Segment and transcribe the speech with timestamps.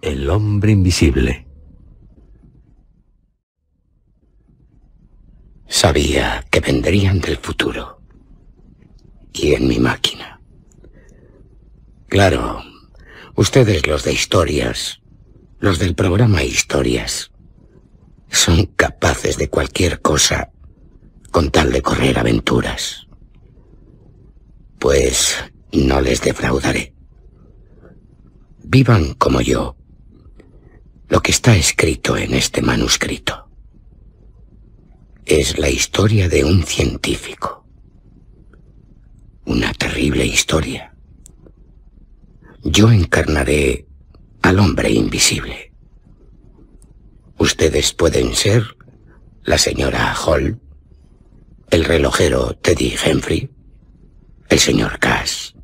[0.00, 1.46] El hombre invisible.
[5.66, 8.00] Sabía que vendrían del futuro.
[9.32, 10.40] Y en mi máquina.
[12.08, 12.62] Claro,
[13.34, 15.00] ustedes los de historias,
[15.58, 17.32] los del programa Historias,
[18.30, 20.52] son capaces de cualquier cosa
[21.30, 23.08] con tal de correr aventuras.
[24.78, 25.36] Pues
[25.72, 26.94] no les defraudaré.
[28.62, 29.76] Vivan como yo
[31.08, 33.48] lo que está escrito en este manuscrito.
[35.26, 37.66] Es la historia de un científico.
[39.44, 40.94] Una terrible historia.
[42.62, 43.86] Yo encarnaré
[44.42, 45.72] al hombre invisible.
[47.38, 48.76] Ustedes pueden ser
[49.42, 50.60] la señora Hall,
[51.70, 53.50] el relojero Teddy Henry,
[54.48, 55.54] el señor Cass,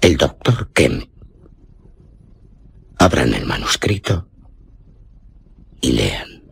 [0.00, 1.08] el doctor Kemp.
[2.98, 4.28] Abran el manuscrito
[5.82, 6.42] y lean.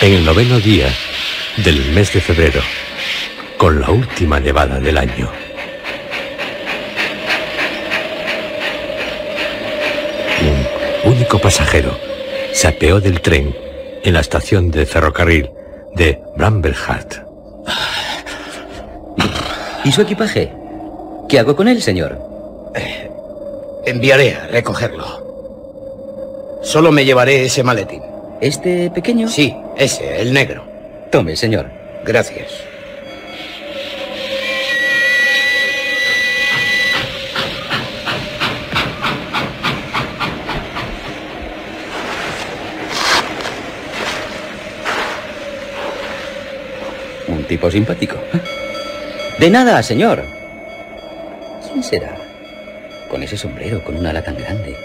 [0.00, 0.94] En el noveno día
[1.56, 2.62] del mes de febrero,
[3.56, 5.28] con la última nevada del año.
[11.04, 11.98] Un único pasajero
[12.52, 13.67] se apeó del tren
[14.08, 15.50] en la estación de ferrocarril
[15.94, 17.16] de Brambleheart.
[19.84, 20.50] ¿Y su equipaje?
[21.28, 22.18] ¿Qué hago con él, señor?
[23.84, 26.58] Enviaré a recogerlo.
[26.62, 28.02] Solo me llevaré ese maletín.
[28.40, 29.28] ¿Este pequeño?
[29.28, 30.64] Sí, ese, el negro.
[31.10, 31.66] Tome, señor.
[32.04, 32.67] Gracias.
[47.48, 48.16] Tipo simpático.
[49.38, 50.22] De nada, señor.
[51.66, 52.16] ¿Quién será?
[53.10, 54.76] Con ese sombrero, con una ala tan grande.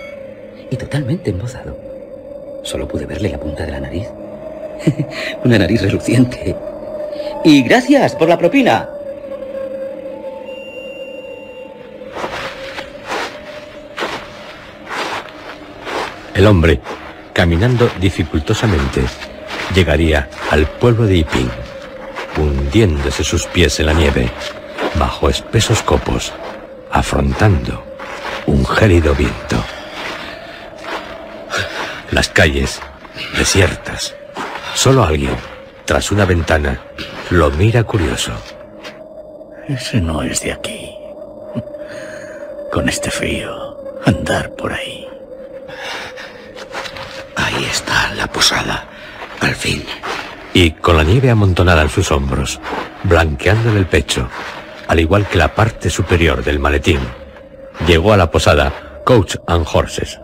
[0.71, 1.77] Y totalmente embozado.
[2.63, 4.07] Solo pude verle la punta de la nariz.
[5.43, 6.55] una nariz reluciente.
[7.43, 8.89] Y gracias por la propina.
[16.33, 16.79] El hombre,
[17.31, 19.01] caminando dificultosamente,
[19.75, 21.49] llegaría al pueblo de Iping,
[22.37, 24.31] hundiéndose sus pies en la nieve,
[24.95, 26.33] bajo espesos copos,
[26.91, 27.83] afrontando
[28.45, 29.63] un gélido viento.
[32.11, 32.79] Las calles,
[33.37, 34.15] desiertas.
[34.75, 35.35] Solo alguien,
[35.85, 36.81] tras una ventana,
[37.29, 38.33] lo mira curioso.
[39.67, 40.95] Ese no es de aquí.
[42.71, 45.07] Con este frío, andar por ahí.
[47.35, 48.85] Ahí está la posada,
[49.39, 49.85] al fin.
[50.53, 52.59] Y con la nieve amontonada en sus hombros,
[53.03, 54.29] blanqueándole el pecho,
[54.87, 56.99] al igual que la parte superior del maletín,
[57.87, 60.19] llegó a la posada Coach and Horses,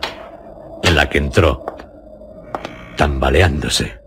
[0.84, 1.66] en la que entró,
[2.96, 3.98] tambaleándose.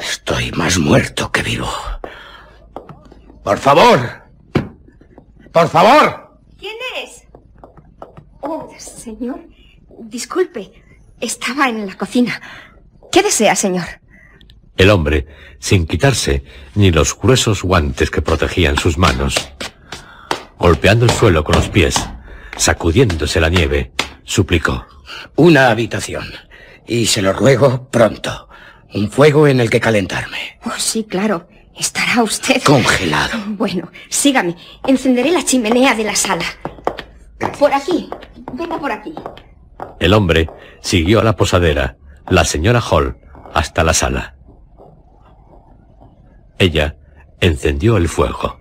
[0.00, 1.68] Estoy más muerto que vivo.
[3.42, 3.98] Por favor.
[5.52, 6.38] Por favor.
[6.58, 7.26] ¿Quién es?
[8.40, 9.40] Oh, señor.
[10.00, 10.72] Disculpe.
[11.20, 12.40] Estaba en la cocina.
[13.10, 13.86] ¿Qué desea, señor?
[14.76, 15.26] El hombre,
[15.58, 16.44] sin quitarse
[16.74, 19.36] ni los gruesos guantes que protegían sus manos,
[20.58, 21.96] golpeando el suelo con los pies,
[22.56, 23.92] sacudiéndose la nieve,
[24.24, 24.86] suplicó.
[25.36, 26.26] Una habitación.
[26.86, 28.48] Y se lo ruego pronto.
[28.94, 30.58] Un fuego en el que calentarme.
[30.64, 31.48] Oh, sí, claro.
[31.76, 32.62] Estará usted...
[32.62, 33.38] Congelado.
[33.48, 34.56] Bueno, sígame.
[34.86, 36.44] Encenderé la chimenea de la sala.
[37.58, 38.08] Por aquí.
[38.54, 39.14] Venga por aquí.
[40.00, 40.48] El hombre
[40.80, 41.96] siguió a la posadera,
[42.28, 43.16] la señora Hall,
[43.54, 44.34] hasta la sala.
[46.58, 46.96] Ella
[47.40, 48.60] encendió el fuego.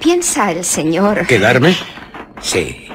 [0.00, 1.26] ¿Piensa el señor?
[1.26, 1.74] ¿Quedarme?
[2.40, 2.86] Sí.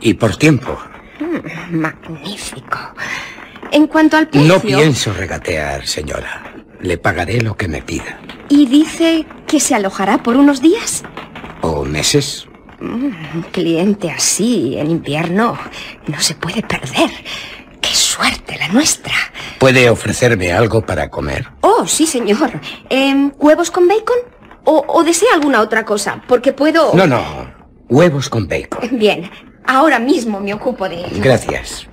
[0.00, 0.78] Y por tiempo.
[1.18, 2.78] Mm, magnífico.
[3.72, 4.54] En cuanto al precio...
[4.54, 6.54] No pienso regatear, señora.
[6.80, 8.20] Le pagaré lo que me pida.
[8.48, 11.02] ¿Y dice que se alojará por unos días?
[11.62, 12.46] ¿O meses?
[12.80, 15.58] Mm, Un cliente así en invierno
[16.06, 17.10] no se puede perder.
[17.80, 19.14] ¡Qué suerte la nuestra!
[19.58, 21.48] ¿Puede ofrecerme algo para comer?
[21.60, 22.50] Oh, sí, señor.
[22.90, 24.16] Em, ¿Huevos con bacon?
[24.64, 26.22] O, ¿O desea alguna otra cosa?
[26.26, 26.92] Porque puedo...
[26.94, 27.22] No, no.
[27.88, 28.88] Huevos con bacon.
[28.98, 29.30] Bien,
[29.66, 31.16] ahora mismo me ocupo de ello.
[31.22, 31.86] Gracias.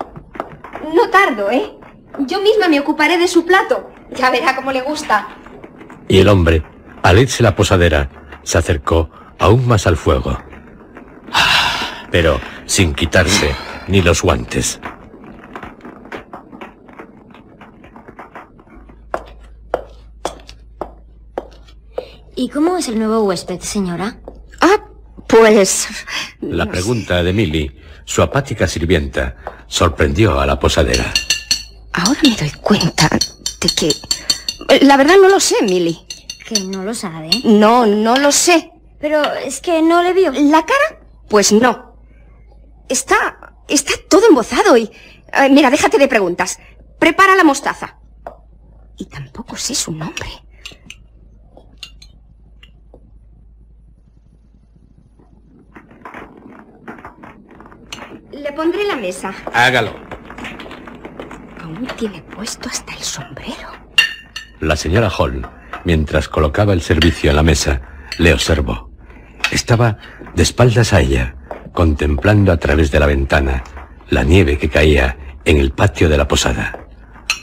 [0.94, 1.70] No tardo, ¿eh?
[2.26, 3.90] Yo misma me ocuparé de su plato.
[4.16, 5.28] Ya verá cómo le gusta.
[6.08, 6.62] Y el hombre,
[7.02, 8.10] al irse la posadera,
[8.42, 10.38] se acercó aún más al fuego.
[12.10, 13.54] Pero sin quitarse
[13.88, 14.80] ni los guantes.
[22.36, 24.18] ¿Y cómo es el nuevo huésped, señora?
[24.60, 24.84] Ah,
[25.28, 25.88] pues...
[26.40, 29.36] La pregunta de Milly, su apática sirvienta,
[29.66, 31.12] sorprendió a la posadera.
[31.92, 33.92] Ahora me doy cuenta de que...
[34.82, 35.98] La verdad no lo sé, Milly.
[36.46, 37.30] Que no lo sabe.
[37.44, 38.70] No, no lo sé.
[39.00, 40.32] Pero es que no le vio.
[40.32, 41.00] ¿La cara?
[41.28, 41.96] Pues no.
[42.88, 43.54] Está...
[43.68, 44.90] está todo embozado y...
[45.32, 46.58] eh, mira, déjate de preguntas.
[46.98, 47.98] Prepara la mostaza.
[48.96, 50.28] Y tampoco sé su nombre.
[58.32, 59.34] Le pondré la mesa.
[59.52, 59.94] Hágalo.
[61.62, 63.83] Aún tiene puesto hasta el sombrero.
[64.64, 65.46] La señora Hall,
[65.84, 67.82] mientras colocaba el servicio en la mesa,
[68.16, 68.90] le observó.
[69.52, 69.98] Estaba
[70.34, 71.36] de espaldas a ella,
[71.74, 73.62] contemplando a través de la ventana
[74.08, 76.86] la nieve que caía en el patio de la posada.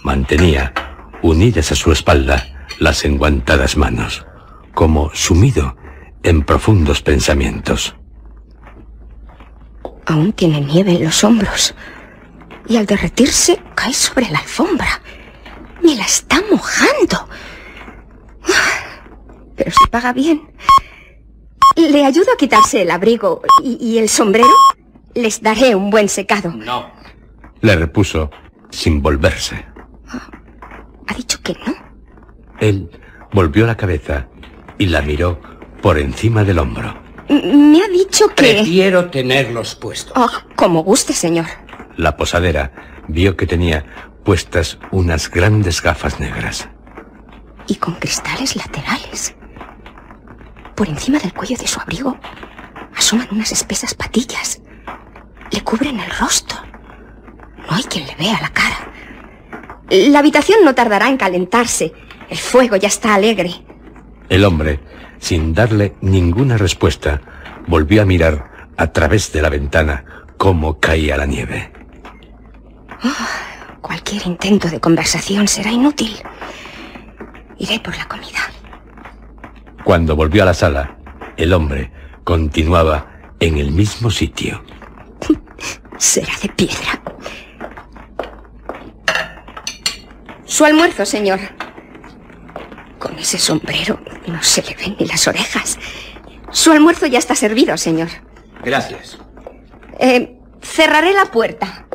[0.04, 0.74] Mantenía,
[1.22, 2.44] unidas a su espalda,
[2.80, 4.26] las enguantadas manos,
[4.74, 5.78] como sumido
[6.24, 7.96] en profundos pensamientos.
[10.08, 11.76] Aún tiene nieve en los hombros.
[12.68, 15.02] Y al derretirse cae sobre la alfombra.
[15.84, 17.28] Me la está mojando.
[18.44, 19.02] Ah,
[19.56, 20.42] Pero si paga bien.
[21.76, 24.50] Le ayudo a quitarse el abrigo y, y el sombrero.
[25.14, 26.52] Les daré un buen secado.
[26.52, 26.92] No.
[27.62, 28.30] Le repuso
[28.70, 29.66] sin volverse.
[31.08, 31.76] Ha dicho que no.
[32.60, 32.90] Él
[33.34, 34.28] volvió la cabeza
[34.78, 35.40] y la miró
[35.82, 36.96] por encima del hombro.
[37.30, 38.54] Me ha dicho que...
[38.54, 40.14] Prefiero tenerlos puestos.
[40.16, 41.46] Ah, como guste, señor.
[41.98, 42.72] La posadera
[43.08, 43.86] vio que tenía
[44.24, 46.70] puestas unas grandes gafas negras.
[47.68, 49.36] Y con cristales laterales.
[50.76, 52.18] Por encima del cuello de su abrigo
[52.96, 54.62] asoman unas espesas patillas.
[55.52, 56.58] Le cubren el rostro.
[57.70, 58.92] No hay quien le vea la cara.
[59.90, 61.94] La habitación no tardará en calentarse.
[62.30, 63.52] El fuego ya está alegre.
[64.30, 64.80] El hombre,
[65.20, 67.22] sin darle ninguna respuesta,
[67.68, 70.06] volvió a mirar a través de la ventana
[70.38, 71.72] cómo caía la nieve.
[73.82, 76.16] Cualquier intento de conversación será inútil.
[77.58, 78.40] Iré por la comida.
[79.84, 80.98] Cuando volvió a la sala,
[81.38, 81.92] el hombre
[82.24, 83.08] continuaba
[83.40, 84.64] en el mismo sitio.
[85.98, 87.02] Será de piedra.
[90.46, 91.40] Su almuerzo, señor.
[93.00, 95.80] Con ese sombrero no se le ven ni las orejas.
[96.52, 98.10] Su almuerzo ya está servido, señor.
[98.64, 99.18] Gracias.
[100.00, 101.88] Eh, cerraré la puerta.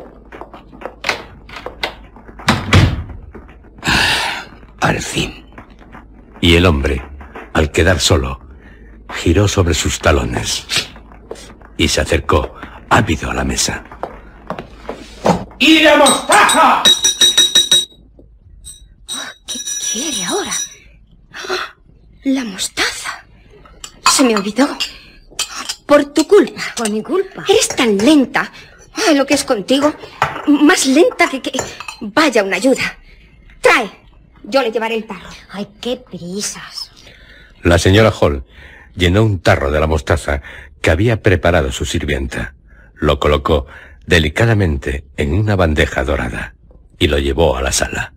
[4.87, 5.45] Al fin.
[6.39, 7.03] Y el hombre,
[7.51, 8.39] al quedar solo,
[9.15, 10.65] giró sobre sus talones
[11.75, 12.55] y se acercó
[12.89, 13.83] ávido a la mesa.
[15.59, 16.83] ¡Y la mostaza!
[19.45, 19.59] ¿Qué
[19.91, 20.53] quiere ahora?
[21.33, 21.75] ¡Ah!
[22.23, 23.25] La mostaza.
[24.09, 24.69] Se me olvidó.
[25.85, 26.61] Por tu culpa.
[26.77, 27.43] Por mi culpa.
[27.49, 28.53] Eres tan lenta.
[28.93, 29.93] Ah, lo que es contigo.
[30.47, 31.51] Más lenta que que...
[31.99, 32.97] Vaya una ayuda.
[33.59, 34.06] Trae.
[34.47, 35.29] Yo le llevaré el tarro.
[35.51, 36.91] Ay, qué prisas.
[37.63, 38.45] La señora Hall
[38.95, 40.41] llenó un tarro de la mostaza
[40.81, 42.55] que había preparado su sirvienta.
[42.95, 43.67] Lo colocó
[44.05, 46.55] delicadamente en una bandeja dorada
[46.97, 48.13] y lo llevó a la sala.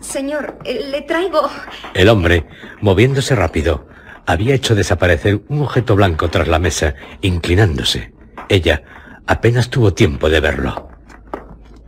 [0.00, 1.48] Señor, eh, le traigo...
[1.94, 2.46] El hombre,
[2.80, 3.86] moviéndose rápido,
[4.26, 8.12] había hecho desaparecer un objeto blanco tras la mesa, inclinándose.
[8.48, 8.82] Ella
[9.26, 10.93] apenas tuvo tiempo de verlo.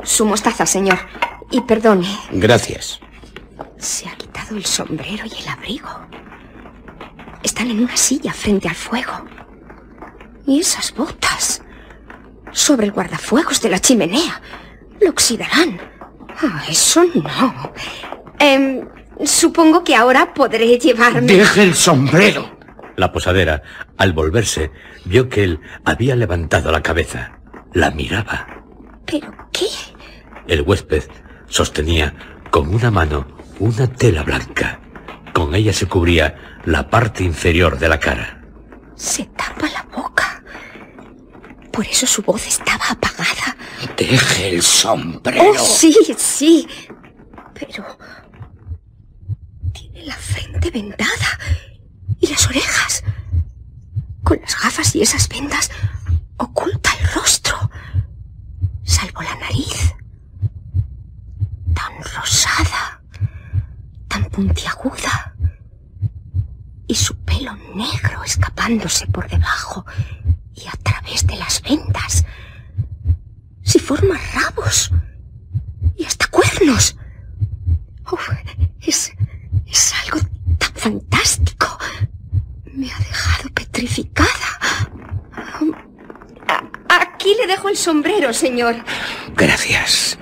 [0.02, 0.98] Su mostaza, señor.
[1.50, 3.00] Y perdone, Gracias.
[3.78, 5.88] se ha quitado el sombrero y el abrigo.
[7.42, 9.12] Están en una silla frente al fuego.
[10.46, 11.62] Y esas botas.
[12.52, 14.40] Sobre el guardafuegos de la chimenea.
[15.00, 15.78] Lo oxidarán.
[16.42, 17.72] Ah, eso no.
[18.38, 18.86] Em,
[19.24, 21.20] supongo que ahora podré llevarme...
[21.32, 22.56] Deje el sombrero.
[22.96, 23.62] La posadera,
[23.98, 24.70] al volverse,
[25.04, 27.38] vio que él había levantado la cabeza.
[27.72, 28.64] La miraba.
[29.06, 29.66] ¿Pero qué?
[30.48, 31.04] El huésped
[31.48, 32.14] sostenía
[32.50, 33.26] con una mano
[33.58, 34.80] una tela blanca.
[35.32, 38.42] Con ella se cubría la parte inferior de la cara.
[38.94, 40.42] Se tapa la boca.
[41.72, 43.56] Por eso su voz estaba apagada.
[43.96, 45.52] Deje el sombrero.
[45.52, 46.66] Oh, sí, sí.
[47.54, 47.98] Pero...
[49.72, 51.38] Tiene la frente vendada.
[52.18, 53.04] Y las orejas.
[54.22, 55.70] Con las gafas y esas vendas
[56.38, 57.70] oculta el rostro.
[58.86, 59.94] Salvo la nariz.
[61.74, 63.02] Tan rosada.
[64.36, 65.34] puntiaguda
[66.86, 69.86] y su pelo negro escapándose por debajo
[70.54, 72.24] y a través de las vendas.
[73.62, 74.92] Si forma rabos
[75.96, 76.96] y hasta cuernos.
[78.12, 78.28] Uf,
[78.82, 79.12] es,
[79.66, 80.20] es algo
[80.58, 81.78] tan fantástico.
[82.74, 84.65] Me ha dejado petrificada.
[87.16, 88.76] Aquí le dejo el sombrero, señor.
[89.34, 90.18] Gracias.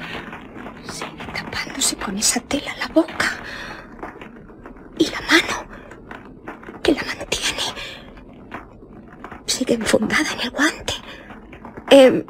[0.90, 3.30] Sigue tapándose con esa tela la boca.
[4.96, 5.66] Y la mano,
[6.84, 7.62] que la mantiene.
[9.46, 10.94] Sigue enfundada en el guante.
[11.90, 12.24] Eh,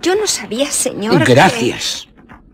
[0.00, 1.24] yo no sabía, señor.
[1.24, 2.08] que- Gracias.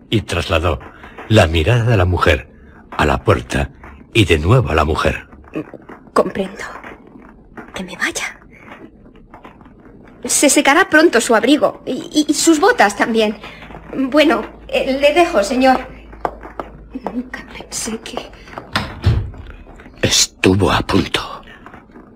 [0.08, 0.80] Y trasladó
[1.28, 2.50] la mirada de la mujer
[2.90, 3.70] a la puerta
[4.14, 5.28] y de nuevo a la mujer.
[6.14, 6.64] Comprendo.
[7.74, 8.37] Que me vaya.
[10.24, 13.38] Se secará pronto su abrigo y, sus botas también.
[13.94, 15.86] Bueno, eh, le dejo, señor.
[17.12, 18.30] Nunca pensé que...
[20.02, 21.42] Estuvo a punto.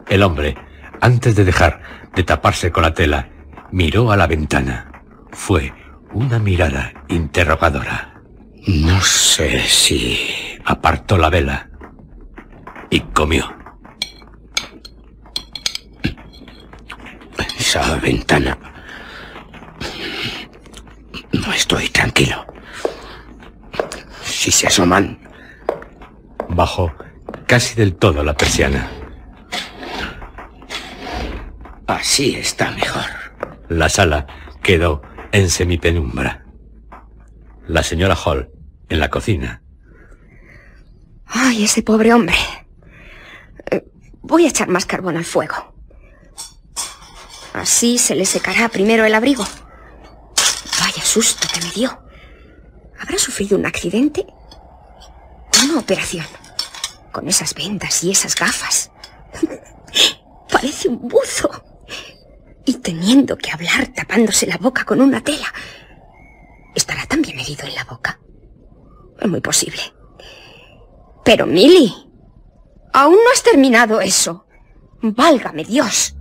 [0.09, 0.57] El hombre,
[1.01, 1.81] antes de dejar
[2.15, 3.29] de taparse con la tela,
[3.71, 4.91] miró a la ventana.
[5.31, 5.73] Fue
[6.13, 8.23] una mirada interrogadora.
[8.67, 10.19] No sé si...
[10.65, 11.71] Apartó la vela
[12.89, 13.62] y comió.
[17.73, 18.59] Esa ventana...
[21.33, 22.45] No estoy tranquilo.
[24.23, 25.19] Si se asoman...
[26.51, 26.93] Bajó
[27.47, 28.91] casi del todo la persiana.
[31.87, 33.07] Así está mejor.
[33.71, 34.27] La sala
[34.63, 35.01] quedó
[35.33, 36.45] en semipenumbra.
[37.67, 38.51] La señora Hall,
[38.91, 39.63] en la cocina,
[41.25, 42.37] Ay, ese pobre hombre.
[43.71, 43.83] Eh,
[44.21, 45.72] Voy a echar más carbón al fuego.
[47.53, 49.45] Así se le secará primero el abrigo.
[50.81, 52.03] Vaya susto que me dio.
[52.99, 54.27] ¿Habrá sufrido un accidente?
[55.65, 56.27] Una operación.
[57.13, 58.91] Con esas vendas y esas gafas.
[60.51, 61.51] Parece un buzo.
[62.65, 65.53] Y teniendo que hablar tapándose la boca con una tela.
[66.75, 68.19] ¿Estará también herido en la boca?
[69.21, 69.83] Es muy posible.
[71.25, 71.93] Pero, Milly,
[72.93, 74.47] aún no has terminado eso.
[75.03, 76.17] Válgame Dios.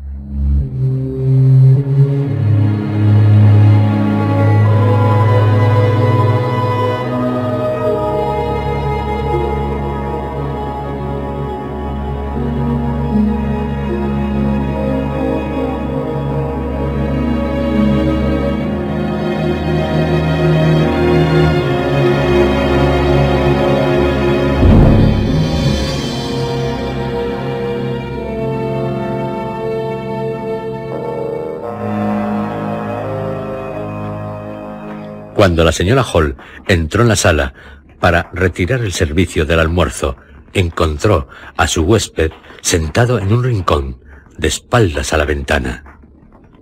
[35.41, 37.55] Cuando la señora Hall entró en la sala
[38.00, 40.15] para retirar el servicio del almuerzo,
[40.53, 42.31] encontró a su huésped
[42.62, 44.03] sentado en un rincón,
[44.38, 45.98] de espaldas a la ventana.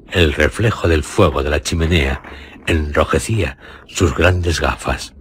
[0.09, 2.21] El reflejo del fuego de la chimenea
[2.67, 5.13] enrojecía sus grandes gafas.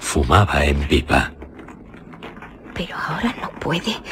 [0.00, 1.32] Fumaba en pipa.
[2.74, 4.02] Pero ahora no puede.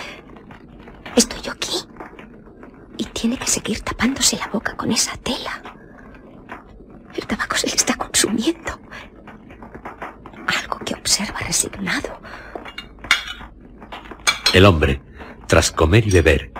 [1.17, 1.79] Estoy aquí.
[2.97, 5.74] Y tiene que seguir tapándose la boca con esa tela.
[7.17, 8.79] El tabaco se le está consumiendo.
[10.61, 12.21] Algo que observa resignado.
[14.53, 15.01] El hombre,
[15.47, 16.53] tras comer y beber,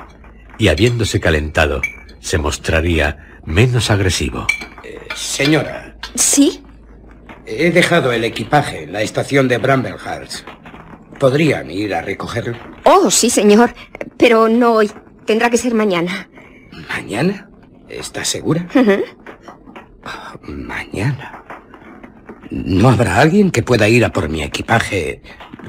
[0.59, 1.81] y habiéndose calentado,
[2.21, 4.47] se mostraría menos agresivo.
[5.15, 6.63] Señora, ¿Sí?
[7.47, 10.47] he dejado el equipaje en la estación de Bramblehurst.
[11.19, 12.57] ¿Podrían ir a recogerlo?
[12.85, 13.73] Oh, sí, señor.
[14.17, 14.91] Pero no hoy.
[15.25, 16.29] Tendrá que ser mañana.
[16.89, 17.49] ¿Mañana?
[17.89, 18.67] ¿Estás segura?
[20.43, 21.43] Mañana.
[22.51, 25.23] ¿No habrá alguien que pueda ir a por mi equipaje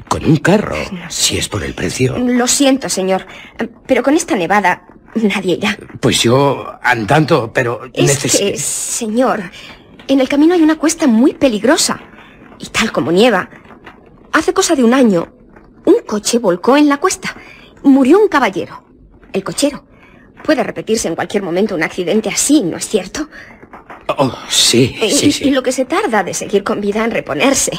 [0.08, 0.76] con un carro?
[1.08, 2.18] Si es por el precio.
[2.18, 3.26] Lo siento, señor.
[3.86, 5.76] Pero con esta nevada nadie irá.
[6.00, 8.44] Pues yo andando, pero Es necesito...
[8.44, 9.42] que, señor,
[10.08, 12.00] en el camino hay una cuesta muy peligrosa.
[12.58, 13.48] Y tal como nieva,
[14.32, 15.32] hace cosa de un año,
[15.84, 17.34] un coche volcó en la cuesta.
[17.82, 18.84] Murió un caballero,
[19.32, 19.86] el cochero.
[20.44, 23.28] Puede repetirse en cualquier momento un accidente así, ¿no es cierto?
[24.08, 25.44] Oh, sí, Y- sí, sí.
[25.48, 27.72] y lo que se tarda de seguir con vida en reponerse.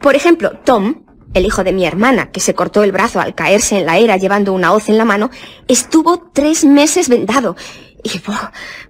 [0.00, 1.04] Por ejemplo, Tom,
[1.34, 4.16] el hijo de mi hermana, que se cortó el brazo al caerse en la era
[4.16, 5.30] llevando una hoz en la mano,
[5.68, 7.56] estuvo tres meses vendado.
[8.02, 8.10] Y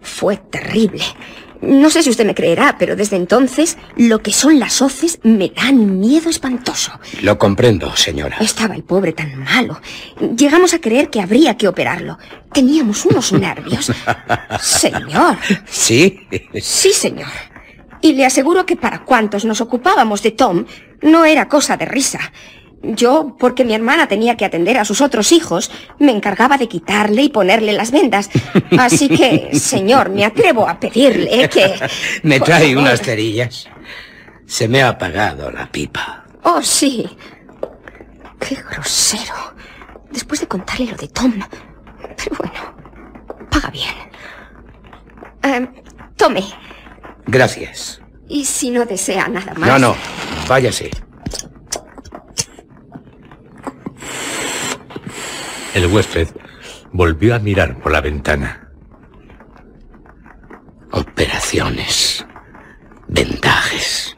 [0.01, 1.03] fue terrible.
[1.63, 5.49] No sé si usted me creerá, pero desde entonces lo que son las hoces me
[5.51, 6.93] dan miedo espantoso.
[7.23, 8.37] Lo comprendo, señora.
[8.41, 9.81] Estaba el pobre tan malo.
[10.37, 12.19] Llegamos a creer que habría que operarlo.
[12.53, 13.93] Teníamos unos nervios.
[14.61, 15.39] Señor.
[15.67, 16.21] ¿Sí?
[16.61, 17.31] Sí, señor.
[18.01, 20.65] Y le aseguro que para cuantos nos ocupábamos de Tom,
[21.01, 22.19] no era cosa de risa.
[22.83, 27.23] Yo, porque mi hermana tenía que atender a sus otros hijos, me encargaba de quitarle
[27.23, 28.29] y ponerle las vendas.
[28.77, 31.75] Así que, señor, me atrevo a pedirle que...
[32.25, 33.69] ¿Me trae unas cerillas?
[34.47, 36.25] Se me ha apagado la pipa.
[36.43, 37.09] Oh, sí.
[38.41, 39.55] Qué grosero.
[40.11, 41.33] Después de contarle lo de Tom.
[42.17, 42.75] Pero bueno,
[43.49, 43.95] paga bien.
[45.45, 45.69] Eh,
[46.17, 46.43] tome.
[47.27, 48.01] Gracias.
[48.29, 49.69] Y si no desea nada más.
[49.69, 49.97] No, no.
[50.49, 50.91] Váyase.
[55.75, 56.29] El huésped
[56.93, 58.71] volvió a mirar por la ventana.
[60.91, 62.27] Operaciones.
[63.09, 64.17] Vendajes.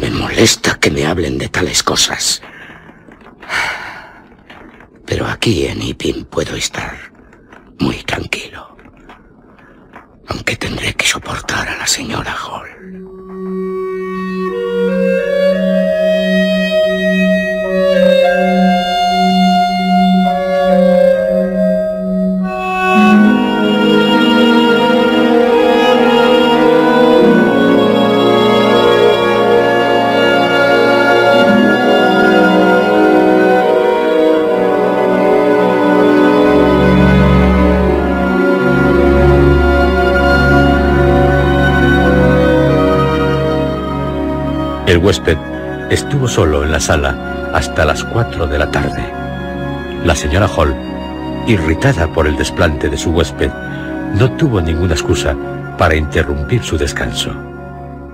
[0.00, 2.42] Me molesta que me hablen de tales cosas.
[5.06, 6.96] Pero aquí en Ipin puedo estar
[7.78, 8.76] muy tranquilo.
[10.28, 13.19] Aunque tendré que soportar a la señora Hall.
[44.90, 45.38] El huésped
[45.88, 49.08] estuvo solo en la sala hasta las 4 de la tarde.
[50.04, 50.74] La señora Hall,
[51.46, 53.52] irritada por el desplante de su huésped,
[54.18, 55.36] no tuvo ninguna excusa
[55.78, 57.32] para interrumpir su descanso.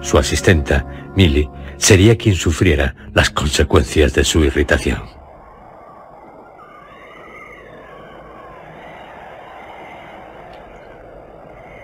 [0.03, 5.01] Su asistenta, Millie, sería quien sufriera las consecuencias de su irritación.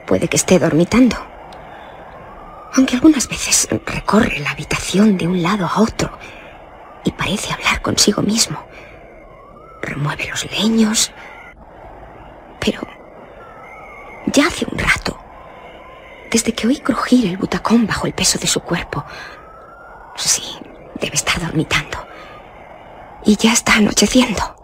[0.06, 1.31] Puede que esté dormitando.
[2.74, 6.18] Aunque algunas veces recorre la habitación de un lado a otro
[7.04, 8.58] y parece hablar consigo mismo.
[9.82, 11.12] Remueve los leños.
[12.60, 12.80] Pero
[14.26, 15.18] ya hace un rato,
[16.30, 19.04] desde que oí crujir el butacón bajo el peso de su cuerpo,
[20.16, 20.42] sí,
[21.00, 22.06] debe estar dormitando.
[23.24, 24.56] Y ya está anocheciendo.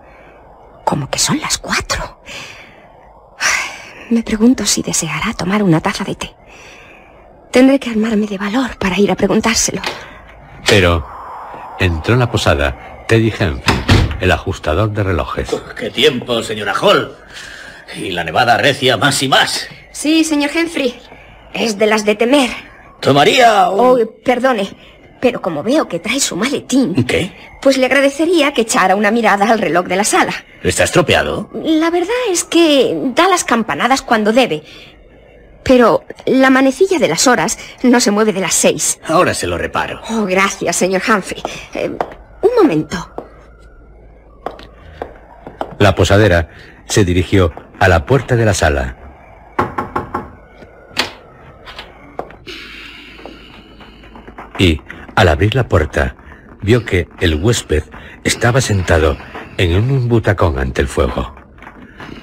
[0.84, 2.20] Como que son las cuatro.
[4.10, 6.37] Me pregunto si deseará tomar una taza de té.
[7.50, 9.80] Tendré que armarme de valor para ir a preguntárselo.
[10.68, 11.06] Pero
[11.78, 13.62] entró en la posada Teddy Henry,
[14.20, 15.48] el ajustador de relojes.
[15.76, 17.16] ¡Qué tiempo, señora Hall!
[17.96, 19.66] Y la nevada recia más y más.
[19.92, 20.94] Sí, señor Henry.
[21.54, 22.50] Es de las de temer.
[23.00, 24.02] ¿Tomaría un...
[24.02, 24.68] Oh, perdone,
[25.20, 27.32] pero como veo que trae su maletín, ¿Qué?
[27.62, 30.32] pues le agradecería que echara una mirada al reloj de la sala.
[30.62, 31.48] ¿Está estropeado?
[31.64, 34.62] La verdad es que da las campanadas cuando debe.
[35.68, 38.98] Pero la manecilla de las horas no se mueve de las seis.
[39.06, 40.00] Ahora se lo reparo.
[40.08, 41.42] Oh, gracias, señor Humphrey.
[41.74, 41.90] Eh,
[42.40, 43.14] un momento.
[45.78, 46.48] La posadera
[46.86, 48.96] se dirigió a la puerta de la sala.
[54.58, 54.80] Y,
[55.16, 56.16] al abrir la puerta,
[56.62, 57.84] vio que el huésped
[58.24, 59.18] estaba sentado
[59.58, 61.36] en un butacón ante el fuego.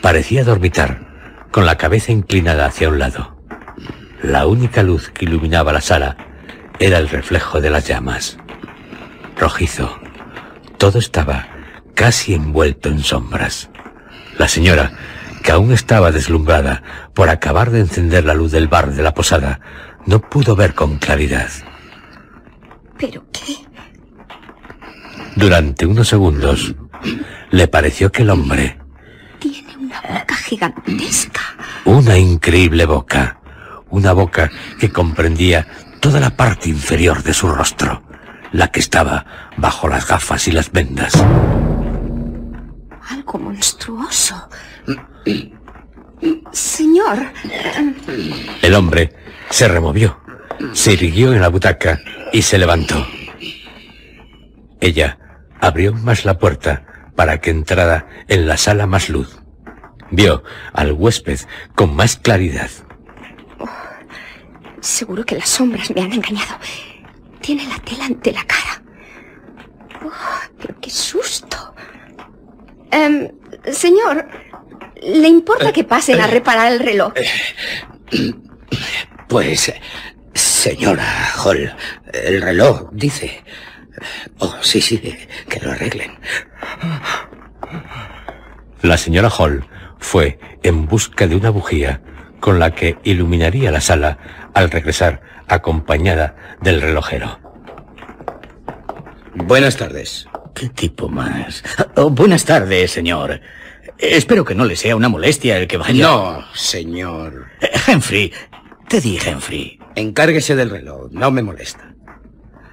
[0.01, 1.01] Parecía dormitar,
[1.51, 3.34] con la cabeza inclinada hacia un lado.
[4.25, 6.17] La única luz que iluminaba la sala
[6.79, 8.38] era el reflejo de las llamas.
[9.38, 9.99] Rojizo.
[10.79, 11.47] Todo estaba
[11.93, 13.69] casi envuelto en sombras.
[14.39, 14.93] La señora,
[15.43, 16.81] que aún estaba deslumbrada
[17.13, 19.59] por acabar de encender la luz del bar de la posada,
[20.07, 21.49] no pudo ver con claridad.
[22.97, 23.57] ¿Pero qué?
[25.35, 26.73] Durante unos segundos,
[27.51, 28.79] le pareció que el hombre,
[29.39, 31.41] Tiene una boca gigantesca.
[31.85, 33.39] una increíble boca,
[33.89, 35.67] una boca que comprendía
[35.99, 38.03] toda la parte inferior de su rostro,
[38.51, 39.25] la que estaba
[39.57, 41.13] bajo las gafas y las vendas.
[43.09, 44.49] Algo monstruoso.
[46.51, 47.17] Señor,
[48.61, 49.13] El hombre
[49.49, 50.19] se removió,
[50.73, 51.99] se irguió en la butaca
[52.31, 53.05] y se levantó.
[54.79, 55.17] Ella
[55.59, 59.39] abrió más la puerta para que entrara en la sala más luz.
[60.11, 60.43] Vio
[60.73, 61.39] al huésped
[61.75, 62.69] con más claridad.
[64.85, 66.57] Seguro que las sombras me han engañado.
[67.41, 68.81] Tiene la tela ante la cara.
[70.03, 70.11] Oh,
[70.59, 71.75] pero qué susto.
[72.91, 73.29] Em,
[73.71, 74.27] señor,
[75.01, 77.13] ¿le importa que pasen a reparar el reloj?
[79.27, 79.73] Pues,
[80.33, 81.05] señora
[81.43, 81.75] Hall,
[82.13, 83.43] el reloj dice...
[84.39, 86.11] Oh, sí, sí, que lo arreglen.
[88.81, 89.65] La señora Hall
[89.99, 92.01] fue en busca de una bujía
[92.39, 94.17] con la que iluminaría la sala
[94.53, 97.39] al regresar acompañada del relojero.
[99.35, 100.27] Buenas tardes.
[100.53, 101.63] qué tipo más.
[101.95, 103.41] Oh, buenas tardes, señor.
[103.97, 106.05] Espero que no le sea una molestia el que vaya.
[106.05, 107.47] No, señor.
[107.87, 108.33] Henry,
[108.89, 109.79] te di Henry.
[109.95, 111.93] Encárguese del reloj, no me molesta.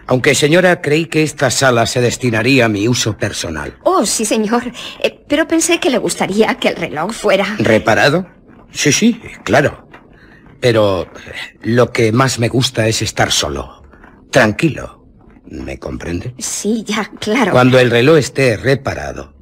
[0.09, 3.77] Aunque, señora, creí que esta sala se destinaría a mi uso personal.
[3.85, 4.65] Oh, sí, señor.
[5.01, 7.57] Eh, pero pensé que le gustaría que el reloj fuera...
[7.59, 8.27] ¿Reparado?
[8.73, 9.89] Sí, sí, claro.
[10.61, 11.09] Pero eh,
[11.63, 13.83] lo que más me gusta es estar solo.
[14.31, 15.07] Tranquilo.
[15.45, 16.35] ¿Me comprende?
[16.39, 17.53] Sí, ya, claro.
[17.53, 19.35] Cuando el reloj esté reparado,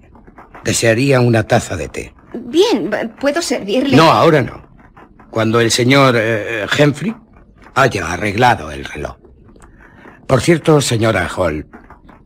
[0.65, 2.15] desearía una taza de té.
[2.35, 2.91] Bien,
[3.21, 3.97] ¿puedo servirle?
[3.97, 4.69] No, ahora no.
[5.31, 7.15] Cuando el señor eh, Henry
[7.75, 9.17] haya arreglado el reloj.
[10.27, 11.67] Por cierto, señora Hall,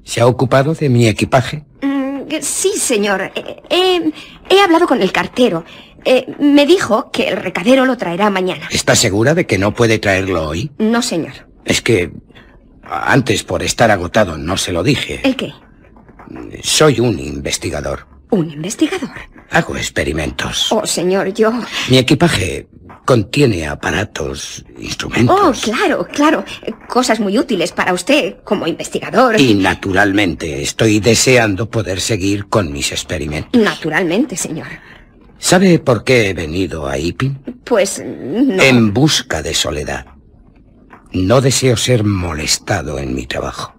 [0.03, 1.65] ¿se ha ocupado de mi equipaje?
[1.83, 3.33] Mm, sí, señor.
[3.35, 4.13] Eh,
[4.49, 5.65] he hablado con el cartero.
[6.05, 8.69] Eh, me dijo que el recadero lo traerá mañana.
[8.71, 10.71] ¿Está segura de que no puede traerlo hoy?
[10.79, 11.33] No, señor.
[11.65, 12.13] Es que
[12.83, 15.21] antes por estar agotado no se lo dije.
[15.25, 15.53] ¿El qué?
[16.63, 18.07] Soy un investigador.
[18.31, 19.11] ¿Un investigador?
[19.51, 20.73] Hago experimentos.
[20.73, 21.53] Oh, señor, yo...
[21.89, 22.69] Mi equipaje
[23.05, 25.69] contiene aparatos, instrumentos.
[25.69, 26.45] Oh, claro, claro.
[26.89, 29.41] Cosas muy útiles para usted como investigador.
[29.41, 33.61] Y naturalmente estoy deseando poder seguir con mis experimentos.
[33.61, 34.67] Naturalmente, señor.
[35.45, 37.39] ¿Sabe por qué he venido a Ipin?
[37.65, 38.63] Pues no.
[38.63, 40.07] En busca de soledad.
[41.13, 43.75] No deseo ser molestado en mi trabajo.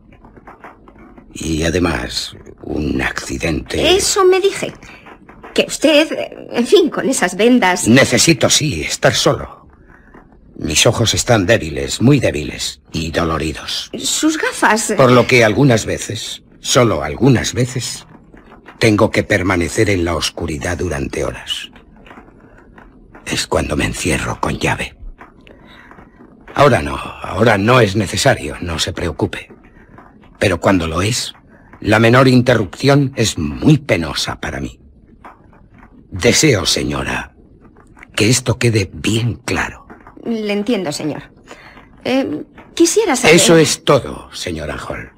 [1.34, 3.96] Y además, un accidente...
[3.96, 4.76] Eso me dije.
[5.56, 6.08] Que usted,
[6.52, 7.88] en fin, con esas vendas...
[7.88, 9.68] Necesito, sí, estar solo.
[10.58, 13.90] Mis ojos están débiles, muy débiles y doloridos.
[13.98, 14.94] Sus gafas...
[14.96, 18.06] Por lo que algunas veces, solo algunas veces,
[18.80, 21.72] tengo que permanecer en la oscuridad durante horas.
[23.26, 24.96] Es cuando me encierro con llave.
[26.54, 29.50] Ahora no, ahora no es necesario, no se preocupe.
[30.40, 31.34] Pero cuando lo es,
[31.82, 34.80] la menor interrupción es muy penosa para mí.
[36.12, 37.36] Deseo, señora,
[38.16, 39.86] que esto quede bien claro.
[40.24, 41.24] Le entiendo, señor.
[42.04, 43.36] Eh, quisiera saber...
[43.36, 45.15] Eso es todo, señora Hall.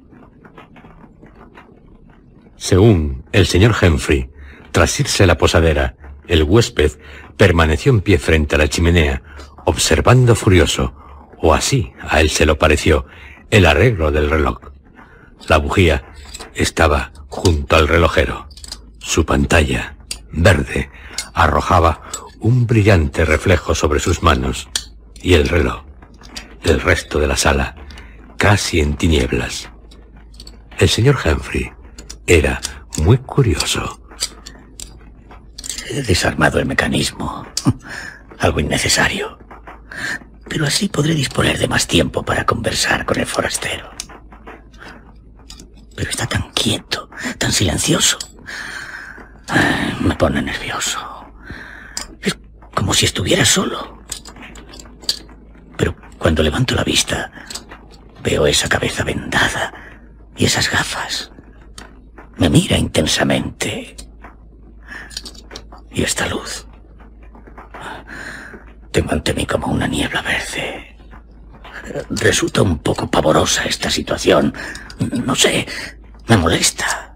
[2.57, 4.29] Según el señor Henry,
[4.71, 5.95] tras irse a la posadera,
[6.27, 6.91] el huésped
[7.37, 9.21] permaneció en pie frente a la chimenea,
[9.65, 10.93] observando furioso,
[11.39, 13.05] o así a él se lo pareció,
[13.51, 14.59] el arreglo del reloj.
[15.47, 16.03] La bujía
[16.55, 18.47] estaba junto al relojero.
[18.99, 19.95] Su pantalla,
[20.31, 20.89] verde,
[21.33, 22.01] arrojaba
[22.39, 24.67] un brillante reflejo sobre sus manos
[25.21, 25.83] y el reloj,
[26.63, 27.75] el resto de la sala,
[28.37, 29.69] casi en tinieblas.
[30.77, 31.71] El señor Humphrey
[32.27, 32.59] era
[32.97, 34.01] muy curioso.
[35.89, 37.47] He desarmado el mecanismo.
[38.39, 39.39] Algo innecesario.
[40.49, 43.89] Pero así podré disponer de más tiempo para conversar con el forastero.
[45.95, 48.19] Pero está tan quieto, tan silencioso.
[50.01, 50.99] Me pone nervioso.
[52.21, 52.37] Es
[52.75, 54.03] como si estuviera solo.
[55.77, 57.31] Pero cuando levanto la vista,
[58.21, 59.73] veo esa cabeza vendada
[60.35, 61.31] y esas gafas.
[62.37, 63.95] Me mira intensamente.
[65.91, 66.67] Y esta luz.
[68.91, 70.97] Tengo ante mí como una niebla verde.
[72.09, 74.53] Resulta un poco pavorosa esta situación.
[75.25, 75.65] No sé,
[76.27, 77.15] me molesta.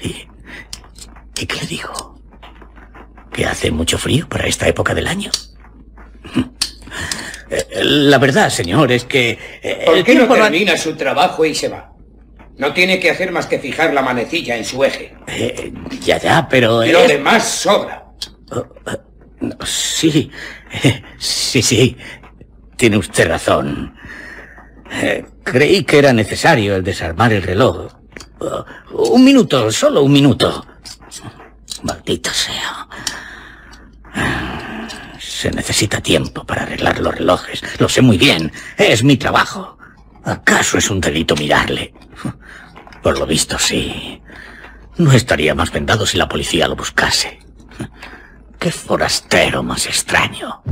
[0.00, 0.26] ¿Y,
[1.40, 2.20] ¿y qué le digo?
[3.32, 5.30] ¿Que hace mucho frío para esta época del año?
[7.80, 9.38] La verdad, señor, es que...
[9.62, 11.92] Eh, ¿Por qué no termina su trabajo y se va?
[12.58, 15.14] No tiene que hacer más que fijar la manecilla en su eje.
[15.28, 16.84] Eh, ya, ya, pero...
[16.84, 18.04] Lo demás sobra.
[18.50, 20.30] Oh, oh, sí,
[21.18, 21.96] sí, sí.
[22.76, 23.94] Tiene usted razón.
[24.90, 27.92] Eh, creí que era necesario el desarmar el reloj.
[28.40, 30.66] Uh, un minuto, solo un minuto.
[31.82, 32.88] Maldito sea.
[35.20, 37.62] Se necesita tiempo para arreglar los relojes.
[37.78, 38.50] Lo sé muy bien.
[38.76, 39.77] Es mi trabajo.
[40.28, 41.94] ¿Acaso es un delito mirarle?
[43.02, 44.20] Por lo visto, sí.
[44.98, 47.38] No estaría más vendado si la policía lo buscase.
[48.58, 50.62] Qué forastero más extraño.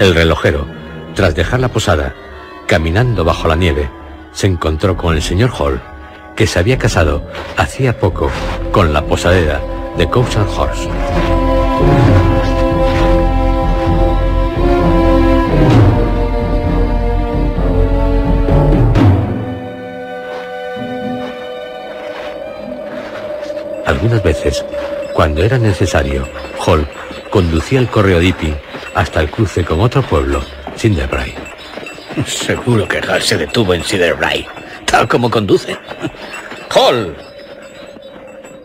[0.00, 0.66] El relojero,
[1.14, 2.14] tras dejar la posada,
[2.66, 3.90] caminando bajo la nieve,
[4.32, 5.78] se encontró con el señor Hall,
[6.34, 7.22] que se había casado
[7.58, 8.30] hacía poco
[8.72, 9.60] con la posadera
[9.98, 10.88] de and Horse.
[23.84, 24.64] Algunas veces,
[25.12, 26.26] cuando era necesario,
[26.64, 26.88] Hall
[27.30, 28.54] conducía el correo Dippy
[28.94, 30.42] hasta el cruce con otro pueblo,
[30.76, 31.34] Cinderbray.
[32.26, 34.46] Seguro que Hall se detuvo en Cinderbray,
[34.84, 35.76] tal como conduce.
[36.74, 37.16] ¡Hall!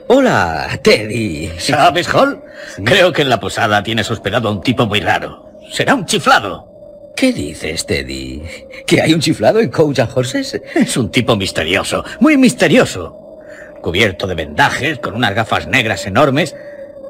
[0.07, 1.51] Hola, Teddy.
[1.57, 2.41] ¿Sabes, Hall?
[2.83, 5.49] Creo que en la posada tienes hospedado a un tipo muy raro.
[5.71, 6.75] Será un chiflado.
[7.15, 8.43] ¿Qué dices, Teddy?
[8.85, 10.61] ¿Que hay un chiflado en and Horses?
[10.75, 13.39] Es un tipo misterioso, muy misterioso.
[13.81, 16.55] Cubierto de vendajes, con unas gafas negras enormes,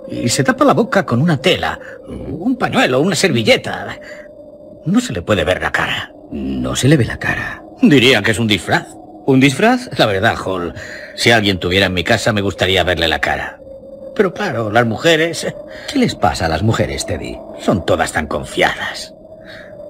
[0.07, 3.97] y se tapa la boca con una tela, un pañuelo, una servilleta.
[4.85, 6.11] No se le puede ver la cara.
[6.31, 7.63] No se le ve la cara.
[7.81, 8.87] Diría que es un disfraz.
[9.25, 9.89] ¿Un disfraz?
[9.97, 10.73] La verdad, Hall,
[11.15, 13.59] si alguien tuviera en mi casa me gustaría verle la cara.
[14.15, 15.47] Pero claro, las mujeres...
[15.91, 17.37] ¿Qué les pasa a las mujeres, Teddy?
[17.59, 19.13] Son todas tan confiadas.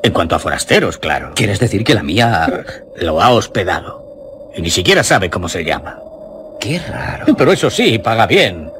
[0.01, 1.33] En cuanto a forasteros, claro.
[1.35, 2.63] ¿Quieres decir que la mía...
[2.95, 4.51] Lo ha hospedado.
[4.55, 5.99] Y ni siquiera sabe cómo se llama.
[6.59, 7.35] Qué raro.
[7.37, 8.71] Pero eso sí, paga bien.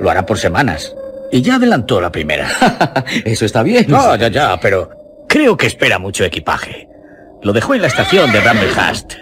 [0.00, 0.94] Lo hará por semanas.
[1.30, 2.48] Y ya adelantó la primera.
[3.24, 3.86] eso está bien.
[3.88, 4.90] No, ya, ya, pero
[5.28, 6.88] creo que espera mucho equipaje.
[7.42, 9.12] Lo dejó en la estación de Bramblehurst.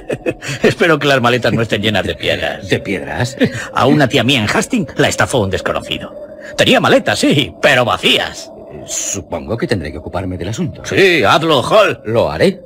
[0.64, 2.68] Espero que las maletas no estén llenas de piedras.
[2.68, 3.36] ¿De piedras?
[3.72, 6.12] A una tía mía en Hastings la estafó un desconocido.
[6.56, 8.50] Tenía maletas, sí, pero vacías.
[8.86, 10.82] Supongo que tendré que ocuparme del asunto.
[10.84, 12.00] Sí, hazlo, Hall.
[12.06, 12.60] Lo haré.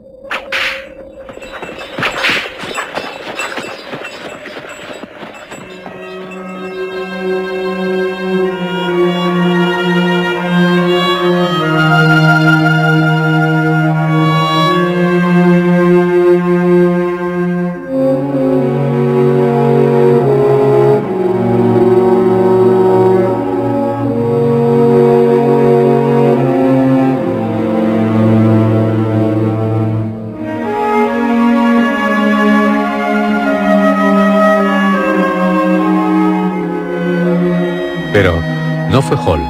[38.95, 39.41] No fue Hall,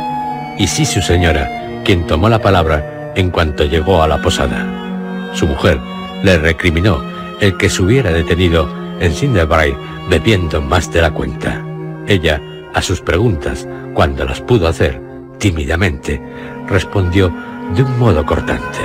[0.59, 5.35] y sí su señora, quien tomó la palabra en cuanto llegó a la posada.
[5.35, 5.79] Su mujer
[6.23, 7.05] le recriminó
[7.43, 8.67] el que se hubiera detenido
[9.01, 9.77] en Cinderbray
[10.09, 11.63] bebiendo más de la cuenta.
[12.07, 12.41] Ella,
[12.73, 14.99] a sus preguntas, cuando las pudo hacer,
[15.37, 16.23] tímidamente,
[16.67, 17.31] respondió
[17.77, 18.79] de un modo cortante.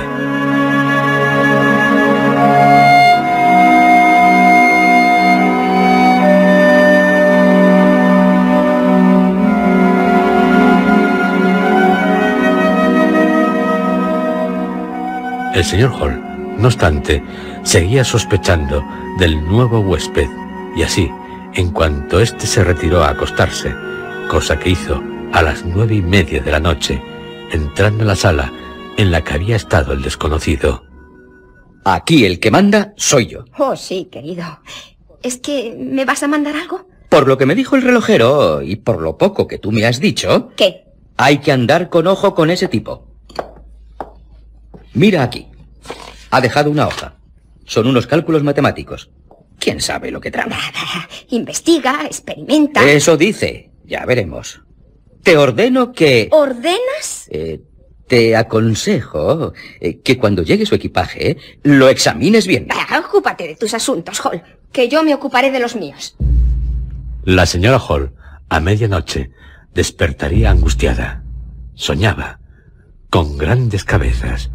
[15.60, 16.18] El señor Hall,
[16.56, 17.22] no obstante,
[17.64, 18.82] seguía sospechando
[19.18, 20.26] del nuevo huésped,
[20.74, 21.10] y así,
[21.52, 23.74] en cuanto éste se retiró a acostarse,
[24.30, 25.02] cosa que hizo
[25.34, 27.02] a las nueve y media de la noche,
[27.52, 28.50] entrando en la sala
[28.96, 30.82] en la que había estado el desconocido.
[31.84, 33.44] Aquí el que manda soy yo.
[33.58, 34.60] Oh, sí, querido.
[35.22, 36.86] ¿Es que me vas a mandar algo?
[37.10, 40.00] Por lo que me dijo el relojero y por lo poco que tú me has
[40.00, 40.86] dicho, ¿Qué?
[41.18, 43.04] hay que andar con ojo con ese tipo.
[44.94, 45.49] Mira aquí.
[46.30, 47.16] Ha dejado una hoja.
[47.64, 49.10] Son unos cálculos matemáticos.
[49.58, 50.56] ¿Quién sabe lo que trama?
[50.56, 51.08] Nada.
[51.30, 52.82] Investiga, experimenta.
[52.88, 53.70] Eso dice.
[53.84, 54.62] Ya veremos.
[55.22, 56.28] Te ordeno que...
[56.30, 57.28] ¿Ordenas?
[57.30, 57.60] eh,
[58.10, 62.66] te aconsejo eh, que cuando llegue su equipaje lo examines bien.
[62.70, 66.16] Ah, ocúpate de tus asuntos, Hall, que yo me ocuparé de los míos.
[67.22, 68.12] La señora Hall,
[68.48, 69.30] a medianoche,
[69.74, 71.22] despertaría angustiada.
[71.74, 72.40] Soñaba
[73.10, 74.50] con grandes cabezas,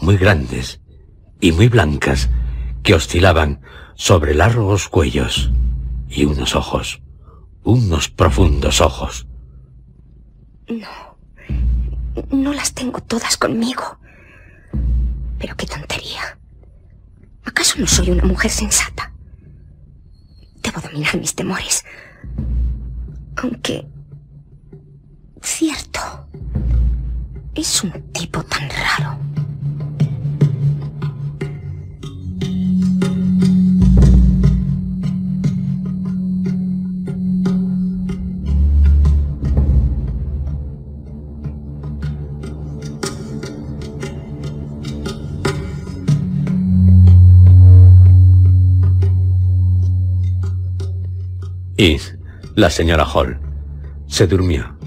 [0.00, 0.80] muy grandes
[1.40, 2.28] y muy blancas,
[2.82, 3.60] que oscilaban
[3.94, 5.50] sobre largos cuellos
[6.08, 7.02] y unos ojos,
[7.62, 9.26] unos profundos ojos.
[10.68, 11.16] No.
[12.30, 13.98] No las tengo todas conmigo.
[15.38, 16.38] Pero qué tontería.
[17.44, 19.12] ¿Acaso no soy una mujer sensata?
[20.62, 21.84] Debo dominar mis temores.
[23.36, 23.86] Aunque...
[25.42, 26.00] Cierto.
[27.54, 29.25] Es un tipo tan raro.
[51.76, 51.98] Y
[52.54, 53.38] la señora Hall
[54.06, 54.78] se durmió,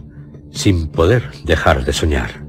[0.52, 2.46] sin poder dejar de soñar,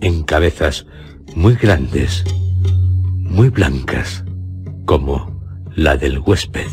[0.00, 0.86] en cabezas
[1.34, 2.24] muy grandes,
[3.18, 4.24] muy blancas,
[4.84, 5.40] como
[5.74, 6.68] la del huésped.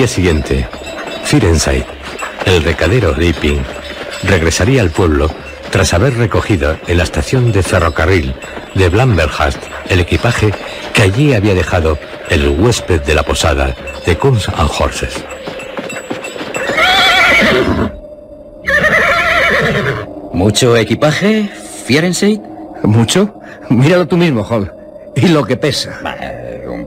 [0.00, 0.66] Día siguiente,
[1.24, 1.84] Firenside,
[2.46, 3.60] el recadero Ripping,
[4.22, 5.30] regresaría al pueblo
[5.70, 8.34] tras haber recogido en la estación de ferrocarril
[8.74, 9.58] de Blamberhast
[9.90, 10.54] el equipaje
[10.94, 11.98] que allí había dejado
[12.30, 15.22] el huésped de la posada de Kunz and Horses.
[20.32, 21.50] ¿Mucho equipaje,
[21.84, 22.40] Fierenseid?
[22.84, 23.38] ¿Mucho?
[23.68, 24.72] Míralo tú mismo, Hall.
[25.14, 26.00] ¿Y lo que pesa?
[26.02, 26.39] un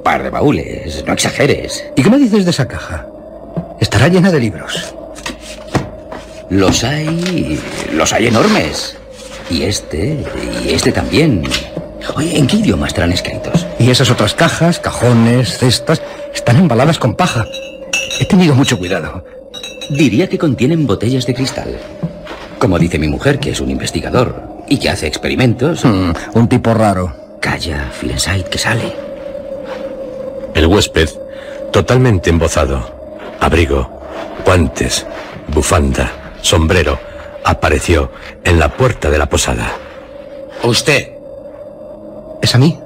[0.03, 1.85] par de baúles, no exageres.
[1.95, 3.07] ¿Y qué me dices de esa caja?
[3.79, 4.93] Estará llena de libros.
[6.49, 7.59] Los hay...
[7.93, 8.97] los hay enormes.
[9.49, 10.23] Y este...
[10.63, 11.43] y este también.
[12.15, 13.65] Oye, ¿en qué idioma estarán escritos?
[13.79, 16.01] Y esas otras cajas, cajones, cestas,
[16.33, 17.45] están embaladas con paja.
[18.19, 19.25] He tenido mucho cuidado.
[19.89, 21.77] Diría que contienen botellas de cristal.
[22.59, 25.83] Como dice mi mujer, que es un investigador y que hace experimentos.
[25.83, 27.13] Mm, un tipo raro.
[27.39, 29.12] Calla, Filenside, que sale.
[30.53, 31.09] El huésped,
[31.71, 34.01] totalmente embozado, abrigo,
[34.45, 35.05] guantes,
[35.47, 36.11] bufanda,
[36.41, 36.99] sombrero,
[37.43, 38.11] apareció
[38.43, 39.71] en la puerta de la posada.
[40.63, 41.09] ¿Usted?
[42.41, 42.79] ¿Es a mí?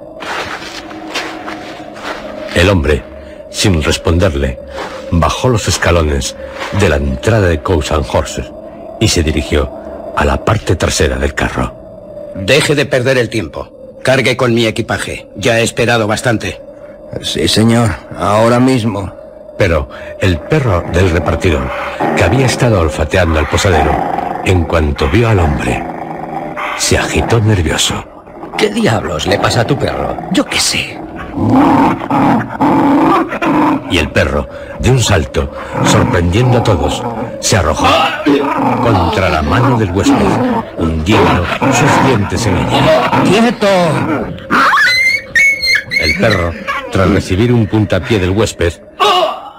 [2.55, 3.03] El hombre,
[3.51, 4.59] sin responderle,
[5.11, 6.35] bajó los escalones
[6.79, 8.45] de la entrada de Cows and Horses
[8.99, 9.71] y se dirigió
[10.15, 11.73] a la parte trasera del carro.
[12.35, 13.99] Deje de perder el tiempo.
[14.03, 15.27] Cargue con mi equipaje.
[15.35, 16.66] Ya he esperado bastante.
[17.21, 17.89] Sí, señor.
[18.17, 19.11] Ahora mismo.
[19.57, 19.89] Pero
[20.19, 21.67] el perro del repartidor,
[22.15, 23.91] que había estado olfateando al posadero,
[24.45, 25.83] en cuanto vio al hombre,
[26.77, 28.03] se agitó nervioso.
[28.55, 30.15] ¿Qué diablos le pasa a tu perro?
[30.31, 30.99] Yo qué sé.
[33.89, 34.47] Y el perro,
[34.79, 35.51] de un salto,
[35.85, 37.03] sorprendiendo a todos,
[37.39, 37.87] se arrojó
[38.83, 40.15] contra la mano del huésped,
[40.77, 43.11] hundiendo sus dientes en ella.
[43.23, 43.67] ¡Quieto!
[45.99, 46.53] El perro,
[46.97, 48.73] tras recibir un puntapié del huésped,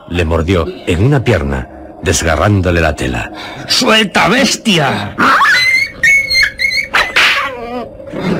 [0.08, 1.70] le mordió en una pierna,
[2.02, 3.30] desgarrándole la tela.
[3.68, 5.14] ¡Suelta, bestia!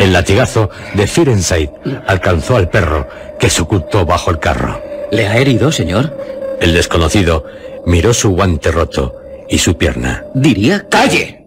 [0.01, 1.71] El latigazo de Firenside
[2.09, 3.07] alcanzó al perro,
[3.39, 4.83] que se ocultó bajo el carro.
[5.13, 6.59] ¿Le ha herido, señor?
[6.61, 7.45] El desconocido
[7.87, 9.15] miró su guante roto
[9.49, 10.25] y su pierna.
[10.35, 10.89] Diría...
[10.91, 11.47] ¡Calle!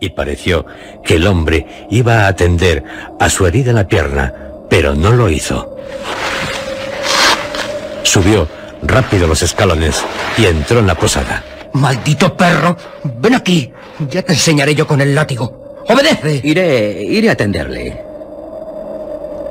[0.00, 0.66] Y pareció
[1.04, 2.82] que el hombre iba a atender
[3.20, 4.34] a su herida en la pierna,
[4.68, 5.76] pero no lo hizo.
[8.08, 8.48] Subió
[8.82, 10.02] rápido los escalones
[10.38, 11.44] y entró en la posada.
[11.74, 12.74] ¡Maldito perro!
[13.04, 13.70] ¡Ven aquí!
[14.08, 15.84] Ya te enseñaré yo con el látigo.
[15.86, 16.40] ¡Obedece!
[16.42, 17.02] Iré...
[17.02, 18.00] iré a atenderle.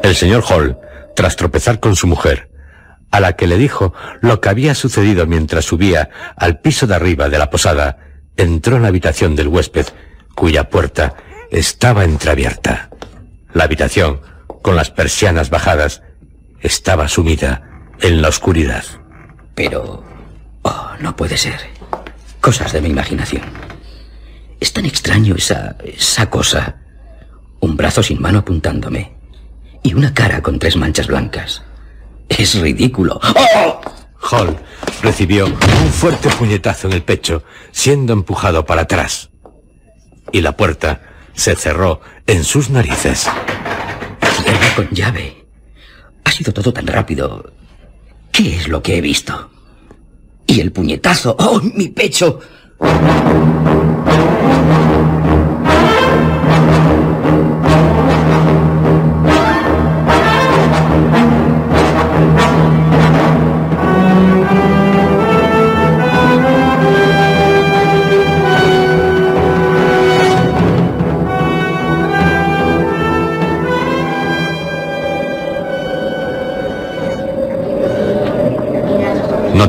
[0.02, 0.76] El señor Hall,
[1.16, 2.50] tras tropezar con su mujer,
[3.12, 7.30] a la que le dijo lo que había sucedido mientras subía al piso de arriba
[7.30, 8.00] de la posada,
[8.38, 9.86] entró en la habitación del huésped,
[10.34, 11.14] cuya puerta
[11.52, 12.90] estaba entreabierta.
[13.54, 14.22] La habitación,
[14.64, 16.02] con las persianas bajadas,
[16.60, 17.67] estaba sumida
[18.02, 18.84] en la oscuridad.
[19.56, 20.04] Pero...
[20.64, 21.60] Oh, no puede ser.
[22.42, 23.44] Cosas de mi imaginación.
[24.60, 25.78] Es tan extraño esa...
[25.84, 26.78] esa cosa.
[27.60, 29.14] Un brazo sin mano apuntándome.
[29.84, 31.64] Y una cara con tres manchas blancas.
[32.30, 33.20] Es ridículo.
[33.56, 33.82] ¡Oh!
[34.30, 34.58] Hall
[35.02, 39.30] recibió un fuerte puñetazo en el pecho, siendo empujado para atrás.
[40.32, 41.02] Y la puerta
[41.34, 43.30] se cerró en sus narices.
[44.44, 45.46] Cierra con llave.
[46.24, 47.54] Ha sido todo tan rápido.
[48.38, 49.50] ¿Qué es lo que he visto?
[50.46, 51.36] Y el puñetazo.
[51.40, 52.40] ¡Oh, mi pecho!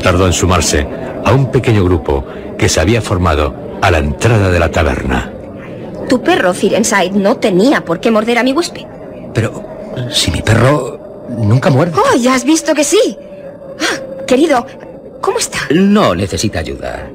[0.09, 0.87] Tardó en sumarse
[1.23, 2.25] a un pequeño grupo
[2.57, 5.31] que se había formado a la entrada de la taberna.
[6.09, 8.87] Tu perro, Firenside, no tenía por qué morder a mi huésped.
[9.35, 9.63] Pero
[10.09, 11.93] si mi perro nunca muerde.
[11.95, 13.19] Oh, ya has visto que sí.
[13.79, 14.65] Ah, querido,
[15.21, 15.59] ¿cómo está?
[15.69, 17.07] No necesita ayuda.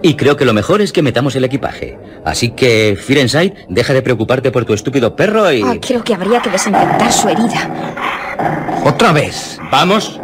[0.00, 1.98] Y creo que lo mejor es que metamos el equipaje.
[2.24, 5.62] Así que, Firenside, deja de preocuparte por tu estúpido perro y...
[5.62, 8.78] Ah, creo que habría que desinfectar su herida.
[8.84, 9.58] Otra vez.
[9.72, 10.20] Vamos.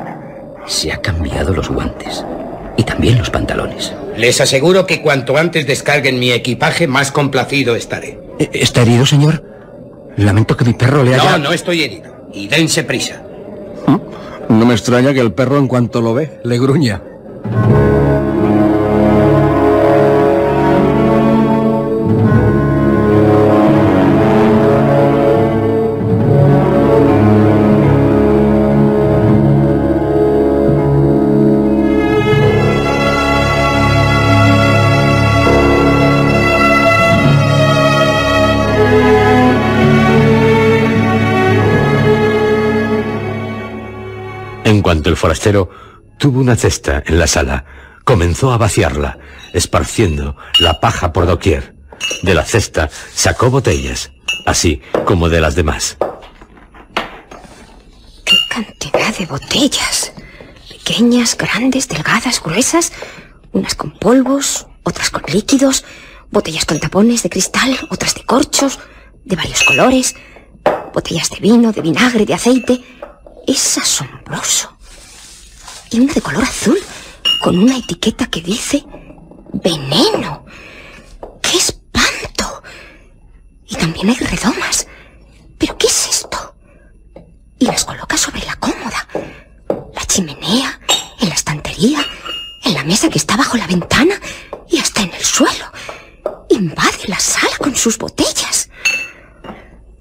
[0.66, 2.24] Se ha cambiado los guantes.
[2.76, 3.92] Y también los pantalones.
[4.16, 8.18] Les aseguro que cuanto antes descarguen mi equipaje, más complacido estaré.
[8.38, 9.44] ¿E-, ¿Está herido, señor?
[10.16, 11.38] Lamento que mi perro le haya...
[11.38, 12.28] No, no estoy herido.
[12.32, 13.22] Y dense prisa.
[14.48, 17.02] No me extraña que el perro, en cuanto lo ve, le gruña.
[44.72, 45.68] En cuanto el forastero
[46.18, 47.66] tuvo una cesta en la sala,
[48.04, 49.18] comenzó a vaciarla,
[49.52, 51.74] esparciendo la paja por doquier.
[52.22, 54.12] De la cesta sacó botellas,
[54.46, 55.98] así como de las demás.
[58.24, 60.14] ¡Qué cantidad de botellas!
[60.70, 62.94] Pequeñas, grandes, delgadas, gruesas,
[63.52, 65.84] unas con polvos, otras con líquidos,
[66.30, 68.78] botellas con tapones de cristal, otras de corchos,
[69.22, 70.14] de varios colores,
[70.94, 72.80] botellas de vino, de vinagre, de aceite.
[73.46, 74.76] Es asombroso.
[75.90, 76.78] Y una de color azul,
[77.42, 78.84] con una etiqueta que dice
[79.52, 80.44] veneno.
[81.42, 82.62] ¡Qué espanto!
[83.68, 84.86] Y también hay redomas.
[85.58, 86.54] ¿Pero qué es esto?
[87.58, 89.06] Y las coloca sobre la cómoda,
[89.94, 90.80] la chimenea,
[91.20, 92.04] en la estantería,
[92.64, 94.20] en la mesa que está bajo la ventana
[94.68, 95.70] y hasta en el suelo.
[96.48, 98.68] Invade la sala con sus botellas.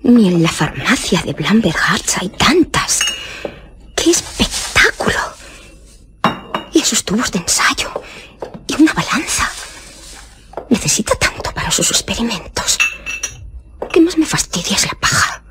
[0.04, 1.76] Ni en la farmacia de Blamber
[2.20, 3.02] hay tantas.
[3.96, 5.20] ¡Qué espectáculo!
[6.74, 7.92] Y esos tubos de ensayo.
[8.68, 9.50] Y una balanza.
[10.70, 12.80] Necesita tanto para sus experimentos.
[13.92, 15.44] ¿Qué más me fastidia es la paja?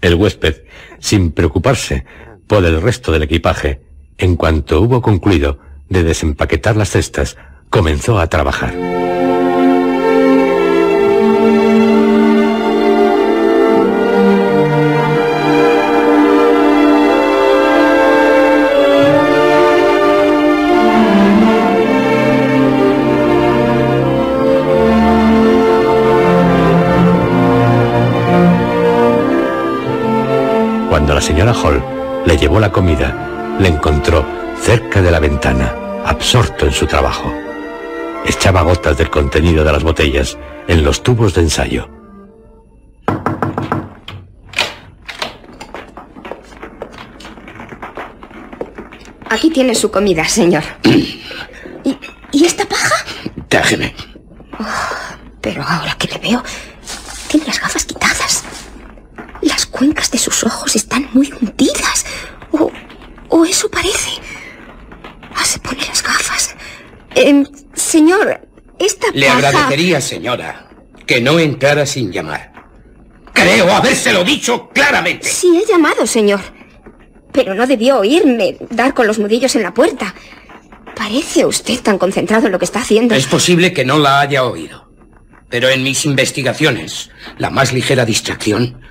[0.00, 0.62] El huésped,
[0.98, 2.06] sin preocuparse
[2.46, 3.82] por el resto del equipaje,
[4.18, 5.58] en cuanto hubo concluido
[5.88, 7.36] de desempaquetar las cestas,
[7.68, 8.74] comenzó a trabajar.
[31.06, 31.80] Cuando la señora Hall
[32.26, 34.26] le llevó la comida, le encontró
[34.60, 35.72] cerca de la ventana,
[36.04, 37.32] absorto en su trabajo.
[38.24, 40.36] Echaba gotas del contenido de las botellas
[40.66, 41.88] en los tubos de ensayo.
[49.30, 50.64] Aquí tiene su comida, señor.
[51.84, 51.96] ¿Y,
[52.32, 53.04] y esta paja?
[53.48, 53.94] Déjeme.
[55.40, 56.42] Pero ahora que le veo,
[57.28, 58.05] tiene las gafas quitadas.
[59.76, 62.06] Las cuencas de sus ojos están muy hundidas.
[62.50, 62.72] O,
[63.28, 64.10] o eso parece.
[65.34, 66.56] Ah, se pone las gafas.
[67.14, 68.40] Em, señor,
[68.78, 69.48] esta Le paja...
[69.48, 70.70] agradecería, señora,
[71.06, 72.54] que no entrara sin llamar.
[73.34, 75.28] Creo habérselo dicho claramente.
[75.28, 76.40] Sí, he llamado, señor.
[77.32, 80.14] Pero no debió oírme dar con los nudillos en la puerta.
[80.96, 83.14] Parece usted tan concentrado en lo que está haciendo.
[83.14, 84.90] Es posible que no la haya oído.
[85.50, 88.85] Pero en mis investigaciones, la más ligera distracción...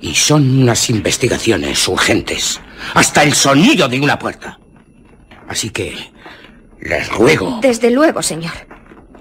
[0.00, 2.60] Y son unas investigaciones urgentes.
[2.94, 4.58] Hasta el sonido de una puerta.
[5.48, 5.96] Así que...
[6.80, 7.58] Les ruego...
[7.60, 8.52] Desde luego, señor.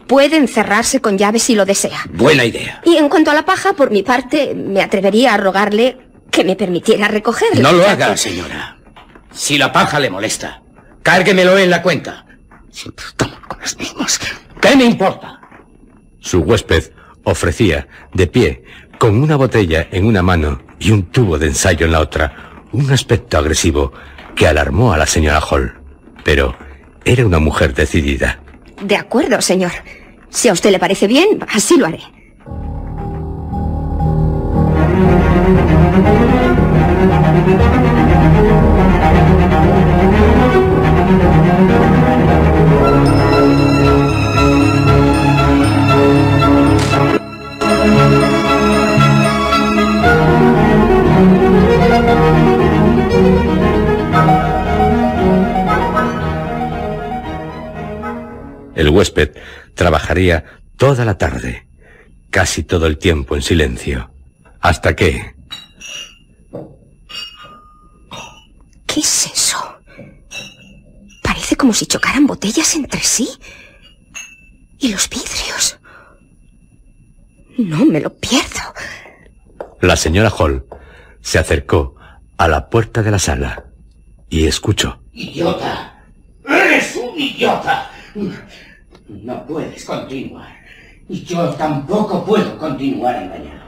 [0.08, 2.06] Puede encerrarse con llave si lo desea.
[2.14, 2.82] Buena idea.
[2.86, 5.98] Y en cuanto a la paja, por mi parte, me atrevería a rogarle
[6.32, 7.62] que me permitiera recogerla.
[7.62, 8.78] No lo haga, que- señora.
[9.32, 10.62] Si la paja le molesta,
[11.04, 12.26] cárguemelo en la cuenta.
[12.72, 14.20] Siempre estamos con las mismas.
[14.62, 15.42] ¿Qué me importa?
[16.20, 16.92] Su huésped
[17.24, 18.64] ofrecía, de pie,
[18.98, 22.91] con una botella en una mano y un tubo de ensayo en la otra, un
[22.91, 23.93] aspecto agresivo
[24.36, 25.74] que alarmó a la señora Hall.
[26.24, 26.56] Pero
[27.06, 28.39] era una mujer decidida.
[28.82, 29.72] De acuerdo, señor.
[30.30, 32.02] Si a usted le parece bien, así lo haré.
[58.78, 59.32] El huésped
[59.74, 60.46] trabajaría
[60.78, 61.68] toda la tarde,
[62.30, 64.12] casi todo el tiempo en silencio,
[64.62, 65.34] hasta que,
[68.86, 69.58] ¿Qué es eso?
[71.24, 73.28] Parece como si chocaran botellas entre sí.
[74.78, 75.80] ¿Y los vidrios?
[77.58, 78.62] No me lo pierdo.
[79.82, 80.68] la señora Hall
[81.22, 81.96] se acercó
[82.38, 83.66] a la puerta de la sala
[84.30, 85.02] y escuchó.
[85.14, 86.04] Idiota.
[86.48, 87.92] Eres un idiota.
[89.10, 90.58] No puedes continuar.
[91.08, 93.68] Y yo tampoco puedo continuar engañado.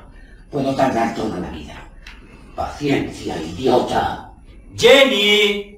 [0.52, 1.90] Puedo tardar toda la vida.
[2.56, 4.32] Paciencia, idiota.
[4.76, 5.78] ¡Jenny!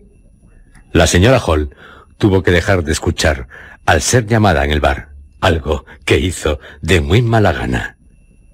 [0.91, 1.75] La señora Hall
[2.17, 3.47] tuvo que dejar de escuchar
[3.85, 5.09] al ser llamada en el bar,
[5.39, 7.97] algo que hizo de muy mala gana.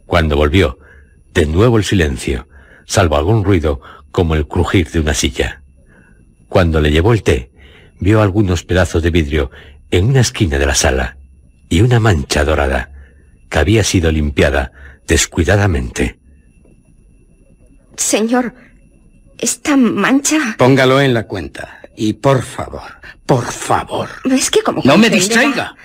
[0.05, 0.80] Cuando volvió,
[1.34, 2.47] de nuevo el silencio,
[2.86, 3.82] salvo algún ruido
[4.12, 5.62] como el crujir de una silla.
[6.49, 7.51] Cuando le llevó el té,
[7.99, 9.51] vio algunos pedazos de vidrio
[9.92, 11.18] en una esquina de la sala
[11.70, 12.92] y una mancha dorada
[13.50, 14.72] que había sido limpiada
[15.08, 16.20] descuidadamente.
[17.96, 18.54] Señor,
[19.38, 20.56] esta mancha...
[20.58, 21.82] Póngalo en la cuenta.
[21.96, 24.10] Y por favor, por favor.
[24.26, 24.82] Es que como...
[24.84, 25.76] No me distraiga.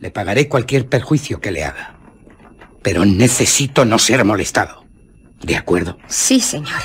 [0.00, 1.94] Le pagaré cualquier perjuicio que le haga.
[2.82, 4.84] Pero necesito no ser molestado.
[5.42, 5.98] ¿De acuerdo?
[6.08, 6.80] Sí, señor.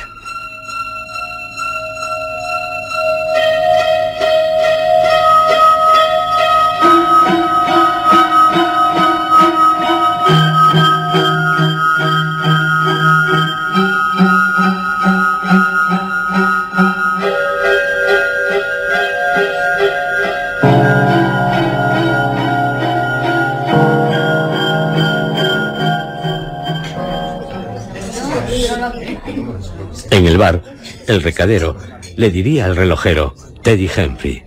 [30.37, 30.61] El bar,
[31.07, 31.75] el recadero
[32.15, 33.33] le diría al relojero,
[33.63, 34.43] Teddy Henry.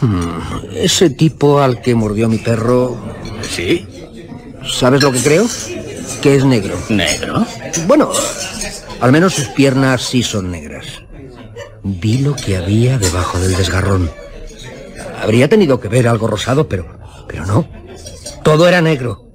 [0.00, 0.28] Hmm,
[0.74, 2.98] ese tipo al que mordió mi perro...
[3.48, 3.86] ¿Sí?
[4.62, 5.46] ¿Sabes lo que creo?
[6.20, 6.76] Que es negro.
[6.90, 7.46] ¿Negro?
[7.86, 8.10] Bueno,
[9.00, 10.84] al menos sus piernas sí son negras.
[11.82, 14.10] Vi lo que había debajo del desgarrón.
[15.22, 16.98] Habría tenido que ver algo rosado, pero...
[17.26, 17.66] pero no.
[18.42, 19.30] Todo era negro.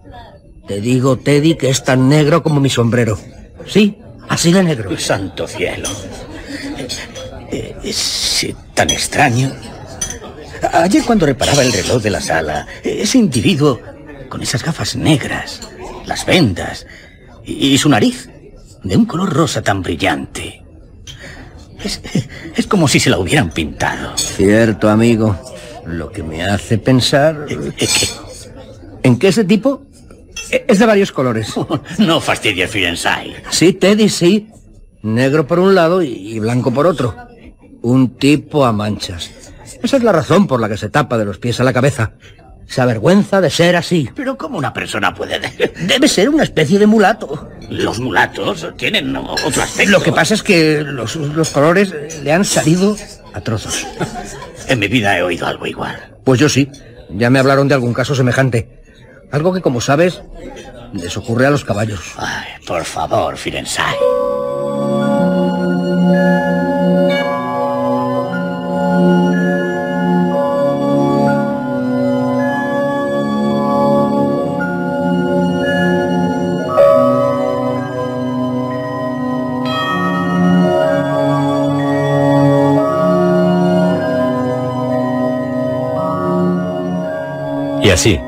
[0.67, 3.17] Te digo, Teddy, que es tan negro como mi sombrero.
[3.65, 3.97] Sí,
[4.31, 4.97] así de negro.
[4.97, 5.89] Santo cielo.
[7.51, 9.51] Eh, Es tan extraño.
[10.73, 13.79] Ayer cuando reparaba el reloj de la sala, ese individuo
[14.29, 15.59] con esas gafas negras,
[16.05, 16.85] las vendas
[17.43, 18.29] y su nariz
[18.83, 20.63] de un color rosa tan brillante.
[21.83, 21.99] Es,
[22.55, 24.15] es como si se la hubieran pintado.
[24.17, 25.35] Cierto, amigo.
[25.85, 27.45] Lo que me hace pensar...
[27.47, 27.87] ¿Qué?
[29.03, 29.81] ¿En que ese tipo
[30.67, 31.53] es de varios colores?
[31.97, 33.43] No fastidies, Firenside.
[33.49, 34.47] Sí, Teddy, sí.
[35.01, 37.15] Negro por un lado y blanco por otro.
[37.81, 39.31] Un tipo a manchas.
[39.81, 42.13] Esa es la razón por la que se tapa de los pies a la cabeza.
[42.67, 44.09] Se avergüenza de ser así.
[44.15, 45.39] Pero ¿cómo una persona puede...?
[45.87, 47.49] Debe ser una especie de mulato.
[47.69, 49.91] Los mulatos tienen otro aspecto.
[49.91, 51.93] Lo que pasa es que los, los colores
[52.23, 52.95] le han salido
[53.33, 53.85] a trozos.
[54.67, 55.97] En mi vida he oído algo igual.
[56.23, 56.69] Pues yo sí.
[57.09, 58.80] Ya me hablaron de algún caso semejante.
[59.31, 60.21] Algo que, como sabes,
[60.93, 62.13] les ocurre a los caballos.
[62.17, 63.85] Ay, por favor, Firenside.
[87.83, 88.21] Y así,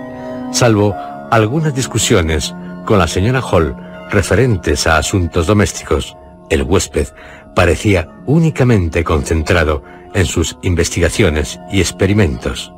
[0.53, 0.95] salvo
[1.31, 2.53] algunas discusiones
[2.85, 3.75] con la señora Hall
[4.09, 6.15] referentes a asuntos domésticos,
[6.49, 7.07] el huésped
[7.55, 9.83] parecía únicamente concentrado
[10.13, 12.71] en sus investigaciones y experimentos,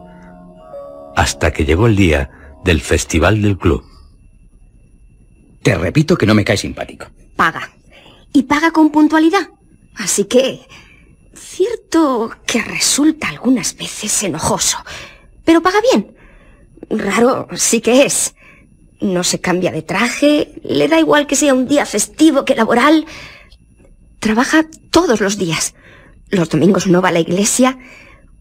[1.15, 2.29] hasta que llegó el día
[2.63, 3.83] del festival del club.
[5.61, 7.07] Te repito que no me cae simpático.
[7.35, 7.71] Paga.
[8.31, 9.49] Y paga con puntualidad.
[9.95, 10.61] Así que...
[11.33, 14.77] Cierto que resulta algunas veces enojoso,
[15.43, 16.15] pero paga bien.
[16.89, 18.35] Raro sí que es.
[19.01, 23.05] No se cambia de traje, le da igual que sea un día festivo que laboral.
[24.19, 25.75] Trabaja todos los días.
[26.29, 27.77] Los domingos no va a la iglesia.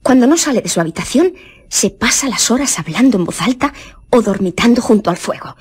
[0.02, 1.34] Cuando no sale de su habitación,
[1.68, 3.72] se pasa las horas hablando en voz alta
[4.10, 5.56] o dormitando junto al fuego.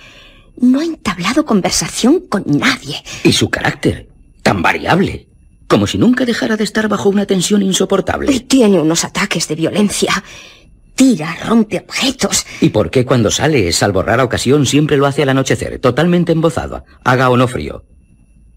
[0.58, 3.04] No ha entablado conversación con nadie.
[3.24, 4.08] Y su carácter,
[4.44, 5.28] tan variable,
[5.68, 8.32] como si nunca dejara de estar bajo una tensión insoportable.
[8.32, 10.24] Y tiene unos ataques de violencia.
[10.96, 12.46] Tira, rompe objetos.
[12.62, 16.86] ¿Y por qué cuando sale, salvo rara ocasión, siempre lo hace al anochecer, totalmente embozado,
[17.04, 17.84] haga o no frío?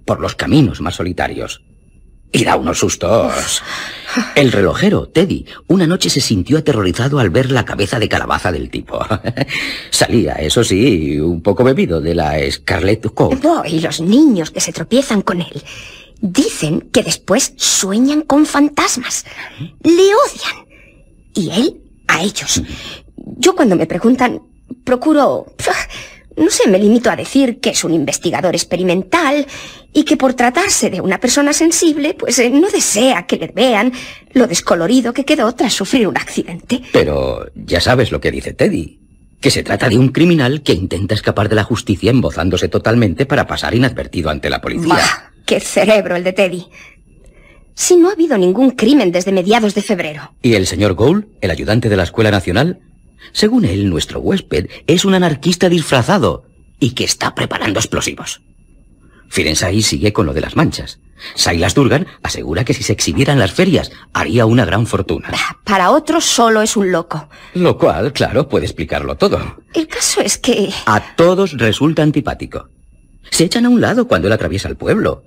[0.04, 1.62] Por los caminos más solitarios.
[2.32, 3.62] Y da unos sustos.
[4.34, 8.68] El relojero, Teddy, una noche se sintió aterrorizado al ver la cabeza de calabaza del
[8.68, 8.98] tipo.
[9.90, 13.42] Salía, eso sí, un poco bebido de la Scarlet Coat.
[13.42, 15.62] No, y los niños que se tropiezan con él
[16.20, 19.24] dicen que después sueñan con fantasmas.
[19.82, 20.66] Le odian.
[21.34, 22.62] Y él a ellos.
[23.38, 24.42] Yo cuando me preguntan,
[24.84, 25.46] procuro...
[26.36, 29.46] No sé, me limito a decir que es un investigador experimental
[29.94, 33.90] y que por tratarse de una persona sensible, pues eh, no desea que le vean
[34.34, 36.82] lo descolorido que quedó tras sufrir un accidente.
[36.92, 39.00] Pero ya sabes lo que dice Teddy.
[39.40, 43.46] Que se trata de un criminal que intenta escapar de la justicia embozándose totalmente para
[43.46, 44.88] pasar inadvertido ante la policía.
[44.94, 46.66] Bah, ¡Qué cerebro el de Teddy!
[47.76, 50.32] Si no ha habido ningún crimen desde mediados de febrero.
[50.40, 52.80] ¿Y el señor Gould, el ayudante de la Escuela Nacional?
[53.32, 56.46] Según él, nuestro huésped es un anarquista disfrazado
[56.80, 58.40] y que está preparando explosivos.
[59.28, 61.00] Firensai sigue con lo de las manchas.
[61.34, 65.28] Silas Durgan asegura que si se exhibiera en las ferias haría una gran fortuna.
[65.64, 67.28] Para otros solo es un loco.
[67.52, 69.58] Lo cual, claro, puede explicarlo todo.
[69.74, 70.70] El caso es que...
[70.86, 72.70] A todos resulta antipático.
[73.30, 75.24] Se echan a un lado cuando él atraviesa el pueblo.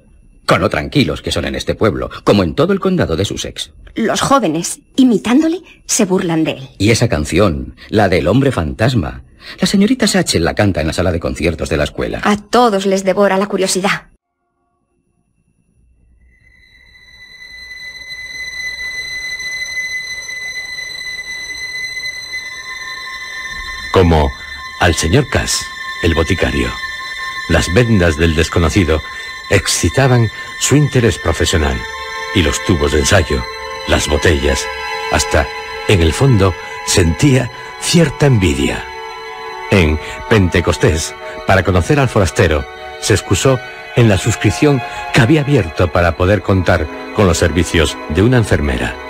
[0.49, 3.71] Con lo tranquilos que son en este pueblo, como en todo el condado de Sussex.
[3.93, 6.69] Los jóvenes, imitándole, se burlan de él.
[6.79, 9.21] Y esa canción, la del hombre fantasma,
[9.61, 12.21] la señorita Satchel la canta en la sala de conciertos de la escuela.
[12.23, 14.07] A todos les devora la curiosidad.
[23.93, 24.31] Como
[24.79, 25.61] al señor Cass,
[26.01, 26.69] el boticario.
[27.49, 28.99] Las vendas del desconocido
[29.49, 30.29] excitaban
[30.59, 31.79] su interés profesional
[32.35, 33.43] y los tubos de ensayo,
[33.87, 34.65] las botellas,
[35.11, 35.47] hasta,
[35.87, 36.53] en el fondo,
[36.85, 38.85] sentía cierta envidia.
[39.71, 41.15] En Pentecostés,
[41.47, 42.65] para conocer al forastero,
[43.01, 43.59] se excusó
[43.95, 44.81] en la suscripción
[45.13, 49.08] que había abierto para poder contar con los servicios de una enfermera.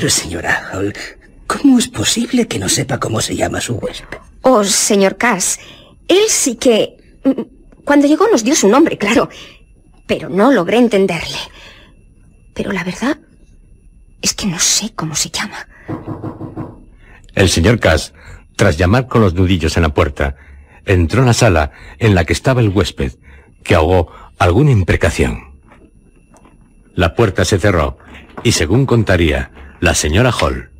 [0.00, 0.94] Pero señora Hall,
[1.46, 4.16] ¿cómo es posible que no sepa cómo se llama su huésped?
[4.40, 5.60] Oh, señor Cass,
[6.08, 6.96] él sí que...
[7.22, 9.28] mm, Cuando llegó nos dio su nombre, claro,
[10.06, 11.36] pero no logré entenderle.
[12.54, 13.18] Pero la verdad
[14.22, 15.68] es que no sé cómo se llama.
[17.34, 18.14] El señor Cass,
[18.56, 20.34] tras llamar con los nudillos en la puerta,
[20.86, 23.12] entró en la sala en la que estaba el huésped,
[23.62, 25.60] que ahogó alguna imprecación.
[26.94, 27.98] La puerta se cerró
[28.42, 30.70] y, según contaría la señora Hall,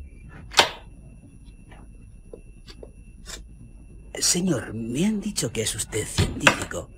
[4.19, 6.89] Señor, me han dicho que es usted científico.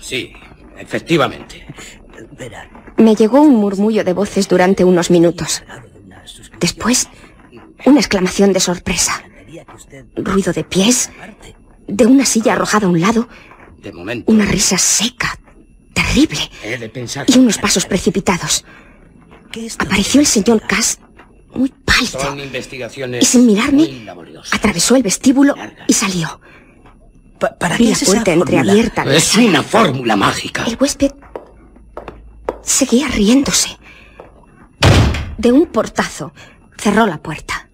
[0.00, 0.32] Sí,
[0.76, 1.66] efectivamente.
[2.38, 2.68] Verá,
[2.98, 5.62] Me llegó un murmullo de voces durante unos minutos.
[6.60, 7.08] Después,
[7.86, 9.22] una exclamación de sorpresa.
[10.16, 11.10] Ruido de pies,
[11.86, 13.28] de una silla arrojada a un lado,
[13.78, 14.30] De momento.
[14.30, 15.38] una risa seca,
[15.94, 17.24] terrible, He de pensar.
[17.28, 18.64] y unos pasos precipitados.
[19.78, 21.00] Apareció el señor Cass,
[21.58, 24.06] muy pálido, Son investigaciones y sin mirarme,
[24.52, 25.54] atravesó el vestíbulo
[25.86, 26.40] y salió.
[27.60, 29.02] ¿para Vi qué la es puerta entreabierta.
[29.04, 29.48] Es sala.
[29.48, 30.64] una fórmula mágica.
[30.64, 31.12] El huésped
[32.62, 33.78] seguía riéndose.
[35.36, 36.32] De un portazo,
[36.76, 37.68] cerró la puerta.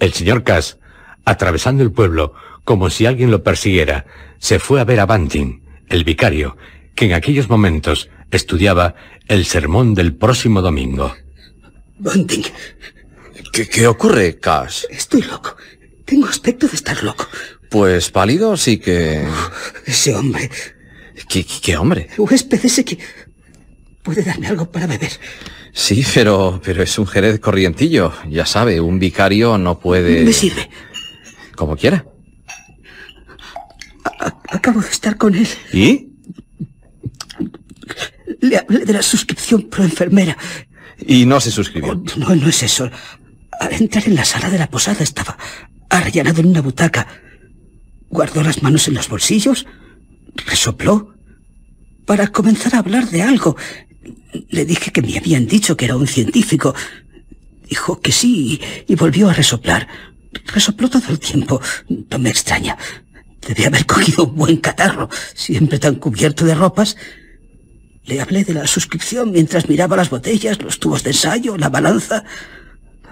[0.00, 0.78] el señor Cass,
[1.24, 2.32] atravesando el pueblo
[2.64, 4.06] como si alguien lo persiguiera,
[4.38, 6.56] se fue a ver a Banting, el vicario,
[6.94, 8.94] que en aquellos momentos estudiaba
[9.28, 11.14] el sermón del próximo domingo.
[11.98, 12.44] Bunting,
[13.52, 14.84] ¿Qué, qué ocurre, Cash?
[14.90, 15.56] estoy loco.
[16.04, 17.26] Tengo aspecto de estar loco.
[17.70, 19.26] Pues pálido sí que...
[19.86, 20.50] Ese hombre,
[21.28, 22.08] ¿Qué, qué- qué hombre?
[22.18, 22.98] huésped ese que...
[24.02, 25.12] ¿Puede darme algo para beber?
[25.72, 28.12] Sí, pero, pero es un jerez corrientillo.
[28.28, 30.24] Ya sabe, un vicario no puede...
[30.24, 30.68] Me sirve.
[31.56, 32.04] Como quiera.
[34.50, 35.48] Acabo de estar con él.
[35.72, 36.08] ¿Y?
[38.40, 40.36] Le hablé de la suscripción pro enfermera.
[40.98, 41.94] Y no se suscribió.
[42.16, 42.90] No, no es eso.
[43.60, 45.36] Al entrar en la sala de la posada estaba
[45.88, 47.06] arrellanado en una butaca.
[48.08, 49.66] Guardó las manos en los bolsillos,
[50.46, 51.14] resopló,
[52.06, 53.56] para comenzar a hablar de algo.
[54.48, 56.74] Le dije que me habían dicho que era un científico.
[57.68, 59.88] Dijo que sí y, volvió a resoplar.
[60.46, 61.60] Resopló todo el tiempo.
[61.88, 62.76] No me extraña.
[63.46, 66.96] Debe haber cogido un buen catarro, siempre tan cubierto de ropas.
[68.04, 72.24] Le hablé de la suscripción mientras miraba las botellas, los tubos de ensayo, la balanza.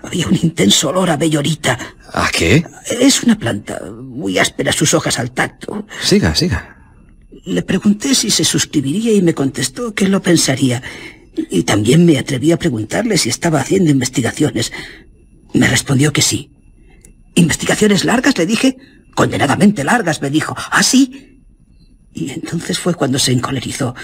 [0.03, 1.79] Había un intenso olor a bellorita.
[2.13, 2.65] ¿A qué?
[2.89, 5.87] Es una planta, muy áspera sus hojas al tacto.
[6.03, 6.77] Siga, siga.
[7.45, 10.83] Le pregunté si se suscribiría y me contestó que lo pensaría.
[11.51, 14.73] Y también me atreví a preguntarle si estaba haciendo investigaciones.
[15.55, 16.51] Me respondió que sí.
[17.35, 18.37] ¿Investigaciones largas?
[18.39, 18.77] Le dije.
[19.15, 20.55] Condenadamente largas, me dijo.
[20.71, 21.43] ¿Ah, sí?
[22.13, 23.95] Y entonces fue cuando se encolerizó.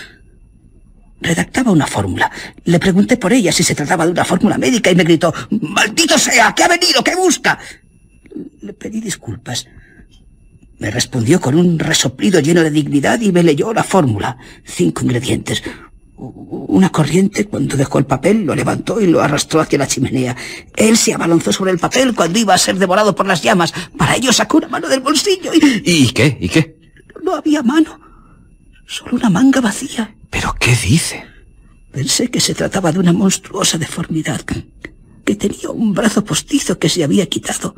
[1.21, 2.31] Redactaba una fórmula.
[2.65, 6.19] Le pregunté por ella si se trataba de una fórmula médica y me gritó, ¡Maldito
[6.19, 6.55] sea!
[6.55, 7.03] ¿Qué ha venido?
[7.03, 7.59] ¿Qué busca?
[8.61, 9.67] Le pedí disculpas.
[10.79, 14.37] Me respondió con un resoplido lleno de dignidad y me leyó la fórmula.
[14.65, 15.63] Cinco ingredientes.
[16.19, 20.37] Una corriente, cuando dejó el papel, lo levantó y lo arrastró hacia la chimenea.
[20.75, 23.73] Él se abalanzó sobre el papel cuando iba a ser devorado por las llamas.
[23.97, 26.37] Para ello sacó una mano del bolsillo y ¿Y qué?
[26.41, 26.77] ¿Y qué?
[27.23, 28.01] no había mano.
[28.87, 30.16] Solo una manga vacía.
[30.31, 31.25] ¿Pero qué dice?
[31.93, 34.43] Pensé que se trataba de una monstruosa deformidad,
[35.25, 37.75] que tenía un brazo postizo que se había quitado.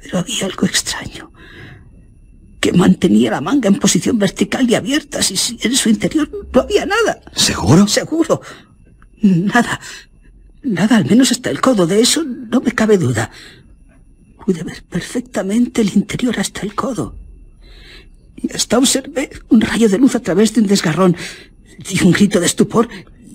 [0.00, 1.32] Pero había algo extraño,
[2.60, 6.60] que mantenía la manga en posición vertical y abierta, si, si en su interior no
[6.60, 7.20] había nada.
[7.34, 7.86] ¿Seguro?
[7.86, 8.40] Seguro.
[9.22, 9.80] Nada.
[10.62, 11.86] Nada, al menos hasta el codo.
[11.86, 13.30] De eso no me cabe duda.
[14.44, 17.23] Pude ver perfectamente el interior hasta el codo.
[18.44, 21.16] Y hasta observé un rayo de luz a través de un desgarrón.
[21.78, 22.88] Di un grito de estupor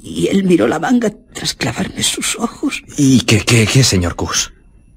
[0.04, 2.84] y él miró la manga tras clavarme sus ojos.
[2.98, 4.54] ¿Y qué, qué, qué, señor Cus?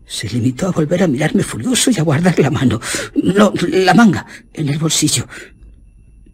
[0.07, 2.79] Se limitó a volver a mirarme furioso y a guardar la mano.
[3.15, 5.27] No, la manga, en el bolsillo.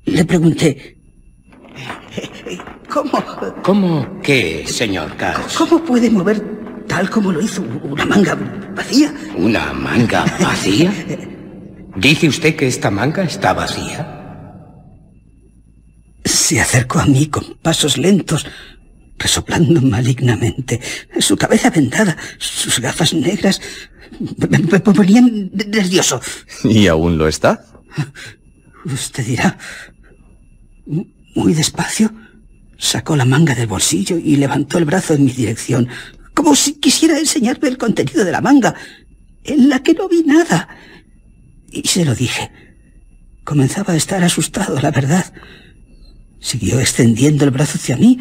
[0.06, 0.96] Le pregunté.
[2.88, 3.24] ¿Cómo?
[3.62, 5.54] ¿Cómo qué, señor Cash?
[5.56, 6.42] ¿Cómo puede mover
[6.88, 8.36] tal como lo hizo una manga
[8.74, 9.14] vacía?
[9.36, 10.92] ¿Una manga vacía?
[11.96, 14.14] ¿Dice usted que esta manga está vacía?
[16.24, 18.46] Se acercó a mí con pasos lentos,
[19.18, 20.80] resoplando malignamente.
[21.18, 23.60] Su cabeza vendada, sus gafas negras,
[24.48, 26.20] me, me ponían nervioso.
[26.64, 27.64] ¿Y aún lo está?
[28.84, 29.58] Usted dirá.
[31.34, 32.12] Muy despacio,
[32.78, 35.88] sacó la manga del bolsillo y levantó el brazo en mi dirección,
[36.34, 38.74] como si quisiera enseñarme el contenido de la manga,
[39.44, 40.68] en la que no vi nada.
[41.70, 42.50] Y se lo dije.
[43.44, 45.32] Comenzaba a estar asustado, la verdad.
[46.40, 48.18] Siguió extendiendo el brazo hacia mí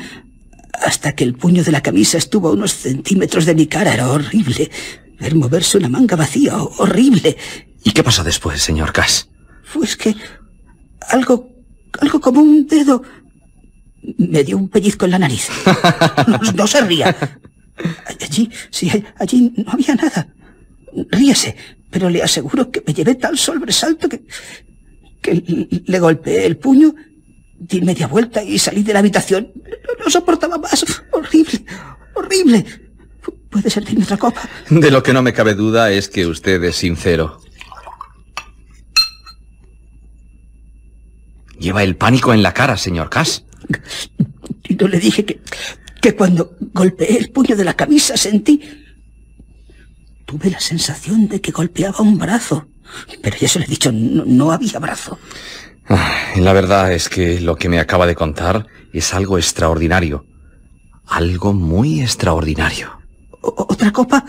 [0.74, 3.94] hasta que el puño de la camisa estuvo a unos centímetros de mi cara.
[3.94, 4.70] Era horrible.
[5.20, 7.38] Ver moverse una manga vacía, horrible.
[7.84, 9.30] ¿Y qué pasó después, señor Cass?
[9.74, 10.16] Pues que
[11.10, 11.50] algo,
[12.00, 13.02] algo como un dedo
[14.18, 15.50] me dio un pellizco en la nariz.
[16.28, 17.16] No, no se ría.
[18.06, 20.28] Allí, sí, allí no había nada.
[21.12, 21.56] Ríese,
[21.98, 24.22] pero le aseguro que me llevé tal sobresalto que,
[25.20, 26.94] que le golpeé el puño,
[27.58, 29.52] di media vuelta y salí de la habitación.
[29.56, 30.86] No, no soportaba más.
[31.12, 31.66] Horrible,
[32.14, 32.66] horrible.
[33.50, 34.48] ¿Puede servirme otra copa?
[34.70, 37.42] De lo que no me cabe duda es que usted es sincero.
[41.58, 43.44] Lleva el pánico en la cara, señor Cass.
[44.70, 45.42] Y no le dije que,
[46.00, 48.86] que cuando golpeé el puño de la camisa sentí...
[50.28, 52.68] Tuve la sensación de que golpeaba un brazo.
[53.22, 55.18] Pero ya se lo he dicho, no, no había brazo.
[55.88, 60.26] Ah, la verdad es que lo que me acaba de contar es algo extraordinario.
[61.06, 62.92] Algo muy extraordinario.
[63.40, 64.26] ¿Otra copa?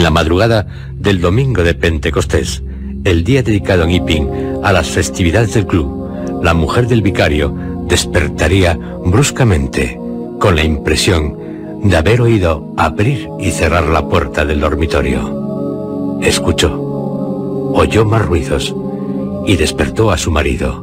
[0.00, 2.62] En la madrugada del domingo de Pentecostés,
[3.04, 4.28] el día dedicado en Iping
[4.62, 7.54] a las festividades del club, la mujer del vicario
[7.86, 10.00] despertaría bruscamente
[10.38, 11.36] con la impresión
[11.84, 16.18] de haber oído abrir y cerrar la puerta del dormitorio.
[16.22, 16.72] Escuchó,
[17.74, 18.74] oyó más ruidos
[19.46, 20.82] y despertó a su marido.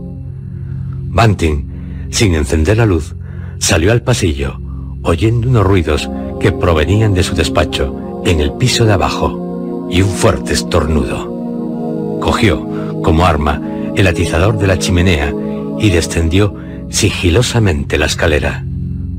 [1.08, 1.66] Banting,
[2.12, 3.16] sin encender la luz,
[3.58, 4.62] salió al pasillo,
[5.02, 6.08] oyendo unos ruidos
[6.40, 12.20] que provenían de su despacho en el piso de abajo y un fuerte estornudo.
[12.20, 12.68] Cogió,
[13.02, 13.62] como arma,
[13.96, 15.34] el atizador de la chimenea
[15.80, 16.54] y descendió
[16.90, 18.66] sigilosamente la escalera.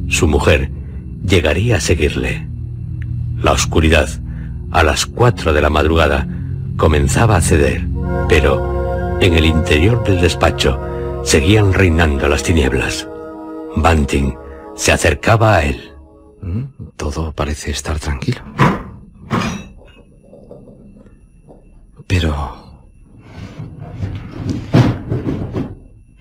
[0.09, 0.71] Su mujer
[1.27, 2.47] llegaría a seguirle.
[3.43, 4.09] La oscuridad,
[4.73, 6.29] a las cuatro de la madrugada,
[6.77, 7.87] comenzaba a ceder,
[8.29, 10.79] pero en el interior del despacho
[11.25, 13.09] seguían reinando las tinieblas.
[13.75, 14.35] Banting
[14.77, 15.93] se acercaba a él.
[16.43, 16.63] Mm,
[16.97, 18.41] Todo parece estar tranquilo.
[22.09, 22.67] Pero...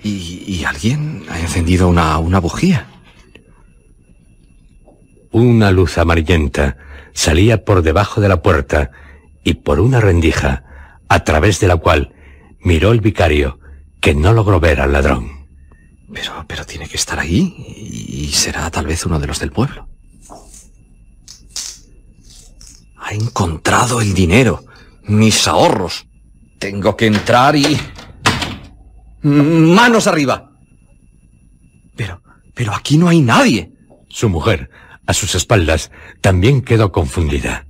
[0.03, 2.85] ¿Y, y alguien ha encendido una, una bujía?
[5.31, 6.77] Una luz amarillenta
[7.17, 8.91] salía por debajo de la puerta
[9.43, 10.63] y por una rendija,
[11.09, 12.13] a través de la cual
[12.59, 13.59] miró el vicario,
[13.99, 15.47] que no logró ver al ladrón.
[16.13, 19.87] Pero, pero tiene que estar ahí y será tal vez uno de los del pueblo.
[22.97, 24.63] Ha encontrado el dinero,
[25.07, 26.07] mis ahorros.
[26.59, 27.77] Tengo que entrar y...
[29.21, 30.51] ¡Manos arriba!
[31.95, 32.21] Pero,
[32.53, 33.71] pero aquí no hay nadie.
[34.09, 34.69] Su mujer,
[35.05, 35.91] a sus espaldas,
[36.21, 37.65] también quedó confundida.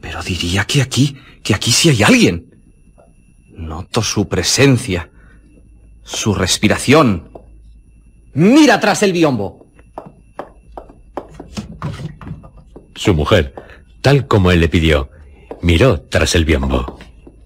[0.00, 2.50] Pero diría que aquí, que aquí sí hay alguien.
[3.56, 5.10] Noto su presencia,
[6.02, 7.30] su respiración.
[8.34, 9.66] Mira tras el biombo.
[12.94, 13.54] Su mujer,
[14.00, 15.10] tal como él le pidió,
[15.62, 16.98] miró tras el biombo.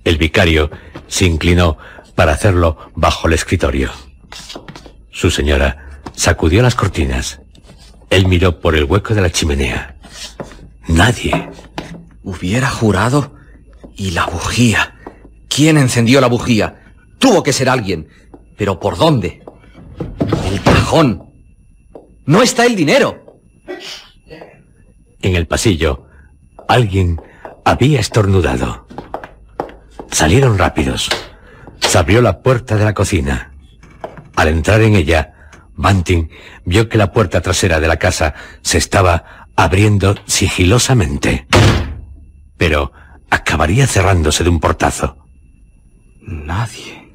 [0.05, 0.71] El vicario
[1.07, 1.79] se inclinó
[2.15, 3.91] para hacerlo bajo el escritorio.
[5.11, 7.41] Su señora sacudió las cortinas.
[8.11, 9.97] Él miró por el hueco de la chimenea.
[10.89, 11.51] Nadie.
[12.23, 13.35] Hubiera jurado.
[13.97, 14.95] Y la bujía.
[15.49, 16.83] ¿Quién encendió la bujía?
[17.19, 18.09] Tuvo que ser alguien.
[18.57, 19.43] ¿Pero por dónde?
[20.51, 21.31] El cajón.
[22.27, 23.41] No está el dinero.
[25.23, 26.07] En el pasillo,
[26.69, 27.21] alguien
[27.67, 28.87] había estornudado.
[30.13, 31.11] Salieron rápidos.
[31.81, 33.51] Se abrió la puerta de la cocina.
[34.37, 36.29] Al entrar en ella, Banting
[36.65, 41.49] vio que la puerta trasera de la casa se estaba abriendo sigilosamente.
[42.57, 42.93] Pero
[43.31, 45.19] acabaría cerrándose de un portazo.
[46.23, 47.13] Nadie.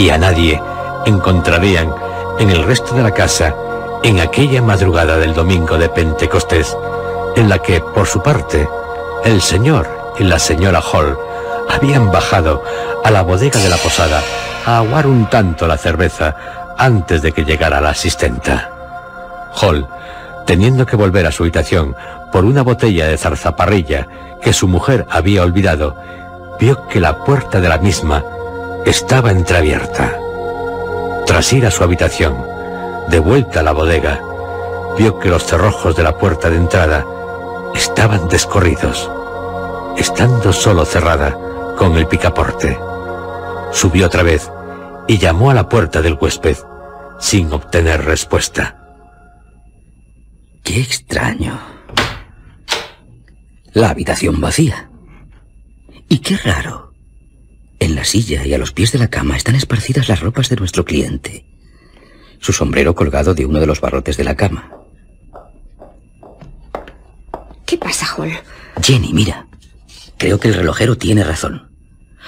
[0.00, 0.58] Y a nadie
[1.04, 1.92] encontrarían
[2.38, 3.54] en el resto de la casa
[4.02, 6.74] en aquella madrugada del domingo de Pentecostés,
[7.36, 8.66] en la que, por su parte,
[9.26, 9.86] el señor
[10.18, 11.18] y la señora Hall
[11.68, 12.64] habían bajado
[13.04, 14.22] a la bodega de la posada
[14.64, 16.34] a aguar un tanto la cerveza
[16.78, 18.70] antes de que llegara la asistenta.
[19.60, 19.86] Hall,
[20.46, 21.94] teniendo que volver a su habitación
[22.32, 24.08] por una botella de zarzaparrilla
[24.40, 25.94] que su mujer había olvidado,
[26.58, 28.24] vio que la puerta de la misma
[28.84, 30.18] estaba entreabierta.
[31.26, 32.44] Tras ir a su habitación,
[33.08, 34.20] de vuelta a la bodega,
[34.98, 37.04] vio que los cerrojos de la puerta de entrada
[37.74, 39.10] estaban descorridos,
[39.96, 41.36] estando solo cerrada
[41.76, 42.78] con el picaporte.
[43.72, 44.50] Subió otra vez
[45.06, 46.56] y llamó a la puerta del huésped,
[47.18, 48.76] sin obtener respuesta.
[50.64, 51.58] Qué extraño.
[53.72, 54.90] La habitación vacía.
[56.08, 56.89] Y qué raro.
[57.80, 60.56] En la silla y a los pies de la cama están esparcidas las ropas de
[60.56, 61.46] nuestro cliente.
[62.38, 64.70] Su sombrero colgado de uno de los barrotes de la cama.
[67.66, 68.32] ¿Qué pasa, Hall?
[68.82, 69.46] Jenny, mira.
[70.18, 71.70] Creo que el relojero tiene razón.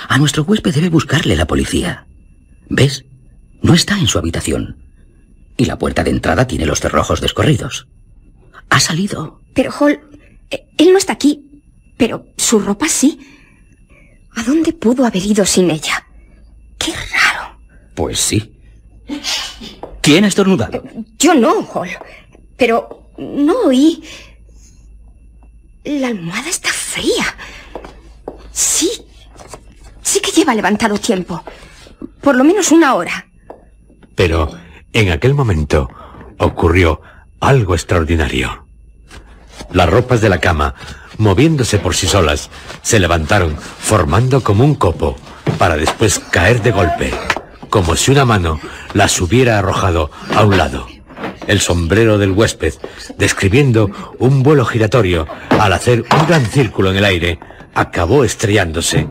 [0.09, 2.07] A nuestro huésped debe buscarle la policía.
[2.70, 3.05] ¿Ves?
[3.61, 4.78] No está en su habitación.
[5.59, 7.86] Y la puerta de entrada tiene los cerrojos descorridos.
[8.70, 9.42] Ha salido.
[9.53, 10.00] Pero, Hall,
[10.50, 11.62] eh, él no está aquí.
[11.98, 13.20] Pero su ropa sí.
[14.36, 16.06] ¿A dónde pudo haber ido sin ella?
[16.78, 17.58] Qué raro.
[17.94, 18.58] Pues sí.
[20.00, 20.82] ¿Quién ha estornudado?
[21.18, 21.90] Yo no, Hall.
[22.56, 24.02] Pero no oí.
[25.84, 27.24] La almohada está fría.
[28.52, 28.90] Sí.
[30.02, 31.44] Sí que lleva levantado tiempo.
[32.20, 33.26] Por lo menos una hora.
[34.14, 34.50] Pero
[34.92, 35.88] en aquel momento
[36.38, 37.00] ocurrió
[37.40, 38.66] algo extraordinario.
[39.72, 40.74] Las ropas de la cama
[41.18, 42.50] moviéndose por sí solas,
[42.82, 45.16] se levantaron, formando como un copo,
[45.58, 47.12] para después caer de golpe,
[47.70, 48.60] como si una mano
[48.94, 50.86] las hubiera arrojado a un lado.
[51.46, 52.74] El sombrero del huésped,
[53.18, 57.38] describiendo un vuelo giratorio, al hacer un gran círculo en el aire,
[57.74, 59.08] acabó estrellándose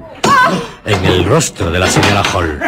[0.86, 2.60] en el rostro de la señora Hall.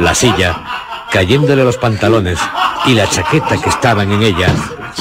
[0.00, 0.73] La silla,
[1.14, 2.40] cayéndole los pantalones
[2.86, 4.52] y la chaqueta que estaban en ella,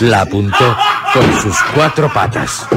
[0.02, 0.78] la apuntó
[1.12, 2.68] con sus cuatro patas.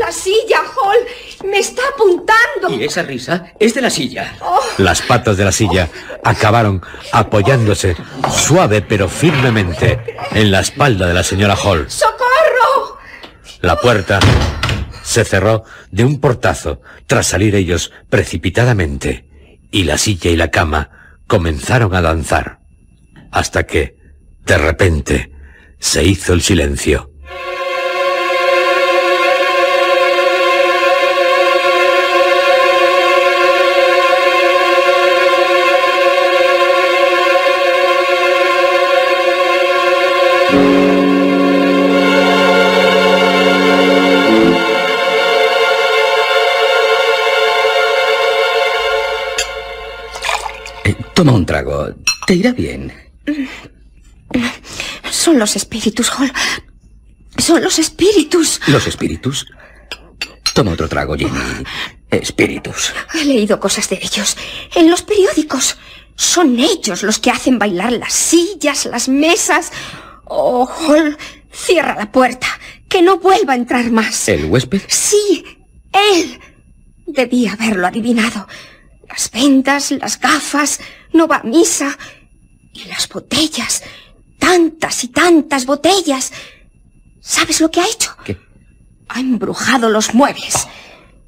[0.00, 2.70] La silla, Hall, me está apuntando.
[2.70, 4.34] Y esa risa es de la silla.
[4.40, 4.58] Oh.
[4.78, 5.88] Las patas de la silla
[6.24, 7.96] acabaron apoyándose
[8.34, 11.88] suave pero firmemente en la espalda de la señora Hall.
[11.88, 12.98] ¡Socorro!
[13.60, 14.18] La puerta
[15.04, 15.62] se cerró
[15.92, 19.28] de un portazo tras salir ellos precipitadamente
[19.70, 20.90] y la silla y la cama
[21.28, 22.61] comenzaron a danzar
[23.32, 23.96] hasta que,
[24.46, 25.32] de repente,
[25.78, 27.08] se hizo el silencio.
[51.14, 51.94] Toma un trago.
[52.26, 53.01] Te irá bien.
[55.10, 56.32] Son los espíritus, Hall.
[57.38, 58.60] Son los espíritus.
[58.66, 59.46] ¿Los espíritus?
[60.54, 61.30] Toma otro trago, Jenny.
[62.10, 62.92] Espíritus.
[63.14, 64.36] He leído cosas de ellos.
[64.74, 65.78] En los periódicos.
[66.14, 69.72] Son ellos los que hacen bailar las sillas, las mesas.
[70.24, 71.16] Oh, Hall,
[71.50, 72.46] cierra la puerta.
[72.88, 74.28] Que no vuelva a entrar más.
[74.28, 74.82] ¿El huésped?
[74.88, 75.44] Sí,
[75.92, 76.38] él.
[77.06, 78.46] Debía haberlo adivinado.
[79.08, 80.80] Las vendas, las gafas,
[81.12, 81.96] no va a misa.
[82.72, 83.82] Y las botellas.
[84.38, 86.32] Tantas y tantas botellas.
[87.20, 88.16] ¿Sabes lo que ha hecho?
[88.24, 88.38] ¿Qué?
[89.08, 90.66] Ha embrujado los muebles.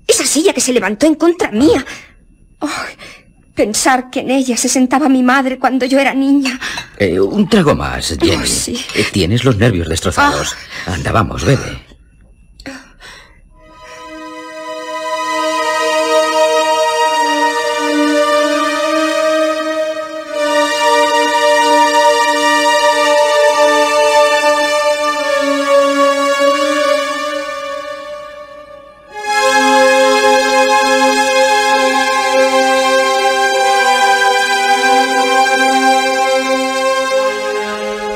[0.06, 1.84] Esa silla que se levantó en contra mía.
[2.60, 2.68] Oh,
[3.54, 6.58] pensar que en ella se sentaba mi madre cuando yo era niña.
[6.98, 8.36] Eh, un trago más, Jenny.
[8.42, 8.76] Oh, sí.
[8.94, 10.56] Eh, Tienes los nervios destrozados.
[10.86, 11.83] Anda, vamos, bebe.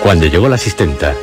[0.08, 1.14] Cuando llegó la asistenta,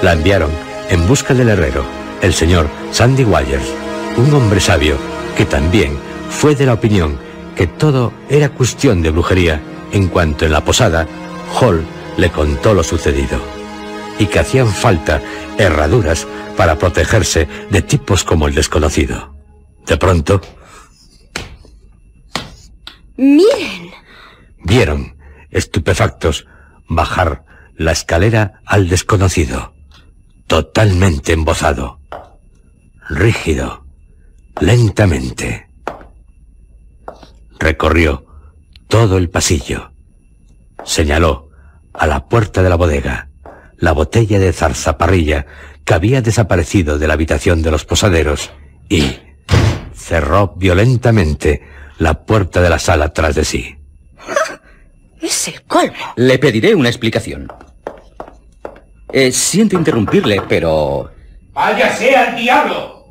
[0.00, 0.50] la enviaron
[0.88, 1.84] en busca del herrero,
[2.22, 3.74] el señor Sandy Wires,
[4.16, 4.96] un hombre sabio
[5.36, 5.98] que también
[6.30, 7.18] fue de la opinión
[7.54, 9.60] que todo era cuestión de brujería
[9.92, 11.06] en cuanto en la posada
[11.60, 11.84] Hall
[12.16, 13.38] le contó lo sucedido
[14.18, 15.20] y que hacían falta
[15.58, 16.26] herraduras
[16.56, 19.36] para protegerse de tipos como el desconocido.
[19.86, 20.40] De pronto...
[23.18, 23.90] Miren.
[24.64, 25.18] Vieron,
[25.50, 26.46] estupefactos,
[26.88, 27.51] bajar
[27.82, 29.74] la escalera al desconocido,
[30.46, 32.00] totalmente embozado,
[33.08, 33.84] rígido,
[34.60, 35.68] lentamente.
[37.58, 38.26] Recorrió
[38.88, 39.92] todo el pasillo.
[40.84, 41.50] Señaló
[41.92, 43.28] a la puerta de la bodega
[43.82, 45.46] la botella de zarzaparrilla
[45.84, 48.52] que había desaparecido de la habitación de los posaderos
[48.88, 49.18] y
[49.92, 51.62] cerró violentamente
[51.98, 53.76] la puerta de la sala tras de sí.
[55.20, 56.14] Es el colmo.
[56.14, 57.48] Le pediré una explicación.
[59.14, 61.10] Eh, siento interrumpirle, pero...
[61.52, 63.02] ¡Váyase al diablo!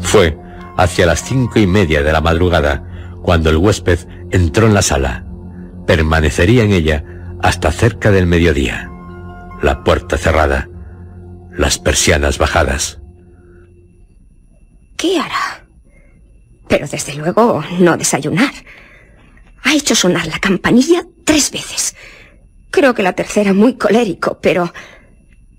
[0.00, 0.36] Fue
[0.76, 2.89] hacia las cinco y media de la madrugada
[3.22, 3.98] cuando el huésped
[4.30, 5.26] entró en la sala.
[5.86, 7.04] Permanecería en ella
[7.42, 8.90] hasta cerca del mediodía.
[9.62, 10.68] La puerta cerrada,
[11.52, 13.00] las persianas bajadas.
[14.96, 15.66] ¿Qué hará?
[16.68, 18.52] Pero desde luego no desayunar.
[19.62, 21.96] Ha hecho sonar la campanilla tres veces.
[22.70, 24.72] Creo que la tercera muy colérico, pero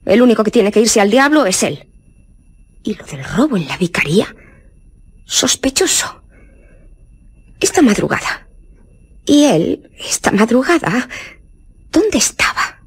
[0.06, 1.88] el único que tiene que irse al diablo es él.
[2.84, 4.34] ¿Y lo del robo en la vicaría?
[5.26, 6.21] Sospechoso.
[7.62, 8.48] Esta madrugada.
[9.26, 11.08] ¿Y él, esta madrugada,
[11.92, 12.82] dónde estaba?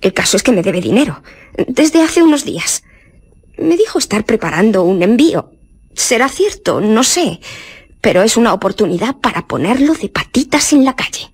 [0.00, 1.22] El caso es que me debe dinero,
[1.66, 2.84] desde hace unos días.
[3.56, 5.50] Me dijo estar preparando un envío.
[5.94, 7.40] Será cierto, no sé,
[8.00, 11.32] pero es una oportunidad para ponerlo de patitas en la calle.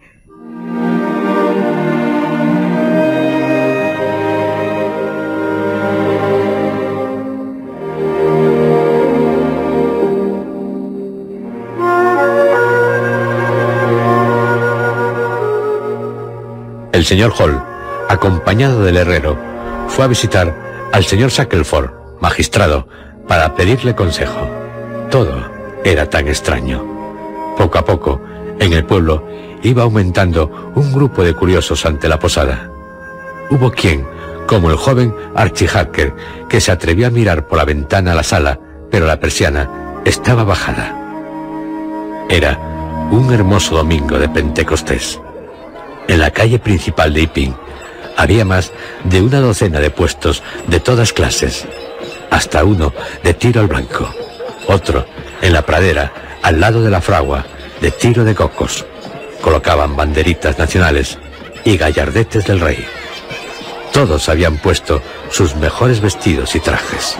[16.94, 17.60] El señor Hall,
[18.08, 19.36] acompañado del herrero,
[19.88, 20.54] fue a visitar
[20.92, 21.90] al señor Shackelford,
[22.20, 22.86] magistrado,
[23.26, 24.48] para pedirle consejo.
[25.10, 25.50] Todo
[25.82, 26.84] era tan extraño.
[27.58, 28.20] Poco a poco,
[28.60, 29.26] en el pueblo,
[29.64, 32.70] iba aumentando un grupo de curiosos ante la posada.
[33.50, 34.06] Hubo quien,
[34.46, 36.14] como el joven Archie Hacker,
[36.48, 39.68] que se atrevió a mirar por la ventana a la sala, pero la persiana
[40.04, 40.96] estaba bajada.
[42.28, 42.56] Era
[43.10, 45.20] un hermoso domingo de Pentecostés.
[46.24, 47.54] La calle principal de Iping
[48.16, 48.72] había más
[49.04, 51.66] de una docena de puestos de todas clases,
[52.30, 54.08] hasta uno de tiro al blanco,
[54.66, 55.04] otro
[55.42, 57.44] en la pradera, al lado de la fragua,
[57.82, 58.86] de tiro de cocos.
[59.42, 61.18] Colocaban banderitas nacionales
[61.62, 62.86] y gallardetes del rey.
[63.92, 67.18] Todos habían puesto sus mejores vestidos y trajes.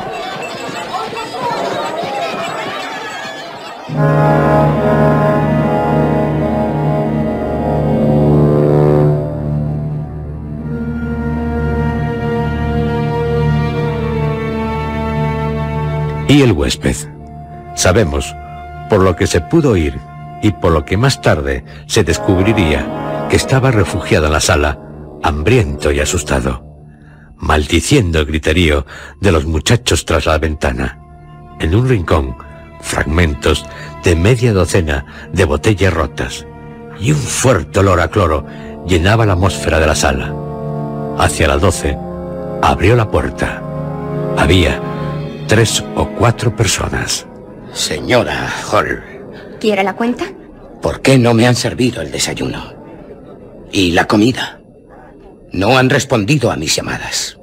[16.28, 16.96] Y el huésped.
[17.74, 18.34] Sabemos,
[18.88, 19.98] por lo que se pudo oír
[20.42, 24.78] y por lo que más tarde se descubriría, que estaba refugiado en la sala,
[25.22, 26.64] hambriento y asustado,
[27.36, 28.86] maldiciendo el griterío
[29.20, 30.98] de los muchachos tras la ventana.
[31.60, 32.36] En un rincón,
[32.80, 33.64] fragmentos
[34.02, 36.46] de media docena de botellas rotas
[37.00, 38.46] y un fuerte olor a cloro
[38.86, 40.34] llenaba la atmósfera de la sala.
[41.18, 41.96] Hacia las doce,
[42.62, 43.62] abrió la puerta.
[44.36, 44.80] Había
[45.46, 47.26] tres o cuatro personas.
[47.72, 49.02] Señora Hall.
[49.60, 50.26] ¿Quiere la cuenta?
[50.80, 52.74] ¿Por qué no me han servido el desayuno?
[53.72, 54.60] ¿Y la comida?
[55.52, 57.38] No han respondido a mis llamadas.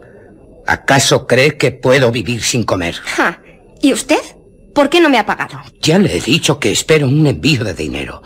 [0.68, 2.96] ¿Acaso cree que puedo vivir sin comer?
[2.96, 3.42] Ja.
[3.82, 4.20] ¿Y usted?
[4.74, 5.60] ¿Por qué no me ha pagado?
[5.82, 8.22] Ya le he dicho que espero un envío de dinero.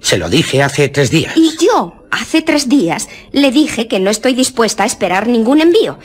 [0.00, 1.34] Se lo dije hace tres días.
[1.36, 5.98] Y yo, hace tres días, le dije que no estoy dispuesta a esperar ningún envío.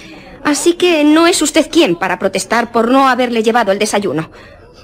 [0.44, 4.32] Así que no es usted quien para protestar por no haberle llevado el desayuno.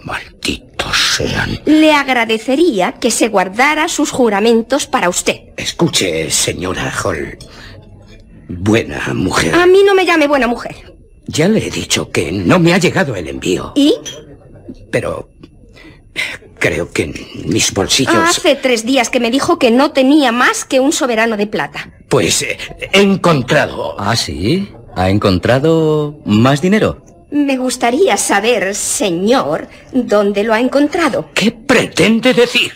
[0.03, 1.59] Malditos sean.
[1.65, 5.41] Le agradecería que se guardara sus juramentos para usted.
[5.57, 7.37] Escuche, señora Hall.
[8.47, 9.53] Buena mujer.
[9.55, 10.75] A mí no me llame buena mujer.
[11.25, 13.73] Ya le he dicho que no me ha llegado el envío.
[13.75, 13.95] ¿Y?
[14.91, 15.29] Pero...
[16.59, 17.13] Creo que en
[17.45, 18.15] mis bolsillos...
[18.15, 21.91] Hace tres días que me dijo que no tenía más que un soberano de plata.
[22.09, 22.57] Pues eh,
[22.91, 23.95] he encontrado...
[23.99, 24.67] ¿Ah, sí?
[24.97, 27.05] ¿Ha encontrado más dinero?
[27.29, 31.29] Me gustaría saber, señor, dónde lo ha encontrado.
[31.35, 32.73] ¿Qué pretende decir?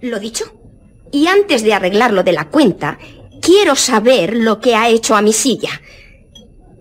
[0.00, 0.44] ¿Lo dicho?
[1.12, 2.98] Y antes de arreglarlo de la cuenta,
[3.42, 5.82] quiero saber lo que ha hecho a mi silla.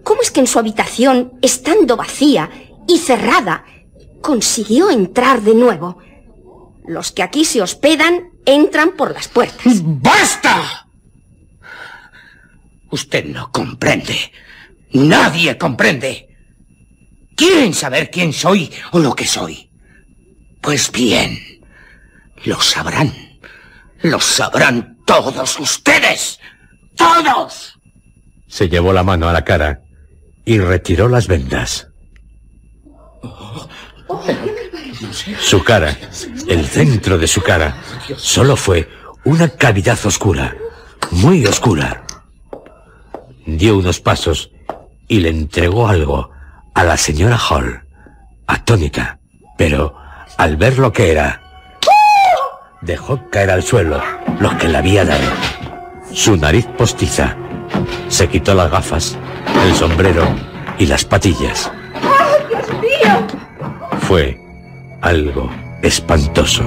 [0.04, 2.50] ¿Cómo es que en su habitación, estando vacía
[2.88, 3.66] y cerrada,
[4.22, 5.98] consiguió entrar de nuevo?
[6.88, 9.82] Los que aquí se hospedan entran por las puertas.
[9.84, 10.88] ¡Basta!
[12.92, 14.32] Usted no comprende.
[14.92, 16.30] Nadie comprende.
[17.36, 19.70] ¿Quieren saber quién soy o lo que soy?
[20.62, 21.40] Pues bien,
[22.46, 23.14] lo sabrán.
[24.02, 26.40] Lo sabrán todos ustedes.
[26.96, 27.78] ¡Todos!
[28.48, 29.82] Se llevó la mano a la cara
[30.46, 31.88] y retiró las vendas.
[35.40, 35.98] Su cara,
[36.48, 37.82] el centro de su cara,
[38.18, 38.90] solo fue
[39.24, 40.56] una cavidad oscura,
[41.12, 42.06] muy oscura.
[43.46, 44.52] Dio unos pasos
[45.10, 46.30] y le entregó algo
[46.74, 47.84] a la señora Hall,
[48.48, 49.20] atónita,
[49.58, 49.96] pero
[50.38, 51.42] al ver lo que era,
[52.82, 54.02] dejó caer al suelo
[54.40, 55.30] lo que le había dado.
[56.14, 57.36] Su nariz postiza.
[58.08, 59.18] Se quitó las gafas,
[59.66, 60.28] el sombrero
[60.78, 61.72] y las patillas.
[62.04, 63.28] ¡Oh, Dios mío!
[64.00, 64.40] Fue
[65.02, 65.50] algo
[65.82, 66.64] espantoso.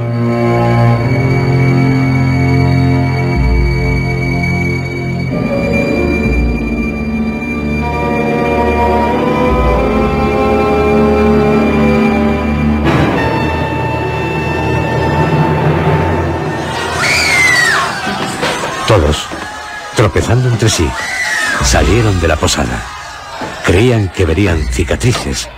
[20.02, 20.90] Tropezando entre sí,
[21.62, 22.82] salieron de la posada.
[23.64, 25.48] Creían que verían cicatrices,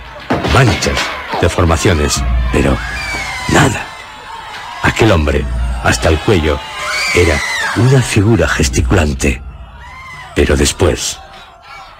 [0.53, 0.99] manchas,
[1.41, 2.77] deformaciones, pero
[3.51, 3.87] nada.
[4.83, 5.43] Aquel hombre,
[5.83, 6.59] hasta el cuello,
[7.15, 7.39] era
[7.77, 9.41] una figura gesticulante.
[10.35, 11.17] Pero después,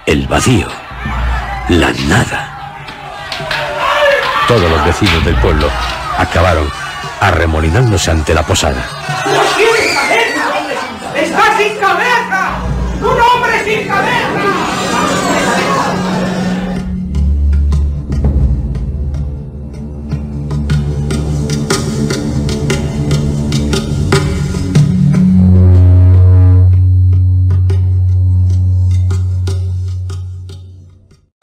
[0.06, 0.68] el vacío,
[1.70, 2.76] la nada.
[4.48, 5.68] Todos los vecinos del pueblo
[6.20, 6.70] acabaron
[7.22, 8.86] arremolinándose ante la posada.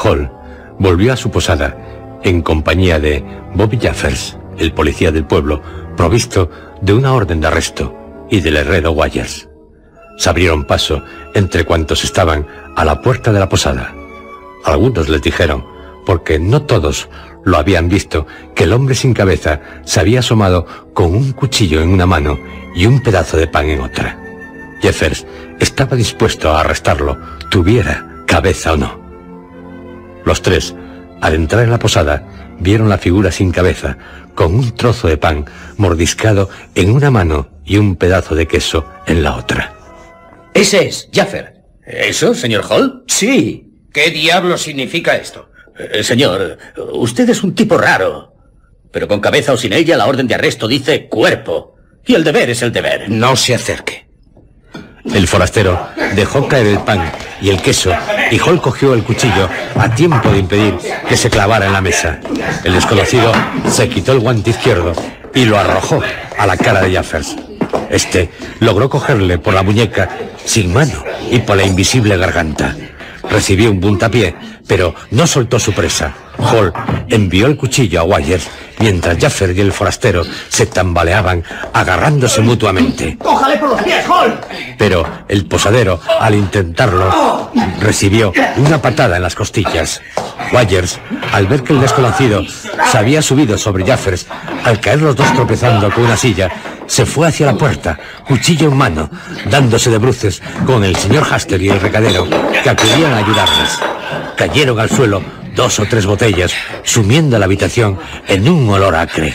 [0.02, 0.30] Hall
[0.78, 1.76] volvió a su posada
[2.22, 3.24] en compañía de
[3.54, 5.62] Bobby Jaffers, el policía del pueblo,
[5.96, 6.50] provisto
[6.80, 7.96] de una orden de arresto,
[8.30, 9.48] y del herrero Wayers.
[10.16, 11.02] Se abrieron paso
[11.34, 12.46] entre cuantos estaban
[12.76, 13.94] a la puerta de la posada.
[14.64, 15.64] Algunos les dijeron,
[16.06, 17.08] porque no todos
[17.44, 21.90] lo habían visto, que el hombre sin cabeza se había asomado con un cuchillo en
[21.90, 22.38] una mano
[22.74, 24.18] y un pedazo de pan en otra.
[24.80, 25.26] Jeffers
[25.60, 27.18] estaba dispuesto a arrestarlo,
[27.50, 29.01] tuviera cabeza o no.
[30.24, 30.74] Los tres,
[31.20, 33.98] al entrar en la posada, vieron la figura sin cabeza,
[34.34, 35.46] con un trozo de pan
[35.76, 39.74] mordiscado en una mano y un pedazo de queso en la otra.
[40.54, 41.62] Ese es, Jaffer.
[41.86, 43.04] ¿Eso, señor Hall?
[43.08, 43.68] Sí.
[43.92, 45.50] ¿Qué diablo significa esto?
[45.78, 46.58] Eh, señor,
[46.92, 48.34] usted es un tipo raro.
[48.90, 51.76] Pero con cabeza o sin ella, la orden de arresto dice cuerpo.
[52.04, 53.08] Y el deber es el deber.
[53.08, 54.06] No se acerque.
[55.04, 57.10] El forastero dejó caer el pan
[57.40, 57.92] y el queso
[58.30, 60.76] y Hall cogió el cuchillo a tiempo de impedir
[61.08, 62.20] que se clavara en la mesa.
[62.62, 63.32] El desconocido
[63.68, 64.92] se quitó el guante izquierdo
[65.34, 66.00] y lo arrojó
[66.38, 67.36] a la cara de Jaffers.
[67.90, 68.30] Este
[68.60, 70.08] logró cogerle por la muñeca
[70.44, 72.74] sin mano y por la invisible garganta.
[73.32, 74.34] Recibió un puntapié,
[74.66, 76.14] pero no soltó su presa.
[76.38, 76.72] Hall
[77.08, 78.48] envió el cuchillo a Wires
[78.78, 81.42] mientras Jaffer y el forastero se tambaleaban
[81.72, 83.16] agarrándose mutuamente.
[83.18, 84.38] ¡Cójale por los pies, Hall!
[84.76, 87.50] Pero el posadero, al intentarlo,
[87.80, 90.02] recibió una patada en las costillas.
[90.52, 91.00] Wires,
[91.32, 92.42] al ver que el desconocido
[92.90, 94.26] se había subido sobre Jaffers,
[94.64, 96.50] al caer los dos tropezando con una silla,
[96.86, 99.10] se fue hacia la puerta, cuchillo en mano,
[99.50, 102.28] dándose de bruces con el señor Haster y el recadero,
[102.62, 103.78] que acudían a ayudarles.
[104.36, 105.22] Cayeron al suelo
[105.54, 106.52] dos o tres botellas,
[106.82, 109.34] sumiendo la habitación en un olor acre.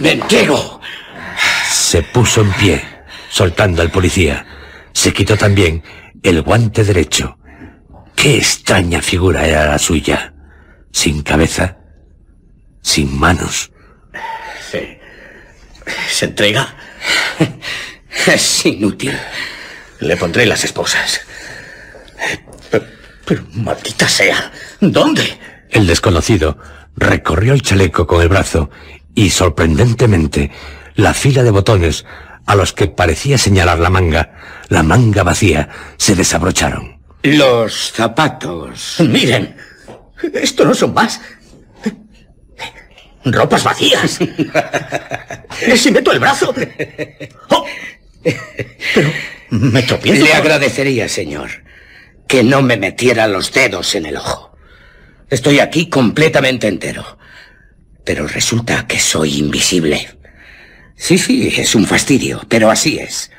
[0.00, 0.80] ¡Me entrego!
[1.70, 2.84] Se puso en pie,
[3.28, 4.46] soltando al policía.
[4.92, 5.82] Se quitó también
[6.22, 7.38] el guante derecho.
[8.14, 10.34] Qué extraña figura era la suya.
[10.90, 11.78] Sin cabeza,
[12.82, 13.70] sin manos.
[16.10, 16.74] ¿Se entrega?
[18.26, 19.16] Es inútil.
[20.00, 21.20] Le pondré las esposas.
[22.70, 22.84] Pero,
[23.24, 24.52] pero, maldita sea.
[24.80, 25.38] ¿Dónde?
[25.70, 26.58] El desconocido
[26.96, 28.70] recorrió el chaleco con el brazo
[29.14, 30.50] y sorprendentemente
[30.94, 32.04] la fila de botones
[32.46, 36.98] a los que parecía señalar la manga, la manga vacía, se desabrocharon.
[37.22, 38.96] Los zapatos.
[39.00, 39.56] Miren,
[40.34, 41.20] esto no son más.
[43.24, 44.18] Ropas vacías.
[45.76, 46.54] si meto el brazo.
[47.50, 47.64] Oh,
[48.94, 49.10] pero
[49.50, 50.24] me tropiezo.
[50.24, 51.50] Le agradecería, señor,
[52.26, 54.56] que no me metiera los dedos en el ojo.
[55.30, 57.18] Estoy aquí completamente entero.
[58.04, 60.08] Pero resulta que soy invisible.
[60.96, 63.30] Sí, sí, es un fastidio, pero así es.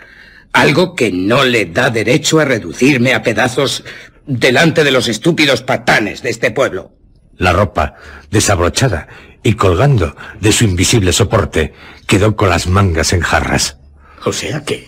[0.53, 3.83] Algo que no le da derecho a reducirme a pedazos
[4.25, 6.93] delante de los estúpidos patanes de este pueblo.
[7.37, 7.95] La ropa,
[8.29, 9.07] desabrochada
[9.49, 11.73] y colgando de su invisible soporte,
[12.05, 13.79] quedó con las mangas en jarras.
[14.23, 14.87] O sea que...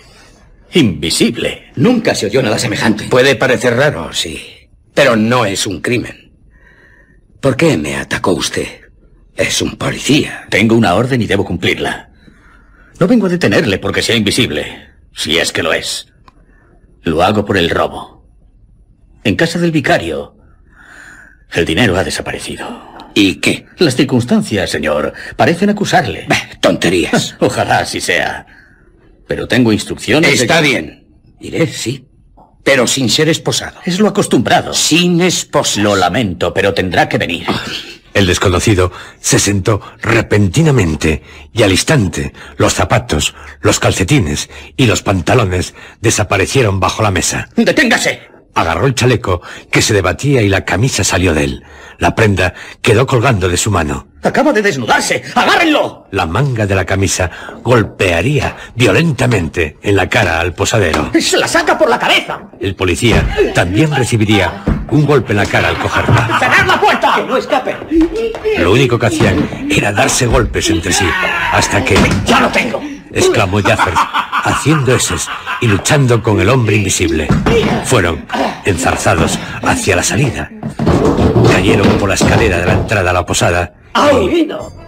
[0.73, 1.71] Invisible.
[1.75, 3.05] Nunca se oyó nada semejante.
[3.05, 6.31] Puede parecer raro, sí, pero no es un crimen.
[7.39, 8.67] ¿Por qué me atacó usted?
[9.35, 10.45] Es un policía.
[10.51, 12.11] Tengo una orden y debo cumplirla.
[12.99, 16.13] No vengo a detenerle porque sea invisible, si es que lo es.
[17.01, 18.29] Lo hago por el robo.
[19.23, 20.37] En casa del vicario,
[21.51, 22.91] el dinero ha desaparecido.
[23.13, 23.65] ¿Y qué?
[23.77, 26.27] Las circunstancias, señor, parecen acusarle.
[26.59, 27.35] tonterías.
[27.39, 28.45] Ojalá así sea.
[29.27, 30.41] Pero tengo instrucciones.
[30.41, 30.67] Está de...
[30.67, 31.07] bien.
[31.39, 32.05] Iré, sí.
[32.63, 33.79] Pero sin ser esposado.
[33.85, 34.73] Es lo acostumbrado.
[34.73, 35.81] Sin esposa.
[35.81, 37.47] Lo lamento, pero tendrá que venir.
[38.13, 41.23] El desconocido se sentó repentinamente
[41.53, 47.49] y al instante los zapatos, los calcetines y los pantalones desaparecieron bajo la mesa.
[47.55, 48.30] ¡Deténgase!
[48.53, 49.41] Agarró el chaleco
[49.71, 51.63] que se debatía y la camisa salió de él.
[51.99, 54.07] La prenda quedó colgando de su mano.
[54.23, 55.23] Acaba de desnudarse.
[55.35, 56.07] ¡Agárrenlo!
[56.11, 57.29] La manga de la camisa
[57.63, 61.11] golpearía violentamente en la cara al posadero.
[61.19, 62.41] ¡Se la saca por la cabeza!
[62.59, 63.23] El policía
[63.55, 66.37] también recibiría un golpe en la cara al cogerla.
[66.39, 67.13] ¡Cerrar la puerta!
[67.15, 67.77] ¡Que no escape!
[68.59, 71.05] Lo único que hacían era darse golpes entre sí,
[71.51, 71.97] hasta que...
[72.25, 72.90] ¡Ya lo tengo!
[73.13, 73.93] Exclamó Jaffer,
[74.43, 75.27] haciendo eses
[75.61, 77.27] y luchando con el hombre invisible.
[77.85, 78.25] Fueron
[78.65, 80.49] enzarzados hacia la salida.
[81.51, 83.73] Cayeron por la escalera de la entrada a la posada.
[83.93, 84.81] ¡Ha huido!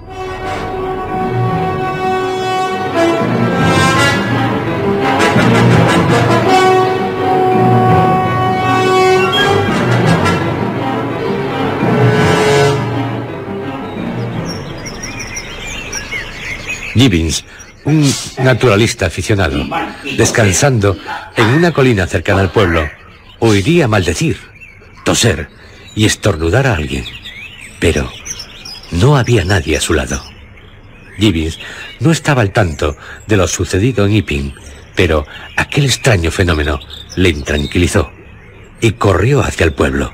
[17.85, 19.65] Un naturalista aficionado,
[20.17, 20.97] descansando
[21.35, 22.89] en una colina cercana al pueblo,
[23.39, 24.37] oiría maldecir,
[25.03, 25.49] toser
[25.95, 27.05] y estornudar a alguien.
[27.79, 28.09] Pero
[28.91, 30.23] no había nadie a su lado.
[31.17, 31.59] Gibbins
[31.99, 32.95] no estaba al tanto
[33.27, 34.53] de lo sucedido en Iping,
[34.95, 35.25] pero
[35.57, 36.79] aquel extraño fenómeno
[37.15, 38.11] le intranquilizó
[38.79, 40.11] y corrió hacia el pueblo.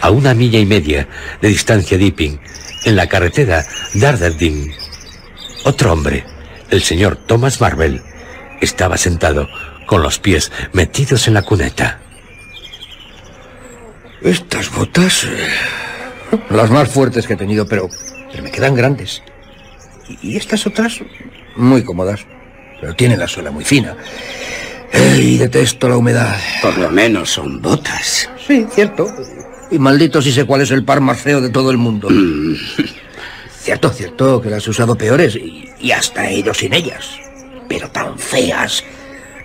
[0.00, 1.08] A una milla y media
[1.40, 2.40] de distancia de Iping,
[2.84, 4.72] en la carretera Darderding,
[5.64, 6.24] otro hombre,
[6.70, 8.02] el señor Thomas Marvel,
[8.60, 9.48] estaba sentado
[9.86, 12.00] con los pies metidos en la cuneta.
[14.22, 15.24] Estas botas...
[15.24, 17.88] eh, Las más fuertes que he tenido, pero,
[18.30, 19.22] pero me quedan grandes.
[20.22, 21.00] Y estas otras,
[21.56, 22.20] muy cómodas.
[22.80, 23.96] Pero tienen la suela muy fina.
[24.92, 26.36] Eh, Y detesto la humedad.
[26.62, 28.28] Por lo menos son botas.
[28.46, 29.06] Sí, cierto.
[29.70, 32.08] Y maldito si sé cuál es el par más feo de todo el mundo.
[33.60, 37.18] cierto, cierto, que las he usado peores y, y hasta he ido sin ellas.
[37.68, 38.84] Pero tan feas.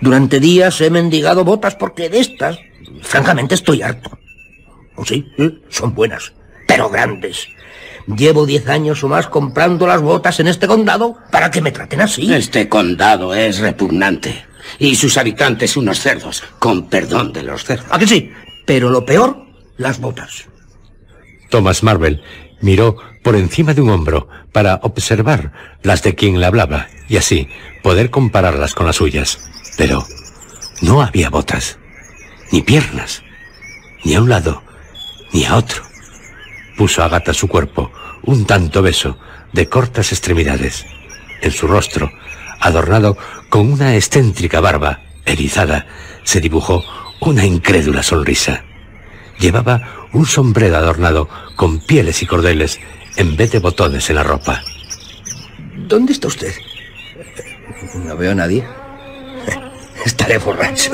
[0.00, 2.58] Durante días he mendigado botas porque de estas,
[3.02, 4.18] francamente, estoy harto.
[4.96, 5.26] ¿O sí?
[5.38, 5.58] ¿eh?
[5.68, 6.32] Son buenas,
[6.66, 7.48] pero grandes.
[8.06, 12.00] Llevo diez años o más comprando las botas en este condado para que me traten
[12.00, 12.32] así.
[12.32, 14.44] Este condado es repugnante.
[14.78, 17.86] Y sus habitantes unos cerdos, con perdón de los cerdos.
[17.90, 18.32] ¿A que sí?
[18.66, 19.46] Pero lo peor,
[19.80, 20.44] las botas.
[21.48, 22.22] Thomas Marvel
[22.60, 25.52] miró por encima de un hombro para observar
[25.82, 27.48] las de quien le hablaba y así
[27.82, 29.50] poder compararlas con las suyas.
[29.78, 30.06] Pero
[30.82, 31.78] no había botas,
[32.52, 33.22] ni piernas,
[34.04, 34.62] ni a un lado,
[35.32, 35.82] ni a otro.
[36.76, 37.90] Puso a Gata su cuerpo,
[38.22, 39.18] un tanto beso,
[39.54, 40.84] de cortas extremidades.
[41.40, 42.10] En su rostro,
[42.60, 43.16] adornado
[43.48, 45.86] con una excéntrica barba erizada,
[46.22, 46.84] se dibujó
[47.20, 48.64] una incrédula sonrisa.
[49.40, 52.78] Llevaba un sombrero adornado con pieles y cordeles
[53.16, 54.62] en vez de botones en la ropa.
[55.88, 56.54] ¿Dónde está usted?
[57.94, 58.64] No veo a nadie.
[60.04, 60.92] Estaré borracho.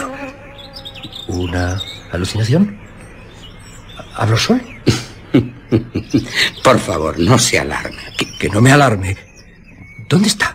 [1.28, 1.80] ¿Una
[2.12, 2.78] alucinación?
[4.14, 4.60] ¿Hablo solo?
[6.64, 7.98] Por favor, no se alarme.
[8.16, 9.16] Que, que no me alarme.
[10.08, 10.54] ¿Dónde está?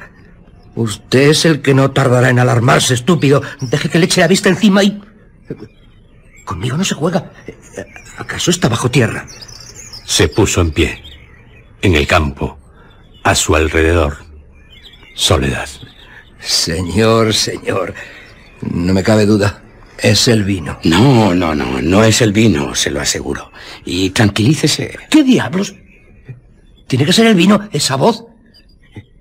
[0.75, 3.41] Usted es el que no tardará en alarmarse, estúpido.
[3.59, 5.01] Deje que le eche la vista encima y...
[6.45, 7.31] Conmigo no se juega.
[8.17, 9.25] ¿Acaso está bajo tierra?
[10.05, 11.01] Se puso en pie.
[11.81, 12.57] En el campo,
[13.23, 14.17] a su alrededor,
[15.15, 15.67] soledad.
[16.39, 17.93] Señor, señor,
[18.61, 19.63] no me cabe duda.
[19.97, 20.79] Es el vino.
[20.83, 23.51] No, no, no, no es el vino, se lo aseguro.
[23.85, 24.97] Y tranquilícese.
[25.09, 25.75] ¿Qué diablos?
[26.87, 28.25] Tiene que ser el vino, esa voz.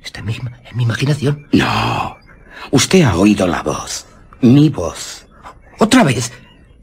[0.03, 1.47] Está en mi, en mi imaginación.
[1.53, 2.17] No,
[2.71, 4.07] usted ha oído la voz.
[4.41, 5.27] Mi voz.
[5.79, 6.33] ¿Otra vez?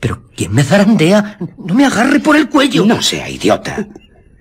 [0.08, 1.38] ¿Pero quién me zarandea?
[1.58, 2.86] No me agarre por el cuello.
[2.86, 3.86] No sea idiota.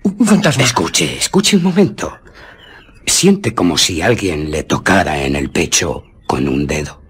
[0.01, 0.63] Un fantasma.
[0.63, 2.19] Escuche, escuche un momento.
[3.05, 7.01] Siente como si alguien le tocara en el pecho con un dedo.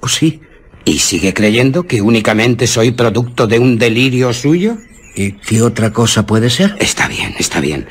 [0.00, 0.42] ¿O sí?
[0.84, 4.76] ¿Y sigue creyendo que únicamente soy producto de un delirio suyo?
[5.16, 6.76] ¿Y qué otra cosa puede ser?
[6.80, 7.86] Está bien, está bien.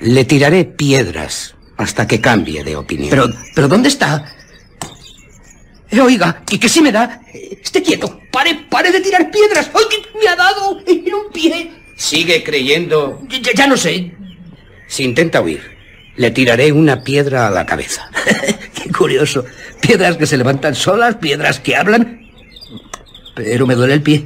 [0.00, 3.10] Le tiraré piedras hasta que cambie de opinión.
[3.10, 4.24] Pero, pero ¿dónde está?
[5.92, 7.20] Eh, oiga, y que si me da.
[7.32, 8.18] Esté quieto.
[8.30, 9.70] Pare, pare de tirar piedras.
[9.74, 11.70] ¡Ay, que me ha dado en un pie!
[11.96, 13.20] ¿Sigue creyendo?
[13.28, 14.10] Ya, ya no sé.
[14.88, 15.60] Si intenta huir,
[16.16, 18.10] le tiraré una piedra a la cabeza.
[18.74, 19.44] Qué curioso.
[19.82, 22.26] Piedras que se levantan solas, piedras que hablan.
[23.34, 24.24] Pero me duele el pie.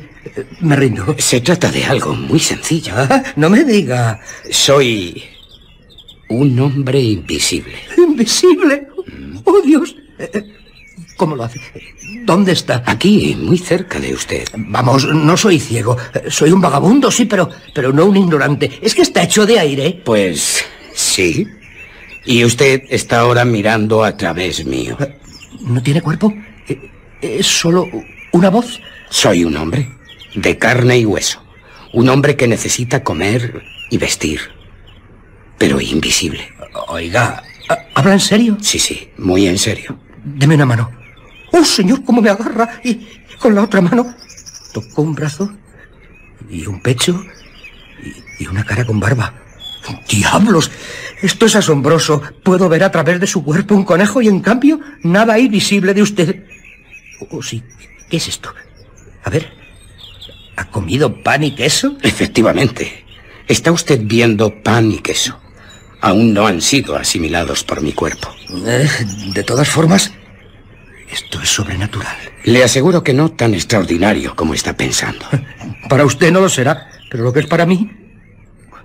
[0.61, 1.17] Me rindo.
[1.19, 2.93] Se trata de algo muy sencillo.
[2.97, 4.21] Ah, no me diga.
[4.51, 5.21] Soy
[6.29, 7.77] un hombre invisible.
[7.97, 8.87] ¿Invisible?
[9.45, 9.97] ¡Oh, Dios!
[11.17, 11.61] ¿Cómo lo hace?
[12.25, 12.83] ¿Dónde está?
[12.87, 14.47] Aquí, muy cerca de usted.
[14.57, 15.97] Vamos, no soy ciego.
[16.29, 18.79] Soy un vagabundo, sí, pero, pero no un ignorante.
[18.83, 20.03] Es que está hecho de aire.
[20.05, 20.65] Pues
[20.95, 21.47] sí.
[22.27, 24.99] Y usted está ahora mirando a través mío.
[25.61, 26.35] ¿No tiene cuerpo?
[27.23, 27.89] ¿Es solo
[28.33, 28.81] una voz?
[29.09, 29.89] Soy un hombre,
[30.35, 31.43] de carne y hueso.
[31.93, 34.41] Un hombre que necesita comer y vestir,
[35.57, 36.53] pero invisible.
[36.89, 37.43] Oiga,
[37.95, 38.59] ¿habla en serio?
[38.61, 39.99] Sí, sí, muy en serio.
[40.23, 41.06] Deme una mano.
[41.53, 42.81] ¡Oh, señor, cómo me agarra!
[42.85, 43.07] Y
[43.39, 44.15] con la otra mano
[44.73, 45.53] tocó un brazo
[46.51, 47.25] y un pecho
[48.03, 49.35] y, y una cara con barba.
[50.09, 50.71] ¡Diablos!
[51.23, 52.23] Esto es asombroso.
[52.43, 55.95] Puedo ver a través de su cuerpo un conejo y en cambio nada hay visible
[55.95, 56.45] de usted.
[57.31, 57.63] Oh, sí.
[58.11, 58.53] ¿Qué es esto?
[59.25, 59.53] A ver.
[60.57, 61.97] ¿Ha comido pan y queso?
[62.03, 63.05] Efectivamente.
[63.49, 65.39] Está usted viendo pan y queso.
[66.01, 68.29] Aún no han sido asimilados por mi cuerpo.
[68.67, 68.89] Eh,
[69.35, 70.13] de todas formas,
[71.11, 72.17] esto es sobrenatural.
[72.45, 75.27] Le aseguro que no tan extraordinario como está pensando.
[75.89, 77.91] Para usted no lo será, pero lo que es para mí...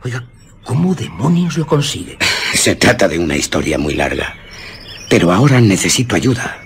[0.04, 0.28] Oiga,
[0.64, 2.18] ¿cómo demonios lo consigue?
[2.54, 4.36] Se trata de una historia muy larga.
[5.10, 6.60] Pero ahora necesito ayuda.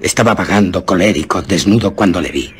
[0.00, 2.54] Estaba vagando colérico, desnudo cuando le vi.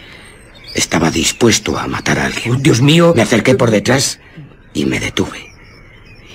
[0.74, 2.54] Estaba dispuesto a matar a alguien.
[2.54, 3.12] Oh, Dios mío.
[3.14, 4.20] Me acerqué por detrás
[4.74, 5.52] y me detuve.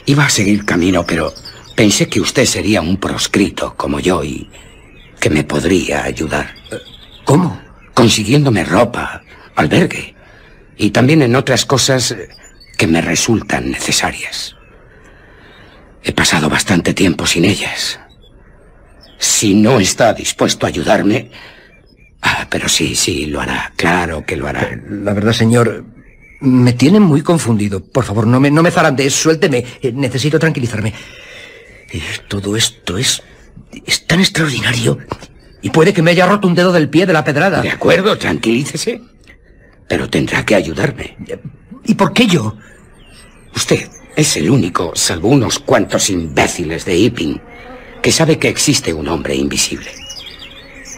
[0.05, 1.33] Iba a seguir camino, pero
[1.75, 4.49] pensé que usted sería un proscrito como yo y
[5.19, 6.53] que me podría ayudar.
[7.23, 7.61] ¿Cómo?
[7.93, 9.23] Consiguiéndome ropa,
[9.55, 10.15] albergue
[10.77, 12.15] y también en otras cosas
[12.77, 14.55] que me resultan necesarias.
[16.03, 17.99] He pasado bastante tiempo sin ellas.
[19.17, 21.31] Si no está dispuesto a ayudarme...
[22.21, 23.71] Ah, pero sí, sí, lo hará.
[23.75, 24.79] Claro que lo hará.
[24.89, 25.85] La verdad, señor,
[26.41, 27.83] me tiene muy confundido.
[27.83, 29.63] Por favor, no me, no me zarande, suélteme.
[29.81, 30.93] Eh, necesito tranquilizarme.
[31.91, 33.21] Eh, todo esto es...
[33.85, 34.97] es tan extraordinario.
[35.61, 37.61] Y puede que me haya roto un dedo del pie de la pedrada.
[37.61, 39.01] De acuerdo, tranquilícese.
[39.87, 41.17] Pero tendrá que ayudarme.
[41.85, 42.55] ¿Y por qué yo?
[43.55, 47.41] Usted es el único, salvo unos cuantos imbéciles de Iping,
[48.01, 49.91] que sabe que existe un hombre invisible.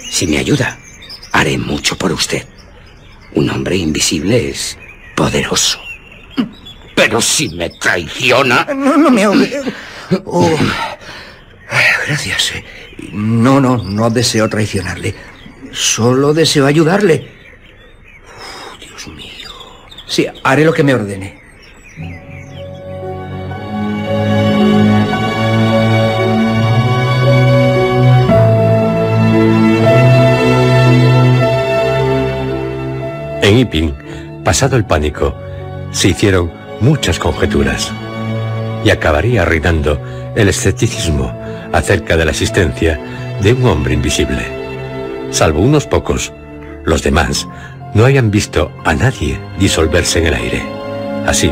[0.10, 0.78] Si me ayuda,
[1.32, 2.46] haré mucho por usted.
[3.34, 4.78] Un hombre invisible es
[5.16, 5.80] poderoso.
[6.96, 8.68] Pero si me traiciona...
[8.76, 9.62] No, no me ahogue.
[10.24, 10.58] Oh.
[12.08, 12.54] Gracias.
[13.12, 15.14] No, no, no deseo traicionarle.
[15.74, 17.30] Solo deseo ayudarle.
[18.38, 19.50] Oh, Dios mío.
[20.08, 21.42] Sí, haré lo que me ordene.
[33.42, 35.36] En Iping, pasado el pánico,
[35.92, 37.92] se hicieron muchas conjeturas
[38.84, 40.02] y acabaría reinando
[40.36, 43.00] el escepticismo acerca de la existencia
[43.42, 44.46] de un hombre invisible.
[45.32, 46.34] Salvo unos pocos,
[46.86, 47.48] los demás
[47.94, 50.62] no hayan visto a nadie disolverse en el aire.
[51.26, 51.52] Así,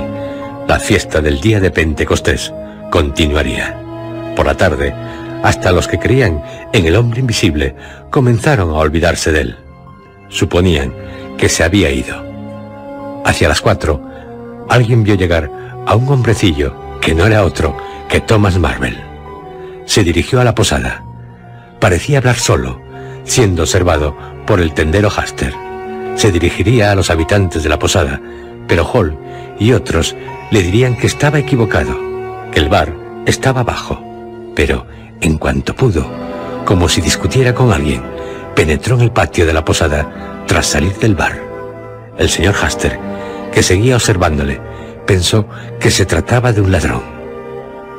[0.67, 2.53] la fiesta del día de Pentecostés
[2.91, 3.77] continuaría.
[4.35, 4.93] Por la tarde,
[5.43, 6.43] hasta los que creían
[6.73, 7.75] en el hombre invisible
[8.09, 9.57] comenzaron a olvidarse de él.
[10.29, 10.93] Suponían
[11.37, 12.23] que se había ido.
[13.25, 14.01] Hacia las cuatro,
[14.69, 15.51] alguien vio llegar
[15.85, 17.77] a un hombrecillo que no era otro
[18.09, 19.14] que Thomas Marvel.
[19.85, 21.03] Se dirigió a la posada.
[21.79, 22.81] Parecía hablar solo,
[23.23, 25.53] siendo observado por el tendero Haster.
[26.15, 28.21] Se dirigiría a los habitantes de la posada,
[28.67, 29.17] pero Hall
[29.59, 30.15] y otros
[30.51, 31.97] le dirían que estaba equivocado,
[32.51, 32.93] que el bar
[33.25, 34.01] estaba abajo,
[34.55, 34.85] pero
[35.21, 36.09] en cuanto pudo,
[36.65, 38.01] como si discutiera con alguien,
[38.55, 41.41] penetró en el patio de la posada tras salir del bar.
[42.17, 42.99] El señor Haster,
[43.51, 44.61] que seguía observándole,
[45.05, 45.47] pensó
[45.79, 47.14] que se trataba de un ladrón.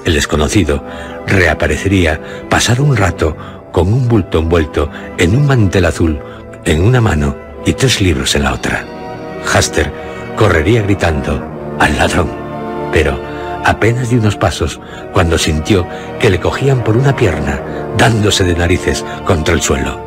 [0.07, 0.85] El desconocido
[1.27, 3.37] reaparecería pasado un rato
[3.73, 4.89] con un bulto envuelto
[5.19, 6.21] en un mantel azul
[6.65, 8.87] en una mano y tres libros en la otra.
[9.53, 9.93] Haster
[10.37, 11.45] correría gritando
[11.81, 12.31] al ladrón,
[12.93, 13.19] pero
[13.65, 14.81] apenas de unos pasos
[15.13, 15.85] cuando sintió
[16.21, 17.61] que le cogían por una pierna,
[17.99, 20.01] dándose de narices contra el suelo.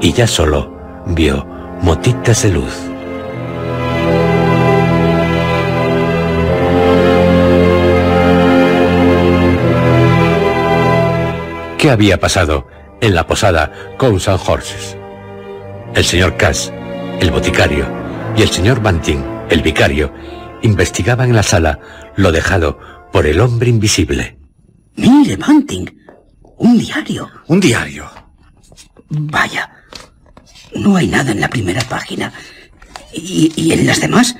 [0.00, 1.44] Y ya solo vio
[1.82, 2.93] motitas de luz.
[11.84, 12.66] ¿Qué había pasado
[13.02, 14.96] en la posada Cows and Horses?
[15.94, 16.72] El señor Cass,
[17.20, 17.86] el boticario,
[18.34, 19.18] y el señor Banting,
[19.50, 20.10] el vicario,
[20.62, 21.78] investigaban en la sala
[22.16, 22.80] lo dejado
[23.12, 24.38] por el hombre invisible.
[24.96, 25.84] Mire, Banting,
[26.56, 27.30] un diario.
[27.48, 28.10] Un diario.
[29.10, 29.70] Vaya,
[30.76, 32.32] no hay nada en la primera página.
[33.12, 34.34] ¿Y, y en las demás?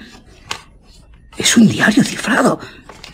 [1.36, 2.58] Es un diario cifrado,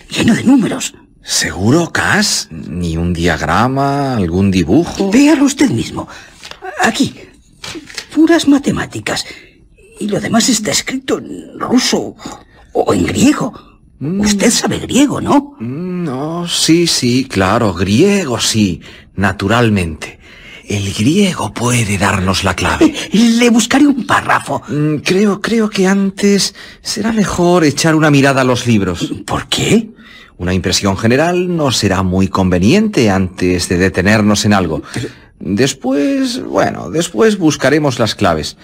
[0.08, 0.94] lleno de números.
[1.22, 2.48] ¿Seguro, Cass?
[2.50, 5.10] ¿Ni un diagrama, algún dibujo?
[5.10, 6.08] Véalo usted mismo.
[6.82, 7.14] Aquí,
[8.14, 9.24] puras matemáticas.
[9.98, 12.16] Y lo demás está escrito en ruso
[12.72, 13.52] o en griego.
[14.00, 15.56] Usted sabe griego, ¿no?
[15.60, 18.80] No, sí, sí, claro, griego sí,
[19.14, 20.18] naturalmente.
[20.66, 22.94] El griego puede darnos la clave.
[23.12, 24.62] Le buscaré un párrafo.
[24.68, 29.12] Mm, Creo, creo que antes será mejor echar una mirada a los libros.
[29.26, 29.90] ¿Por qué?
[30.40, 34.82] Una impresión general no será muy conveniente antes de detenernos en algo.
[35.38, 38.56] Después, bueno, después buscaremos las claves.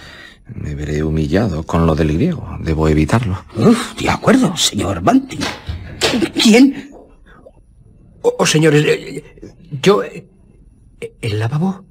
[0.55, 2.57] Me veré humillado con lo del griego.
[2.61, 3.43] Debo evitarlo.
[3.55, 5.37] Uf, de acuerdo, señor Banting.
[6.41, 6.89] ¿Quién?
[8.23, 9.23] Oh, oh, señores, eh,
[9.79, 10.01] yo...
[10.03, 10.25] eh,
[11.21, 11.85] ¿El lavabo?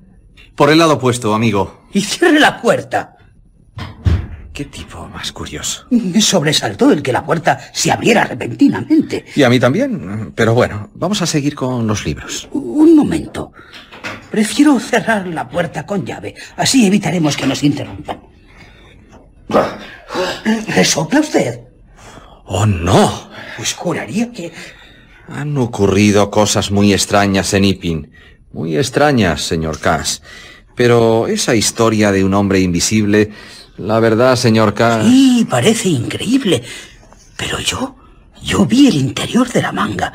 [0.57, 1.87] Por el lado opuesto, amigo.
[1.93, 3.19] Y cierre la puerta.
[4.57, 5.85] Qué tipo más curioso.
[5.91, 9.27] Me sobresaltó el que la puerta se abriera repentinamente.
[9.35, 10.33] Y a mí también.
[10.35, 12.49] Pero bueno, vamos a seguir con los libros.
[12.53, 13.53] Un momento.
[14.31, 16.35] Prefiero cerrar la puerta con llave.
[16.57, 18.19] Así evitaremos que nos interrumpan.
[20.69, 21.61] ¿Resopla usted?
[22.47, 23.29] ¡Oh, no!
[23.59, 24.55] Pues juraría que...
[25.29, 28.11] Han ocurrido cosas muy extrañas en Ipin.
[28.55, 30.23] Muy extrañas, señor Cass.
[30.75, 33.33] Pero esa historia de un hombre invisible,
[33.79, 35.05] la verdad, señor Cass...
[35.07, 36.63] Sí, parece increíble.
[37.37, 37.97] Pero yo...
[38.43, 40.13] Yo vi el interior de la manga.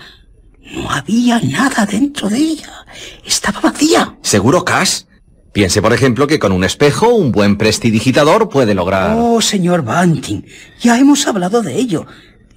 [0.73, 2.85] No había nada dentro de ella.
[3.25, 4.17] Estaba vacía.
[4.21, 5.07] ¿Seguro, Cass?
[5.51, 9.17] Piense, por ejemplo, que con un espejo, un buen prestidigitador puede lograr...
[9.19, 10.43] Oh, señor Banting,
[10.79, 12.07] ya hemos hablado de ello.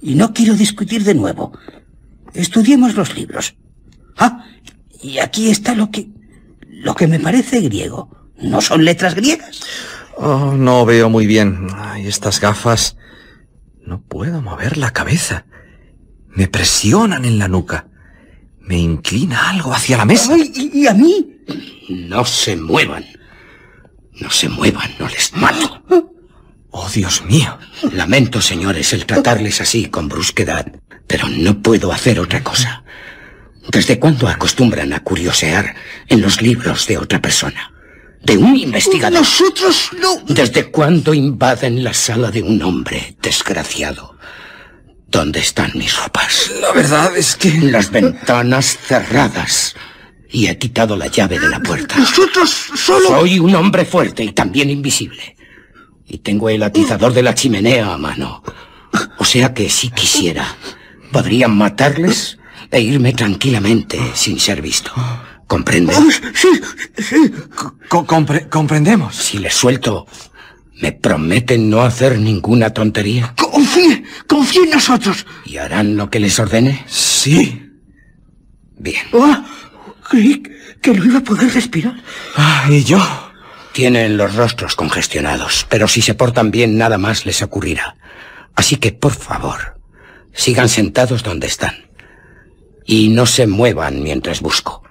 [0.01, 1.51] Y no quiero discutir de nuevo.
[2.33, 3.55] Estudiemos los libros.
[4.17, 4.45] Ah,
[5.01, 6.07] y aquí está lo que...
[6.69, 8.09] lo que me parece griego.
[8.39, 9.59] ¿No son letras griegas?
[10.17, 11.67] Oh, no veo muy bien.
[11.75, 12.97] Ay, estas gafas...
[13.85, 15.45] No puedo mover la cabeza.
[16.29, 17.87] Me presionan en la nuca.
[18.59, 20.33] Me inclina algo hacia la mesa.
[20.33, 21.37] Ay, ¿y, y a mí?
[21.89, 23.05] No se muevan.
[24.19, 25.83] No se muevan, no les mato.
[26.71, 27.59] Oh, Dios mío.
[27.91, 30.65] Lamento, señores, el tratarles así con brusquedad,
[31.05, 32.83] pero no puedo hacer otra cosa.
[33.69, 35.75] ¿Desde cuándo acostumbran a curiosear
[36.07, 37.71] en los libros de otra persona?
[38.25, 39.19] De un investigador.
[39.19, 40.17] Nosotros no.
[40.27, 44.17] ¿Desde cuándo invaden la sala de un hombre desgraciado?
[45.07, 46.51] ¿Dónde están mis ropas?
[46.59, 47.51] La verdad es que...
[47.51, 49.75] Las ventanas cerradas.
[50.29, 51.95] Y he quitado la llave de la puerta.
[51.97, 53.09] Nosotros solo...
[53.09, 55.37] Soy un hombre fuerte y también invisible.
[56.07, 58.43] Y tengo el atizador de la chimenea a mano.
[59.17, 60.55] O sea que si quisiera,
[61.11, 62.37] podrían matarles
[62.71, 64.91] e irme tranquilamente sin ser visto.
[65.47, 65.93] ¿Comprende?
[66.33, 66.47] Sí,
[66.97, 67.31] sí.
[67.87, 69.15] Co- compre- comprendemos.
[69.15, 70.07] Si les suelto,
[70.81, 73.33] ¿me prometen no hacer ninguna tontería?
[73.37, 75.25] Confíe, confíe en nosotros.
[75.45, 76.83] ¿Y harán lo que les ordene?
[76.87, 77.61] Sí.
[78.77, 79.03] Bien.
[79.13, 79.45] Ah,
[80.09, 80.41] creí
[80.81, 81.95] que no iba a poder respirar.
[82.35, 82.99] Ah, ¿Y yo?
[83.71, 87.97] Tienen los rostros congestionados, pero si se portan bien nada más les ocurrirá.
[88.55, 89.79] Así que, por favor,
[90.33, 91.75] sigan sentados donde están.
[92.85, 94.81] Y no se muevan mientras busco.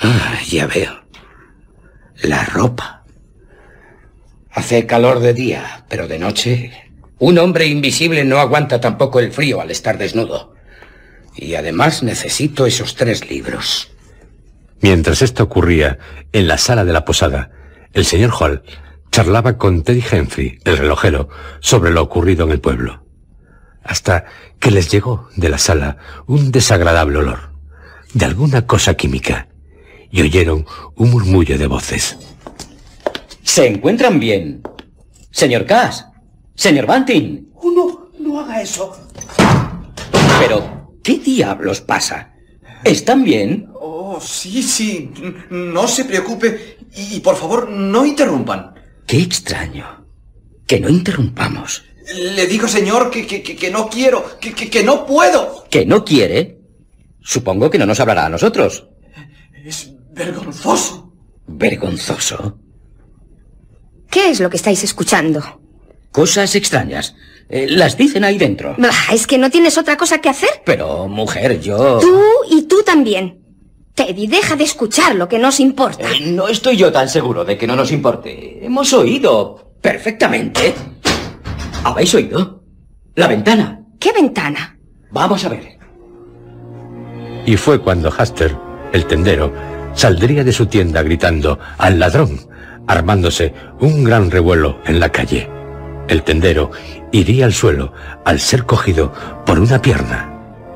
[0.00, 0.92] Ah, ya veo.
[2.22, 3.04] La ropa.
[4.50, 6.72] Hace calor de día, pero de noche...
[7.20, 10.54] Un hombre invisible no aguanta tampoco el frío al estar desnudo.
[11.34, 13.90] Y además necesito esos tres libros.
[14.80, 15.98] Mientras esto ocurría
[16.32, 17.50] en la sala de la posada,
[17.92, 18.62] el señor Hall
[19.10, 23.02] charlaba con Teddy Henry, el relojero, sobre lo ocurrido en el pueblo.
[23.88, 24.26] hasta
[24.60, 25.96] que les llegó de la sala
[26.26, 27.52] un desagradable olor,
[28.12, 29.48] de alguna cosa química,
[30.10, 30.66] y oyeron
[30.96, 32.16] un murmullo de voces.
[33.42, 34.62] ¿Se encuentran bien?
[35.30, 36.06] Señor Cass,
[36.54, 37.48] señor Banting.
[37.54, 38.96] Oh, no, no haga eso.
[40.40, 42.34] Pero, ¿qué diablos pasa?
[42.84, 43.68] ¿Están bien?
[43.74, 45.10] Oh, sí, sí.
[45.50, 46.78] No se preocupe.
[46.96, 48.74] Y por favor, no interrumpan.
[49.06, 50.06] Qué extraño.
[50.66, 51.84] Que no interrumpamos.
[52.14, 55.66] Le digo, señor, que, que, que no quiero, que, que, no puedo.
[55.70, 56.58] ¿Que no quiere?
[57.20, 58.88] Supongo que no nos hablará a nosotros.
[59.64, 61.12] Es vergonzoso.
[61.46, 62.58] ¿Vergonzoso?
[64.10, 65.60] ¿Qué es lo que estáis escuchando?
[66.12, 67.14] Cosas extrañas.
[67.48, 68.76] Eh, las dicen ahí dentro.
[69.10, 70.50] ¿Es que no tienes otra cosa que hacer?
[70.66, 71.98] Pero, mujer, yo...
[72.00, 72.20] Tú
[72.50, 73.42] y tú también.
[73.94, 76.10] Teddy, deja de escuchar lo que nos importa.
[76.10, 78.64] Eh, no estoy yo tan seguro de que no nos importe.
[78.64, 80.74] Hemos oído perfectamente.
[81.84, 82.64] ¿Habéis oído?
[83.14, 83.82] La ventana.
[83.98, 84.78] ¿Qué ventana?
[85.10, 85.78] Vamos a ver.
[87.46, 88.54] Y fue cuando Haster,
[88.92, 89.52] el tendero,
[89.98, 92.38] saldría de su tienda gritando al ladrón,
[92.86, 95.50] armándose un gran revuelo en la calle.
[96.06, 96.70] El tendero
[97.10, 97.92] iría al suelo
[98.24, 99.12] al ser cogido
[99.44, 100.30] por una pierna.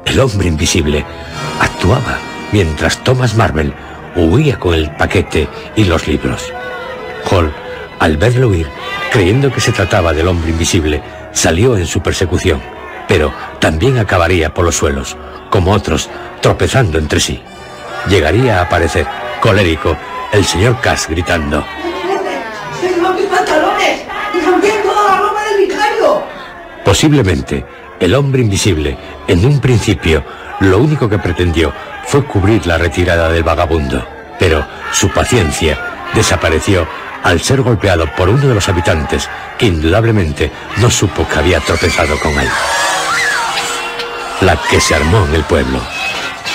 [0.05, 1.05] El hombre invisible
[1.61, 2.19] actuaba
[2.51, 3.73] mientras Thomas Marvel
[4.17, 6.53] huía con el paquete y los libros.
[7.31, 7.53] Hall,
[8.01, 8.67] al verlo huir,
[9.13, 11.01] creyendo que se trataba del hombre invisible,
[11.31, 12.61] salió en su persecución,
[13.07, 15.17] pero también acabaría por los suelos,
[15.49, 17.41] como otros, tropezando entre sí.
[18.09, 19.07] Llegaría a aparecer,
[19.41, 19.97] colérico,
[20.33, 21.65] el señor Cass gritando.
[26.85, 27.65] Posiblemente,
[28.01, 30.25] el hombre invisible, en un principio,
[30.61, 31.73] lo único que pretendió
[32.07, 34.07] fue cubrir la retirada del vagabundo,
[34.39, 35.79] pero su paciencia
[36.15, 36.87] desapareció
[37.23, 42.19] al ser golpeado por uno de los habitantes que indudablemente no supo que había tropezado
[42.21, 42.49] con él.
[44.41, 45.81] La que se armó en el pueblo.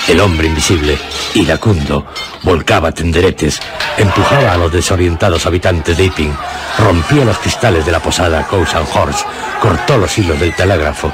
[0.08, 0.96] El hombre invisible,
[1.34, 2.06] iracundo,
[2.42, 3.60] volcaba tenderetes,
[3.98, 6.34] empujaba a los desorientados habitantes de Iping,
[6.78, 9.26] rompía los cristales de la posada Cousin Horse,
[9.60, 11.12] cortó los hilos del telégrafo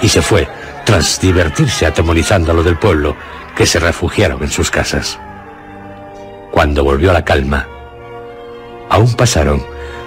[0.00, 0.48] y se fue
[0.86, 3.14] tras divertirse atemorizando a los del pueblo
[3.54, 5.18] que se refugiaron en sus casas.
[6.50, 7.68] Cuando volvió la calma,
[8.88, 9.62] aún pasaron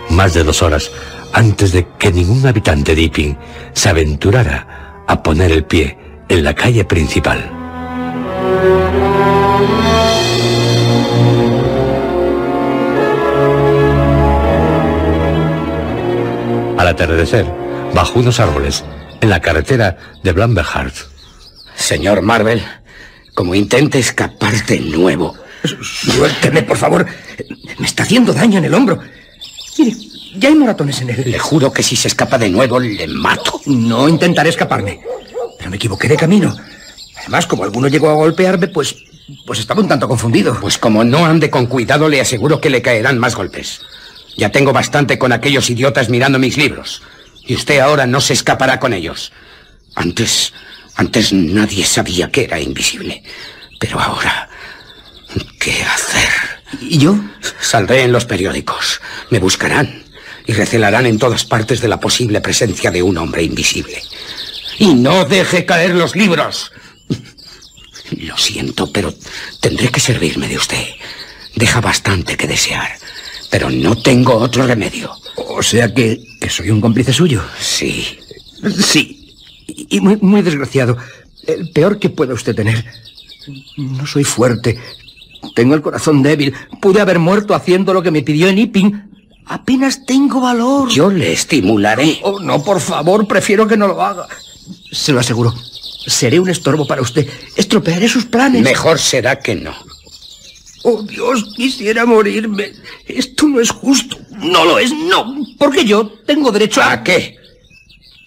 [0.10, 0.92] más de dos horas
[1.34, 3.38] antes de que ningún habitante de Iping
[3.74, 6.00] se aventurara a poner el pie
[6.30, 7.65] en la calle principal.
[16.86, 17.48] Al atardecer,
[17.96, 18.84] bajo unos árboles,
[19.20, 20.94] en la carretera de Blamberhart.
[21.76, 22.62] Señor Marvel,
[23.34, 25.36] como intente escapar de nuevo.
[25.82, 27.08] Suélteme, por favor.
[27.80, 29.00] Me está haciendo daño en el hombro.
[29.80, 29.96] Mire,
[30.36, 31.24] ya hay moratones en él.
[31.26, 33.60] Le juro que si se escapa de nuevo, le mato.
[33.66, 35.02] No intentaré escaparme.
[35.58, 36.56] Pero me equivoqué de camino.
[37.18, 38.96] Además, como alguno llegó a golpearme, pues.
[39.48, 40.56] Pues estaba un tanto confundido.
[40.62, 43.82] Pues como no ande con cuidado, le aseguro que le caerán más golpes.
[44.38, 47.02] Ya tengo bastante con aquellos idiotas mirando mis libros.
[47.46, 49.32] Y usted ahora no se escapará con ellos.
[49.96, 50.54] Antes.
[50.96, 53.24] Antes nadie sabía que era invisible.
[53.80, 54.50] Pero ahora.
[55.60, 56.30] ¿Qué hacer?
[56.82, 57.18] ¿Y yo?
[57.60, 59.02] Saldré en los periódicos.
[59.30, 60.04] Me buscarán.
[60.48, 64.02] Y recelarán en todas partes de la posible presencia de un hombre invisible.
[64.78, 66.72] Y no deje caer los libros.
[68.12, 69.14] Lo siento, pero
[69.60, 70.86] tendré que servirme de usted.
[71.56, 72.96] Deja bastante que desear.
[73.50, 75.12] Pero no tengo otro remedio.
[75.36, 77.42] O sea que, que soy un cómplice suyo.
[77.60, 78.18] Sí.
[78.80, 79.34] Sí.
[79.68, 80.98] Y muy, muy desgraciado.
[81.46, 82.86] El peor que pueda usted tener.
[83.78, 84.80] No soy fuerte.
[85.54, 86.54] Tengo el corazón débil.
[86.82, 89.04] Pude haber muerto haciendo lo que me pidió en Iping.
[89.46, 90.90] Apenas tengo valor.
[90.90, 92.20] Yo le estimularé.
[92.24, 94.28] Oh, no, por favor, prefiero que no lo haga.
[94.92, 95.54] Se lo aseguro.
[96.08, 97.28] Seré un estorbo para usted.
[97.56, 98.64] Estropearé sus planes.
[98.64, 99.74] Mejor será que no.
[100.88, 102.72] Oh, Dios, quisiera morirme.
[103.08, 104.20] Esto no es justo.
[104.38, 105.36] No lo es, no.
[105.58, 106.92] Porque yo tengo derecho a...
[106.92, 107.36] ¿A qué?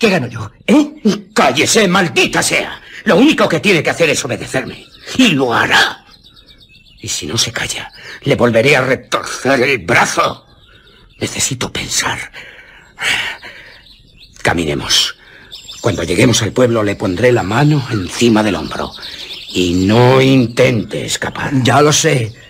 [0.01, 0.51] ¿Qué gano yo?
[0.67, 1.29] ¿Eh?
[1.33, 2.83] Cállese, maldita sea.
[3.05, 4.85] Lo único que tiene que hacer es obedecerme.
[5.17, 6.05] Y lo hará.
[7.01, 10.45] Y si no se calla, le volveré a retorcer el brazo.
[11.21, 12.19] Necesito pensar.
[14.43, 15.15] Caminemos.
[15.81, 18.91] Cuando lleguemos al pueblo le pondré la mano encima del hombro.
[19.51, 21.53] Y no intente escapar.
[21.63, 22.48] Ya lo sé.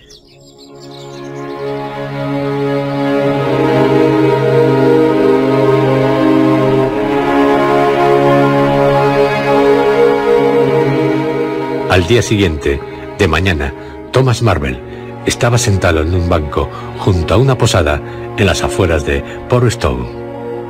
[11.99, 12.79] Al día siguiente,
[13.19, 13.75] de mañana,
[14.13, 14.79] Thomas Marvel
[15.27, 18.01] estaba sentado en un banco junto a una posada
[18.39, 20.09] en las afueras de Portstone.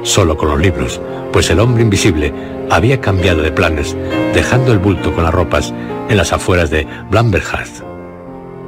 [0.05, 2.33] solo con los libros, pues el hombre invisible
[2.71, 3.95] había cambiado de planes,
[4.33, 5.75] dejando el bulto con las ropas
[6.09, 7.83] en las afueras de Blamberhart.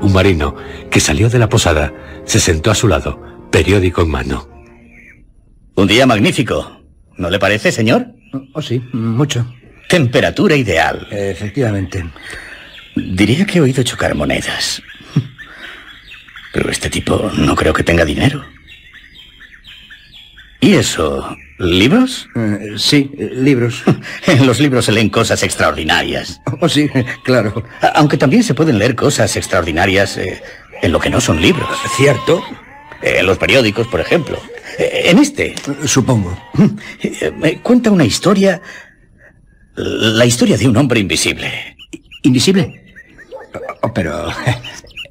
[0.03, 0.55] Un marino
[0.91, 1.95] que salió de la posada
[2.27, 4.47] se sentó a su lado, periódico en mano.
[5.77, 6.82] Un día magnífico,
[7.16, 8.09] ¿no le parece, señor?
[8.53, 9.51] Oh, sí, mucho.
[9.89, 11.09] Temperatura ideal.
[11.11, 12.05] Efectivamente.
[13.09, 14.82] Diría que he oído chocar monedas.
[16.52, 18.44] Pero este tipo no creo que tenga dinero.
[20.60, 21.36] ¿Y eso?
[21.59, 22.28] ¿Libros?
[22.36, 23.82] Eh, sí, eh, libros.
[24.27, 26.40] en los libros se leen cosas extraordinarias.
[26.60, 26.89] Oh, sí,
[27.24, 27.64] claro.
[27.94, 30.43] Aunque también se pueden leer cosas extraordinarias eh,
[30.82, 31.68] en lo que no son libros.
[31.97, 32.43] ¿Cierto?
[33.02, 34.39] En los periódicos, por ejemplo.
[34.78, 35.55] En este.
[35.86, 36.36] Supongo.
[37.39, 38.60] Me cuenta una historia.
[39.74, 41.77] La historia de un hombre invisible.
[42.22, 42.80] ¿Invisible?
[43.82, 44.28] Oh, pero.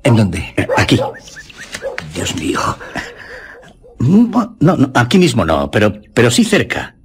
[0.04, 0.54] ¿En dónde?
[0.78, 1.00] Aquí.
[2.14, 2.60] Dios mío.
[4.00, 6.96] No, no, aquí mismo no, pero, pero sí cerca.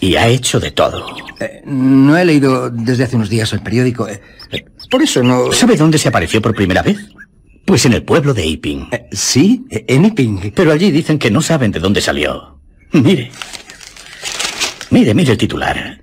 [0.00, 1.06] Y ha hecho de todo.
[1.38, 4.08] Eh, no he leído desde hace unos días el periódico.
[4.08, 4.20] Eh,
[4.50, 5.52] eh, por eso no...
[5.52, 6.98] ¿Sabe dónde se apareció por primera vez?
[7.64, 8.88] Pues en el pueblo de Iping.
[9.12, 9.64] ¿Sí?
[9.70, 10.52] ¿En Iping?
[10.56, 12.58] Pero allí dicen que no saben de dónde salió.
[12.92, 13.30] Mire.
[14.90, 16.00] Mire, mire el titular.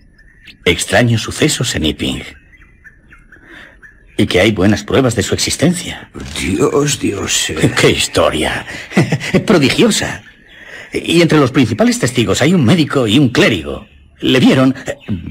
[0.64, 2.24] Extraños sucesos en Iping
[4.20, 6.10] y que hay buenas pruebas de su existencia.
[6.38, 7.52] Dios, Dios.
[7.52, 7.72] Eh.
[7.80, 8.66] ¡Qué historia!
[9.46, 10.24] Prodigiosa.
[10.92, 13.88] Y entre los principales testigos hay un médico y un clérigo.
[14.20, 14.76] Le vieron,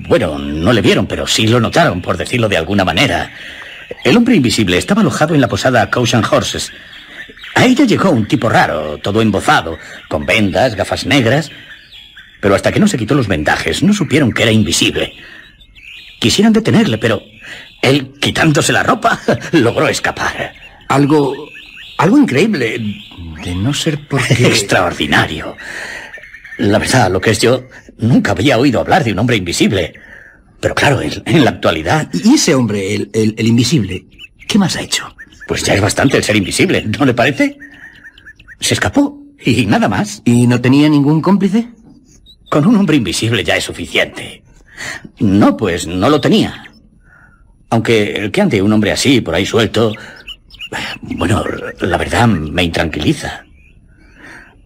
[0.09, 3.31] bueno, no le vieron, pero sí lo notaron, por decirlo de alguna manera.
[4.05, 6.73] El hombre invisible estaba alojado en la posada Caution Horses.
[7.57, 9.77] A ella llegó un tipo raro, todo embozado,
[10.09, 11.51] con vendas, gafas negras.
[12.41, 15.13] Pero hasta que no se quitó los vendajes, no supieron que era invisible.
[16.21, 17.23] Quisieran detenerle, pero
[17.83, 19.21] él, quitándose la ropa,
[19.53, 20.53] logró escapar.
[20.89, 21.35] Algo...
[21.99, 22.79] algo increíble.
[23.45, 24.35] De no ser porque...
[24.47, 25.57] Extraordinario.
[26.59, 27.69] La verdad, lo que es yo,
[27.99, 29.95] nunca había oído hablar de un hombre invisible.
[30.61, 32.09] Pero claro, en, la actualidad...
[32.13, 34.07] ¿Y ese hombre, el, el, invisible,
[34.49, 35.15] qué más ha hecho?
[35.47, 37.59] Pues ya es bastante el ser invisible, ¿no le parece?
[38.59, 40.21] Se escapó y nada más.
[40.25, 41.69] ¿Y no tenía ningún cómplice?
[42.51, 44.43] Con un hombre invisible ya es suficiente.
[45.21, 46.65] No, pues no lo tenía.
[47.71, 49.93] Aunque el que ande un hombre así, por ahí suelto,
[51.03, 51.45] bueno,
[51.81, 53.45] la verdad me intranquiliza.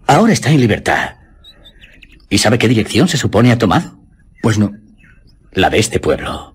[0.06, 1.16] Ahora está en libertad.
[2.28, 3.98] ¿Y sabe qué dirección se supone ha tomado?
[4.42, 4.72] Pues no.
[5.52, 6.54] La de este pueblo.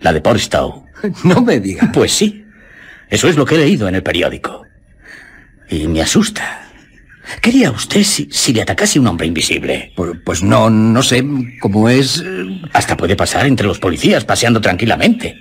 [0.00, 0.84] La de Portstow.
[1.24, 1.92] No me diga.
[1.92, 2.44] Pues sí.
[3.08, 4.64] Eso es lo que he leído en el periódico.
[5.70, 6.68] Y me asusta.
[7.40, 9.92] ¿Qué haría usted si, si, le atacase un hombre invisible?
[9.94, 11.24] Pues, pues no, no sé
[11.60, 12.24] cómo es.
[12.72, 15.36] Hasta puede pasar entre los policías paseando tranquilamente.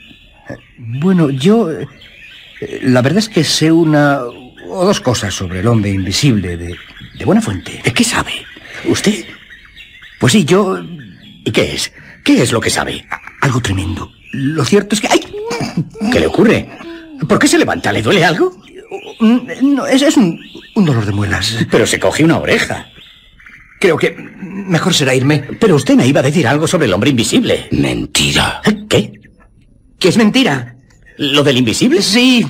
[0.77, 1.71] Bueno, yo...
[1.71, 1.87] Eh,
[2.81, 6.75] la verdad es que sé una o dos cosas sobre el hombre invisible de,
[7.17, 7.81] de buena fuente.
[7.83, 8.31] ¿De qué sabe?
[8.85, 9.25] ¿Usted?
[10.19, 10.79] Pues sí, yo...
[11.45, 11.91] ¿Y qué es?
[12.23, 13.05] ¿Qué es lo que sabe?
[13.41, 14.11] Algo tremendo.
[14.33, 15.07] Lo cierto es que...
[15.07, 15.21] ¡Ay!
[16.11, 16.67] ¿Qué le ocurre?
[17.27, 17.91] ¿Por qué se levanta?
[17.91, 18.61] ¿Le duele algo?
[19.61, 20.39] No, es, es un,
[20.75, 21.65] un dolor de muelas.
[21.71, 22.87] Pero se coge una oreja.
[23.79, 25.43] Creo que mejor será irme.
[25.59, 27.67] Pero usted me iba a decir algo sobre el hombre invisible.
[27.71, 28.61] Mentira.
[28.89, 29.11] ¿Qué?
[29.99, 30.75] ¿Que es mentira?
[31.17, 32.01] ¿Lo del invisible?
[32.01, 32.45] Sí.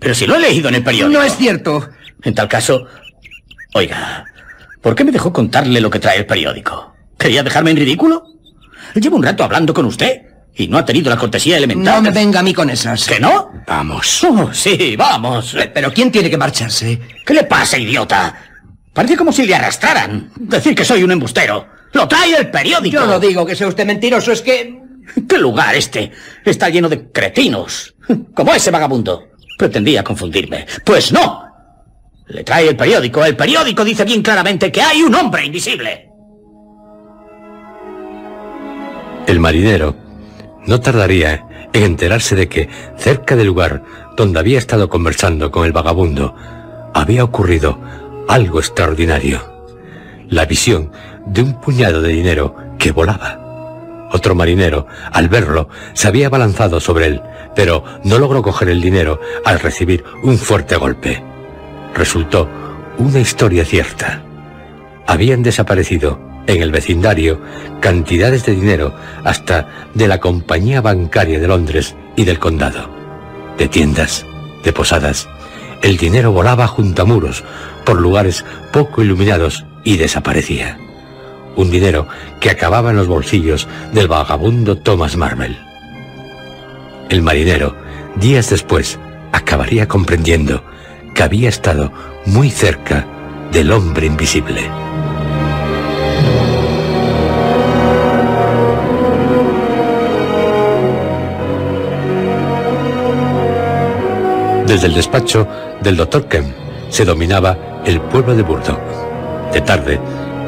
[0.00, 1.18] Pero si lo he leído en el periódico.
[1.18, 1.88] No es cierto.
[2.22, 2.86] En tal caso,
[3.74, 4.24] oiga,
[4.82, 6.94] ¿por qué me dejó contarle lo que trae el periódico?
[7.18, 8.24] ¿Quería dejarme en ridículo?
[8.94, 10.22] Llevo un rato hablando con usted
[10.54, 11.96] y no ha tenido la cortesía elemental.
[11.96, 13.06] No me venga a mí con esas.
[13.06, 13.52] ¿Que no?
[13.66, 14.24] Vamos.
[14.24, 15.56] Oh, sí, vamos.
[15.72, 17.00] Pero ¿quién tiene que marcharse?
[17.24, 18.34] ¿Qué le pasa, idiota?
[18.92, 20.30] Parece como si le arrastraran.
[20.36, 21.68] Decir que soy un embustero.
[21.92, 22.96] Lo trae el periódico.
[22.96, 24.85] Yo no digo que sea usted mentiroso, es que...
[25.28, 26.12] ¿Qué lugar este?
[26.44, 27.94] Está lleno de cretinos.
[28.34, 29.28] Como ese vagabundo.
[29.58, 30.66] Pretendía confundirme.
[30.84, 31.44] Pues no.
[32.28, 33.24] Le trae el periódico.
[33.24, 36.10] El periódico dice bien claramente que hay un hombre invisible.
[39.26, 39.96] El marinero
[40.66, 43.82] no tardaría en enterarse de que, cerca del lugar
[44.16, 46.34] donde había estado conversando con el vagabundo,
[46.94, 47.78] había ocurrido
[48.28, 49.40] algo extraordinario.
[50.28, 50.90] La visión
[51.26, 53.45] de un puñado de dinero que volaba.
[54.16, 57.22] Otro marinero, al verlo, se había abalanzado sobre él,
[57.54, 61.22] pero no logró coger el dinero al recibir un fuerte golpe.
[61.94, 62.48] Resultó
[62.96, 64.22] una historia cierta.
[65.06, 67.42] Habían desaparecido en el vecindario
[67.80, 72.88] cantidades de dinero hasta de la compañía bancaria de Londres y del condado.
[73.58, 74.24] De tiendas,
[74.64, 75.28] de posadas,
[75.82, 77.44] el dinero volaba junto a muros,
[77.84, 80.78] por lugares poco iluminados y desaparecía
[81.56, 82.06] un dinero
[82.40, 85.58] que acababa en los bolsillos del vagabundo Thomas Marvel.
[87.08, 87.76] El marinero,
[88.16, 88.98] días después,
[89.32, 90.62] acabaría comprendiendo
[91.14, 91.92] que había estado
[92.26, 93.06] muy cerca
[93.52, 94.70] del hombre invisible.
[104.66, 105.46] Desde el despacho
[105.80, 106.52] del doctor Kemp
[106.90, 107.56] se dominaba
[107.86, 108.80] el pueblo de Burdock.
[109.52, 110.00] De tarde,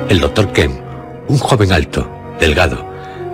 [0.08, 0.87] el doctor Kemp
[1.28, 2.10] un joven alto,
[2.40, 2.86] delgado,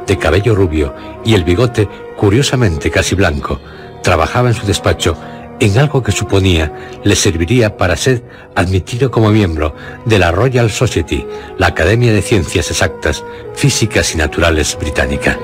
[0.06, 0.94] de cabello rubio
[1.24, 3.60] y el bigote curiosamente casi blanco,
[4.02, 5.16] trabajaba en su despacho
[5.60, 6.72] en algo que suponía
[7.04, 11.26] le serviría para ser admitido como miembro de la Royal Society,
[11.58, 15.38] la Academia de Ciencias Exactas, Físicas y Naturales británica.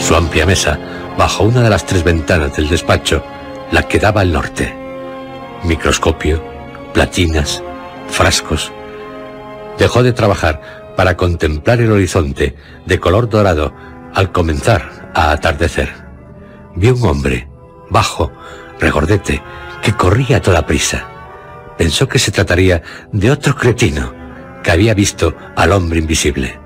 [0.00, 0.78] Su amplia mesa,
[1.16, 3.24] bajo una de las tres ventanas del despacho,
[3.72, 4.74] la que daba al norte.
[5.64, 6.42] Microscopio,
[6.92, 7.62] platinas,
[8.08, 8.70] frascos.
[9.78, 10.60] Dejó de trabajar
[10.96, 12.56] para contemplar el horizonte
[12.86, 13.74] de color dorado
[14.14, 15.92] al comenzar a atardecer.
[16.74, 17.48] Vio un hombre,
[17.90, 18.32] bajo,
[18.80, 19.42] regordete,
[19.82, 21.06] que corría a toda prisa.
[21.78, 22.82] Pensó que se trataría
[23.12, 24.12] de otro cretino
[24.62, 26.58] que había visto al hombre invisible.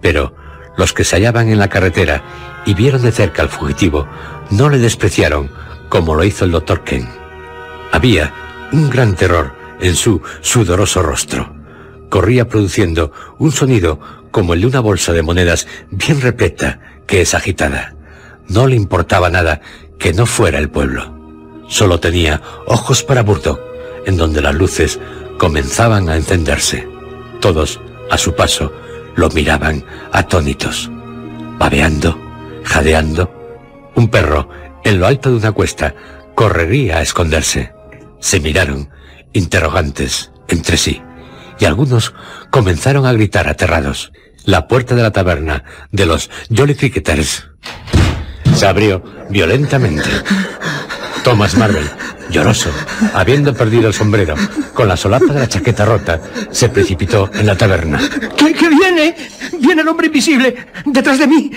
[0.00, 0.34] Pero
[0.76, 2.22] los que se hallaban en la carretera
[2.64, 4.06] y vieron de cerca al fugitivo
[4.50, 5.50] no le despreciaron
[5.88, 7.08] como lo hizo el doctor Ken.
[7.92, 8.32] Había
[8.72, 11.55] un gran terror en su sudoroso rostro.
[12.08, 14.00] Corría produciendo un sonido
[14.30, 17.94] como el de una bolsa de monedas bien repleta que es agitada.
[18.48, 19.60] No le importaba nada
[19.98, 21.16] que no fuera el pueblo.
[21.68, 23.60] Solo tenía ojos para Burdock,
[24.06, 25.00] en donde las luces
[25.38, 26.86] comenzaban a encenderse.
[27.40, 27.80] Todos,
[28.10, 28.72] a su paso,
[29.16, 30.90] lo miraban atónitos,
[31.58, 32.18] babeando,
[32.62, 33.32] jadeando.
[33.94, 34.48] Un perro,
[34.84, 35.94] en lo alto de una cuesta,
[36.34, 37.72] correría a esconderse.
[38.20, 38.90] Se miraron,
[39.32, 41.02] interrogantes, entre sí,
[41.58, 42.14] y algunos
[42.50, 44.12] comenzaron a gritar aterrados.
[44.44, 47.48] La puerta de la taberna de los Jolly Cricketers
[48.54, 50.08] se abrió violentamente.
[51.24, 51.84] Thomas Marvel,
[52.30, 52.70] lloroso,
[53.12, 54.36] habiendo perdido el sombrero,
[54.74, 56.20] con la solapa de la chaqueta rota,
[56.52, 58.00] se precipitó en la taberna.
[58.36, 59.16] ¿Qué, qué viene?
[59.58, 60.54] Viene el hombre invisible,
[60.84, 61.50] detrás de mí.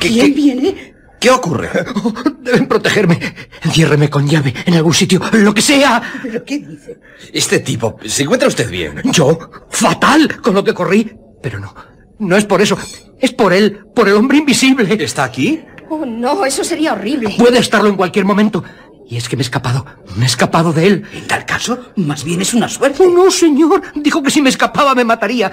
[0.00, 0.94] ¿Quién viene?
[1.20, 1.68] ¿Qué ocurre?
[2.02, 3.20] Oh, deben protegerme.
[3.62, 6.02] Enciérreme con llave en algún sitio, lo que sea.
[6.22, 6.98] ¿Pero qué dice?
[7.32, 9.02] Este tipo, ¿se encuentra usted bien?
[9.04, 9.38] Yo,
[9.68, 11.12] fatal con lo que corrí.
[11.42, 11.74] Pero no,
[12.18, 12.78] no es por eso.
[13.18, 14.96] Es por él, por el hombre invisible.
[15.04, 15.60] ¿Está aquí?
[15.90, 17.34] Oh, no, eso sería horrible.
[17.38, 18.64] Puede estarlo en cualquier momento.
[19.06, 19.84] Y es que me he escapado,
[20.16, 21.04] me he escapado de él.
[21.12, 23.02] En tal caso, más bien es una suerte.
[23.02, 23.82] Oh, no, señor.
[23.94, 25.52] Dijo que si me escapaba me mataría.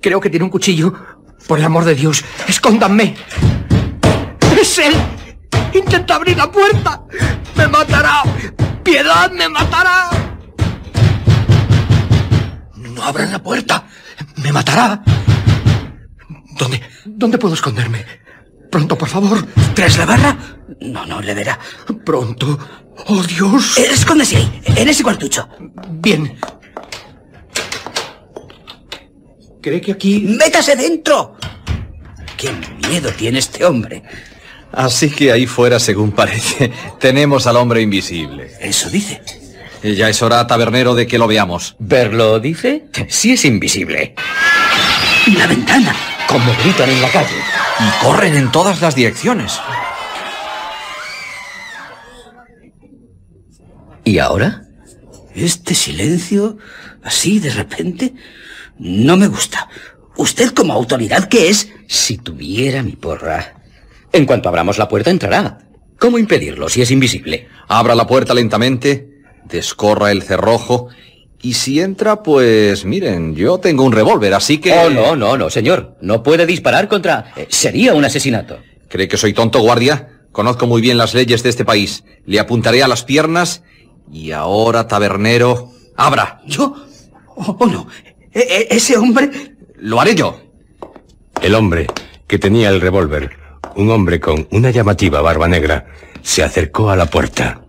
[0.00, 0.92] Creo que tiene un cuchillo.
[1.48, 3.16] Por el amor de Dios, escóndanme.
[4.70, 4.94] ¡Es él!
[5.74, 7.02] ¡Intenta abrir la puerta!
[7.56, 8.22] ¡Me matará!
[8.84, 10.10] ¡Piedad, me matará!
[12.76, 13.88] No abran la puerta.
[14.36, 15.02] Me matará.
[16.56, 16.80] ¿Dónde?
[17.04, 18.06] ¿Dónde puedo esconderme?
[18.70, 19.44] Pronto, por favor.
[19.74, 20.36] ¿Tras la barra?
[20.80, 21.58] No, no, le verá.
[22.06, 22.56] Pronto.
[23.08, 23.76] ¡Oh, Dios!
[23.76, 25.48] Escóndese ahí, en ese cuartucho.
[25.88, 26.38] Bien.
[29.60, 30.20] ¿Cree que aquí...?
[30.20, 31.36] ¡Métase dentro!
[32.36, 32.52] ¡Qué
[32.88, 34.04] miedo tiene este hombre!
[34.72, 38.52] Así que ahí fuera, según parece, tenemos al hombre invisible.
[38.60, 39.20] Eso dice.
[39.82, 41.74] Ya es hora, tabernero, de que lo veamos.
[41.78, 42.84] ¿Verlo dice?
[43.08, 44.14] Sí es invisible.
[45.36, 45.94] La ventana.
[46.28, 47.36] Como gritan en la calle.
[47.80, 49.58] Y corren en todas las direcciones.
[54.04, 54.64] ¿Y ahora?
[55.34, 56.58] Este silencio,
[57.02, 58.14] así de repente,
[58.78, 59.68] no me gusta.
[60.16, 61.70] ¿Usted como autoridad qué es?
[61.86, 63.59] Si tuviera mi porra.
[64.12, 65.58] En cuanto abramos la puerta entrará.
[65.98, 67.48] ¿Cómo impedirlo si es invisible?
[67.68, 69.08] Abra la puerta lentamente,
[69.44, 70.88] descorra el cerrojo
[71.42, 74.72] y si entra, pues miren, yo tengo un revólver, así que...
[74.72, 75.96] Oh, no, no, no, señor.
[76.00, 77.32] No puede disparar contra...
[77.36, 78.58] eh, sería un asesinato.
[78.88, 80.20] ¿Cree que soy tonto, guardia?
[80.32, 82.04] Conozco muy bien las leyes de este país.
[82.26, 83.62] Le apuntaré a las piernas
[84.12, 86.40] y ahora, tabernero, abra.
[86.46, 86.74] ¿Yo?
[87.36, 87.86] Oh, oh, no.
[88.32, 89.30] E- e- ese hombre...
[89.76, 90.40] Lo haré yo.
[91.40, 91.86] El hombre,
[92.26, 93.30] que tenía el revólver,
[93.76, 95.86] un hombre con una llamativa barba negra,
[96.22, 97.62] se acercó a la puerta.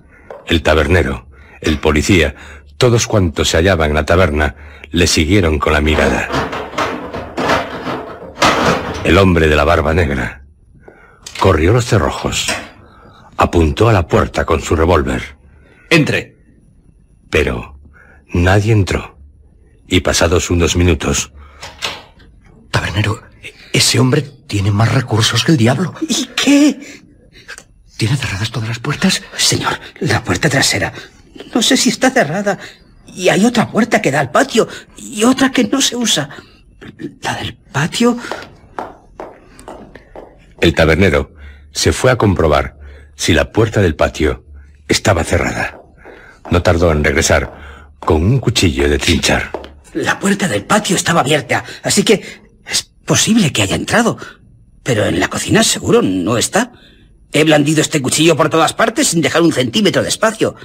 [0.48, 1.28] El tabernero,
[1.62, 2.36] el policía,
[2.78, 4.56] todos cuantos se hallaban en la taberna,
[4.90, 6.28] le siguieron con la mirada.
[9.04, 10.44] El hombre de la barba negra
[11.40, 12.48] corrió los cerrojos,
[13.38, 15.38] apuntó a la puerta con su revólver.
[15.90, 16.38] Entre.
[17.30, 17.80] Pero
[18.34, 19.18] nadie entró.
[19.88, 21.34] Y pasados unos minutos,
[23.74, 25.94] ese hombre tiene más recursos que el diablo.
[26.08, 27.04] ¿Y qué?
[27.98, 29.22] ¿Tiene cerradas todas las puertas?
[29.38, 30.92] Señor, la puerta trasera.
[31.54, 32.58] No sé si está cerrada.
[33.08, 34.68] Y hay otra puerta que da al patio
[34.98, 36.30] y otra que no se usa.
[37.22, 38.18] La del patio...
[40.62, 41.34] el tabernero
[41.72, 42.78] se fue a comprobar
[43.16, 44.46] si la puerta del patio
[44.88, 45.80] estaba cerrada.
[46.50, 49.52] No tardó en regresar con un cuchillo de trinchar.
[49.94, 52.41] La puerta del patio estaba abierta, así que
[53.12, 54.18] posible que haya entrado.
[54.84, 56.72] Pero en la cocina seguro no está.
[57.34, 60.56] He blandido este cuchillo por todas partes sin dejar un centímetro de espacio.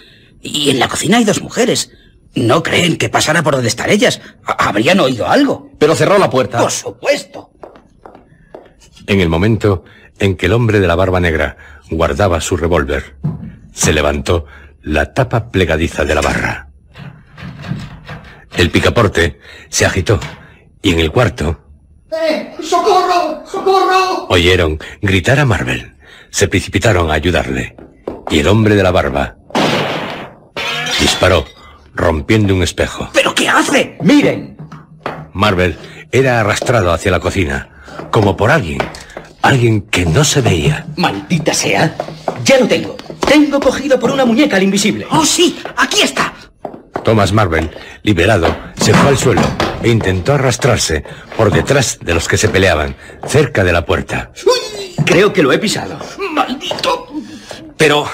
[0.40, 1.90] Y en la cocina hay dos mujeres.
[2.36, 4.20] ¿No creen que pasara por donde están ellas?
[4.44, 5.72] Ha- Habrían oído algo.
[5.80, 6.58] Pero cerró la puerta.
[6.58, 7.50] Por supuesto.
[9.08, 9.82] En el momento
[10.20, 11.56] en que el hombre de la barba negra
[11.90, 13.16] guardaba su revólver,
[13.74, 14.46] se levantó
[14.82, 16.68] la tapa plegadiza de la barra.
[18.56, 20.20] El picaporte se agitó
[20.80, 21.65] y en el cuarto
[22.22, 22.54] ¡Eh!
[22.62, 23.42] ¡Socorro!
[23.50, 24.26] ¡Socorro!
[24.28, 25.96] oyeron gritar a Marvel.
[26.30, 27.76] Se precipitaron a ayudarle
[28.30, 29.36] y el hombre de la barba
[31.00, 31.44] disparó,
[31.94, 33.08] rompiendo un espejo.
[33.12, 33.96] ¿Pero qué hace?
[34.02, 34.56] ¡Miren!
[35.32, 35.76] Marvel
[36.10, 37.68] era arrastrado hacia la cocina,
[38.10, 38.78] como por alguien,
[39.42, 40.86] alguien que no se veía.
[40.96, 41.94] Maldita sea.
[42.44, 42.96] Ya lo tengo.
[43.26, 45.06] Tengo cogido por una muñeca al invisible.
[45.10, 45.58] ¡Oh, sí!
[45.76, 46.32] ¡Aquí está!
[47.06, 47.70] Thomas Marvel,
[48.02, 48.48] liberado,
[48.82, 49.42] se fue al suelo
[49.80, 51.04] e intentó arrastrarse
[51.36, 54.32] por detrás de los que se peleaban, cerca de la puerta.
[55.04, 56.00] Creo que lo he pisado.
[56.32, 57.06] ¡Maldito!
[57.76, 58.08] Pero,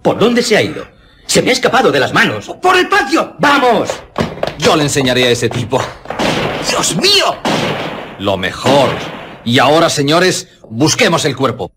[0.00, 0.86] ¿por dónde se ha ido?
[1.26, 2.52] Se me ha escapado de las manos.
[2.62, 3.34] ¡Por el patio!
[3.40, 3.90] ¡Vamos!
[4.58, 5.82] Yo le enseñaré a ese tipo.
[6.70, 7.36] ¡Dios mío!
[8.20, 8.90] Lo mejor.
[9.44, 11.72] Y ahora, señores, busquemos el cuerpo.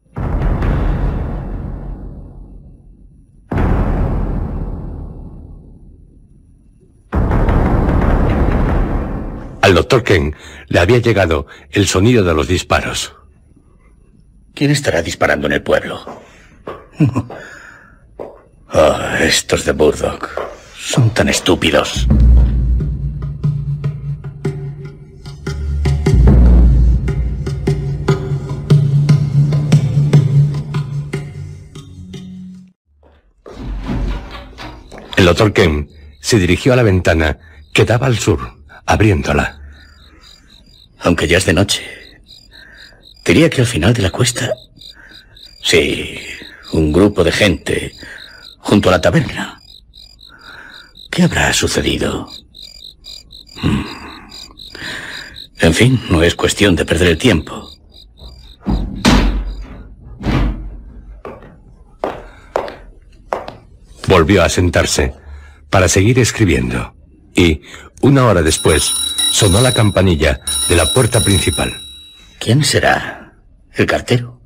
[9.74, 10.36] Al doctor Ken
[10.68, 13.16] le había llegado el sonido de los disparos.
[14.54, 16.22] ¿Quién estará disparando en el pueblo?
[18.76, 20.30] Ah, estos de Burdock.
[20.76, 22.08] Son tan estúpidos.
[35.18, 35.90] El doctor Ken
[36.20, 37.38] se dirigió a la ventana
[37.74, 38.40] que daba al sur,
[38.88, 39.63] abriéndola.
[41.04, 41.84] Aunque ya es de noche.
[43.26, 44.54] Diría que al final de la cuesta...
[45.62, 46.18] Sí,
[46.74, 47.94] un grupo de gente
[48.60, 49.62] junto a la taberna.
[51.10, 52.28] ¿Qué habrá sucedido?
[53.62, 53.86] Mm.
[55.60, 57.70] En fin, no es cuestión de perder el tiempo.
[64.08, 65.14] Volvió a sentarse
[65.70, 66.94] para seguir escribiendo
[67.36, 67.62] y,
[68.04, 68.94] una hora después,
[69.32, 71.74] sonó la campanilla de la puerta principal.
[72.38, 73.34] ¿Quién será?
[73.74, 74.42] ¿El cartero?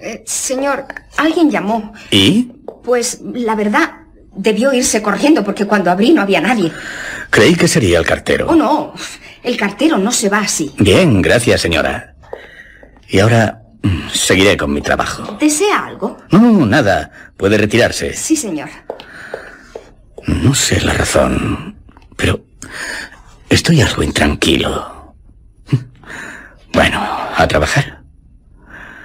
[0.00, 0.86] Eh, señor,
[1.16, 1.92] alguien llamó.
[2.10, 2.52] ¿Y?
[2.84, 3.90] Pues la verdad,
[4.34, 6.72] debió irse corriendo porque cuando abrí no había nadie.
[7.30, 8.46] Creí que sería el cartero.
[8.48, 8.94] Oh, no.
[9.42, 10.72] El cartero no se va así.
[10.78, 12.14] Bien, gracias, señora.
[13.08, 13.59] Y ahora
[14.12, 15.36] seguiré con mi trabajo.
[15.40, 16.18] ¿Desea algo?
[16.30, 17.10] No, nada.
[17.36, 18.14] Puede retirarse.
[18.14, 18.68] Sí, señor.
[20.26, 21.76] No sé la razón,
[22.16, 22.44] pero
[23.48, 25.14] estoy algo intranquilo.
[26.72, 28.02] Bueno, a trabajar.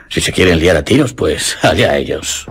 [0.09, 2.45] Si se quieren liar a tiros, pues allá ellos.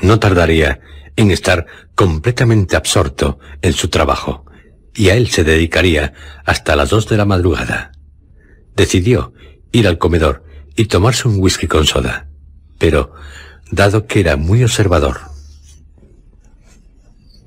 [0.00, 0.80] No tardaría
[1.16, 4.44] en estar completamente absorto en su trabajo,
[4.94, 6.12] y a él se dedicaría
[6.44, 7.92] hasta las dos de la madrugada.
[8.76, 9.32] Decidió
[9.72, 10.44] ir al comedor
[10.76, 12.28] y tomarse un whisky con soda,
[12.78, 13.12] pero,
[13.70, 15.34] dado que era muy observador,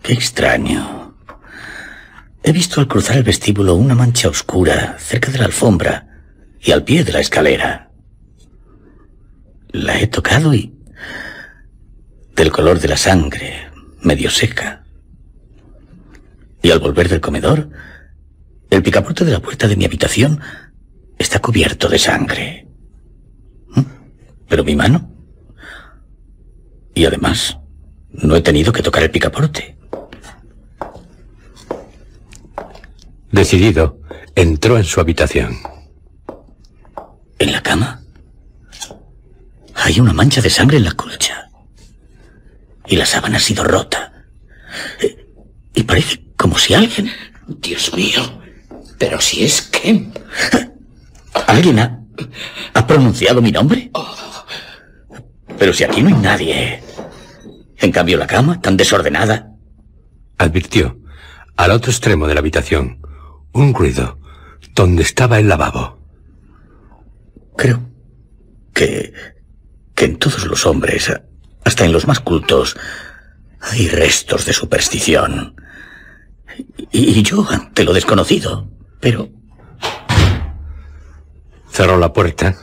[0.07, 1.17] Qué extraño.
[2.41, 6.07] He visto al cruzar el vestíbulo una mancha oscura cerca de la alfombra
[6.61, 7.91] y al pie de la escalera.
[9.67, 10.73] La he tocado y...
[12.37, 13.69] del color de la sangre,
[14.01, 14.76] medio seca.
[16.61, 17.69] Y al volver del comedor,
[18.69, 20.39] el picaporte de la puerta de mi habitación
[21.17, 22.67] está cubierto de sangre.
[23.69, 23.81] ¿Mm?
[24.47, 25.11] Pero mi mano...
[26.93, 27.59] Y además,
[28.09, 29.77] no he tenido que tocar el picaporte.
[33.31, 33.99] decidido,
[34.35, 35.57] entró en su habitación.
[37.39, 38.01] ¿En la cama?
[39.75, 41.49] Hay una mancha de sangre en la colcha.
[42.87, 44.25] Y la sábana ha sido rota.
[45.01, 45.25] Eh,
[45.75, 47.11] Y parece como si alguien...
[47.47, 48.21] Dios mío.
[48.97, 50.09] Pero si es que...
[51.47, 52.01] ¿Alguien ha,
[52.73, 53.91] ha pronunciado mi nombre?
[55.57, 56.83] Pero si aquí no hay nadie.
[57.77, 59.51] En cambio la cama, tan desordenada.
[60.37, 60.99] Advirtió,
[61.55, 63.01] al otro extremo de la habitación,
[63.53, 64.19] un ruido,
[64.75, 65.99] donde estaba el lavabo.
[67.55, 67.81] Creo
[68.73, 69.13] que...
[69.95, 71.11] que en todos los hombres,
[71.63, 72.77] hasta en los más cultos,
[73.61, 75.55] hay restos de superstición.
[76.91, 78.69] Y, yo ante lo desconocido.
[78.99, 79.29] Pero
[81.69, 82.55] Cerró la puerta.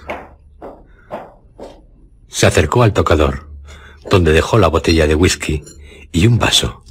[2.26, 3.48] Se acercó al tocador,
[4.10, 5.62] donde dejó la botella de whisky
[6.10, 6.82] y un vaso.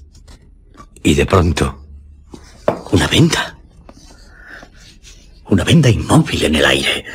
[1.03, 1.85] Y de pronto,
[2.91, 3.57] Una venda.
[5.49, 7.05] Una venda inmóvil en el aire.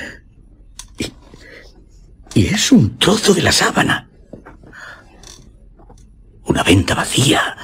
[0.98, 1.12] Y,
[2.35, 4.10] y es un trozo de la sábana.
[6.44, 7.56] Una venda vacía,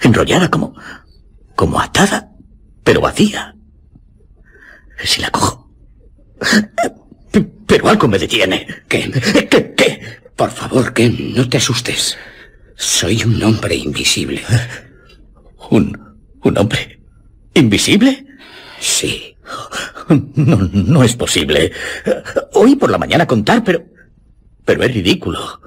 [0.00, 0.74] enrollada como...
[1.56, 2.30] como atada,
[2.84, 3.56] pero vacía.
[5.02, 5.72] Si la cojo.
[7.66, 8.66] Pero algo me detiene.
[8.88, 9.10] ¿Qué?
[9.50, 9.74] ¿Qué?
[9.74, 10.00] ¿Qué?
[10.36, 12.16] Por favor, que no te asustes.
[12.76, 14.42] Soy un hombre invisible.
[15.70, 17.00] ¿Un, un hombre
[17.54, 18.26] invisible?
[18.78, 19.36] Sí.
[20.36, 21.72] No, no es posible.
[22.52, 23.84] Oí por la mañana contar, pero...
[24.64, 25.60] Pero es ridículo.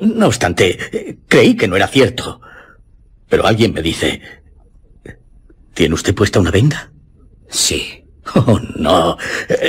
[0.00, 2.40] No obstante, creí que no era cierto.
[3.28, 4.20] Pero alguien me dice...
[5.74, 6.90] ¿Tiene usted puesta una venda?
[7.48, 8.02] Sí.
[8.34, 9.16] Oh, no.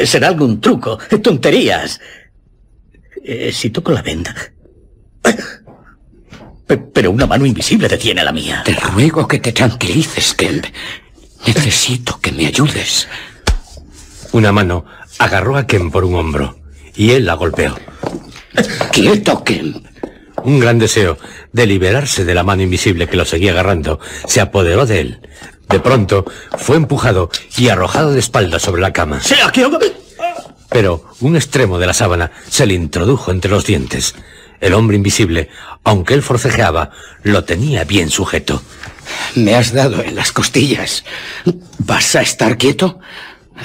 [0.04, 0.98] Será algún truco.
[1.22, 2.02] Tonterías.
[3.24, 4.34] Eh, si toco la venda...
[6.66, 8.64] Pe- Pero una mano invisible detiene la mía.
[8.66, 10.66] Te ruego que te tranquilices, Kemp.
[11.46, 13.08] Necesito que me ayudes.
[14.34, 14.86] Una mano
[15.20, 16.60] agarró a Ken por un hombro
[16.96, 17.78] y él la golpeó.
[18.92, 19.86] Quieto, Kemp.
[20.48, 21.18] Un gran deseo
[21.52, 25.20] de liberarse de la mano invisible que lo seguía agarrando se apoderó de él.
[25.68, 26.24] De pronto
[26.58, 29.20] fue empujado y arrojado de espaldas sobre la cama.
[29.20, 29.70] ¡Sea que
[30.70, 34.16] Pero un extremo de la sábana se le introdujo entre los dientes.
[34.62, 35.50] El hombre invisible,
[35.84, 36.92] aunque él forcejeaba,
[37.24, 38.62] lo tenía bien sujeto.
[39.36, 41.04] Me has dado en las costillas.
[41.80, 43.02] ¿Vas a estar quieto?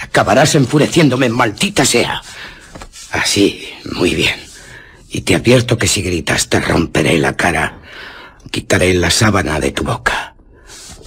[0.00, 2.22] Acabarás enfureciéndome, maldita sea.
[3.12, 4.51] Así, muy bien.
[5.14, 7.82] Y te advierto que si gritas te romperé la cara.
[8.50, 10.34] Quitaré la sábana de tu boca.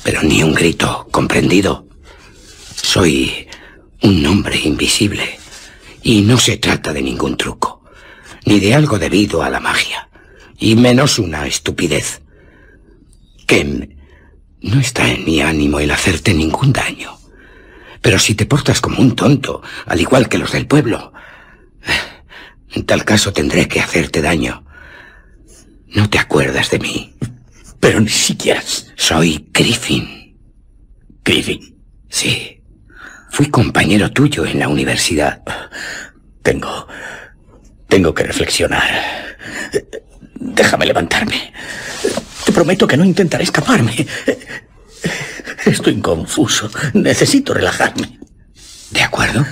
[0.03, 1.88] Pero ni un grito, ¿comprendido?
[2.76, 3.48] Soy
[4.03, 5.40] un hombre invisible.
[6.03, 7.82] Y no se trata de ningún truco.
[8.45, 10.07] Ni de algo debido a la magia.
[10.60, 12.22] Y menos una estupidez.
[13.48, 13.90] Que
[14.61, 17.18] no está en mi ánimo el hacerte ningún daño.
[18.02, 21.11] Pero si te portas como un tonto, al igual que los del pueblo,
[22.76, 24.65] en tal caso tendré que hacerte daño.
[25.88, 27.15] No te acuerdas de mí.
[27.80, 28.61] Pero ni siquiera...
[28.95, 30.38] Soy Griffin.
[31.23, 31.77] Griffin.
[32.10, 32.61] Sí.
[33.31, 35.41] Fui compañero tuyo en la universidad.
[36.43, 36.88] Tengo...
[37.88, 39.38] Tengo que reflexionar.
[40.34, 41.53] Déjame levantarme.
[42.45, 44.06] Te prometo que no intentaré escaparme.
[45.65, 46.69] Estoy confuso.
[46.93, 48.19] Necesito relajarme.
[48.91, 49.45] ¿De acuerdo?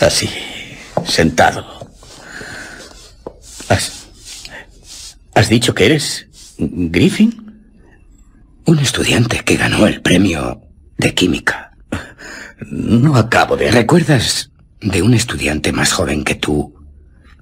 [0.00, 0.30] Así,
[1.06, 1.64] sentado.
[3.68, 4.06] ¿Has,
[5.34, 6.26] has dicho que eres
[6.58, 7.44] Griffin?
[8.64, 10.60] Un estudiante que ganó el premio
[10.96, 11.72] de química.
[12.70, 13.70] No acabo de...
[13.70, 14.50] ¿Recuerdas
[14.80, 16.74] de un estudiante más joven que tú,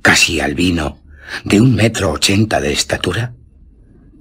[0.03, 1.03] casi albino,
[1.45, 3.35] de un metro ochenta de estatura?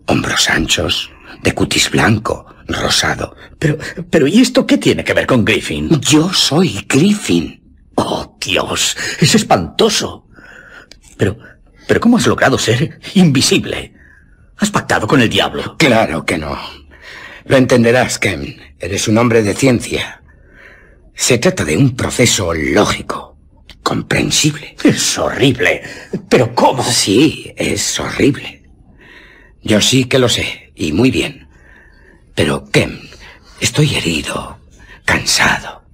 [0.08, 1.12] Hombros anchos,
[1.44, 3.36] de cutis blanco, rosado.
[3.60, 3.78] Pero,
[4.10, 5.90] pero ¿y esto qué tiene que ver con Griffin?
[6.00, 7.62] Yo soy Griffin.
[7.96, 10.28] Oh, Dios, es espantoso.
[11.18, 11.38] Pero,
[11.88, 13.94] pero ¿cómo has logrado ser invisible?
[14.58, 15.76] ¿Has pactado con el diablo?
[15.78, 16.58] Claro que no.
[17.46, 18.58] Lo entenderás, Ken.
[18.80, 20.22] Eres un hombre de ciencia.
[21.14, 23.38] Se trata de un proceso lógico,
[23.84, 24.76] comprensible.
[24.84, 25.82] Es horrible.
[26.30, 26.84] ¿Pero cómo?
[26.84, 28.64] Sí, es horrible.
[29.62, 31.48] Yo sí que lo sé, y muy bien.
[32.36, 33.00] Pero, Ken,
[33.60, 34.60] estoy herido,
[35.06, 35.85] cansado.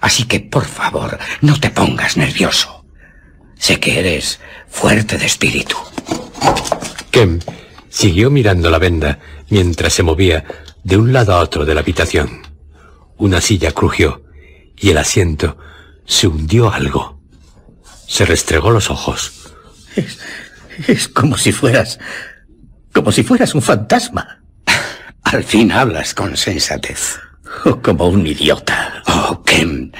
[0.00, 2.84] Así que, por favor, no te pongas nervioso.
[3.58, 5.76] Sé que eres fuerte de espíritu.
[7.10, 7.40] Kem
[7.88, 9.18] siguió mirando la venda
[9.50, 10.44] mientras se movía
[10.82, 12.42] de un lado a otro de la habitación.
[13.18, 14.24] Una silla crujió
[14.76, 15.58] y el asiento
[16.06, 17.20] se hundió algo.
[18.06, 19.32] Se restregó los ojos.
[19.94, 20.18] Es,
[20.88, 21.98] es como si fueras...
[22.94, 24.40] como si fueras un fantasma.
[25.22, 27.18] Al fin hablas con sensatez.
[27.64, 29.02] O como un idiota.
[29.06, 29.92] Oh, Ken,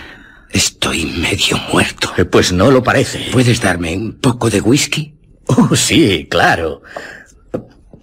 [0.51, 2.12] estoy medio muerto.
[2.31, 3.28] Pues no lo parece.
[3.32, 5.14] ¿Puedes darme un poco de whisky?
[5.47, 6.82] Oh, sí, claro.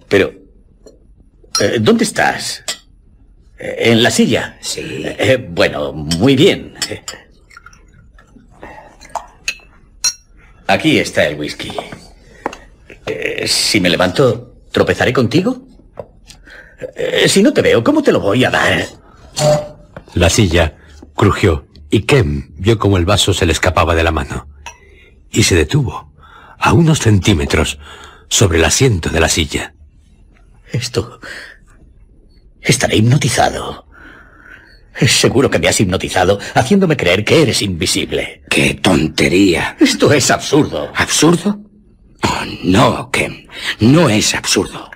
[0.08, 0.32] Pero...
[1.60, 2.62] eh, ¿Dónde estás?
[3.58, 4.58] Eh, ¿En la silla?
[4.60, 4.82] Sí.
[5.04, 6.74] Eh, bueno, muy bien.
[6.90, 7.02] Eh,
[10.66, 11.72] Aquí está el whisky.
[13.06, 15.66] Eh, si me levanto, ¿tropezaré contigo?
[16.94, 18.84] Eh, si no te veo, ¿cómo te lo voy a dar?
[20.14, 20.76] La silla
[21.14, 24.48] crujió y Kem vio como el vaso se le escapaba de la mano.
[25.30, 26.12] Y se detuvo,
[26.58, 27.78] a unos centímetros,
[28.28, 29.74] sobre el asiento de la silla.
[30.70, 31.20] Esto...
[32.60, 33.86] Estaré hipnotizado.
[34.98, 38.42] Es seguro que me has hipnotizado haciéndome creer que eres invisible.
[38.50, 39.76] ¡Qué tontería!
[39.78, 40.90] Esto es absurdo.
[40.94, 41.60] ¿Absurdo?
[42.24, 43.48] Oh, no, Ken.
[43.78, 44.90] No es absurdo.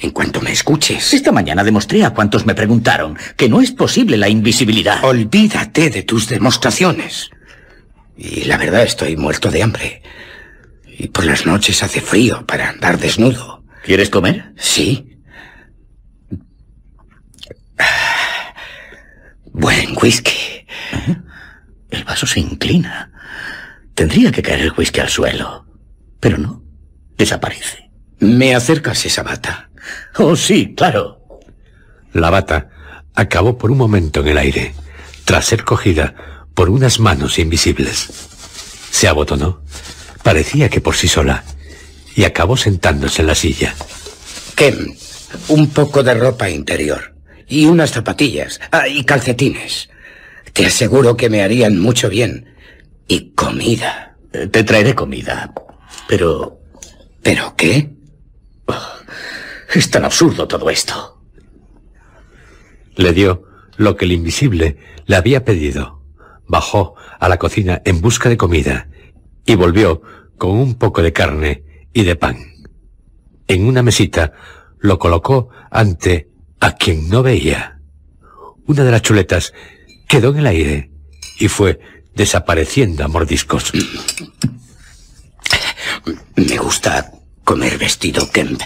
[0.00, 1.12] En cuanto me escuches.
[1.12, 5.04] Esta mañana demostré a cuantos me preguntaron que no es posible la invisibilidad.
[5.04, 7.30] Olvídate de tus demostraciones.
[8.16, 10.02] Y la verdad estoy muerto de hambre.
[10.86, 13.64] Y por las noches hace frío para andar desnudo.
[13.84, 14.52] ¿Quieres comer?
[14.56, 15.18] Sí.
[19.52, 20.66] Buen whisky.
[21.90, 23.10] El vaso se inclina.
[23.94, 25.66] Tendría que caer el whisky al suelo.
[26.20, 26.62] Pero no.
[27.16, 27.90] Desaparece.
[28.18, 29.69] ¿Me acercas esa bata?
[30.18, 31.20] Oh, sí, claro.
[32.12, 32.68] La bata
[33.14, 34.74] acabó por un momento en el aire,
[35.24, 36.14] tras ser cogida
[36.54, 38.08] por unas manos invisibles.
[38.90, 39.62] Se abotonó,
[40.22, 41.44] parecía que por sí sola,
[42.14, 43.74] y acabó sentándose en la silla.
[44.54, 44.96] Ken,
[45.48, 47.14] un poco de ropa interior
[47.48, 49.88] y unas zapatillas ah, y calcetines.
[50.52, 52.54] Te aseguro que me harían mucho bien.
[53.06, 54.16] Y comida.
[54.32, 55.52] Eh, Te traeré comida.
[56.08, 56.60] Pero...
[57.22, 57.90] ¿Pero qué?
[58.66, 58.74] Oh,
[59.74, 61.22] es tan absurdo todo esto.
[62.96, 63.44] Le dio
[63.76, 64.76] lo que el invisible
[65.06, 66.02] le había pedido.
[66.46, 68.88] Bajó a la cocina en busca de comida
[69.46, 70.02] y volvió
[70.36, 72.38] con un poco de carne y de pan.
[73.46, 74.32] En una mesita
[74.78, 76.28] lo colocó ante
[76.60, 77.80] a quien no veía.
[78.66, 79.52] Una de las chuletas
[80.08, 80.90] quedó en el aire
[81.38, 81.80] y fue
[82.14, 83.72] desapareciendo a mordiscos.
[86.36, 87.12] Me gusta
[87.44, 88.60] comer vestido, Kemp.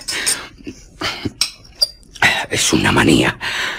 [2.51, 3.39] Es una manía.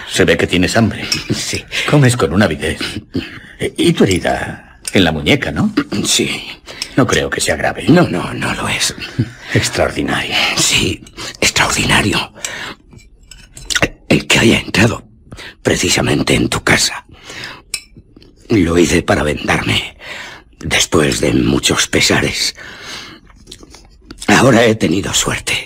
[0.10, 1.06] Se ve que tienes hambre.
[1.34, 1.64] Sí.
[1.90, 2.80] Comes con una avidez.
[3.78, 4.80] ¿Y tu herida?
[4.94, 5.74] En la muñeca, ¿no?
[6.06, 6.48] Sí.
[6.96, 7.86] No creo que sea grave.
[7.88, 8.96] No, no, no lo es.
[9.54, 10.36] Extraordinario.
[10.58, 11.04] Sí,
[11.42, 12.34] extraordinario.
[14.08, 15.08] El que haya entrado
[15.62, 17.06] precisamente en tu casa.
[18.50, 19.98] Lo hice para vendarme,
[20.60, 22.56] después de muchos pesares.
[24.28, 25.65] Ahora he tenido suerte.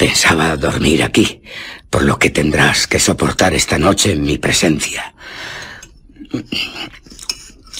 [0.00, 1.42] Pensaba dormir aquí,
[1.90, 5.14] por lo que tendrás que soportar esta noche en mi presencia.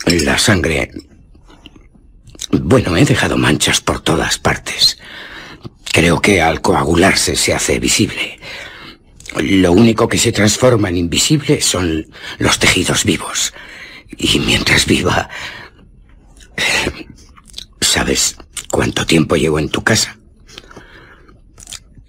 [0.05, 0.91] La sangre...
[2.51, 4.99] Bueno, he dejado manchas por todas partes.
[5.95, 8.39] Creo que al coagularse se hace visible.
[9.37, 12.07] Lo único que se transforma en invisible son
[12.37, 13.55] los tejidos vivos.
[14.19, 15.31] Y mientras viva...
[17.81, 18.37] ¿Sabes
[18.71, 20.20] cuánto tiempo llevo en tu casa?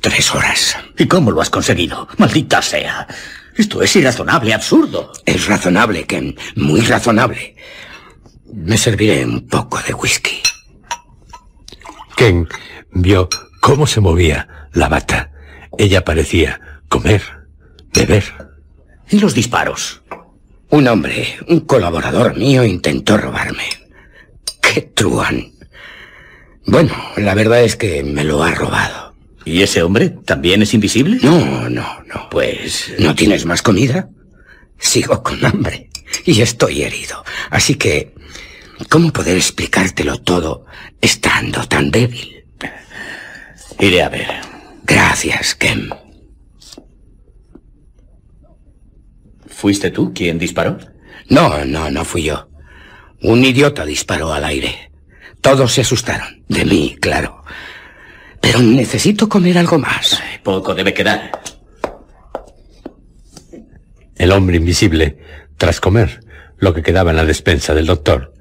[0.01, 0.75] Tres horas.
[0.97, 2.07] ¿Y cómo lo has conseguido?
[2.17, 3.07] Maldita sea.
[3.55, 5.11] Esto es irrazonable, absurdo.
[5.25, 6.35] Es razonable, Ken.
[6.55, 7.55] Muy razonable.
[8.51, 10.41] Me serviré un poco de whisky.
[12.17, 12.47] Ken
[12.91, 13.29] vio
[13.59, 15.31] cómo se movía la bata.
[15.77, 16.59] Ella parecía
[16.89, 17.21] comer,
[17.93, 18.23] beber.
[19.09, 20.01] ¿Y los disparos?
[20.69, 23.69] Un hombre, un colaborador mío, intentó robarme.
[24.61, 25.51] ¡Qué truán!
[26.65, 29.10] Bueno, la verdad es que me lo ha robado.
[29.45, 31.19] ¿Y ese hombre también es invisible?
[31.21, 32.29] No, no, no.
[32.29, 32.93] Pues...
[32.99, 34.09] ¿No tienes más comida?
[34.77, 35.89] Sigo con hambre
[36.25, 37.23] y estoy herido.
[37.49, 38.13] Así que,
[38.89, 40.65] ¿cómo poder explicártelo todo
[40.99, 42.45] estando tan débil?
[43.79, 44.27] Iré a ver.
[44.83, 45.89] Gracias, Kem.
[49.47, 50.77] ¿Fuiste tú quien disparó?
[51.29, 52.49] No, no, no fui yo.
[53.21, 54.91] Un idiota disparó al aire.
[55.41, 56.43] Todos se asustaron.
[56.47, 57.43] De mí, claro.
[58.41, 60.19] Pero necesito comer algo más.
[60.21, 61.31] Ay, poco debe quedar.
[64.15, 65.17] El hombre invisible,
[65.57, 66.23] tras comer
[66.57, 68.33] lo que quedaba en la despensa del doctor,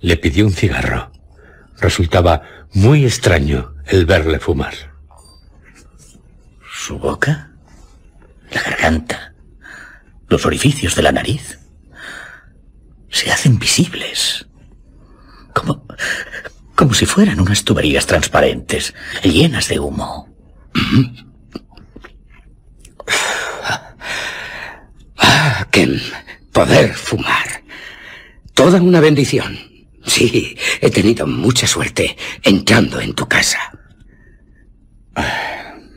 [0.00, 1.12] le pidió un cigarro.
[1.78, 4.74] Resultaba muy extraño el verle fumar.
[6.70, 7.52] ¿Su boca?
[8.50, 9.34] La garganta.
[10.28, 11.58] Los orificios de la nariz.
[13.10, 14.46] Se hacen visibles.
[15.54, 15.86] Como,
[16.78, 18.94] como si fueran unas tuberías transparentes,
[19.24, 20.28] llenas de humo.
[25.16, 26.00] Ah, Ken,
[26.52, 27.64] poder fumar.
[28.54, 29.58] Toda una bendición.
[30.06, 33.58] Sí, he tenido mucha suerte entrando en tu casa.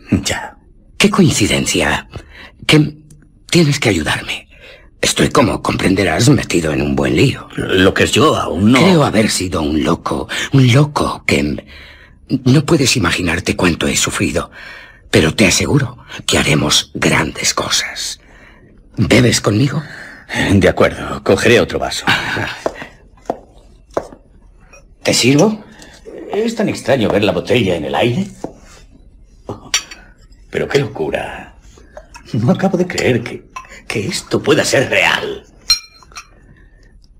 [0.10, 0.58] Ya.
[0.98, 2.10] Qué coincidencia.
[2.66, 3.06] Ken,
[3.52, 4.48] tienes que ayudarme.
[5.02, 7.48] Estoy, como comprenderás, metido en un buen lío.
[7.56, 8.80] Lo que es yo aún no...
[8.80, 10.28] Creo haber sido un loco.
[10.54, 11.66] Un loco, Ken.
[12.46, 14.52] No puedes imaginarte cuánto he sufrido.
[15.10, 18.20] Pero te aseguro que haremos grandes cosas.
[18.96, 19.82] ¿Bebes conmigo?
[20.54, 22.06] De acuerdo, cogeré otro vaso.
[25.04, 25.64] ¿Te sirvo?
[26.32, 28.28] ¿Es tan extraño ver la botella en el aire?
[30.50, 31.56] Pero qué locura.
[32.34, 33.51] No acabo de creer que,
[33.92, 35.44] que esto pueda ser real.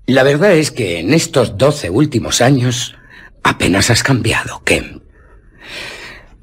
[0.06, 2.94] La verdad es que en estos doce últimos años
[3.42, 5.02] apenas has cambiado, Ken.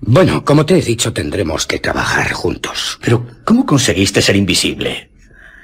[0.01, 2.99] Bueno, como te he dicho, tendremos que trabajar juntos.
[3.01, 5.11] Pero, ¿cómo conseguiste ser invisible?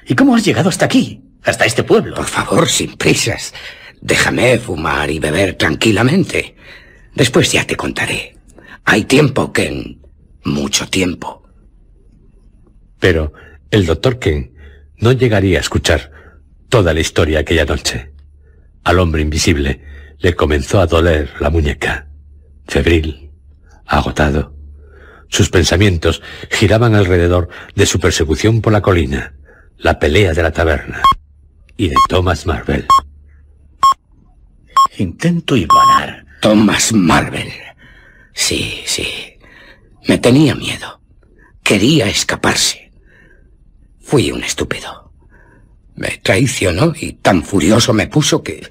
[0.08, 1.22] ¿Y cómo has llegado hasta aquí?
[1.44, 2.16] Hasta este pueblo.
[2.16, 3.54] Por favor, sin prisas.
[4.02, 6.56] Déjame fumar y beber tranquilamente.
[7.14, 8.36] Después ya te contaré.
[8.84, 10.02] Hay tiempo, Ken.
[10.44, 11.44] Mucho tiempo.
[13.00, 13.32] Pero
[13.70, 14.55] el doctor Ken
[14.98, 16.12] no llegaría a escuchar
[16.70, 18.12] toda la historia aquella noche.
[18.84, 19.82] Al hombre invisible
[20.20, 22.08] le comenzó a doler la muñeca.
[22.68, 23.32] Febril,
[23.86, 24.56] agotado.
[25.28, 29.36] Sus pensamientos giraban alrededor de su persecución por la colina,
[29.78, 31.02] la pelea de la taberna
[31.78, 32.86] y de Thomas Marvel.
[34.98, 36.26] Intento hilvanar.
[36.42, 37.52] Thomas Marvel.
[38.34, 39.08] Sí, sí.
[40.08, 41.02] Me tenía miedo.
[41.64, 42.85] Quería escaparse.
[44.06, 45.12] Fui un estúpido.
[45.96, 48.70] Me traicionó y tan furioso me puso que...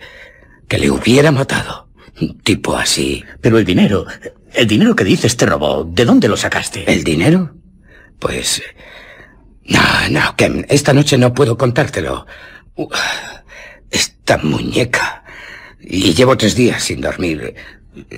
[0.69, 1.89] que le hubiera matado.
[2.20, 3.24] Un tipo así.
[3.40, 4.06] Pero el dinero...
[4.52, 6.85] El dinero que dices te robó, ¿de dónde lo sacaste?
[6.90, 7.52] ¿El dinero?
[8.20, 8.62] Pues...
[9.65, 9.81] No,
[10.11, 12.27] no, que esta noche no puedo contártelo.
[12.77, 12.89] Uh,
[13.90, 15.24] esta muñeca.
[15.81, 17.56] Y llevo tres días sin dormir.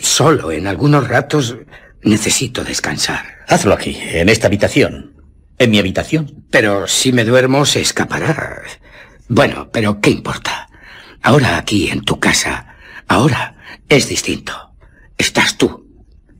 [0.03, 1.57] Solo en algunos ratos
[2.03, 3.25] necesito descansar.
[3.49, 5.16] Hazlo aquí, en esta habitación.
[5.59, 6.45] En mi habitación.
[6.51, 8.63] Pero si me duermo se escapará.
[9.29, 10.69] Bueno, pero ¿qué importa?
[11.23, 12.77] Ahora aquí, en tu casa,
[13.09, 13.57] ahora
[13.89, 14.75] es distinto.
[15.19, 15.87] Estás tú.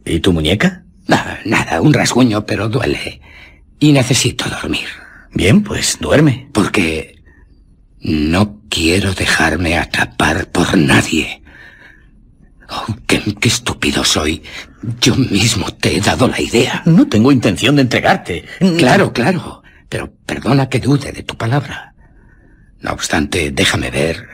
[0.05, 0.85] ¿Y tu muñeca?
[1.07, 3.21] Nada, nada, un rasguño, pero duele.
[3.81, 4.89] Y necesito dormir.
[5.33, 6.49] Bien, pues duerme.
[6.53, 7.23] Porque
[8.01, 11.43] no quiero dejarme atrapar por nadie.
[12.69, 14.43] Oh, qué, qué, estúpido soy.
[15.01, 16.83] Yo mismo te he dado la idea.
[16.85, 18.45] No tengo intención de entregarte.
[18.79, 19.63] Claro, claro.
[19.89, 21.95] Pero perdona que dude de tu palabra.
[22.81, 24.27] No obstante, déjame ver.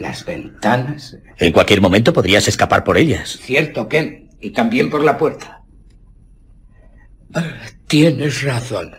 [0.00, 1.16] Las ventanas.
[1.36, 3.38] En cualquier momento podrías escapar por ellas.
[3.42, 4.30] Cierto, Ken.
[4.40, 5.62] Y también por la puerta.
[7.86, 8.96] Tienes razón.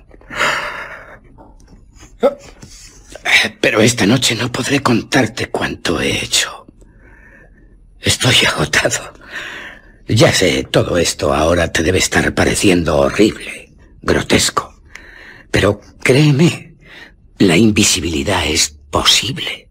[3.61, 6.67] Pero esta noche no podré contarte cuánto he hecho.
[8.01, 9.13] Estoy agotado.
[10.11, 14.81] Ya sé, todo esto ahora te debe estar pareciendo horrible, grotesco.
[15.51, 16.73] Pero créeme,
[17.37, 19.69] la invisibilidad es posible.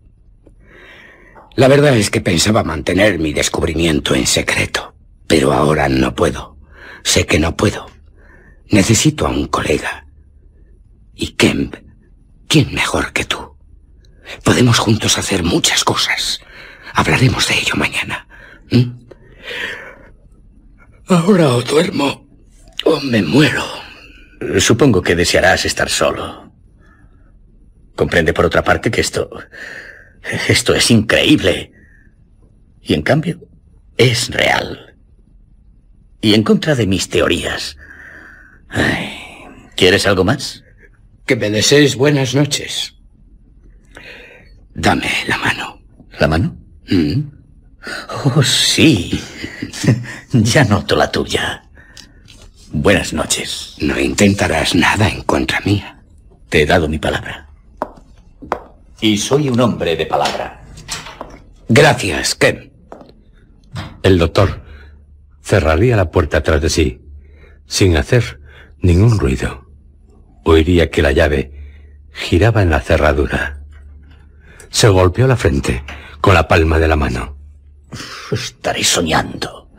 [1.57, 4.95] La verdad es que pensaba mantener mi descubrimiento en secreto,
[5.27, 6.57] pero ahora no puedo.
[7.03, 7.91] Sé que no puedo.
[8.71, 10.07] Necesito a un colega.
[11.17, 11.75] Y Kemp,
[12.47, 13.57] ¿quién mejor que tú?
[14.45, 16.39] Podemos juntos hacer muchas cosas.
[16.95, 18.29] Hablaremos de ello mañana.
[21.09, 22.29] Ahora o duermo
[22.85, 23.65] o me muero.
[24.59, 26.53] Supongo que desearás estar solo.
[27.97, 29.31] Comprende por otra parte que esto...
[30.49, 31.73] Esto es increíble.
[32.83, 33.41] Y en cambio,
[33.97, 34.97] es real.
[36.21, 37.77] Y en contra de mis teorías.
[38.69, 39.19] Ay,
[39.77, 40.65] ¿Quieres algo más?
[41.25, 42.97] Que me desees buenas noches.
[44.75, 45.81] Dame la mano.
[46.19, 46.59] ¿La mano?
[46.91, 47.38] ¿Mm?
[48.25, 49.21] Oh, sí.
[50.33, 51.65] ya noto la tuya.
[52.73, 53.77] Buenas noches.
[53.81, 56.03] No intentarás nada en contra mía.
[56.49, 57.49] Te he dado mi palabra.
[59.01, 60.63] Y soy un hombre de palabra.
[61.69, 62.73] Gracias, Ken.
[64.03, 64.63] El doctor
[65.43, 67.01] cerraría la puerta tras de sí,
[67.67, 68.41] sin hacer
[68.81, 69.67] ningún ruido.
[70.45, 71.53] Oiría que la llave
[72.13, 73.61] giraba en la cerradura.
[74.71, 75.85] Se golpeó la frente
[76.21, 77.38] con la palma de la mano.
[78.33, 79.71] Estaré soñando.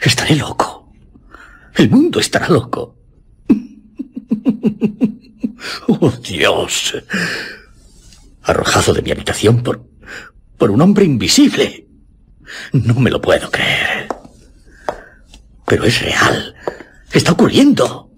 [0.00, 0.92] Estaré loco.
[1.74, 2.96] El mundo estará loco.
[5.88, 6.94] Oh, Dios.
[8.42, 9.88] Arrojado de mi habitación por...
[10.58, 11.86] por un hombre invisible.
[12.72, 14.08] No me lo puedo creer.
[15.66, 16.54] Pero es real.
[17.12, 18.10] Está ocurriendo.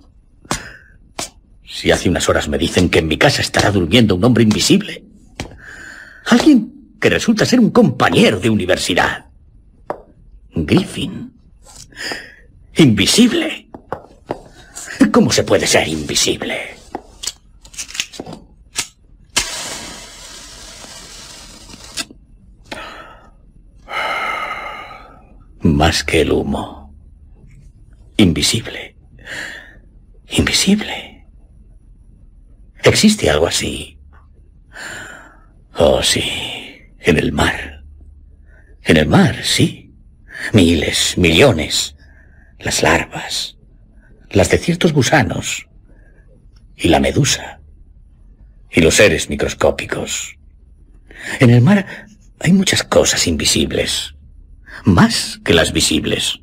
[1.65, 5.05] Si hace unas horas me dicen que en mi casa estará durmiendo un hombre invisible.
[6.27, 9.26] Alguien que resulta ser un compañero de universidad.
[10.57, 11.35] Griffin.
[12.77, 13.69] Invisible.
[15.13, 16.77] ¿Cómo se puede ser invisible?
[25.61, 26.95] Más que el humo.
[28.17, 28.97] Invisible.
[30.31, 31.27] Invisible.
[32.83, 33.99] ¿Existe algo así?
[35.77, 36.23] Oh, sí.
[36.99, 37.85] En el mar.
[38.83, 39.86] En el mar, sí.
[40.53, 41.97] Miles, millones.
[42.59, 43.57] Las larvas.
[44.31, 45.67] Las de ciertos gusanos.
[46.77, 47.61] Y la medusa.
[48.71, 50.37] Y los seres microscópicos.
[51.41, 52.07] En el mar
[52.41, 54.15] hay muchas cosas invisibles.
[54.85, 56.41] Más que las visibles.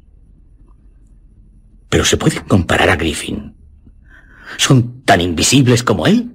[1.89, 3.55] Pero se puede comparar a Griffin.
[4.57, 6.31] ¿Son tan invisibles como él?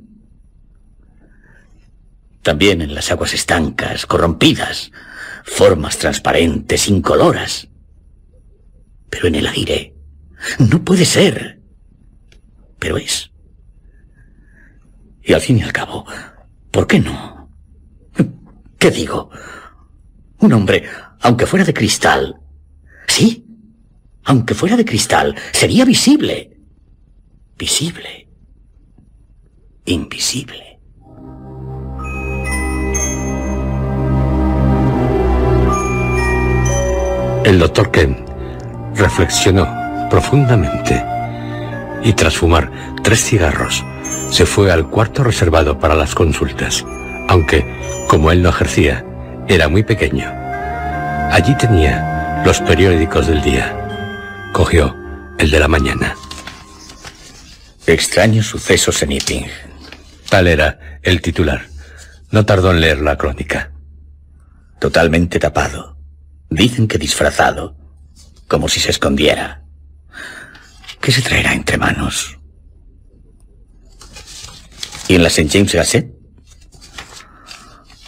[2.43, 4.93] También en las aguas estancas, corrompidas,
[5.49, 7.69] formas transparentes, incoloras.
[9.11, 9.95] Pero en el aire,
[10.59, 11.61] no puede ser.
[12.79, 13.31] Pero es.
[15.23, 16.07] Y al fin y al cabo,
[16.71, 17.51] ¿por qué no?
[18.79, 19.31] ¿Qué digo?
[20.39, 20.85] Un hombre,
[21.21, 22.37] aunque fuera de cristal,
[23.09, 23.45] sí,
[24.25, 26.57] aunque fuera de cristal, sería visible.
[27.57, 28.29] Visible.
[29.87, 30.68] Invisible.
[37.49, 38.27] El doctor Ken
[38.95, 39.67] reflexionó
[40.11, 41.03] profundamente
[42.05, 42.71] y tras fumar
[43.03, 43.83] tres cigarros
[44.31, 46.85] se fue al cuarto reservado para las consultas,
[47.27, 47.65] aunque,
[48.07, 49.03] como él no ejercía,
[49.49, 50.31] era muy pequeño.
[51.33, 54.51] Allí tenía los periódicos del día.
[54.53, 54.95] Cogió
[55.39, 56.17] el de la mañana.
[57.87, 59.47] Extraños sucesos en Iping.
[60.29, 61.63] Tal era el titular.
[62.31, 63.71] No tardó en leer la crónica.
[64.79, 65.98] Totalmente tapado.
[66.51, 67.77] Dicen que disfrazado.
[68.47, 69.65] Como si se escondiera.
[71.01, 72.39] ¿Qué se traerá entre manos?
[75.09, 75.51] ¿Y en la St.
[75.51, 76.15] James Gazette?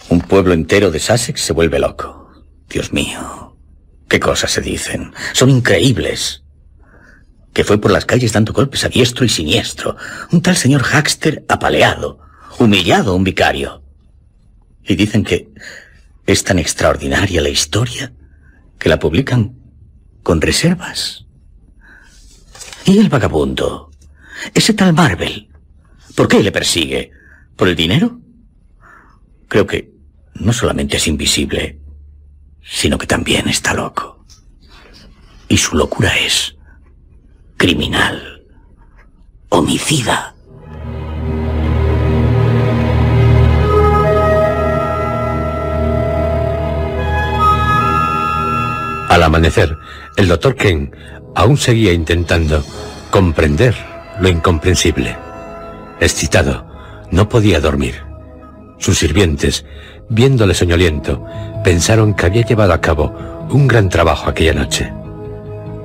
[0.08, 2.30] Un pueblo entero de Sussex se vuelve loco.
[2.68, 3.56] Dios mío.
[4.08, 5.12] ¿Qué cosas se dicen?
[5.34, 6.42] Son increíbles.
[7.52, 9.96] Que fue por las calles dando golpes a diestro y siniestro.
[10.32, 12.18] Un tal señor Haxter apaleado,
[12.58, 13.82] humillado a un vicario.
[14.82, 15.48] Y dicen que
[16.26, 18.12] es tan extraordinaria la historia
[18.80, 19.54] que la publican
[20.24, 21.26] con reservas.
[22.84, 23.90] ¿Y el vagabundo?
[24.54, 25.48] Ese tal Marvel.
[26.16, 27.12] ¿Por qué le persigue?
[27.54, 28.18] ¿Por el dinero?
[29.48, 29.92] Creo que
[30.34, 31.78] no solamente es invisible,
[32.62, 34.24] sino que también está loco.
[35.48, 36.56] Y su locura es
[37.58, 38.46] criminal,
[39.50, 40.29] homicida.
[49.10, 49.76] Al amanecer,
[50.16, 50.94] el doctor Ken
[51.34, 52.62] aún seguía intentando
[53.10, 53.74] comprender
[54.20, 55.16] lo incomprensible.
[55.98, 56.64] Excitado,
[57.10, 58.04] no podía dormir.
[58.78, 59.66] Sus sirvientes,
[60.08, 61.24] viéndole soñoliento,
[61.64, 63.12] pensaron que había llevado a cabo
[63.50, 64.92] un gran trabajo aquella noche.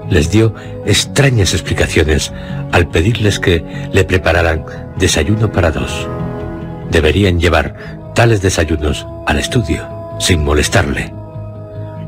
[0.07, 0.53] Les dio
[0.85, 2.31] extrañas explicaciones
[2.71, 4.65] al pedirles que le prepararan
[4.99, 6.07] desayuno para dos.
[6.91, 9.89] Deberían llevar tales desayunos al estudio,
[10.19, 11.24] sin molestarle.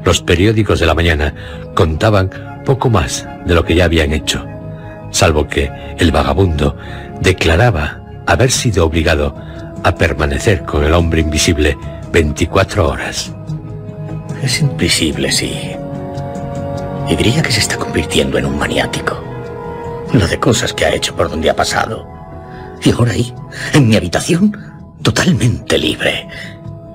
[0.08, 1.34] Los periódicos de la mañana
[1.76, 4.42] contaban poco más de lo que ya habían hecho,
[5.12, 6.78] salvo que el vagabundo
[7.20, 9.36] declaraba haber sido obligado
[9.84, 11.78] a permanecer con el hombre invisible
[12.14, 13.34] 24 horas.
[14.42, 15.76] Es invisible, sí.
[17.10, 19.22] Y diría que se está convirtiendo en un maniático.
[20.14, 22.08] Lo de cosas que ha hecho por donde ha pasado.
[22.82, 23.34] Y ahora ahí,
[23.74, 24.56] en mi habitación,
[25.02, 26.30] totalmente libre.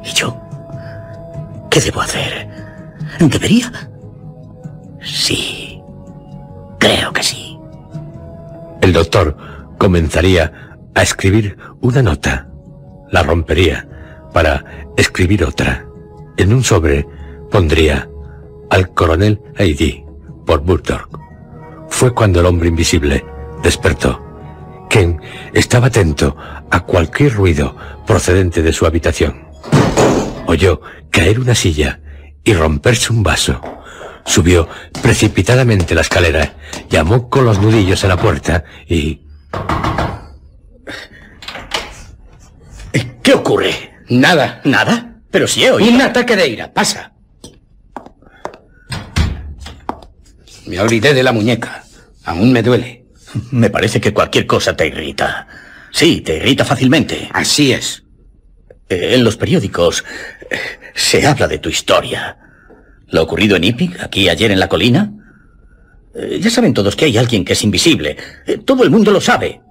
[0.02, 0.34] ¿Y yo?
[1.68, 2.51] ¿Qué debo hacer?
[3.28, 3.70] ¿Debería?
[5.00, 5.80] Sí.
[6.78, 7.56] Creo que sí.
[8.80, 9.36] El doctor
[9.78, 12.48] comenzaría a escribir una nota.
[13.12, 13.86] La rompería
[14.32, 14.64] para
[14.96, 15.86] escribir otra.
[16.36, 17.06] En un sobre
[17.50, 18.08] pondría
[18.70, 20.04] al coronel Heidi
[20.44, 21.08] por Murdoch.
[21.88, 23.24] Fue cuando el hombre invisible
[23.62, 24.20] despertó.
[24.90, 25.20] Ken
[25.52, 26.36] estaba atento
[26.70, 29.44] a cualquier ruido procedente de su habitación.
[30.46, 30.80] Oyó
[31.10, 32.01] caer una silla
[32.44, 33.60] y romperse un vaso.
[34.24, 34.68] Subió
[35.02, 36.54] precipitadamente la escalera,
[36.88, 39.20] llamó con los nudillos a la puerta y...
[43.22, 43.94] ¿Qué ocurre?
[44.08, 44.60] Nada.
[44.64, 45.20] ¿Nada?
[45.30, 45.90] Pero si he oído...
[45.90, 46.72] Un ataque de ira.
[46.72, 47.12] Pasa.
[50.66, 51.84] Me olvidé de la muñeca.
[52.24, 53.06] Aún me duele.
[53.50, 55.46] Me parece que cualquier cosa te irrita.
[55.90, 57.28] Sí, te irrita fácilmente.
[57.32, 58.01] Así es.
[58.92, 60.04] Eh, en los periódicos
[60.50, 60.58] eh,
[60.94, 62.36] se habla de tu historia.
[63.08, 65.10] Lo ocurrido en Iping, aquí ayer en la colina.
[66.14, 68.16] Eh, ya saben todos que hay alguien que es invisible.
[68.66, 69.62] Todo el mundo lo sabe.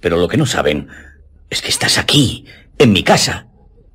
[0.00, 0.88] Pero lo que no saben
[1.48, 2.44] es que estás aquí,
[2.76, 3.46] en mi casa,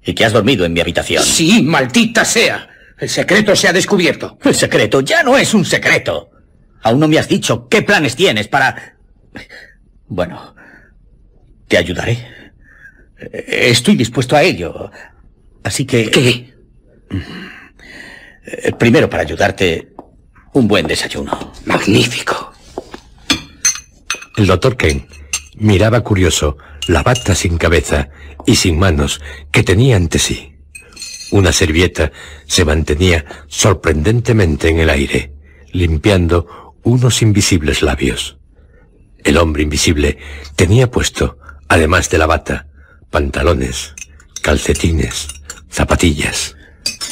[0.03, 1.23] y que has dormido en mi habitación.
[1.23, 2.67] Sí, maldita sea.
[2.97, 4.39] El secreto se ha descubierto.
[4.43, 6.31] El secreto ya no es un secreto.
[6.81, 8.97] Aún no me has dicho qué planes tienes para...
[10.07, 10.55] Bueno,
[11.67, 12.38] te ayudaré.
[13.19, 14.91] Estoy dispuesto a ello.
[15.63, 16.09] Así que...
[16.09, 16.53] ¿Qué?
[18.45, 19.93] Eh, Primero, para ayudarte,
[20.53, 21.53] un buen desayuno.
[21.65, 22.53] Magnífico.
[24.37, 25.05] El doctor Ken
[25.55, 28.09] miraba curioso la bata sin cabeza
[28.45, 29.21] y sin manos
[29.51, 30.55] que tenía ante sí.
[31.31, 32.11] Una servilleta
[32.47, 35.33] se mantenía sorprendentemente en el aire,
[35.71, 38.39] limpiando unos invisibles labios.
[39.23, 40.17] El hombre invisible
[40.55, 41.37] tenía puesto,
[41.67, 42.68] además de la bata,
[43.09, 43.93] pantalones,
[44.41, 45.27] calcetines,
[45.69, 46.55] zapatillas.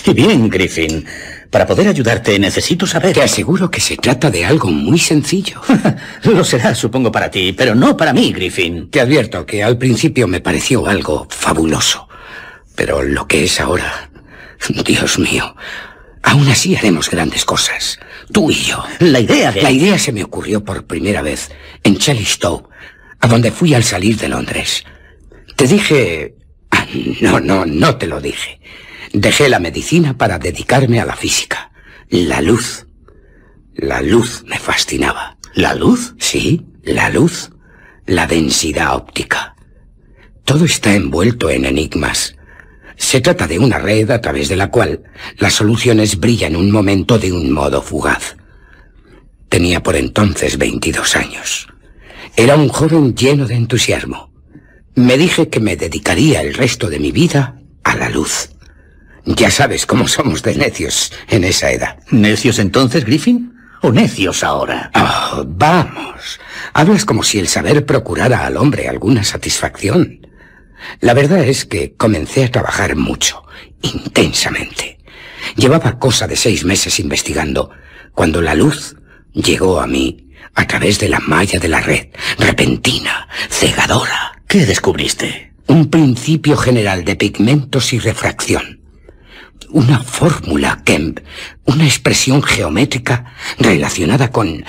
[0.05, 1.05] Y bien, Griffin,
[1.49, 3.13] para poder ayudarte necesito saber...
[3.13, 5.61] Te aseguro que se trata de algo muy sencillo.
[6.23, 8.89] Lo será, supongo, para ti, pero no para mí, Griffin.
[8.89, 12.07] Te advierto que al principio me pareció algo fabuloso.
[12.75, 14.09] Pero lo que es ahora...
[14.85, 15.55] Dios mío.
[16.23, 17.99] Aún así haremos grandes cosas.
[18.31, 18.83] Tú y yo.
[18.99, 19.61] La idea de...
[19.61, 21.49] La idea se me ocurrió por primera vez
[21.83, 22.69] en Chelistow,
[23.19, 24.83] a donde fui al salir de Londres.
[25.57, 26.35] Te dije...
[27.21, 28.61] No, no, no te lo dije.
[29.11, 31.71] Dejé la medicina para dedicarme a la física.
[32.09, 32.85] La luz.
[33.75, 35.38] La luz me fascinaba.
[35.53, 36.15] ¿La luz?
[36.19, 37.49] Sí, la luz.
[38.05, 39.55] La densidad óptica.
[40.45, 42.35] Todo está envuelto en enigmas.
[42.95, 45.03] Se trata de una red a través de la cual
[45.39, 48.38] las soluciones brillan un momento de un modo fugaz.
[49.49, 51.67] Tenía por entonces 22 años.
[52.35, 54.36] Era un joven lleno de entusiasmo.
[54.97, 58.49] Me dije que me dedicaría el resto de mi vida a la luz.
[59.25, 61.99] Ya sabes cómo somos de necios en esa edad.
[62.09, 63.53] ¿Necios entonces, Griffin?
[63.83, 64.89] ¿O necios ahora?
[64.95, 66.39] Oh, vamos.
[66.73, 70.25] Hablas como si el saber procurara al hombre alguna satisfacción.
[70.99, 73.43] La verdad es que comencé a trabajar mucho,
[73.83, 74.97] intensamente.
[75.57, 77.69] Llevaba cosa de seis meses investigando,
[78.15, 78.95] cuando la luz
[79.31, 82.07] llegó a mí a través de la malla de la red,
[82.39, 84.36] repentina, cegadora.
[84.47, 85.51] ¿Qué descubriste?
[85.67, 88.79] Un principio general de pigmentos y refracción.
[89.71, 91.19] Una fórmula Kemp,
[91.65, 94.63] una expresión geométrica relacionada con...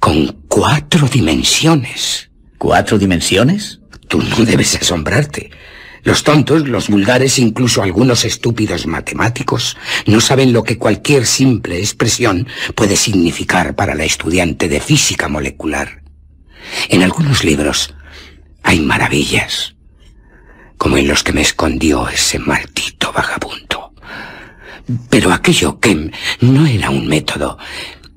[0.00, 2.30] con cuatro dimensiones.
[2.58, 3.78] ¿Cuatro dimensiones?
[4.08, 5.50] Tú no debes asombrarte.
[6.02, 9.76] Los tontos, los vulgares, incluso algunos estúpidos matemáticos,
[10.06, 16.02] no saben lo que cualquier simple expresión puede significar para la estudiante de física molecular.
[16.88, 17.94] En algunos libros
[18.66, 19.76] hay maravillas,
[20.76, 23.94] como en los que me escondió ese maldito vagabundo.
[25.08, 26.10] Pero aquello que
[26.40, 27.58] no era un método,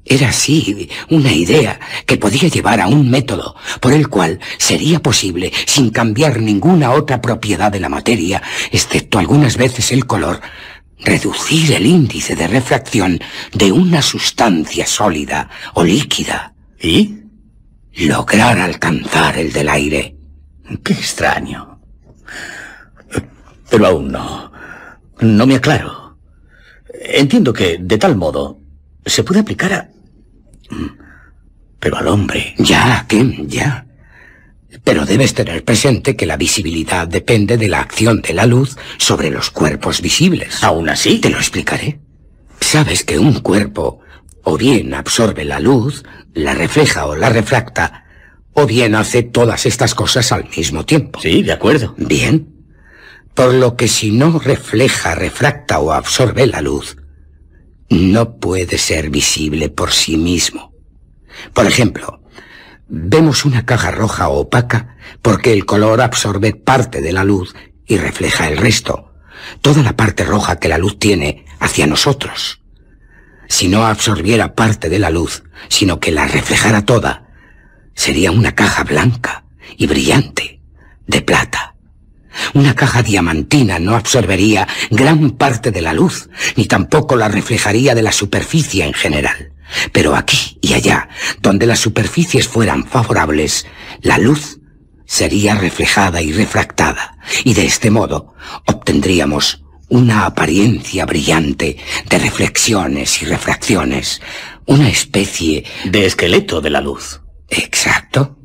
[0.03, 5.51] era así una idea que podía llevar a un método por el cual sería posible,
[5.67, 10.41] sin cambiar ninguna otra propiedad de la materia, excepto algunas veces el color,
[10.97, 13.19] reducir el índice de refracción
[13.53, 16.55] de una sustancia sólida o líquida.
[16.81, 17.19] ¿Y?
[17.93, 20.18] Lograr alcanzar el del aire.
[20.83, 21.79] Qué extraño.
[23.69, 24.51] Pero aún no.
[25.19, 26.17] No me aclaro.
[26.93, 28.59] Entiendo que, de tal modo,
[29.05, 29.89] se puede aplicar a
[31.79, 32.55] pero al hombre.
[32.57, 33.85] Ya, Kim, ya.
[34.83, 39.29] Pero debes tener presente que la visibilidad depende de la acción de la luz sobre
[39.29, 40.63] los cuerpos visibles.
[40.63, 41.19] ¿Aún así?
[41.19, 41.99] Te lo explicaré.
[42.59, 44.01] Sabes que un cuerpo
[44.43, 48.05] o bien absorbe la luz, la refleja o la refracta,
[48.53, 51.19] o bien hace todas estas cosas al mismo tiempo.
[51.21, 51.95] Sí, de acuerdo.
[51.97, 52.55] Bien.
[53.33, 56.97] Por lo que si no refleja, refracta o absorbe la luz,
[57.89, 60.73] no puede ser visible por sí mismo.
[61.53, 62.21] Por ejemplo,
[62.87, 67.55] vemos una caja roja opaca porque el color absorbe parte de la luz
[67.85, 69.13] y refleja el resto,
[69.61, 72.61] toda la parte roja que la luz tiene hacia nosotros.
[73.47, 77.28] Si no absorbiera parte de la luz, sino que la reflejara toda,
[77.99, 79.43] sería una caja blanca
[79.75, 80.61] y brillante,
[81.05, 81.75] de plata.
[82.53, 88.01] Una caja diamantina no absorbería gran parte de la luz, ni tampoco la reflejaría de
[88.01, 89.51] la superficie en general.
[89.91, 91.09] Pero aquí y allá,
[91.41, 93.67] donde las superficies fueran favorables,
[94.01, 94.61] la luz
[95.05, 98.33] sería reflejada y refractada, y de este modo
[98.65, 101.75] obtendríamos una apariencia brillante
[102.09, 104.21] de reflexiones y refracciones,
[104.67, 107.19] una especie de esqueleto de la luz.
[107.49, 108.37] Exacto.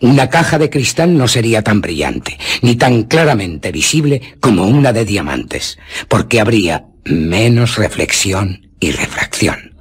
[0.00, 5.04] Una caja de cristal no sería tan brillante, ni tan claramente visible como una de
[5.06, 9.74] diamantes, porque habría menos reflexión y refracción.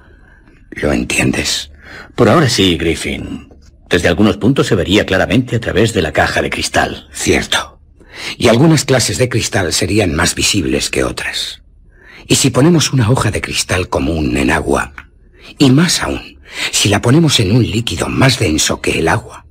[0.71, 1.71] ¿Lo entiendes?
[2.15, 3.49] Por ahora sí, Griffin.
[3.89, 7.07] Desde algunos puntos se vería claramente a través de la caja de cristal.
[7.13, 7.79] Cierto.
[8.37, 11.61] Y algunas clases de cristal serían más visibles que otras.
[12.27, 14.93] Y si ponemos una hoja de cristal común en agua,
[15.57, 16.34] y más aún,
[16.71, 19.45] si la ponemos en un líquido más denso que el agua,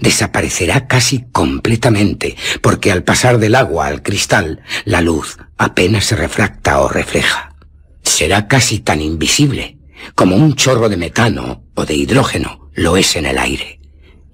[0.00, 6.80] desaparecerá casi completamente, porque al pasar del agua al cristal, la luz apenas se refracta
[6.80, 7.54] o refleja.
[8.02, 9.78] Será casi tan invisible
[10.14, 13.80] como un chorro de metano o de hidrógeno lo es en el aire.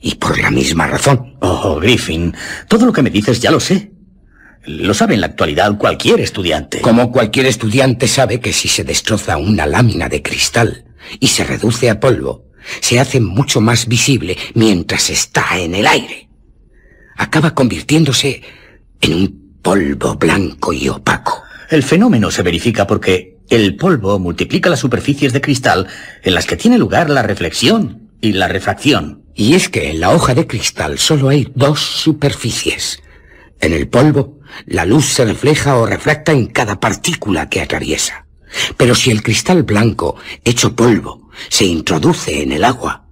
[0.00, 1.36] Y por la misma razón.
[1.40, 2.34] Oh, Griffin,
[2.68, 3.92] todo lo que me dices ya lo sé.
[4.64, 6.80] Lo sabe en la actualidad cualquier estudiante.
[6.80, 10.84] Como cualquier estudiante sabe que si se destroza una lámina de cristal,
[11.20, 12.44] y se reduce a polvo,
[12.80, 16.28] se hace mucho más visible mientras está en el aire.
[17.16, 18.42] Acaba convirtiéndose
[19.00, 21.42] en un polvo blanco y opaco.
[21.70, 25.86] El fenómeno se verifica porque el polvo multiplica las superficies de cristal
[26.22, 29.24] en las que tiene lugar la reflexión y la refracción.
[29.34, 33.02] Y es que en la hoja de cristal solo hay dos superficies.
[33.60, 38.27] En el polvo, la luz se refleja o refracta en cada partícula que atraviesa.
[38.76, 43.04] Pero si el cristal blanco, hecho polvo, se introduce en el agua,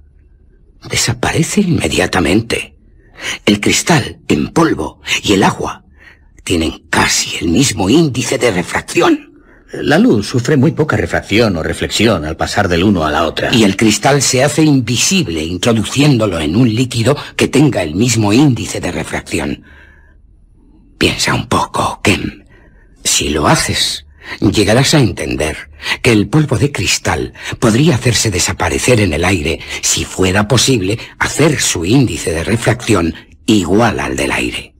[0.88, 2.76] desaparece inmediatamente.
[3.44, 5.84] El cristal en polvo y el agua
[6.44, 9.26] tienen casi el mismo índice de refracción.
[9.72, 13.52] La luz sufre muy poca refracción o reflexión al pasar del uno a la otra.
[13.52, 18.80] Y el cristal se hace invisible introduciéndolo en un líquido que tenga el mismo índice
[18.80, 19.64] de refracción.
[20.98, 22.44] Piensa un poco, Kem.
[23.02, 24.05] Si lo haces,
[24.40, 25.70] llegarás a entender
[26.02, 31.60] que el polvo de cristal podría hacerse desaparecer en el aire si fuera posible hacer
[31.60, 33.14] su índice de refracción
[33.46, 34.74] igual al del aire.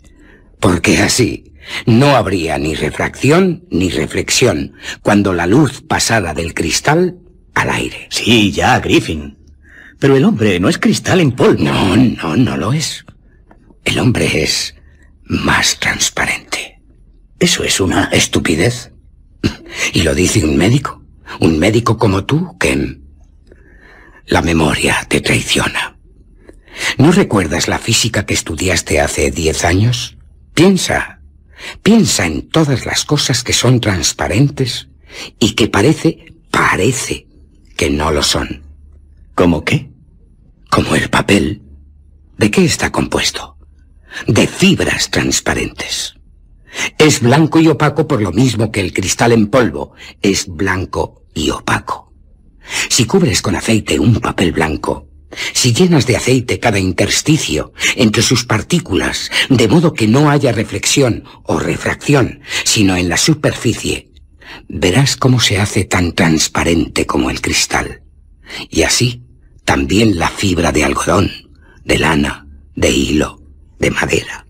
[0.61, 1.53] Porque así
[1.85, 7.19] no habría ni refracción ni reflexión cuando la luz pasara del cristal
[7.55, 8.09] al aire.
[8.11, 9.39] Sí, ya, Griffin.
[9.99, 11.65] Pero el hombre no es cristal en polvo.
[11.65, 13.05] No, no, no lo es.
[13.85, 14.75] El hombre es
[15.25, 16.81] más transparente.
[17.39, 18.93] Eso es una estupidez.
[19.93, 21.03] Y lo dice un médico.
[21.41, 23.03] Un médico como tú, Ken.
[24.27, 25.97] La memoria te traiciona.
[26.99, 30.17] ¿No recuerdas la física que estudiaste hace diez años?
[30.55, 31.21] Piensa.
[31.83, 34.89] Piensa en todas las cosas que son transparentes
[35.39, 37.27] y que parece, parece
[37.77, 38.63] que no lo son.
[39.35, 39.91] ¿Cómo qué?
[40.71, 41.63] Como el papel.
[42.39, 43.57] ¿De qué está compuesto?
[44.27, 46.16] De fibras transparentes.
[46.99, 49.93] Es blanco y opaco por lo mismo que el cristal en polvo
[50.23, 52.13] es blanco y opaco.
[52.89, 55.09] Si cubres con aceite un papel blanco,
[55.53, 61.25] si llenas de aceite cada intersticio entre sus partículas, de modo que no haya reflexión
[61.45, 64.11] o refracción, sino en la superficie,
[64.69, 68.03] verás cómo se hace tan transparente como el cristal.
[68.71, 69.23] Y así,
[69.65, 71.31] también la fibra de algodón,
[71.85, 73.43] de lana, de hilo,
[73.79, 74.47] de madera.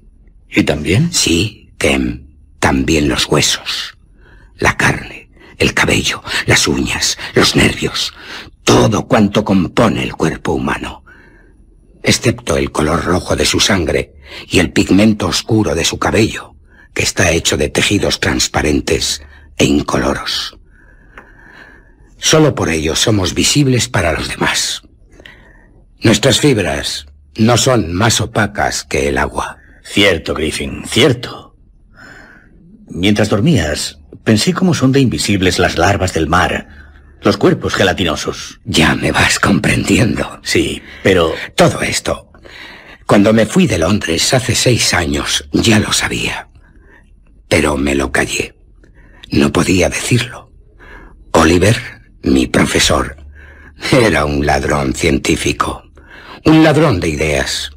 [0.49, 1.13] ¿Y también?
[1.13, 2.27] Sí, Kem,
[2.59, 3.97] también los huesos,
[4.59, 8.13] la carne, el cabello, las uñas, los nervios,
[8.65, 11.05] todo cuanto compone el cuerpo humano,
[12.03, 14.15] excepto el color rojo de su sangre
[14.49, 16.55] y el pigmento oscuro de su cabello,
[16.95, 19.23] que está hecho de tejidos transparentes
[19.57, 20.59] e incoloros.
[22.19, 24.83] Solo por ello somos visibles para los demás.
[26.01, 29.59] Nuestras fibras no son más opacas que el agua.
[29.85, 31.46] Cierto, Griffin, cierto.
[32.89, 36.69] Mientras dormías, pensé cómo son de invisibles las larvas del mar,
[37.23, 38.61] los cuerpos gelatinosos.
[38.65, 40.41] Ya me vas comprendiendo.
[40.43, 41.35] Sí, pero...
[41.55, 42.31] Todo esto.
[43.07, 46.49] Cuando me fui de Londres hace seis años, ya lo sabía.
[47.49, 48.55] Pero me lo callé.
[49.31, 50.53] No podía decirlo.
[51.33, 51.77] Oliver,
[52.23, 53.17] mi profesor,
[53.93, 55.83] era un ladrón científico.
[56.45, 57.71] Un ladrón de ideas.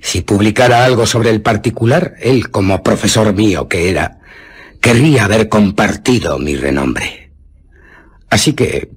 [0.00, 4.20] Si publicara algo sobre el particular, él, como profesor mío que era,
[4.80, 7.32] querría haber compartido mi renombre.
[8.30, 8.90] Así que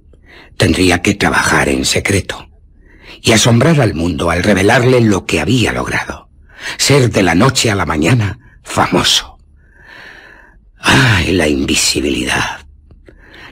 [0.58, 2.50] tendría que trabajar en secreto
[3.22, 6.30] y asombrar al mundo al revelarle lo que había logrado.
[6.78, 9.38] Ser de la noche a la mañana famoso.
[10.78, 12.66] ¡Ay, la invisibilidad!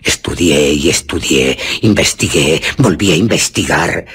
[0.03, 4.05] Estudié y estudié, investigué, volví a investigar.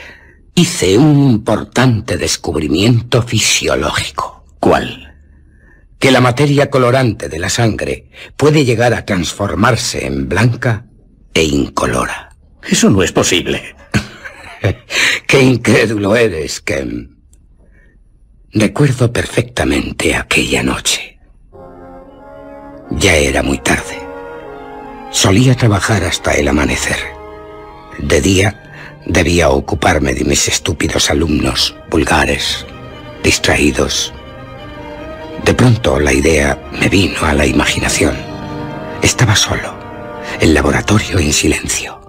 [0.59, 4.43] Hice un importante descubrimiento fisiológico.
[4.59, 5.15] ¿Cuál?
[5.99, 8.09] Que la materia colorante de la sangre
[8.39, 10.87] puede llegar a transformarse en blanca
[11.35, 12.31] e incolora.
[12.66, 13.77] Eso no es posible.
[15.27, 17.19] Qué incrédulo eres, Kem.
[18.51, 21.19] Recuerdo perfectamente aquella noche.
[22.93, 24.01] Ya era muy tarde.
[25.11, 26.97] Solía trabajar hasta el amanecer.
[27.99, 28.65] De día
[29.07, 32.66] debía ocuparme de mis estúpidos alumnos, vulgares,
[33.23, 34.12] distraídos.
[35.45, 38.16] De pronto la idea me vino a la imaginación.
[39.03, 39.78] Estaba solo,
[40.41, 42.01] el laboratorio en silencio.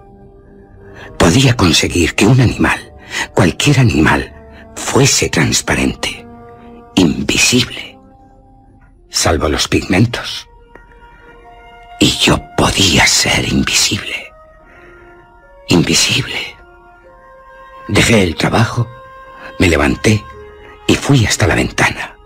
[1.18, 2.94] Podía conseguir que un animal,
[3.34, 4.34] cualquier animal,
[4.76, 6.26] fuese transparente,
[6.96, 8.00] invisible,
[9.10, 10.48] salvo los pigmentos.
[12.00, 14.32] Y yo podía ser invisible.
[15.68, 16.57] Invisible.
[17.88, 18.88] Dejé el trabajo,
[19.60, 20.24] me levanté
[20.88, 22.18] y fui hasta la ventana.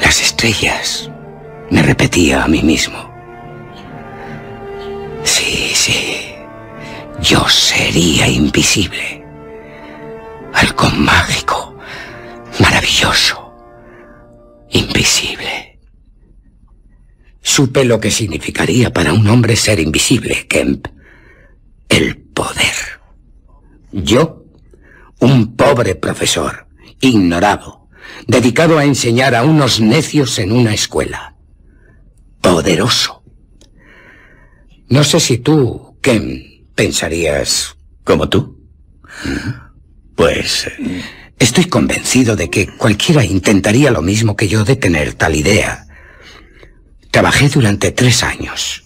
[0.00, 1.10] Las estrellas,
[1.70, 3.12] me repetía a mí mismo.
[5.22, 6.34] Sí, sí,
[7.22, 9.24] yo sería invisible.
[10.52, 11.76] Algo mágico,
[12.60, 13.54] maravilloso,
[14.70, 15.78] invisible.
[17.40, 20.88] Supe lo que significaría para un hombre ser invisible, Kemp.
[21.88, 22.93] El poder.
[23.96, 24.44] Yo,
[25.20, 26.66] un pobre profesor,
[27.00, 27.88] ignorado,
[28.26, 31.36] dedicado a enseñar a unos necios en una escuela.
[32.40, 33.22] Poderoso.
[34.88, 37.76] No sé si tú, Kemp, pensarías...
[38.02, 38.60] ¿Como tú?
[40.16, 40.66] Pues...
[40.66, 41.02] eh,
[41.38, 45.86] Estoy convencido de que cualquiera intentaría lo mismo que yo de tener tal idea.
[47.10, 48.84] Trabajé durante tres años.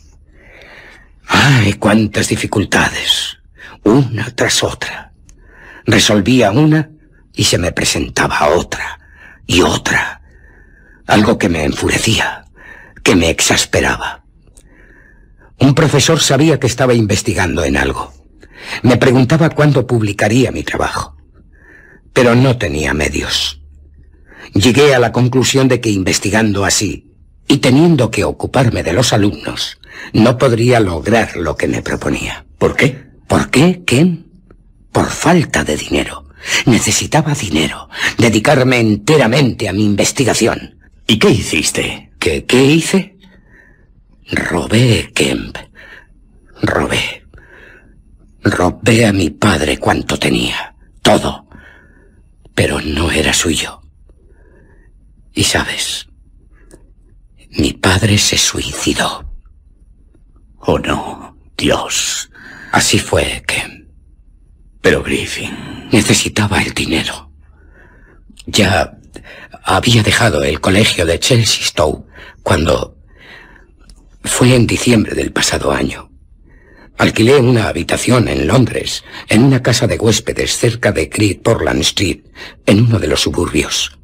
[1.27, 3.38] ¡Ay, cuántas dificultades!
[3.85, 5.13] Una tras otra.
[5.85, 6.91] Resolvía una
[7.35, 8.99] y se me presentaba otra
[9.47, 10.23] y otra.
[11.07, 12.45] Algo que me enfurecía,
[13.03, 14.25] que me exasperaba.
[15.59, 18.13] Un profesor sabía que estaba investigando en algo.
[18.83, 21.17] Me preguntaba cuándo publicaría mi trabajo.
[22.13, 23.63] Pero no tenía medios.
[24.55, 27.13] Llegué a la conclusión de que investigando así
[27.47, 29.79] y teniendo que ocuparme de los alumnos,
[30.13, 32.45] no podría lograr lo que me proponía.
[32.59, 33.08] ¿Por qué?
[33.29, 34.27] ¿Por qué, Ken?
[34.91, 36.25] Por falta de dinero.
[36.67, 37.89] Necesitaba dinero.
[38.17, 40.79] Dedicarme enteramente a mi investigación.
[41.07, 42.13] ¿Y qué hiciste?
[42.19, 43.17] ¿Qué, qué hice?
[44.31, 45.57] Robé, Kemp.
[46.63, 47.27] Robé.
[48.43, 50.75] Robé a mi padre cuanto tenía.
[51.03, 51.47] Todo.
[52.55, 53.83] Pero no era suyo.
[55.35, 56.09] Y sabes,
[57.51, 59.31] mi padre se suicidó.
[60.59, 61.37] Oh, no.
[61.59, 62.28] Dios.
[62.73, 63.89] Así fue, Kemp.
[64.81, 65.89] Pero Griffin...
[65.91, 67.33] Necesitaba el dinero.
[68.45, 68.99] Ya
[69.65, 72.05] había dejado el colegio de Chelsea Stowe
[72.43, 72.97] cuando
[74.23, 76.11] fue en diciembre del pasado año.
[76.99, 82.25] Alquilé una habitación en Londres, en una casa de huéspedes cerca de Great Portland Street,
[82.67, 83.99] en uno de los suburbios.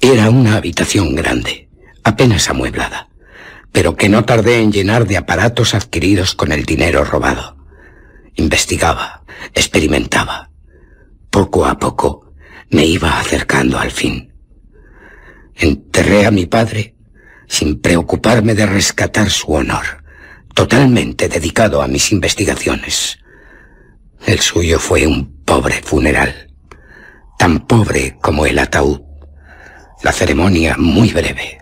[0.00, 1.68] Era una habitación grande,
[2.04, 3.08] apenas amueblada,
[3.72, 7.56] pero que no tardé en llenar de aparatos adquiridos con el dinero robado.
[8.36, 10.50] Investigaba, experimentaba.
[11.30, 12.32] Poco a poco
[12.70, 14.32] me iba acercando al fin.
[15.54, 16.94] Enterré a mi padre
[17.46, 20.02] sin preocuparme de rescatar su honor,
[20.54, 23.18] totalmente dedicado a mis investigaciones.
[24.26, 26.52] El suyo fue un pobre funeral,
[27.38, 29.02] tan pobre como el ataúd.
[30.02, 31.58] La ceremonia muy breve.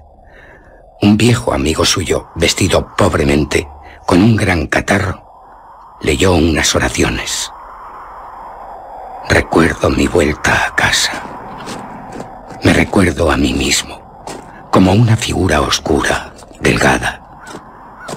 [1.02, 3.66] Un viejo amigo suyo, vestido pobremente,
[4.06, 5.21] con un gran catarro,
[6.02, 7.50] leyó unas oraciones.
[9.28, 11.12] Recuerdo mi vuelta a casa.
[12.64, 14.24] Me recuerdo a mí mismo,
[14.70, 17.20] como una figura oscura, delgada.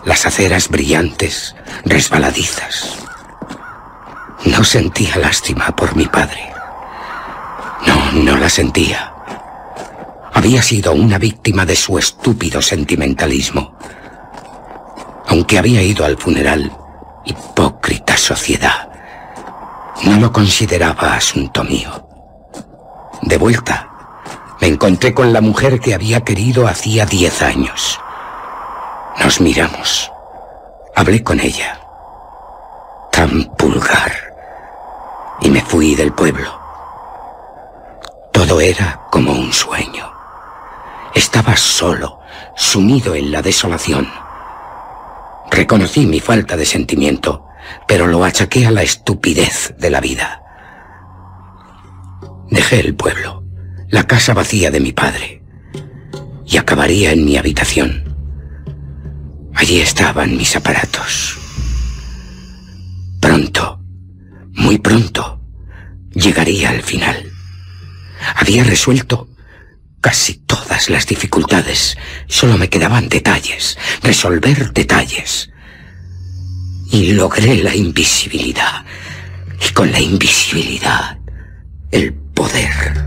[0.04, 1.56] Las aceras brillantes,
[1.86, 2.98] resbaladizas.
[4.46, 6.52] No sentía lástima por mi padre.
[7.86, 9.14] No, no la sentía.
[10.34, 13.78] Había sido una víctima de su estúpido sentimentalismo.
[15.28, 16.72] Aunque había ido al funeral,
[17.26, 18.90] hipócrita sociedad.
[20.04, 22.08] No lo consideraba asunto mío.
[23.22, 23.90] De vuelta,
[24.62, 28.00] me encontré con la mujer que había querido hacía diez años.
[29.20, 30.12] Nos miramos.
[30.96, 31.80] Hablé con ella.
[33.12, 34.12] Tan pulgar.
[35.42, 36.60] Y me fui del pueblo.
[38.32, 40.12] Todo era como un sueño.
[41.14, 42.20] Estaba solo,
[42.56, 44.25] sumido en la desolación.
[45.52, 47.46] Reconocí mi falta de sentimiento,
[47.88, 50.42] pero lo achaqué a la estupidez de la vida.
[52.50, 53.44] Dejé el pueblo,
[53.90, 55.42] la casa vacía de mi padre,
[56.46, 58.04] y acabaría en mi habitación.
[59.54, 61.38] Allí estaban mis aparatos.
[63.20, 63.80] Pronto,
[64.52, 65.42] muy pronto,
[66.14, 67.32] llegaría al final.
[68.36, 69.30] Había resuelto
[70.06, 71.98] casi todas las dificultades.
[72.28, 75.50] Solo me quedaban detalles, resolver detalles.
[76.92, 78.86] Y logré la invisibilidad.
[79.68, 81.18] Y con la invisibilidad,
[81.90, 83.04] el poder.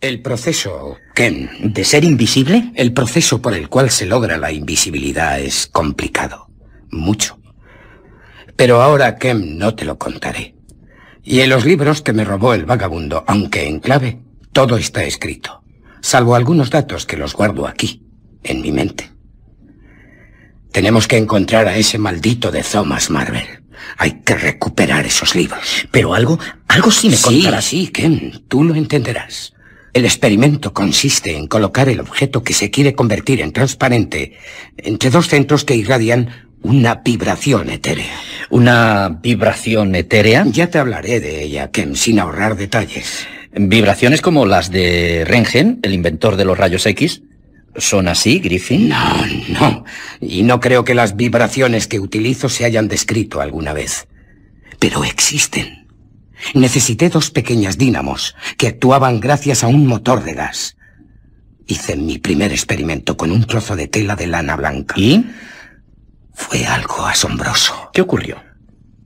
[0.00, 1.50] El proceso, Ken.
[1.74, 2.70] ¿De ser invisible?
[2.76, 6.49] El proceso por el cual se logra la invisibilidad es complicado.
[6.90, 7.38] Mucho.
[8.56, 10.54] Pero ahora, Ken, no te lo contaré.
[11.22, 14.20] Y en los libros que me robó el vagabundo, aunque en clave,
[14.52, 15.62] todo está escrito.
[16.00, 18.02] Salvo algunos datos que los guardo aquí,
[18.42, 19.10] en mi mente.
[20.72, 23.46] Tenemos que encontrar a ese maldito de Thomas Marvel.
[23.96, 25.86] Hay que recuperar esos libros.
[25.90, 26.38] Pero algo,
[26.68, 27.64] algo sí me sí, contarás.
[27.64, 29.54] Sí, Ken, tú lo entenderás.
[29.92, 34.38] El experimento consiste en colocar el objeto que se quiere convertir en transparente
[34.76, 38.14] entre dos centros que irradian una vibración etérea.
[38.50, 40.44] ¿Una vibración etérea?
[40.46, 43.26] Ya te hablaré de ella, Ken, sin ahorrar detalles.
[43.52, 47.22] ¿Vibraciones como las de Rengen, el inventor de los rayos X?
[47.76, 48.88] ¿Son así, Griffin?
[48.88, 49.26] No,
[49.60, 49.84] no.
[50.20, 54.08] Y no creo que las vibraciones que utilizo se hayan descrito alguna vez.
[54.78, 55.86] Pero existen.
[56.54, 60.76] Necesité dos pequeñas dínamos que actuaban gracias a un motor de gas.
[61.66, 64.94] Hice mi primer experimento con un trozo de tela de lana blanca.
[64.98, 65.24] ¿Y?
[66.40, 67.90] Fue algo asombroso.
[67.92, 68.42] ¿Qué ocurrió?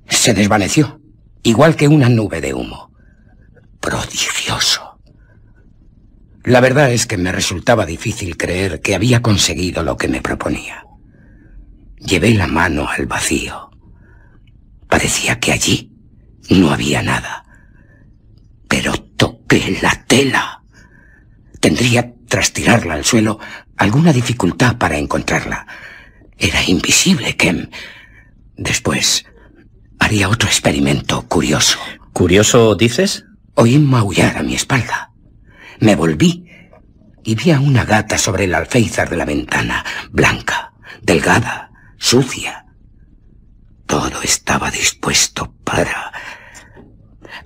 [0.09, 1.01] Se desvaneció,
[1.43, 2.93] igual que una nube de humo.
[3.81, 4.99] Prodigioso.
[6.45, 10.87] La verdad es que me resultaba difícil creer que había conseguido lo que me proponía.
[11.99, 13.71] Llevé la mano al vacío.
[14.89, 15.93] Parecía que allí
[16.51, 17.45] no había nada.
[18.69, 20.63] Pero toqué la tela.
[21.61, 23.41] Tendría, tras tirarla al suelo,
[23.77, 25.67] alguna dificultad para encontrarla.
[26.39, 27.69] Era invisible, Kem.
[28.57, 29.25] Después
[29.99, 31.79] haría otro experimento curioso.
[32.13, 33.25] ¿Curioso, dices?
[33.55, 35.13] Oí maullar a mi espalda.
[35.81, 36.47] Me volví
[37.25, 40.73] y vi a una gata sobre el alféizar de la ventana, blanca,
[41.03, 42.67] delgada, sucia.
[43.87, 46.13] Todo estaba dispuesto para...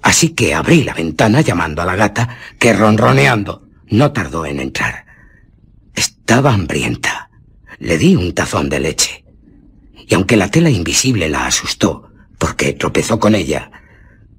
[0.03, 5.07] Así que abrí la ventana llamando a la gata, que ronroneando no tardó en entrar.
[5.95, 7.18] Estaba hambrienta.
[7.79, 9.25] Le di un tazón de leche.
[10.09, 13.71] Y aunque la tela invisible la asustó, porque tropezó con ella,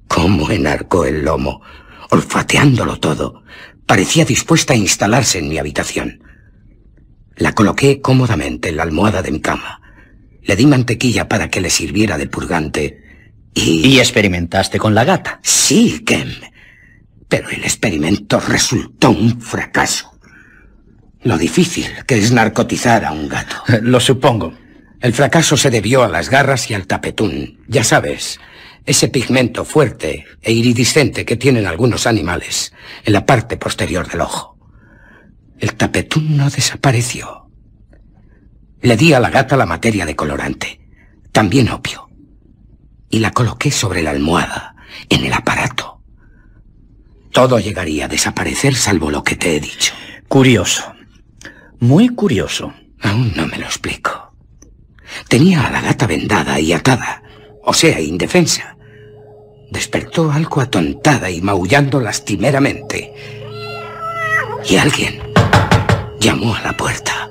[0.08, 1.62] cómo enarcó el lomo,
[2.10, 3.44] olfateándolo todo,
[3.86, 6.24] parecía dispuesta a instalarse en mi habitación.
[7.36, 9.82] La coloqué cómodamente en la almohada de mi cama.
[10.42, 13.04] Le di mantequilla para que le sirviera de purgante
[13.54, 13.88] y...
[13.88, 15.40] ¿Y experimentaste con la gata?
[15.44, 16.30] Sí, Kem.
[17.28, 20.19] Pero el experimento resultó un fracaso.
[21.22, 23.56] Lo difícil que es narcotizar a un gato.
[23.82, 24.54] Lo supongo.
[25.02, 27.64] El fracaso se debió a las garras y al tapetún.
[27.68, 28.40] Ya sabes,
[28.86, 32.74] ese pigmento fuerte e iridiscente que tienen algunos animales
[33.06, 34.58] en la parte posterior del ojo.
[35.60, 37.50] El tapetún no desapareció.
[38.82, 40.80] Le di a la gata la materia de colorante,
[41.34, 42.10] también opio,
[43.10, 44.76] y la coloqué sobre la almohada,
[45.10, 46.02] en el aparato.
[47.32, 49.94] Todo llegaría a desaparecer salvo lo que te he dicho.
[50.30, 50.94] Curioso.
[51.80, 52.74] Muy curioso.
[53.02, 54.34] Aún no me lo explico.
[55.30, 57.24] Tenía a la gata vendada y atada,
[57.64, 58.76] o sea, indefensa.
[59.72, 63.14] Despertó algo atontada y maullando lastimeramente.
[64.68, 65.22] Y alguien
[66.20, 67.30] llamó a la puerta.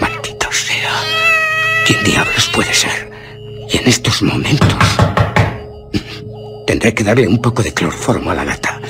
[0.00, 0.92] Maldito sea.
[1.86, 3.10] ¿Quién diablos puede ser?
[3.68, 4.78] Y en estos momentos...
[6.66, 8.80] Tendré que darle un poco de cloroformo a la gata.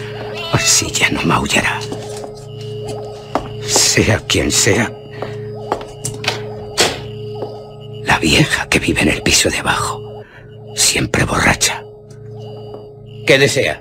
[0.52, 1.80] Así ya no maullará.
[3.70, 4.92] Sea quien sea.
[8.02, 10.24] La vieja que vive en el piso de abajo.
[10.74, 11.84] Siempre borracha.
[13.26, 13.80] ¿Qué desea?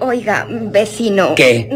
[0.00, 1.34] Oiga, vecino.
[1.34, 1.68] ¿Qué?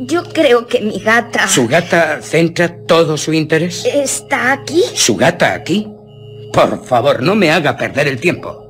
[0.00, 1.48] Yo creo que mi gata...
[1.48, 3.86] ¿Su gata centra todo su interés?
[3.86, 4.82] ¿Está aquí?
[4.94, 5.88] ¿Su gata aquí?
[6.52, 8.68] Por favor, no me haga perder el tiempo.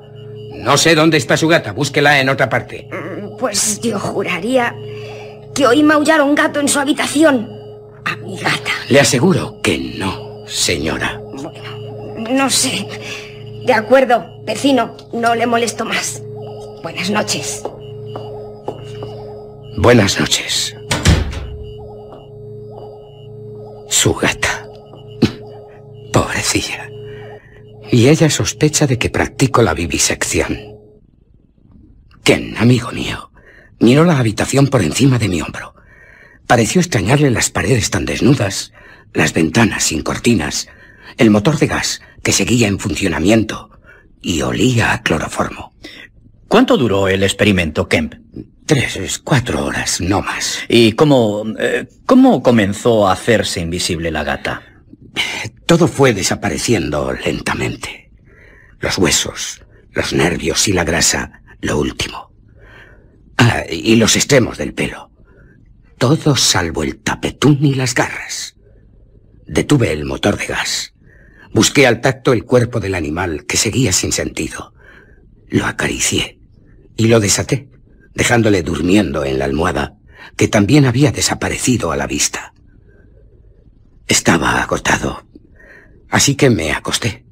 [0.55, 2.89] No sé dónde está su gata, búsquela en otra parte.
[3.41, 4.73] Pues yo juraría
[5.53, 7.60] que oí maullar a un gato en su habitación.
[8.05, 8.73] A mi gata.
[8.89, 11.21] Le aseguro que no, señora.
[12.31, 12.87] No sé.
[13.65, 16.23] De acuerdo, vecino, no le molesto más.
[16.83, 17.63] Buenas noches.
[19.77, 20.75] Buenas noches.
[23.89, 24.67] Su gata.
[26.13, 26.89] Pobrecilla.
[27.91, 30.59] Y ella sospecha de que practico la vivisección.
[32.23, 33.31] Ken, amigo mío,
[33.81, 35.75] miró la habitación por encima de mi hombro.
[36.51, 38.73] Pareció extrañarle las paredes tan desnudas,
[39.15, 40.67] las ventanas sin cortinas,
[41.17, 43.71] el motor de gas que seguía en funcionamiento
[44.21, 45.73] y olía a cloroformo.
[46.49, 48.17] ¿Cuánto duró el experimento, Kemp?
[48.67, 50.59] Tres, cuatro horas, no más.
[50.69, 54.61] ¿Y cómo, eh, cómo comenzó a hacerse invisible la gata?
[55.67, 58.11] Todo fue desapareciendo lentamente.
[58.81, 62.33] Los huesos, los nervios y la grasa, lo último.
[63.37, 65.10] Ah, y los extremos del pelo.
[66.01, 68.57] Todo salvo el tapetún y las garras.
[69.47, 70.95] Detuve el motor de gas.
[71.53, 74.73] Busqué al tacto el cuerpo del animal que seguía sin sentido.
[75.51, 76.41] Lo acaricié
[76.97, 77.69] y lo desaté,
[78.15, 79.99] dejándole durmiendo en la almohada,
[80.39, 82.55] que también había desaparecido a la vista.
[84.09, 85.27] Estaba agotado,
[86.09, 87.27] así que me acosté.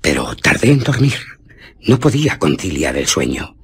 [0.00, 1.18] Pero tardé en dormir.
[1.86, 3.58] No podía conciliar el sueño.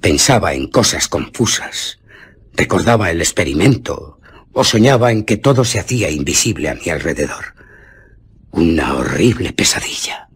[0.00, 1.98] Pensaba en cosas confusas,
[2.56, 4.20] Recordaba el experimento
[4.52, 7.54] o soñaba en que todo se hacía invisible a mi alrededor.
[8.52, 10.28] Una horrible pesadilla.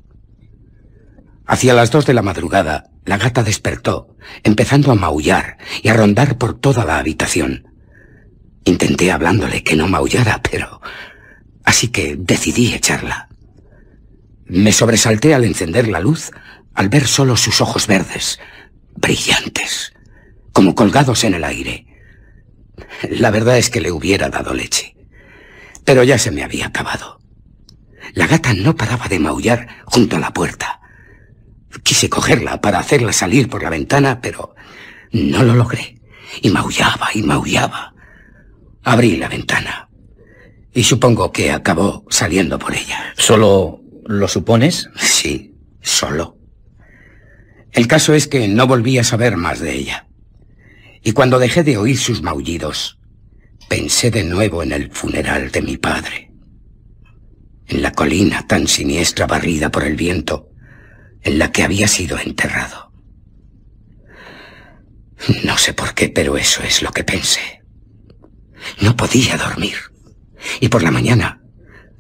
[1.47, 6.37] Hacia las dos de la madrugada, la gata despertó, empezando a maullar y a rondar
[6.37, 7.69] por toda la habitación.
[8.65, 10.83] Intenté hablándole que no maullara, pero...
[11.65, 13.29] Así que decidí echarla.
[14.47, 16.33] Me sobresalté al encender la luz,
[16.75, 18.41] al ver solo sus ojos verdes,
[18.97, 19.93] brillantes,
[20.53, 21.88] como colgados en el aire.
[23.11, 24.97] La verdad es que le hubiera dado leche.
[25.85, 27.21] Pero ya se me había acabado.
[28.15, 30.81] La gata no paraba de maullar junto a la puerta.
[31.83, 34.55] Quise cogerla para hacerla salir por la ventana, pero
[35.13, 36.01] no lo logré.
[36.43, 37.95] Y maullaba y maullaba.
[38.83, 39.89] Abrí la ventana.
[40.73, 43.13] Y supongo que acabó saliendo por ella.
[43.17, 44.91] ¿Solo lo supones?
[44.97, 46.37] Sí, solo.
[47.73, 50.08] El caso es que no volví a saber más de ella.
[51.03, 52.99] Y cuando dejé de oír sus maullidos,
[53.69, 56.33] pensé de nuevo en el funeral de mi padre.
[57.67, 60.51] En la colina tan siniestra barrida por el viento,
[61.23, 62.93] en la que había sido enterrado.
[65.45, 67.63] No sé por qué, pero eso es lo que pensé.
[68.81, 69.77] No podía dormir.
[70.61, 71.43] Y por la mañana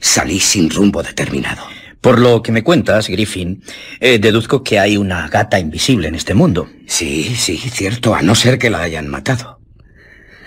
[0.00, 1.66] salí sin rumbo determinado.
[2.00, 3.62] Por lo que me cuentas, Griffin,
[4.00, 6.68] eh, deduzco que hay una gata invisible en este mundo.
[6.86, 9.60] Sí, sí, cierto, a no ser que la hayan matado.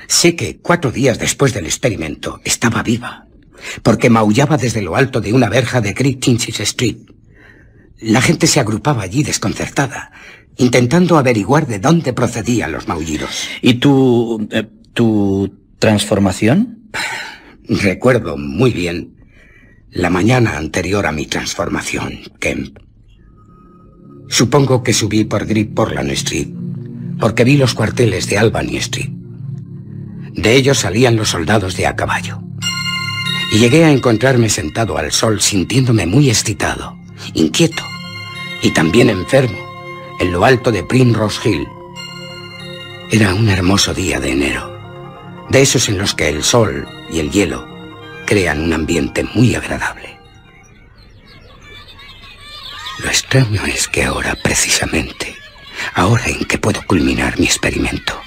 [0.07, 3.27] Sé que cuatro días después del experimento estaba viva,
[3.83, 6.97] porque maullaba desde lo alto de una verja de Great Street,
[7.99, 10.11] la gente se agrupaba allí desconcertada,
[10.57, 13.47] intentando averiguar de dónde procedían los maullidos.
[13.61, 14.47] ¿Y tu...
[14.51, 16.89] Eh, tu transformación?
[17.67, 19.20] Recuerdo muy bien
[19.91, 22.77] la mañana anterior a mi transformación, Kemp.
[24.29, 26.47] Supongo que subí por Grip Portland Street,
[27.19, 29.09] porque vi los cuarteles de Albany Street.
[30.33, 32.41] De ellos salían los soldados de a caballo.
[33.51, 36.97] Y llegué a encontrarme sentado al sol sintiéndome muy excitado,
[37.33, 37.83] inquieto
[38.63, 39.59] y también enfermo,
[40.21, 41.67] en lo alto de Primrose Hill.
[43.11, 44.73] Era un hermoso día de enero,
[45.49, 47.70] de esos en los que el sol y el hielo
[48.31, 50.17] crean un ambiente muy agradable.
[52.99, 55.35] Lo extraño es que ahora, precisamente,
[55.95, 58.21] ahora en que puedo culminar mi experimento,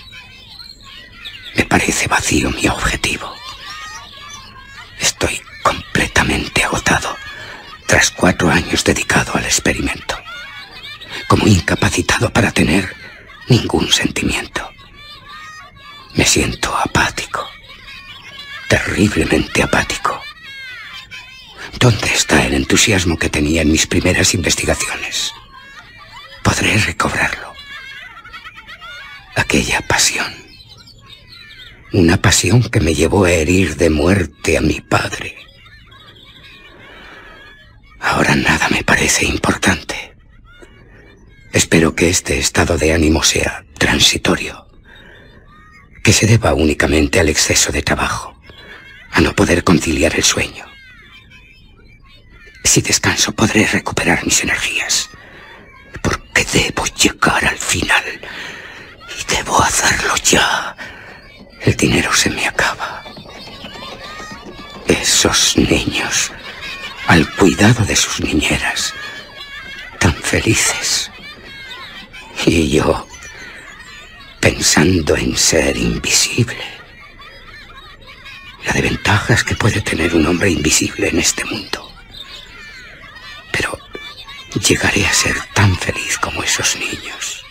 [1.56, 3.34] me parece vacío mi objetivo.
[5.00, 7.16] Estoy completamente agotado
[7.86, 10.18] tras cuatro años dedicado al experimento
[11.28, 12.94] como incapacitado para tener
[13.48, 14.68] ningún sentimiento.
[16.14, 17.48] Me siento apático,
[18.74, 20.20] terriblemente apático.
[21.78, 25.32] ¿Dónde está el entusiasmo que tenía en mis primeras investigaciones?
[26.42, 27.52] Podré recobrarlo.
[29.36, 30.26] Aquella pasión.
[31.92, 35.36] Una pasión que me llevó a herir de muerte a mi padre.
[38.00, 40.16] Ahora nada me parece importante.
[41.52, 44.66] Espero que este estado de ánimo sea transitorio,
[46.02, 48.33] que se deba únicamente al exceso de trabajo,
[49.14, 50.66] a no poder conciliar el sueño.
[52.64, 55.08] Si descanso podré recuperar mis energías,
[56.02, 58.20] porque debo llegar al final
[59.16, 60.76] y debo hacerlo ya.
[61.60, 63.04] El dinero se me acaba.
[64.88, 66.32] Esos niños,
[67.06, 68.92] al cuidado de sus niñeras,
[70.00, 71.10] tan felices.
[72.44, 73.06] Y yo,
[74.40, 76.73] pensando en ser invisible.
[78.66, 81.90] La de ventajas que puede tener un hombre invisible en este mundo.
[83.52, 83.78] Pero
[84.66, 87.44] llegaré a ser tan feliz como esos niños.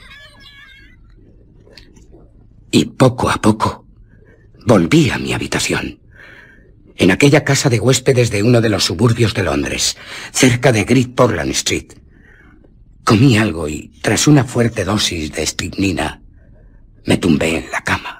[2.71, 3.85] Y poco a poco
[4.65, 5.99] volví a mi habitación.
[6.95, 9.97] En aquella casa de huéspedes de uno de los suburbios de Londres,
[10.31, 11.93] cerca de Great Portland Street.
[13.03, 16.21] Comí algo y, tras una fuerte dosis de estricnina,
[17.05, 18.12] me tumbé en la cama.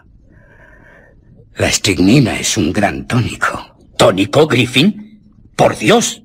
[1.56, 3.78] La estricnina es un gran tónico.
[3.96, 5.22] ¿Tónico, Griffin?
[5.56, 6.24] Por Dios,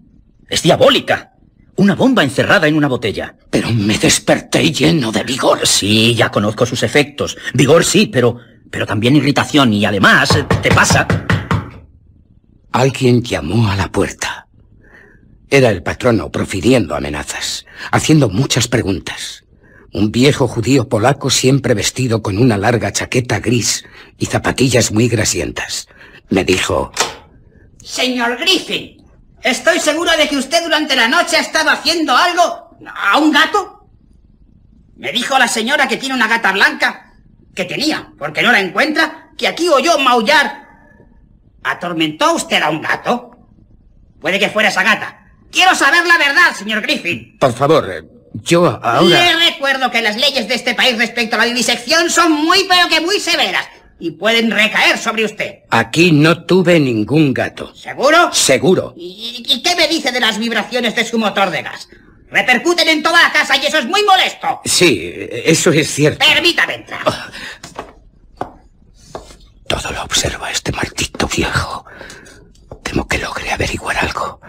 [0.49, 1.33] es diabólica.
[1.77, 3.37] Una bomba encerrada en una botella.
[3.51, 5.67] Pero me desperté lleno de vigor.
[5.67, 7.37] Sí, ya conozco sus efectos.
[7.53, 8.39] Vigor sí, pero,
[8.71, 10.31] pero también irritación y además
[10.63, 11.07] te pasa.
[12.73, 14.49] Alguien llamó a la puerta.
[15.51, 19.45] Era el patrono profiriendo amenazas, haciendo muchas preguntas.
[19.93, 23.85] Un viejo judío polaco siempre vestido con una larga chaqueta gris
[24.19, 25.89] y zapatillas muy grasientas.
[26.29, 26.93] Me dijo...
[27.83, 29.03] Señor Griffin,
[29.43, 33.89] estoy seguro de que usted durante la noche ha estado haciendo algo a un gato.
[34.97, 37.15] Me dijo la señora que tiene una gata blanca,
[37.55, 40.67] que tenía, porque no la encuentra, que aquí oyó maullar.
[41.63, 43.31] ¿Atormentó usted a un gato?
[44.21, 45.18] Puede que fuera esa gata.
[45.51, 47.37] Quiero saber la verdad, señor Griffin.
[47.39, 48.03] Por favor, eh,
[48.35, 49.03] yo ahora...
[49.03, 52.89] Le recuerdo que las leyes de este país respecto a la vivisección son muy pero
[52.89, 53.67] que muy severas
[54.01, 55.61] y pueden recaer sobre usted.
[55.71, 57.75] Aquí no tuve ningún gato.
[57.75, 58.33] ¿Seguro?
[58.33, 58.95] Seguro.
[58.97, 61.89] ¿Y, y qué me dice de las vibraciones de su motor de gas?
[62.31, 64.61] Repercuten en toda la casa y eso es muy molesto.
[64.65, 65.01] Sí,
[65.45, 66.25] eso es cierto.
[66.25, 67.01] Permítame entrar.
[69.67, 71.85] Todo lo observa este maldito viejo.
[72.83, 74.41] Temo que logre averiguar algo.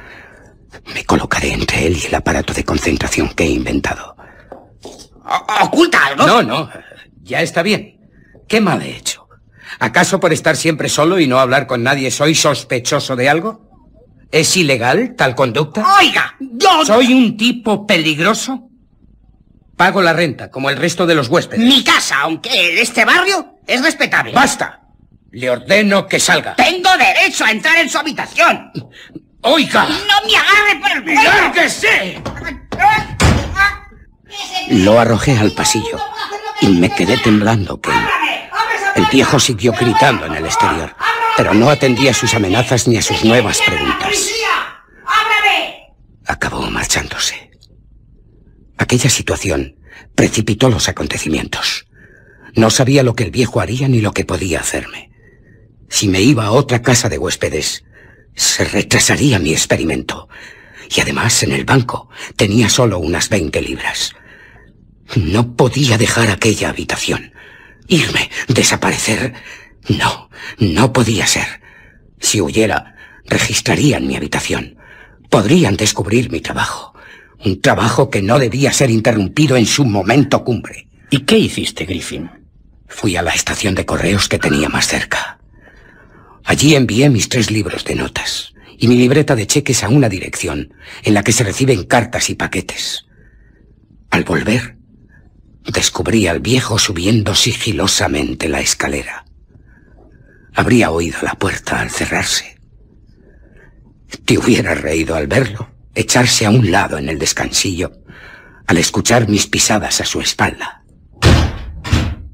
[0.93, 4.15] Me colocaré entre él y el aparato de concentración que he inventado.
[5.23, 6.25] ¿O- ¿Oculta algo?
[6.27, 6.69] No, no.
[7.23, 7.99] Ya está bien.
[8.48, 9.27] ¿Qué mal he hecho?
[9.80, 13.67] ¿Acaso por estar siempre solo y no hablar con nadie soy sospechoso de algo?
[14.31, 15.85] ¿Es ilegal tal conducta?
[15.99, 16.85] Oiga, yo...
[16.85, 18.69] ¿Soy un tipo peligroso?
[19.75, 21.64] Pago la renta, como el resto de los huéspedes.
[21.65, 24.33] Mi casa, aunque en este barrio, es respetable.
[24.33, 24.81] ¡Basta!
[25.31, 26.56] Le ordeno que salga.
[26.56, 28.72] Tengo derecho a entrar en su habitación.
[29.42, 29.88] ¡Oiga!
[29.88, 31.24] ¡No me agarre por el cuello!
[31.24, 32.22] ¡Lárguese!
[34.69, 36.00] Lo arrojé al pasillo
[36.61, 37.92] y me quedé temblando que
[38.95, 40.95] el viejo siguió gritando en el exterior,
[41.38, 44.30] pero no atendía a sus amenazas ni a sus nuevas preguntas.
[45.06, 45.93] ¡Ábrame!
[46.26, 47.51] Acabó marchándose.
[48.77, 49.77] Aquella situación
[50.16, 51.88] precipitó los acontecimientos.
[52.56, 55.11] No sabía lo que el viejo haría ni lo que podía hacerme.
[55.90, 57.85] Si me iba a otra casa de huéspedes,
[58.35, 60.30] se retrasaría mi experimento.
[60.95, 64.16] Y además en el banco tenía solo unas 20 libras.
[65.16, 67.33] No podía dejar aquella habitación.
[67.88, 69.33] Irme, desaparecer.
[69.88, 71.61] No, no podía ser.
[72.19, 74.77] Si huyera, registrarían mi habitación.
[75.30, 76.93] Podrían descubrir mi trabajo.
[77.43, 80.88] Un trabajo que no debía ser interrumpido en su momento cumbre.
[81.09, 82.30] ¿Y qué hiciste, Griffin?
[82.88, 85.39] Fui a la estación de correos que tenía más cerca.
[86.50, 90.74] Allí envié mis tres libros de notas y mi libreta de cheques a una dirección
[91.03, 93.06] en la que se reciben cartas y paquetes.
[94.10, 94.76] Al volver,
[95.72, 99.26] descubrí al viejo subiendo sigilosamente la escalera.
[100.56, 102.60] Habría oído la puerta al cerrarse.
[104.26, 107.92] Te hubieras reído al verlo, echarse a un lado en el descansillo,
[108.66, 110.84] al escuchar mis pisadas a su espalda.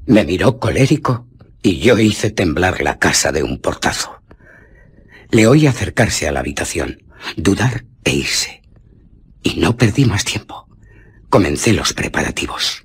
[0.06, 1.26] Me miró colérico
[1.62, 4.20] y yo hice temblar la casa de un portazo.
[5.30, 7.02] Le oí acercarse a la habitación,
[7.36, 8.62] dudar e irse.
[9.42, 10.68] Y no perdí más tiempo.
[11.28, 12.84] Comencé los preparativos.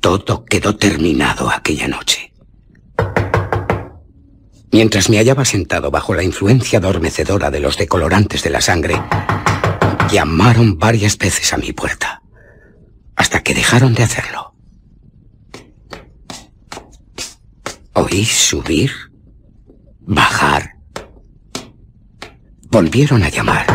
[0.00, 2.32] Todo quedó terminado aquella noche.
[4.72, 9.00] Mientras me hallaba sentado bajo la influencia adormecedora de los decolorantes de la sangre,
[10.10, 12.22] llamaron varias veces a mi puerta,
[13.14, 14.51] hasta que dejaron de hacerlo.
[17.94, 18.90] Oí subir,
[20.00, 20.76] bajar.
[22.68, 23.66] Volvieron a llamar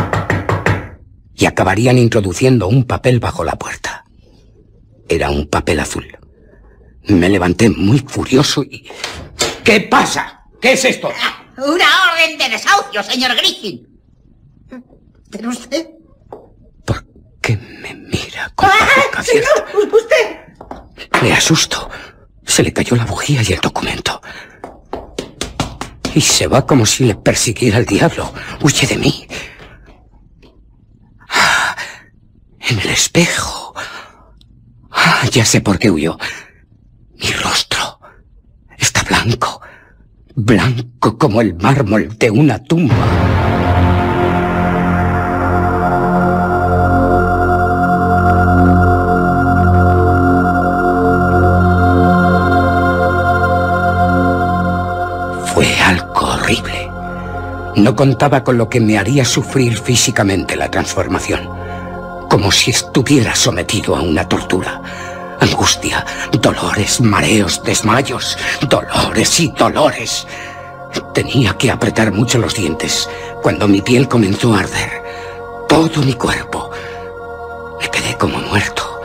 [1.34, 4.04] y acabarían introduciendo un papel bajo la puerta.
[5.08, 6.06] Era un papel azul.
[7.04, 8.88] Me levanté muy furioso y...
[9.64, 10.42] ¿Qué pasa?
[10.60, 11.10] ¿Qué es esto?
[11.56, 13.86] Una orden de desahucio, señor Griffin.
[15.30, 15.88] ¿Pero usted?
[17.40, 18.68] ¿Qué me mira con
[19.22, 21.22] señor, usted.
[21.22, 21.88] Le asusto.
[22.48, 24.20] Se le cayó la bujía y el documento.
[26.14, 28.32] Y se va como si le persiguiera el diablo.
[28.62, 29.28] Huye de mí.
[31.28, 31.76] Ah,
[32.58, 33.74] En el espejo.
[34.90, 36.18] Ah, ya sé por qué huyó.
[37.20, 38.00] Mi rostro
[38.76, 39.60] está blanco.
[40.34, 43.67] Blanco como el mármol de una tumba.
[57.78, 61.48] No contaba con lo que me haría sufrir físicamente la transformación.
[62.28, 64.82] Como si estuviera sometido a una tortura.
[65.38, 68.36] Angustia, dolores, mareos, desmayos,
[68.68, 70.26] dolores y dolores.
[71.14, 73.08] Tenía que apretar mucho los dientes
[73.42, 75.04] cuando mi piel comenzó a arder.
[75.68, 76.72] Todo mi cuerpo.
[77.80, 79.00] Me quedé como muerto.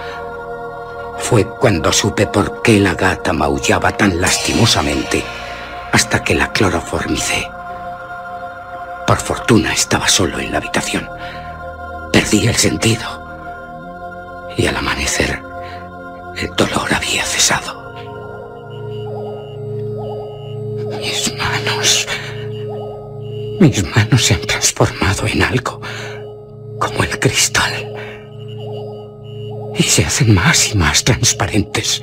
[1.19, 5.23] Fue cuando supe por qué la gata maullaba tan lastimosamente
[5.91, 7.52] hasta que la cloroformicé.
[9.07, 11.07] Por fortuna estaba solo en la habitación.
[12.11, 13.23] Perdí el sentido.
[14.57, 15.41] Y al amanecer,
[16.37, 17.83] el dolor había cesado.
[20.99, 22.07] Mis manos...
[23.59, 25.81] Mis manos se han transformado en algo
[26.79, 27.71] como el cristal.
[29.75, 32.01] Y se hacen más y más transparentes.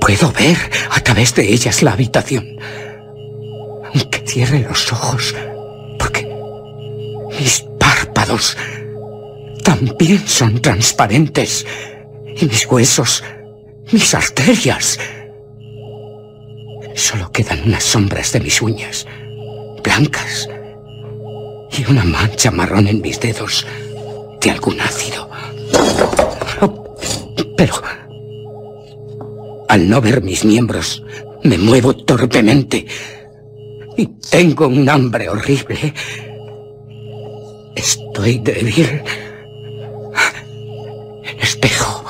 [0.00, 0.56] Puedo ver
[0.90, 2.58] a través de ellas la habitación.
[3.94, 5.34] Aunque cierre los ojos,
[7.38, 8.56] mis párpados
[9.62, 11.66] también son transparentes
[12.36, 13.22] y mis huesos,
[13.90, 14.98] mis arterias.
[16.94, 19.06] Solo quedan unas sombras de mis uñas,
[19.82, 20.48] blancas,
[21.76, 23.66] y una mancha marrón en mis dedos
[24.40, 25.30] de algún ácido.
[27.56, 27.74] Pero
[29.68, 31.02] al no ver mis miembros,
[31.44, 32.86] me muevo torpemente
[33.96, 35.94] y tengo un hambre horrible.
[37.74, 39.02] Estoy débil.
[41.24, 42.04] El espejo.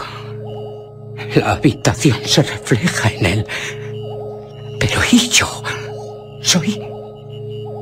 [1.35, 3.47] La habitación se refleja en él.
[4.79, 5.63] Pero ¿y yo?
[6.41, 6.81] Soy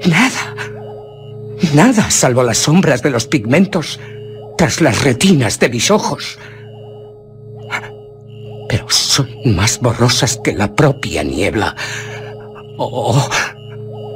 [0.06, 0.54] nada.
[1.74, 3.98] Nada salvo las sombras de los pigmentos
[4.56, 6.38] tras las retinas de mis ojos.
[8.68, 11.74] Pero son más borrosas que la propia niebla.
[12.76, 13.28] Oh,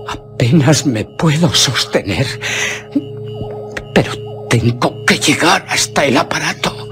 [0.08, 2.26] apenas me puedo sostener.
[3.94, 4.12] Pero
[4.50, 6.88] tengo que llegar hasta el aparato.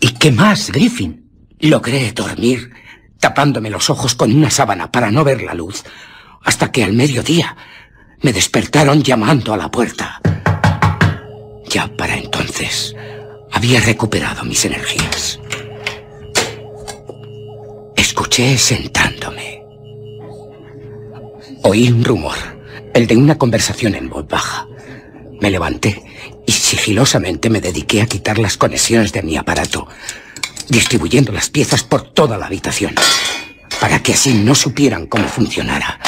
[0.00, 1.30] ¿Y qué más, Griffin?
[1.60, 2.70] Logré dormir
[3.18, 5.84] tapándome los ojos con una sábana para no ver la luz,
[6.44, 7.56] hasta que al mediodía
[8.22, 10.20] me despertaron llamando a la puerta.
[11.68, 12.94] Ya para entonces
[13.52, 15.40] había recuperado mis energías.
[17.96, 19.62] Escuché sentándome.
[21.62, 22.36] Oí un rumor,
[22.94, 24.68] el de una conversación en voz baja.
[25.40, 26.02] Me levanté
[26.46, 29.88] y sigilosamente me dediqué a quitar las conexiones de mi aparato,
[30.68, 32.94] distribuyendo las piezas por toda la habitación,
[33.80, 36.00] para que así no supieran cómo funcionara.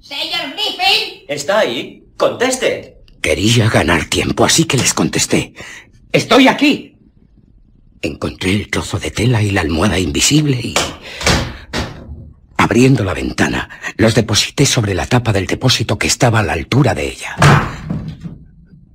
[0.00, 1.24] Señor Griffin.
[1.28, 2.04] ¿Está ahí?
[2.16, 2.98] Conteste.
[3.20, 5.52] Quería ganar tiempo, así que les contesté.
[6.12, 6.96] ¡Estoy aquí!
[8.00, 10.74] Encontré el trozo de tela y la almohada invisible y...
[12.58, 16.92] Abriendo la ventana, los deposité sobre la tapa del depósito que estaba a la altura
[16.92, 17.36] de ella.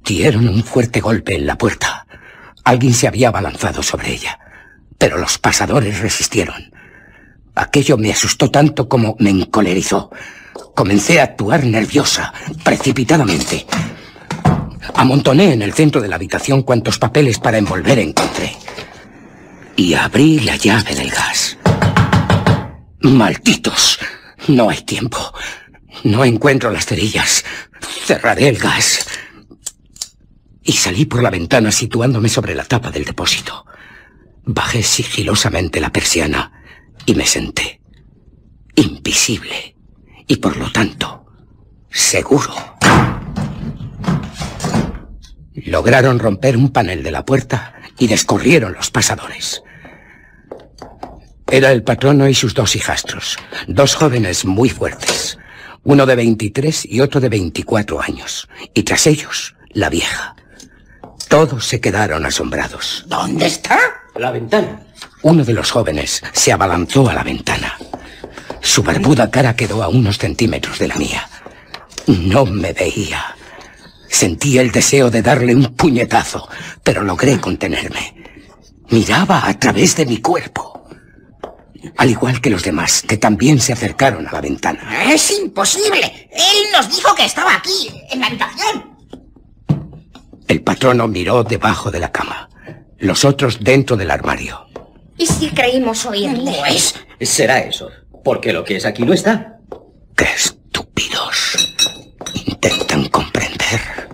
[0.04, 2.06] Dieron un fuerte golpe en la puerta.
[2.66, 4.38] Alguien se había abalanzado sobre ella,
[4.98, 6.74] pero los pasadores resistieron.
[7.56, 10.12] Aquello me asustó tanto como me encolerizó.
[10.76, 12.34] Comencé a actuar nerviosa,
[12.64, 13.66] precipitadamente.
[14.96, 18.56] Amontoné en el centro de la habitación cuantos papeles para envolver encontré.
[19.76, 21.43] Y abrí la llave del gas.
[23.04, 24.00] Malditos.
[24.48, 25.18] No hay tiempo.
[26.06, 27.44] No encuentro las cerillas.
[28.06, 29.06] Cerraré el gas.
[30.64, 33.66] Y salí por la ventana situándome sobre la tapa del depósito.
[34.46, 36.64] Bajé sigilosamente la persiana
[37.06, 37.82] y me senté.
[38.76, 39.76] Invisible.
[40.26, 41.26] Y por lo tanto,
[41.90, 42.56] seguro.
[45.56, 49.62] Lograron romper un panel de la puerta y descorrieron los pasadores.
[51.54, 55.38] Era el patrono y sus dos hijastros, dos jóvenes muy fuertes,
[55.84, 60.36] uno de 23 y otro de 24 años, y tras ellos, la vieja.
[61.28, 63.06] Todos se quedaron asombrados.
[63.06, 63.78] ¿Dónde está?
[64.16, 64.82] La ventana.
[65.22, 67.78] Uno de los jóvenes se abalanzó a la ventana.
[68.60, 71.30] Su barbuda cara quedó a unos centímetros de la mía.
[72.08, 73.36] No me veía.
[74.10, 76.50] Sentí el deseo de darle un puñetazo,
[76.82, 78.16] pero logré contenerme.
[78.90, 80.73] Miraba a través de mi cuerpo.
[81.98, 85.12] Al igual que los demás, que también se acercaron a la ventana.
[85.12, 86.30] Es imposible.
[86.32, 88.94] Él nos dijo que estaba aquí, en la habitación.
[90.48, 92.50] El patrono miró debajo de la cama.
[92.98, 94.66] Los otros dentro del armario.
[95.18, 96.54] ¿Y si creímos oírle?
[96.60, 97.90] Pues será eso.
[98.24, 99.58] Porque lo que es aquí no está.
[100.16, 101.76] ¡Qué estúpidos!
[102.46, 104.10] Intentan comprender.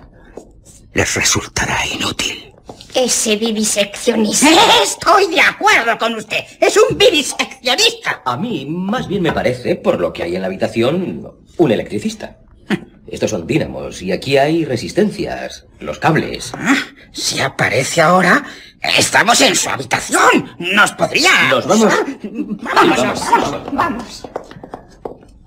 [0.94, 2.49] Les resultará inútil.
[2.94, 4.48] Ese viviseccionista.
[4.84, 6.44] Estoy de acuerdo con usted.
[6.60, 8.22] Es un viviseccionista.
[8.26, 12.38] A mí más bien me parece, por lo que hay en la habitación, un electricista.
[13.08, 16.52] Estos son dínamos y aquí hay resistencias, los cables.
[16.56, 16.76] Ah,
[17.12, 18.44] si aparece ahora,
[18.98, 20.56] estamos en su habitación.
[20.58, 21.50] Nos podría...
[21.50, 21.94] Nos vamos...
[22.24, 24.24] Vamos, vamos, vamos.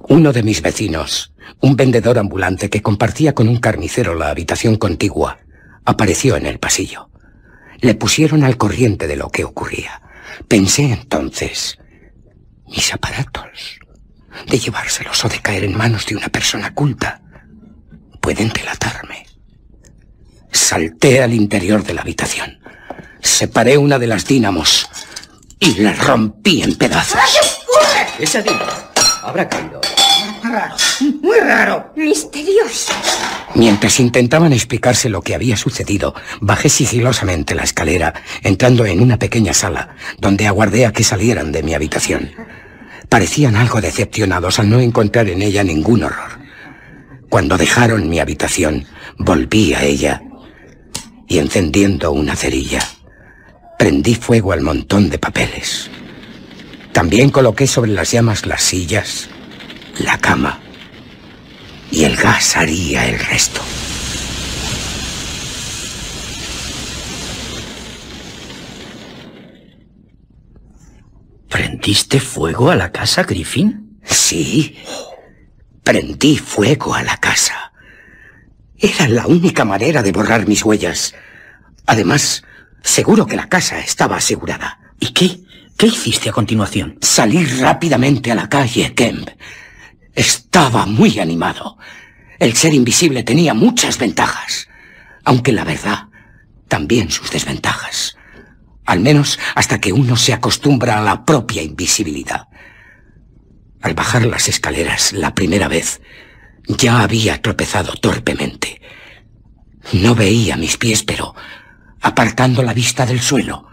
[0.08, 5.38] Uno de mis vecinos, un vendedor ambulante que compartía con un carnicero la habitación contigua,
[5.84, 7.11] apareció en el pasillo.
[7.82, 10.00] Le pusieron al corriente de lo que ocurría.
[10.48, 11.78] Pensé entonces,
[12.66, 13.78] mis aparatos,
[14.46, 17.20] de llevárselos o de caer en manos de una persona culta,
[18.20, 19.26] pueden delatarme.
[20.50, 22.60] Salté al interior de la habitación.
[23.20, 24.88] Separé una de las dínamos
[25.58, 27.20] y la rompí en pedazos.
[28.18, 28.72] Esa dínamo
[29.22, 29.80] habrá caído.
[30.52, 30.76] Raro,
[31.22, 31.92] muy raro.
[31.96, 32.92] Misterioso.
[33.54, 39.54] Mientras intentaban explicarse lo que había sucedido, bajé sigilosamente la escalera, entrando en una pequeña
[39.54, 42.32] sala, donde aguardé a que salieran de mi habitación.
[43.08, 46.38] Parecían algo decepcionados al no encontrar en ella ningún horror.
[47.30, 48.84] Cuando dejaron mi habitación,
[49.16, 50.22] volví a ella
[51.28, 52.80] y encendiendo una cerilla,
[53.78, 55.90] prendí fuego al montón de papeles.
[56.92, 59.30] También coloqué sobre las llamas las sillas,
[59.98, 60.60] la cama
[61.90, 63.60] y el gas haría el resto.
[71.48, 73.98] ¿Prendiste fuego a la casa, Griffin?
[74.02, 74.78] Sí,
[75.82, 77.72] prendí fuego a la casa.
[78.78, 81.14] Era la única manera de borrar mis huellas.
[81.86, 82.42] Además,
[82.82, 84.80] seguro que la casa estaba asegurada.
[84.98, 85.40] ¿Y qué?
[85.76, 86.96] ¿Qué hiciste a continuación?
[87.00, 89.28] Salir rápidamente a la calle Kemp.
[90.14, 91.78] Estaba muy animado.
[92.38, 94.68] El ser invisible tenía muchas ventajas,
[95.24, 96.08] aunque la verdad,
[96.68, 98.16] también sus desventajas.
[98.84, 102.48] Al menos hasta que uno se acostumbra a la propia invisibilidad.
[103.80, 106.00] Al bajar las escaleras la primera vez,
[106.66, 108.80] ya había tropezado torpemente.
[109.92, 111.34] No veía mis pies, pero,
[112.00, 113.68] apartando la vista del suelo,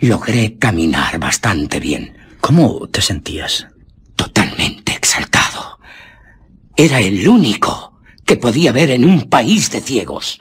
[0.00, 2.16] logré caminar bastante bien.
[2.40, 3.66] ¿Cómo te sentías?
[4.14, 5.35] Totalmente exaltado.
[6.76, 10.40] Era el único que podía ver en un país de ciegos.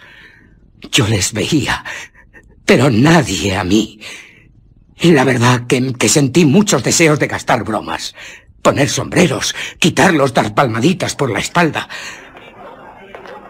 [0.92, 1.84] Yo les veía,
[2.66, 4.00] pero nadie a mí.
[5.02, 8.16] La verdad que, que sentí muchos deseos de gastar bromas,
[8.62, 11.88] poner sombreros, quitarlos, dar palmaditas por la espalda.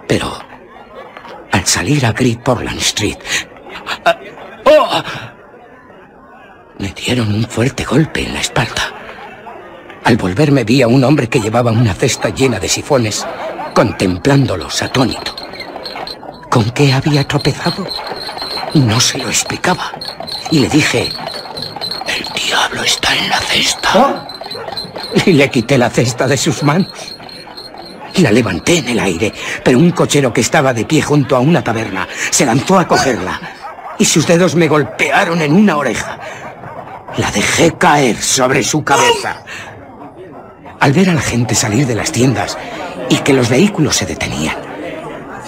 [0.08, 0.38] Pero
[1.52, 3.18] al salir a Great Portland Street,
[4.66, 5.04] ¡oh!
[6.78, 9.05] me dieron un fuerte golpe en la espalda.
[10.06, 13.26] Al volverme vi a un hombre que llevaba una cesta llena de sifones,
[13.74, 15.36] contemplándolos atónito.
[16.48, 17.88] ¿Con qué había tropezado?
[18.76, 19.94] No se lo explicaba.
[20.52, 21.10] Y le dije,
[22.08, 24.28] el diablo está en la cesta.
[25.26, 27.16] Y le quité la cesta de sus manos.
[28.18, 31.64] La levanté en el aire, pero un cochero que estaba de pie junto a una
[31.64, 33.42] taberna se lanzó a cogerla
[33.98, 36.20] y sus dedos me golpearon en una oreja.
[37.18, 39.42] La dejé caer sobre su cabeza.
[40.80, 42.58] Al ver a la gente salir de las tiendas
[43.10, 44.56] y que los vehículos se detenían,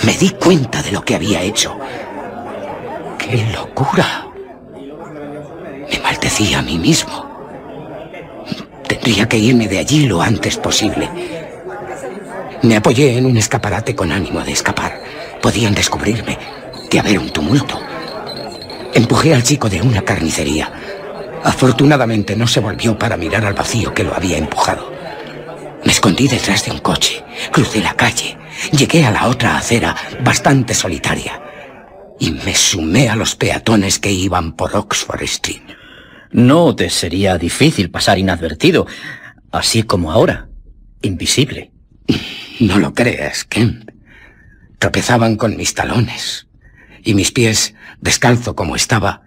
[0.03, 1.77] me di cuenta de lo que había hecho.
[3.17, 4.27] ¡Qué locura!
[5.89, 7.27] Me maldecía a mí mismo.
[8.87, 11.09] Tendría que irme de allí lo antes posible.
[12.63, 15.01] Me apoyé en un escaparate con ánimo de escapar.
[15.41, 16.37] Podían descubrirme,
[16.89, 17.79] de haber un tumulto.
[18.93, 20.71] Empujé al chico de una carnicería.
[21.43, 24.96] Afortunadamente no se volvió para mirar al vacío que lo había empujado.
[25.87, 28.37] Me escondí detrás de un coche, crucé la calle,
[28.73, 31.41] llegué a la otra acera, bastante solitaria,
[32.19, 35.61] y me sumé a los peatones que iban por Oxford Street.
[36.29, 38.85] No te sería difícil pasar inadvertido,
[39.49, 40.49] así como ahora,
[41.03, 41.71] invisible.
[42.59, 43.89] No lo creas, Kemp.
[44.79, 46.47] Tropezaban con mis talones,
[47.01, 49.21] y mis pies, descalzo como estaba,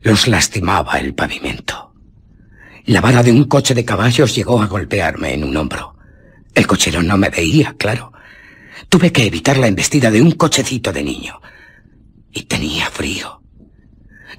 [0.00, 1.91] los lastimaba el pavimento.
[2.84, 5.96] La vara de un coche de caballos llegó a golpearme en un hombro.
[6.52, 8.12] El cochero no me veía, claro.
[8.88, 11.40] Tuve que evitar la embestida de un cochecito de niño.
[12.32, 13.40] Y tenía frío.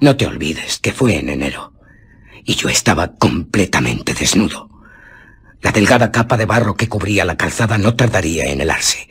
[0.00, 1.72] No te olvides que fue en enero.
[2.44, 4.68] Y yo estaba completamente desnudo.
[5.62, 9.08] La delgada capa de barro que cubría la calzada no tardaría en helarse.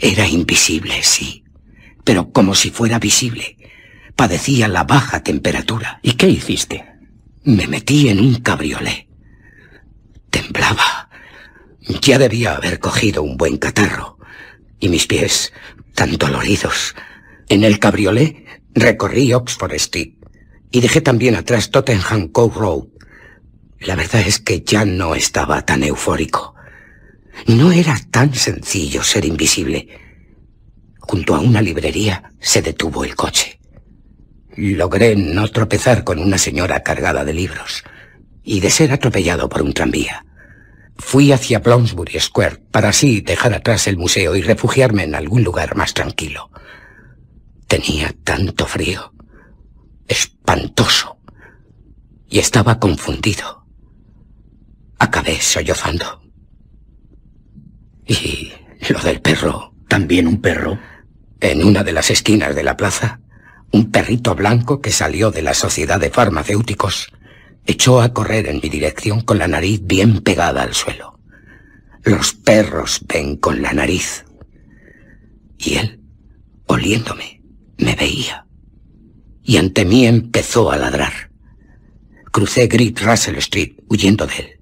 [0.00, 1.44] Era invisible, sí,
[2.02, 3.56] pero como si fuera visible.
[4.16, 6.00] Padecía la baja temperatura.
[6.02, 6.97] ¿Y qué hiciste?
[7.44, 9.08] Me metí en un cabriolé.
[10.30, 11.08] Temblaba.
[12.02, 14.18] Ya debía haber cogido un buen catarro.
[14.80, 15.52] Y mis pies,
[15.94, 16.94] tan doloridos.
[17.48, 18.44] En el cabriolé
[18.74, 20.14] recorrí Oxford Street
[20.70, 22.84] y dejé también atrás Tottenham Court Road.
[23.80, 26.54] La verdad es que ya no estaba tan eufórico.
[27.46, 29.88] No era tan sencillo ser invisible.
[30.98, 33.57] Junto a una librería se detuvo el coche.
[34.56, 37.84] Logré no tropezar con una señora cargada de libros
[38.42, 40.24] y de ser atropellado por un tranvía.
[40.96, 45.76] Fui hacia Bloomsbury Square para así dejar atrás el museo y refugiarme en algún lugar
[45.76, 46.50] más tranquilo.
[47.68, 49.12] Tenía tanto frío.
[50.08, 51.18] Espantoso.
[52.28, 53.66] Y estaba confundido.
[54.98, 56.22] Acabé sollozando.
[58.06, 58.52] Y
[58.88, 59.74] lo del perro.
[59.86, 60.78] ¿También un perro?
[61.40, 63.20] En una de las esquinas de la plaza,
[63.72, 67.12] un perrito blanco que salió de la sociedad de farmacéuticos
[67.66, 71.18] echó a correr en mi dirección con la nariz bien pegada al suelo.
[72.02, 74.24] Los perros ven con la nariz.
[75.58, 76.00] Y él,
[76.66, 77.42] oliéndome,
[77.76, 78.46] me veía.
[79.44, 81.30] Y ante mí empezó a ladrar.
[82.32, 84.60] Crucé Great Russell Street huyendo de él.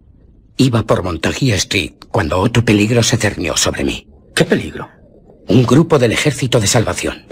[0.57, 4.09] Iba por Montague Street cuando otro peligro se cernió sobre mí.
[4.35, 4.89] ¿Qué peligro?
[5.49, 7.25] Un grupo del Ejército de Salvación.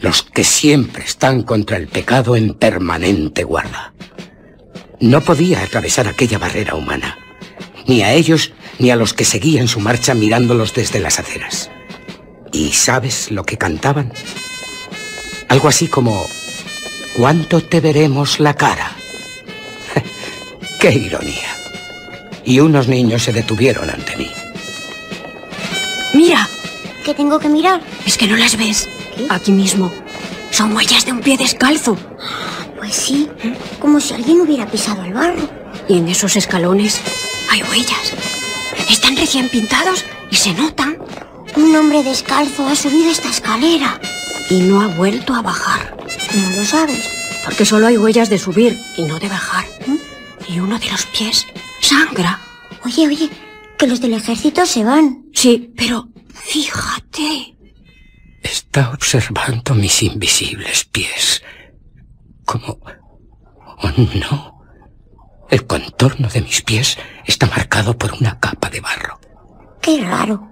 [0.00, 3.92] Los que siempre están contra el pecado en permanente guarda.
[5.00, 7.18] No podía atravesar aquella barrera humana.
[7.86, 11.70] Ni a ellos ni a los que seguían su marcha mirándolos desde las aceras.
[12.52, 14.12] ¿Y sabes lo que cantaban?
[15.48, 16.26] Algo así como,
[17.16, 18.92] ¿cuánto te veremos la cara?
[20.80, 21.56] ¡Qué ironía!
[22.44, 24.30] Y unos niños se detuvieron ante mí.
[26.14, 26.48] Mira,
[27.04, 27.80] ¿Qué tengo que mirar?
[28.06, 28.86] es que no las ves.
[29.28, 29.92] Aquí mismo.
[30.50, 31.96] Son huellas de un pie descalzo.
[32.76, 33.28] Pues sí,
[33.78, 35.48] como si alguien hubiera pisado el barro.
[35.88, 37.00] Y en esos escalones
[37.50, 38.12] hay huellas.
[38.90, 40.98] Están recién pintados y se notan.
[41.56, 44.00] Un hombre descalzo ha subido esta escalera.
[44.50, 45.96] Y no ha vuelto a bajar.
[46.34, 47.04] ¿No lo sabes?
[47.44, 49.66] Porque solo hay huellas de subir y no de bajar.
[50.48, 51.46] Y uno de los pies
[51.80, 52.40] sangra.
[52.84, 53.30] Oye, oye,
[53.76, 55.26] que los del ejército se van.
[55.34, 57.57] Sí, pero fíjate.
[58.42, 61.42] Está observando mis invisibles pies.
[62.44, 62.78] Como...
[63.80, 63.90] Oh,
[64.28, 64.58] no.
[65.50, 69.18] El contorno de mis pies está marcado por una capa de barro.
[69.80, 70.48] Qué raro.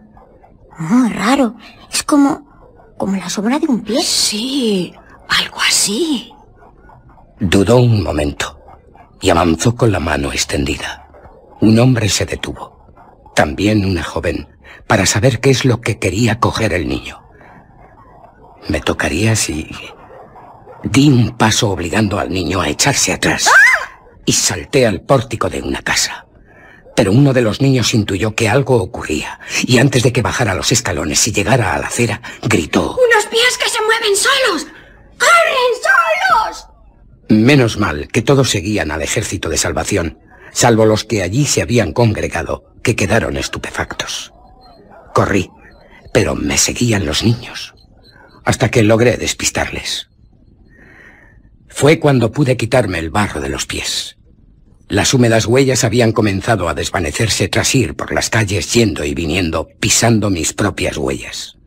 [0.78, 1.56] Muy raro.
[1.92, 2.94] Es como...
[2.98, 4.02] como la sombra de un pie.
[4.02, 4.92] Sí,
[5.28, 6.32] algo así.
[7.38, 8.60] Dudó un momento
[9.20, 11.08] y avanzó con la mano extendida.
[11.60, 12.92] Un hombre se detuvo,
[13.34, 14.48] también una joven,
[14.86, 17.25] para saber qué es lo que quería coger el niño.
[18.68, 19.68] Me tocaría si...
[20.82, 23.50] Di un paso obligando al niño a echarse atrás
[24.24, 26.26] y salté al pórtico de una casa.
[26.94, 30.72] Pero uno de los niños intuyó que algo ocurría y antes de que bajara los
[30.72, 32.96] escalones y llegara a la acera, gritó...
[32.96, 34.66] ¡Unos pies que se mueven solos!
[35.18, 36.68] ¡Corren solos!
[37.28, 40.18] Menos mal que todos seguían al ejército de salvación,
[40.52, 44.32] salvo los que allí se habían congregado, que quedaron estupefactos.
[45.12, 45.50] Corrí,
[46.14, 47.74] pero me seguían los niños,
[48.46, 50.08] hasta que logré despistarles.
[51.68, 54.16] Fue cuando pude quitarme el barro de los pies.
[54.88, 59.68] Las húmedas huellas habían comenzado a desvanecerse tras ir por las calles yendo y viniendo,
[59.80, 61.58] pisando mis propias huellas.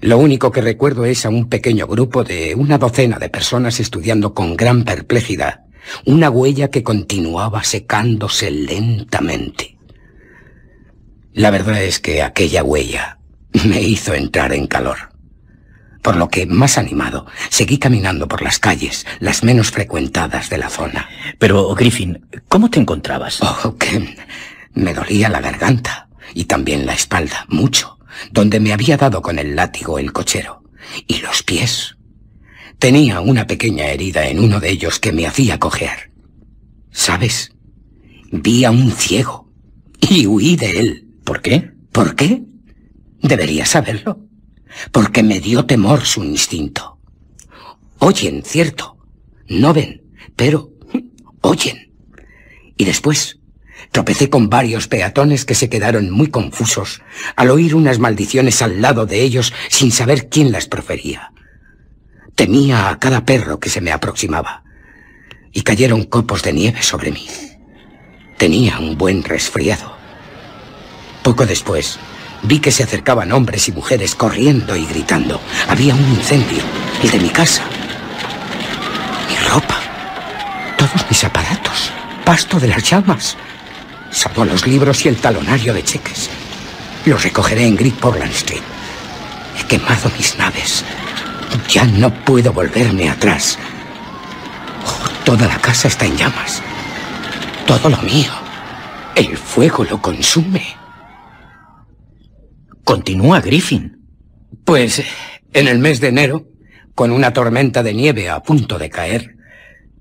[0.00, 4.34] Lo único que recuerdo es a un pequeño grupo de una docena de personas estudiando
[4.34, 5.62] con gran perplejidad
[6.04, 9.78] una huella que continuaba secándose lentamente.
[11.32, 13.18] La verdad es que aquella huella
[13.64, 15.17] me hizo entrar en calor.
[16.08, 20.70] Por lo que, más animado, seguí caminando por las calles, las menos frecuentadas de la
[20.70, 21.06] zona.
[21.38, 23.42] Pero, Griffin, ¿cómo te encontrabas?
[23.42, 24.16] Oh, que
[24.72, 27.98] me dolía la garganta y también la espalda, mucho,
[28.30, 30.62] donde me había dado con el látigo el cochero.
[31.06, 31.98] Y los pies.
[32.78, 36.10] Tenía una pequeña herida en uno de ellos que me hacía cojear.
[36.90, 37.52] ¿Sabes?
[38.32, 39.52] Vi a un ciego
[40.00, 41.06] y huí de él.
[41.22, 41.70] ¿Por qué?
[41.92, 42.44] ¿Por qué?
[43.20, 44.27] Debería saberlo.
[44.92, 46.98] Porque me dio temor su instinto.
[47.98, 48.96] Oyen, cierto.
[49.48, 50.02] No ven,
[50.36, 50.70] pero
[51.40, 51.92] oyen.
[52.76, 53.38] Y después
[53.92, 57.00] tropecé con varios peatones que se quedaron muy confusos
[57.36, 61.32] al oír unas maldiciones al lado de ellos sin saber quién las profería.
[62.34, 64.62] Temía a cada perro que se me aproximaba.
[65.52, 67.26] Y cayeron copos de nieve sobre mí.
[68.36, 69.96] Tenía un buen resfriado.
[71.24, 71.98] Poco después,
[72.42, 75.40] vi que se acercaban hombres y mujeres corriendo y gritando.
[75.68, 76.62] Había un incendio,
[77.02, 77.62] el de mi casa.
[79.28, 79.78] Mi ropa,
[80.76, 81.90] todos mis aparatos,
[82.24, 83.36] pasto de las llamas,
[84.10, 86.30] salvo los libros y el talonario de cheques.
[87.04, 88.62] Los recogeré en Great Portland Street.
[89.58, 90.84] He quemado mis naves.
[91.68, 93.58] Ya no puedo volverme atrás.
[94.86, 96.62] Oh, toda la casa está en llamas.
[97.66, 98.32] Todo lo mío.
[99.14, 100.77] El fuego lo consume.
[102.88, 103.98] Continúa, Griffin.
[104.64, 105.02] Pues
[105.52, 106.48] en el mes de enero,
[106.94, 109.36] con una tormenta de nieve a punto de caer,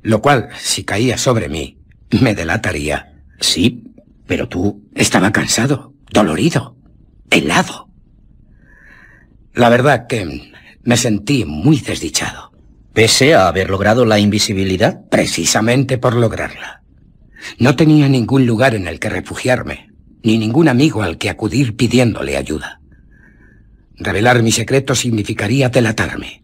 [0.03, 1.81] lo cual, si caía sobre mí,
[2.21, 3.11] me delataría.
[3.41, 3.83] Sí,
[4.25, 4.87] pero tú...
[4.95, 6.77] Estaba cansado, dolorido,
[7.29, 7.89] helado.
[9.53, 12.53] La verdad que me sentí muy desdichado.
[12.93, 15.01] Pese a haber logrado la invisibilidad.
[15.09, 16.83] Precisamente por lograrla.
[17.59, 19.86] No tenía ningún lugar en el que refugiarme,
[20.23, 22.81] ni ningún amigo al que acudir pidiéndole ayuda.
[23.95, 26.43] Revelar mi secreto significaría delatarme.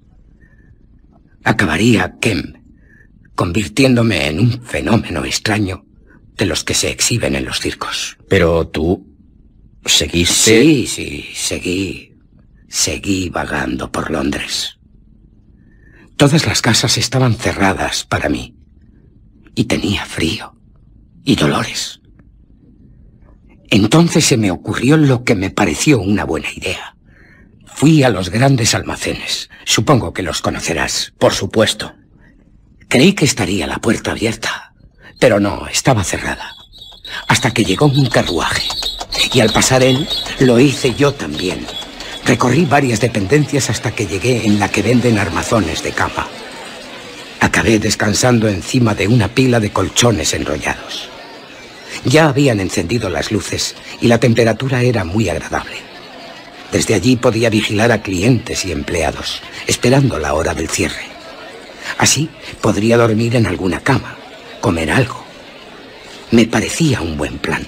[1.43, 2.53] Acabaría, Kem,
[3.35, 5.85] convirtiéndome en un fenómeno extraño
[6.35, 8.17] de los que se exhiben en los circos.
[8.27, 9.13] Pero tú
[9.85, 10.61] ¿Seguiste?
[10.61, 12.13] Sí, sí, seguí.
[12.69, 14.79] Seguí vagando por Londres.
[16.17, 18.55] Todas las casas estaban cerradas para mí.
[19.55, 20.55] Y tenía frío.
[21.23, 22.01] Y dolores.
[23.73, 26.95] Entonces se me ocurrió lo que me pareció una buena idea.
[27.65, 29.49] Fui a los grandes almacenes.
[29.65, 31.11] Supongo que los conocerás.
[31.17, 31.95] Por supuesto.
[32.87, 34.75] Creí que estaría la puerta abierta,
[35.19, 36.53] pero no, estaba cerrada.
[37.27, 38.61] Hasta que llegó un carruaje.
[39.33, 40.07] Y al pasar él,
[40.39, 41.65] lo hice yo también.
[42.25, 46.27] Recorrí varias dependencias hasta que llegué en la que venden armazones de cama.
[47.39, 51.09] Acabé descansando encima de una pila de colchones enrollados.
[52.05, 55.77] Ya habían encendido las luces y la temperatura era muy agradable.
[56.71, 61.03] Desde allí podía vigilar a clientes y empleados, esperando la hora del cierre.
[61.97, 62.29] Así
[62.61, 64.17] podría dormir en alguna cama,
[64.59, 65.23] comer algo.
[66.31, 67.65] Me parecía un buen plan.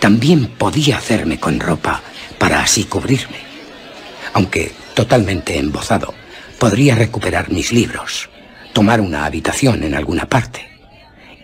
[0.00, 2.02] También podía hacerme con ropa
[2.38, 3.38] para así cubrirme.
[4.32, 6.14] Aunque totalmente embozado,
[6.58, 8.30] podría recuperar mis libros,
[8.72, 10.75] tomar una habitación en alguna parte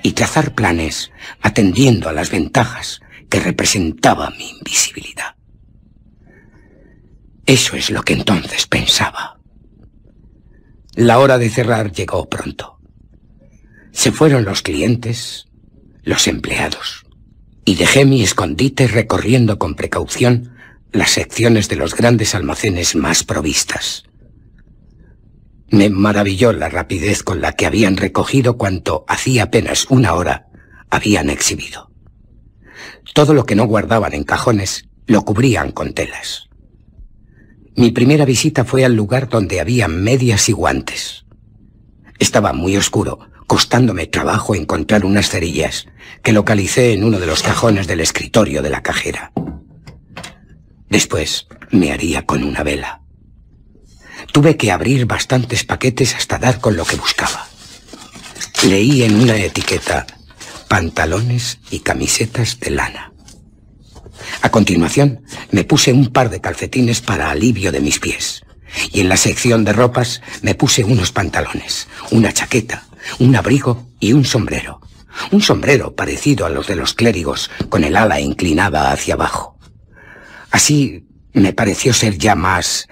[0.02, 5.36] y trazar planes atendiendo a las ventajas que representaba mi invisibilidad.
[7.46, 9.38] Eso es lo que entonces pensaba.
[10.94, 12.78] La hora de cerrar llegó pronto.
[13.92, 15.46] Se fueron los clientes,
[16.02, 17.04] los empleados,
[17.64, 20.54] y dejé mi escondite recorriendo con precaución
[20.92, 24.04] las secciones de los grandes almacenes más provistas.
[25.72, 30.48] Me maravilló la rapidez con la que habían recogido cuanto hacía apenas una hora
[30.90, 31.90] habían exhibido.
[33.14, 36.50] Todo lo que no guardaban en cajones lo cubrían con telas.
[37.74, 41.24] Mi primera visita fue al lugar donde había medias y guantes.
[42.18, 45.86] Estaba muy oscuro, costándome trabajo encontrar unas cerillas
[46.22, 49.32] que localicé en uno de los cajones del escritorio de la cajera.
[50.90, 53.01] Después me haría con una vela.
[54.32, 57.46] Tuve que abrir bastantes paquetes hasta dar con lo que buscaba.
[58.64, 60.06] Leí en una etiqueta
[60.68, 63.12] pantalones y camisetas de lana.
[64.40, 68.42] A continuación, me puse un par de calcetines para alivio de mis pies.
[68.90, 72.84] Y en la sección de ropas me puse unos pantalones, una chaqueta,
[73.18, 74.80] un abrigo y un sombrero.
[75.30, 79.58] Un sombrero parecido a los de los clérigos, con el ala inclinada hacia abajo.
[80.50, 82.86] Así me pareció ser ya más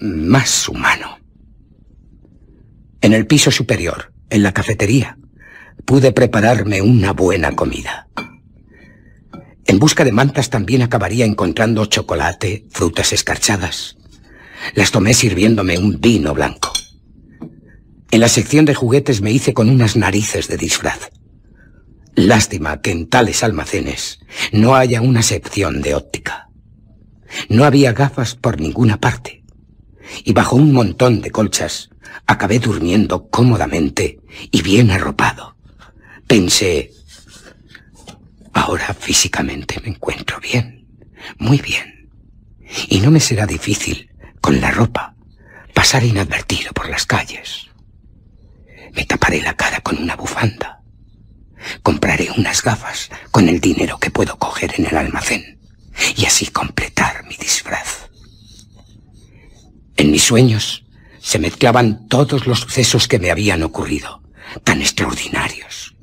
[0.00, 1.18] más humano.
[3.00, 5.18] En el piso superior, en la cafetería,
[5.84, 8.08] pude prepararme una buena comida.
[9.66, 13.96] En busca de mantas también acabaría encontrando chocolate, frutas escarchadas.
[14.74, 16.72] Las tomé sirviéndome un vino blanco.
[18.10, 21.10] En la sección de juguetes me hice con unas narices de disfraz.
[22.14, 24.20] Lástima que en tales almacenes
[24.52, 26.48] no haya una sección de óptica.
[27.48, 29.43] No había gafas por ninguna parte
[30.24, 31.90] y bajo un montón de colchas
[32.26, 35.56] acabé durmiendo cómodamente y bien arropado.
[36.26, 36.92] Pensé,
[38.52, 40.86] ahora físicamente me encuentro bien,
[41.38, 42.10] muy bien,
[42.88, 44.10] y no me será difícil,
[44.40, 45.14] con la ropa,
[45.72, 47.68] pasar inadvertido por las calles.
[48.94, 50.80] Me taparé la cara con una bufanda.
[51.82, 55.58] Compraré unas gafas con el dinero que puedo coger en el almacén
[56.16, 58.03] y así completar mi disfraz.
[59.96, 60.84] En mis sueños
[61.20, 64.22] se mezclaban todos los sucesos que me habían ocurrido,
[64.62, 65.94] tan extraordinarios.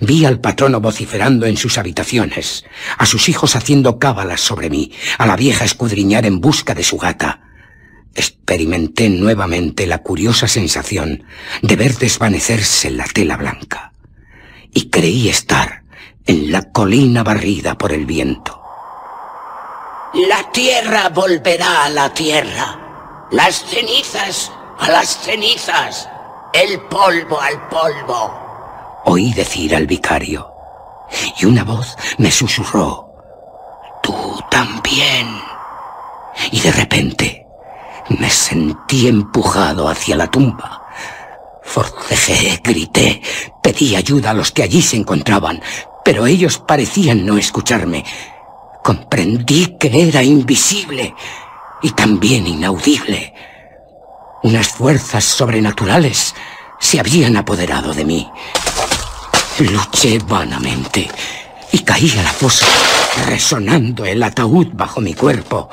[0.00, 2.64] Vi al patrono vociferando en sus habitaciones,
[2.98, 6.98] a sus hijos haciendo cábalas sobre mí, a la vieja escudriñar en busca de su
[6.98, 7.40] gata.
[8.14, 11.24] Experimenté nuevamente la curiosa sensación
[11.62, 13.92] de ver desvanecerse la tela blanca.
[14.74, 15.84] Y creí estar
[16.26, 18.60] en la colina barrida por el viento.
[20.28, 22.89] La tierra volverá a la tierra
[23.30, 24.50] las cenizas
[24.80, 26.08] a las cenizas,
[26.52, 29.02] el polvo al polvo.
[29.04, 30.50] Oí decir al vicario,
[31.38, 33.12] y una voz me susurró,
[34.02, 35.40] tú también.
[36.50, 37.46] Y de repente
[38.18, 40.86] me sentí empujado hacia la tumba.
[41.62, 43.20] Forcejé, grité,
[43.62, 45.62] pedí ayuda a los que allí se encontraban,
[46.04, 48.04] pero ellos parecían no escucharme.
[48.82, 51.14] Comprendí que era invisible
[51.82, 53.34] y también inaudible.
[54.42, 56.34] Unas fuerzas sobrenaturales
[56.78, 58.30] se habían apoderado de mí.
[59.58, 61.10] Luché vanamente
[61.72, 62.66] y caí a la fosa,
[63.26, 65.68] resonando el ataúd bajo mi cuerpo.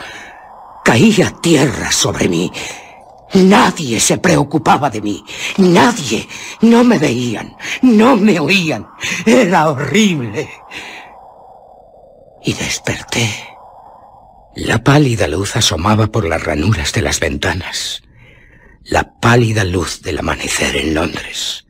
[0.84, 2.52] Caía tierra sobre mí.
[3.34, 5.24] Nadie se preocupaba de mí.
[5.58, 6.28] Nadie.
[6.62, 7.56] No me veían.
[7.82, 8.88] No me oían.
[9.26, 10.50] Era horrible.
[12.44, 13.57] Y desperté
[14.58, 18.02] La pálida luz asomaba por las ranuras de las ventanas.
[18.86, 21.68] La pálida luz del amanecer en Londres.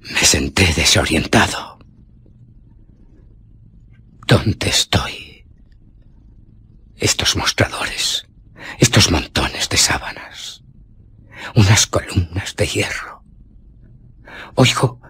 [0.00, 1.78] Me senté desorientado.
[4.26, 5.46] ¿Dónde estoy?
[6.96, 8.26] Estos mostradores,
[8.80, 10.64] estos montones de sábanas,
[11.54, 13.22] unas columnas de hierro.
[14.56, 15.00] Oigo...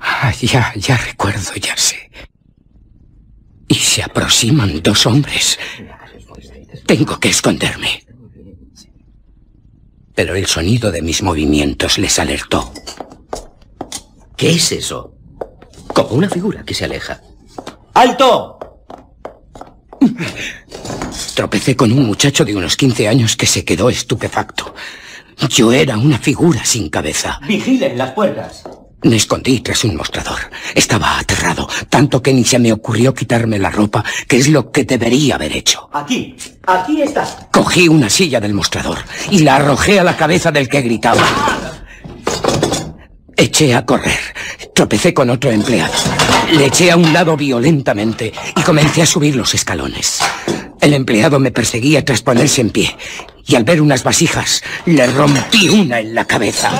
[0.00, 2.10] Ah, ya, ya recuerdo, ya sé.
[3.72, 5.58] Y se aproximan dos hombres.
[6.84, 8.04] Tengo que esconderme.
[10.14, 12.70] Pero el sonido de mis movimientos les alertó.
[14.36, 15.14] ¿Qué es eso?
[15.94, 17.22] Como una figura que se aleja.
[17.94, 18.58] ¡Alto!
[21.34, 24.74] Tropecé con un muchacho de unos 15 años que se quedó estupefacto.
[25.48, 27.40] Yo era una figura sin cabeza.
[27.48, 28.64] Vigilen las puertas.
[29.04, 30.38] Me escondí tras un mostrador.
[30.74, 34.84] Estaba aterrado, tanto que ni se me ocurrió quitarme la ropa, que es lo que
[34.84, 35.88] debería haber hecho.
[35.92, 37.48] Aquí, aquí está.
[37.50, 38.98] Cogí una silla del mostrador
[39.30, 41.22] y la arrojé a la cabeza del que gritaba.
[43.36, 44.20] Eché a correr.
[44.74, 45.94] Tropecé con otro empleado.
[46.52, 50.20] Le eché a un lado violentamente y comencé a subir los escalones.
[50.80, 52.96] El empleado me perseguía tras ponerse en pie
[53.46, 56.70] y al ver unas vasijas le rompí una en la cabeza.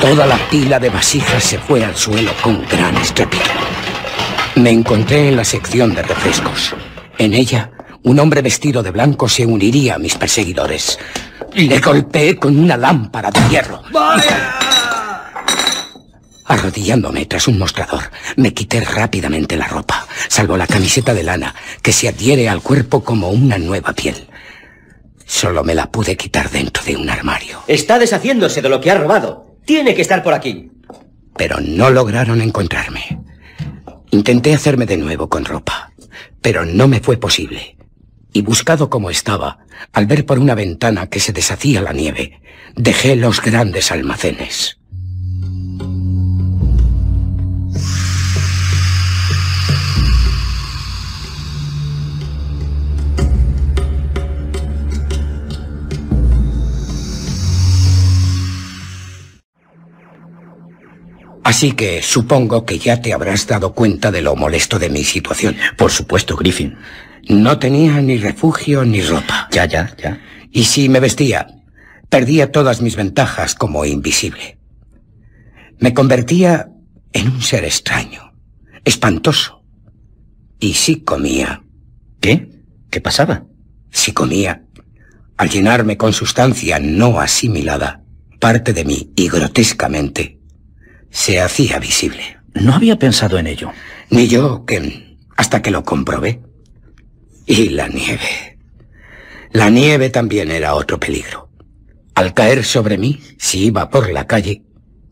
[0.00, 3.50] Toda la pila de vasijas se fue al suelo con gran estrépito.
[4.54, 6.74] Me encontré en la sección de refrescos.
[7.18, 7.70] En ella,
[8.02, 10.98] un hombre vestido de blanco se uniría a mis perseguidores.
[11.52, 13.82] Le golpeé con una lámpara de hierro.
[16.46, 21.92] Arrodillándome tras un mostrador, me quité rápidamente la ropa, salvo la camiseta de lana, que
[21.92, 24.28] se adhiere al cuerpo como una nueva piel.
[25.26, 27.60] Solo me la pude quitar dentro de un armario.
[27.66, 29.49] Está deshaciéndose de lo que ha robado.
[29.70, 30.68] Tiene que estar por aquí.
[31.36, 33.20] Pero no lograron encontrarme.
[34.10, 35.92] Intenté hacerme de nuevo con ropa,
[36.42, 37.76] pero no me fue posible.
[38.32, 39.60] Y buscado como estaba,
[39.92, 42.42] al ver por una ventana que se deshacía la nieve,
[42.74, 44.79] dejé los grandes almacenes.
[61.50, 65.56] Así que supongo que ya te habrás dado cuenta de lo molesto de mi situación.
[65.76, 66.76] Por supuesto, Griffin.
[67.28, 69.48] No tenía ni refugio ni ropa.
[69.50, 70.20] Ya, ya, ya.
[70.52, 71.48] Y si me vestía,
[72.08, 74.58] perdía todas mis ventajas como invisible.
[75.80, 76.68] Me convertía
[77.12, 78.32] en un ser extraño,
[78.84, 79.64] espantoso.
[80.60, 81.64] Y si comía.
[82.20, 82.48] ¿Qué?
[82.90, 83.44] ¿Qué pasaba?
[83.90, 84.62] Si comía,
[85.36, 88.04] al llenarme con sustancia no asimilada,
[88.38, 90.39] parte de mí y grotescamente
[91.10, 92.38] se hacía visible.
[92.54, 93.72] No había pensado en ello.
[94.10, 96.40] Ni yo, que hasta que lo comprobé.
[97.46, 98.58] Y la nieve.
[99.52, 101.50] La nieve también era otro peligro.
[102.14, 104.62] Al caer sobre mí, si iba por la calle,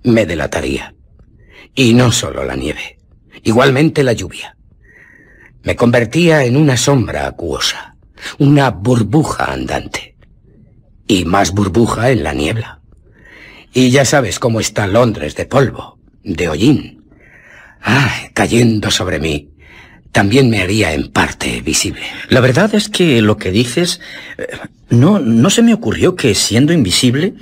[0.04, 0.94] me delataría.
[1.74, 2.98] Y no solo la nieve,
[3.42, 4.56] igualmente la lluvia.
[5.62, 7.96] Me convertía en una sombra acuosa,
[8.38, 10.16] una burbuja andante.
[11.06, 12.77] Y más burbuja en la niebla.
[13.72, 17.04] Y ya sabes cómo está Londres de polvo, de hollín.
[17.82, 19.50] Ah, cayendo sobre mí,
[20.12, 22.02] también me haría en parte visible.
[22.28, 24.00] La verdad es que lo que dices,
[24.36, 24.46] eh,
[24.90, 27.34] no, no se me ocurrió que siendo invisible,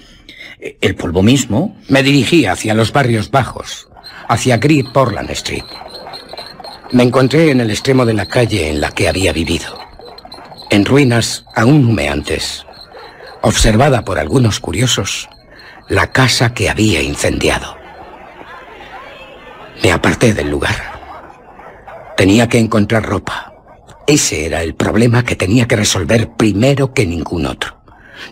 [0.60, 1.76] eh, el polvo mismo...
[1.88, 3.88] Me dirigí hacia los barrios bajos,
[4.28, 5.64] hacia Great Portland Street.
[6.92, 9.78] Me encontré en el extremo de la calle en la que había vivido,
[10.70, 12.64] en ruinas aún humeantes,
[13.42, 15.28] observada por algunos curiosos,
[15.88, 17.76] la casa que había incendiado.
[19.82, 20.74] Me aparté del lugar.
[22.16, 23.52] Tenía que encontrar ropa.
[24.06, 27.82] Ese era el problema que tenía que resolver primero que ningún otro.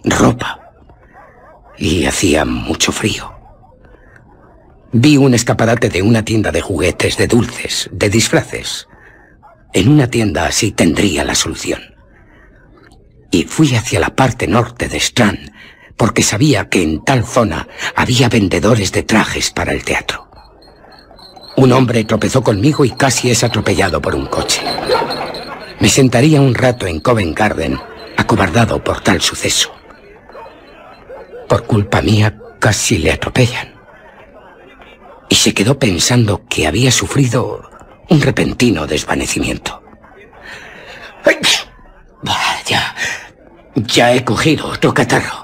[0.04, 0.60] Ropa.
[1.76, 3.32] Y hacía mucho frío.
[4.92, 8.88] Vi un escaparate de una tienda de juguetes, de dulces, de disfraces.
[9.72, 11.80] En una tienda así tendría la solución.
[13.30, 15.50] Y fui hacia la parte norte de Strand,
[15.96, 20.28] porque sabía que en tal zona había vendedores de trajes para el teatro.
[21.56, 24.60] Un hombre tropezó conmigo y casi es atropellado por un coche.
[25.80, 27.78] Me sentaría un rato en Covent Garden,
[28.16, 29.72] acobardado por tal suceso.
[31.48, 33.74] Por culpa mía, casi le atropellan.
[35.28, 37.70] Y se quedó pensando que había sufrido
[38.08, 39.82] un repentino desvanecimiento.
[42.24, 42.56] ¡Ay!
[42.66, 42.94] Ya,
[43.74, 45.43] ya he cogido otro catarro.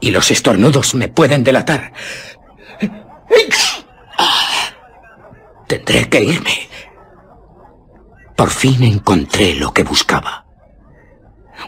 [0.00, 1.92] Y los estornudos me pueden delatar.
[5.68, 6.68] Tendré que irme.
[8.36, 10.46] Por fin encontré lo que buscaba.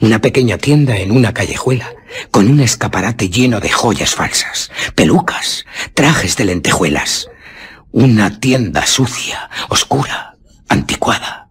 [0.00, 1.92] Una pequeña tienda en una callejuela,
[2.30, 7.28] con un escaparate lleno de joyas falsas, pelucas, trajes de lentejuelas.
[7.90, 10.36] Una tienda sucia, oscura,
[10.68, 11.48] anticuada.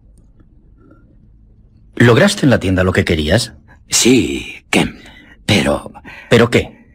[1.94, 3.52] ¿Lograste en la tienda lo que querías?
[3.88, 5.02] Sí, Ken,
[5.50, 5.90] pero...
[6.28, 6.86] ¿Pero qué?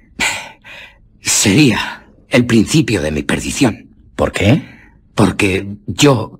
[1.19, 3.93] Sería el principio de mi perdición.
[4.15, 4.63] ¿Por qué?
[5.13, 6.39] Porque yo...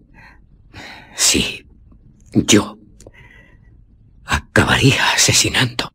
[1.14, 1.66] Sí,
[2.32, 2.78] yo...
[4.24, 5.92] Acabaría asesinando.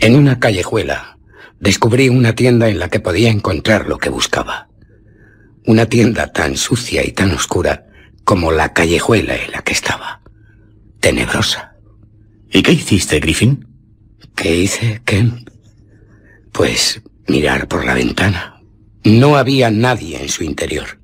[0.00, 1.16] En una callejuela
[1.60, 4.68] descubrí una tienda en la que podía encontrar lo que buscaba.
[5.66, 7.86] Una tienda tan sucia y tan oscura
[8.24, 10.20] como la callejuela en la que estaba.
[10.98, 11.76] Tenebrosa.
[12.50, 13.67] ¿Y qué hiciste, Griffin?
[14.40, 15.48] ¿Qué hice, Kemp?
[16.52, 18.62] Pues mirar por la ventana.
[19.02, 21.00] No había nadie en su interior.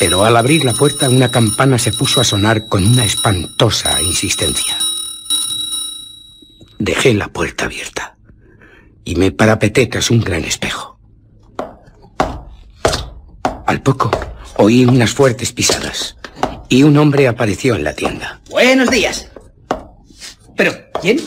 [0.00, 4.76] Pero al abrir la puerta una campana se puso a sonar con una espantosa insistencia.
[6.80, 8.16] Dejé la puerta abierta
[9.04, 10.98] y me parapeté tras un gran espejo.
[13.66, 14.10] Al poco
[14.56, 16.16] oí unas fuertes pisadas
[16.68, 18.40] y un hombre apareció en la tienda.
[18.50, 19.30] Buenos días.
[20.56, 21.20] ¿Pero quién?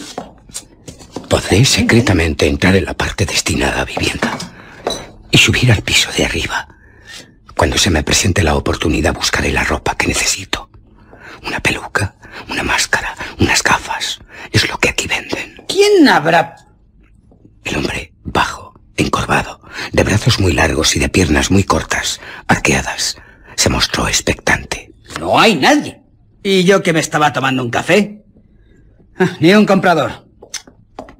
[1.29, 4.37] Podré secretamente entrar en la parte destinada a vivienda
[5.31, 6.67] y subir al piso de arriba.
[7.55, 10.69] Cuando se me presente la oportunidad buscaré la ropa que necesito.
[11.45, 12.15] Una peluca,
[12.49, 14.19] una máscara, unas gafas.
[14.51, 15.63] Es lo que aquí venden.
[15.67, 16.55] ¿Quién habrá?
[17.63, 23.17] El hombre, bajo, encorvado, de brazos muy largos y de piernas muy cortas, arqueadas,
[23.55, 24.93] se mostró expectante.
[25.19, 26.01] No hay nadie.
[26.41, 28.18] ¿Y yo que me estaba tomando un café?
[29.21, 30.25] Ah, ni un comprador.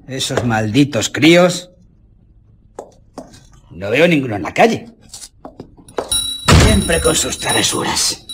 [0.08, 1.70] Esos malditos críos.
[3.72, 4.90] No veo ninguno en la calle.
[6.64, 8.26] Siempre con sus travesuras.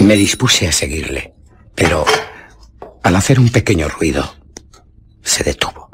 [0.00, 1.34] Me dispuse a seguirle,
[1.74, 2.06] pero
[3.02, 4.34] al hacer un pequeño ruido,
[5.22, 5.90] se detuvo.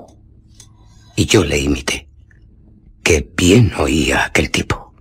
[1.17, 2.09] Y yo le imité.
[3.03, 4.95] Qué bien oía aquel tipo.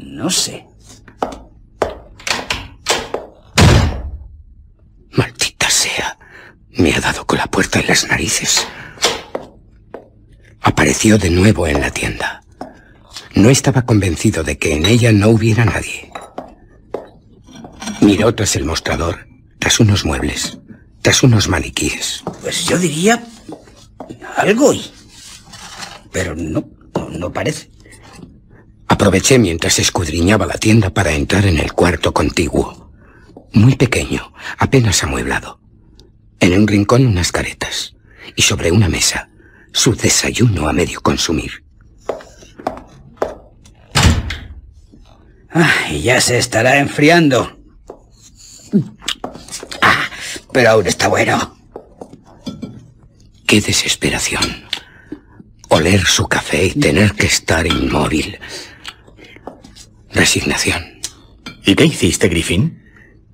[0.00, 0.66] No sé.
[5.10, 6.01] Maldita sea.
[6.74, 8.66] Me ha dado con la puerta en las narices.
[10.60, 12.42] Apareció de nuevo en la tienda.
[13.34, 16.10] No estaba convencido de que en ella no hubiera nadie.
[18.00, 19.26] Miró tras el mostrador,
[19.58, 20.58] tras unos muebles,
[21.02, 22.22] tras unos maniquíes.
[22.42, 23.22] Pues yo diría
[24.36, 24.84] algo y...
[26.10, 27.70] Pero no, no, no parece.
[28.88, 32.92] Aproveché mientras escudriñaba la tienda para entrar en el cuarto contiguo.
[33.52, 35.61] Muy pequeño, apenas amueblado.
[36.42, 37.94] En un rincón unas caretas
[38.34, 39.30] y sobre una mesa
[39.72, 41.62] su desayuno a medio consumir.
[45.52, 47.60] Ah, y ya se estará enfriando.
[49.80, 50.08] Ah,
[50.52, 51.56] pero aún está bueno.
[53.46, 54.64] Qué desesperación.
[55.68, 58.36] Oler su café y tener que estar inmóvil.
[60.10, 61.00] Resignación.
[61.64, 62.82] ¿Y qué hiciste, Griffin?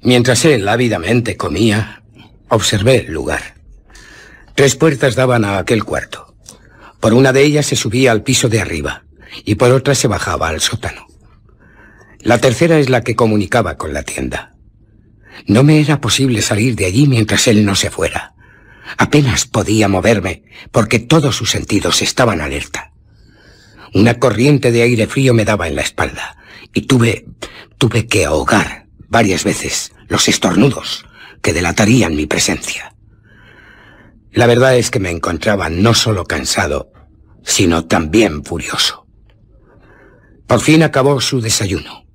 [0.03, 2.03] Mientras él ávidamente comía,
[2.49, 3.55] observé el lugar.
[4.55, 6.35] Tres puertas daban a aquel cuarto.
[7.01, 9.05] Por una de ellas se subía al piso de arriba
[9.44, 11.07] y por otra se bajaba al sótano.
[12.20, 14.57] La tercera es la que comunicaba con la tienda.
[15.47, 18.35] No me era posible salir de allí mientras él no se fuera.
[18.97, 22.93] Apenas podía moverme porque todos sus sentidos estaban alerta.
[23.94, 26.36] Una corriente de aire frío me daba en la espalda
[26.75, 27.27] y tuve,
[27.78, 31.08] tuve que ahogar varias veces los estornudos
[31.42, 32.94] que delatarían mi presencia.
[34.33, 36.92] La verdad es que me encontraba no solo cansado,
[37.42, 39.07] sino también furioso.
[40.47, 42.07] Por fin acabó su desayuno.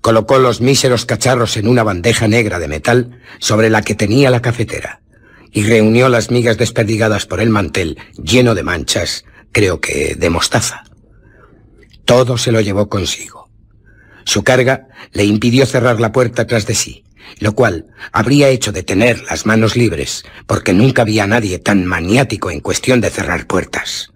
[0.00, 4.42] Colocó los míseros cacharros en una bandeja negra de metal sobre la que tenía la
[4.42, 5.00] cafetera
[5.50, 10.84] y reunió las migas desperdigadas por el mantel lleno de manchas, creo que de mostaza.
[12.04, 13.48] Todo se lo llevó consigo.
[14.24, 17.04] Su carga le impidió cerrar la puerta tras de sí,
[17.38, 22.50] lo cual habría hecho de tener las manos libres, porque nunca había nadie tan maniático
[22.50, 24.12] en cuestión de cerrar puertas.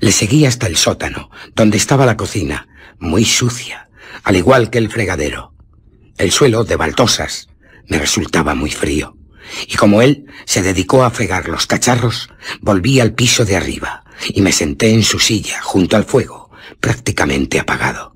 [0.00, 2.68] Le seguí hasta el sótano, donde estaba la cocina,
[2.98, 3.88] muy sucia,
[4.22, 5.54] al igual que el fregadero.
[6.16, 7.48] El suelo, de baldosas,
[7.88, 9.16] me resultaba muy frío,
[9.66, 12.28] y como él se dedicó a fregar los cacharros,
[12.60, 17.58] volví al piso de arriba y me senté en su silla junto al fuego, prácticamente
[17.58, 18.14] apagado.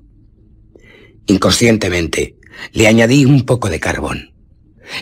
[1.27, 2.35] Inconscientemente,
[2.71, 4.33] le añadí un poco de carbón.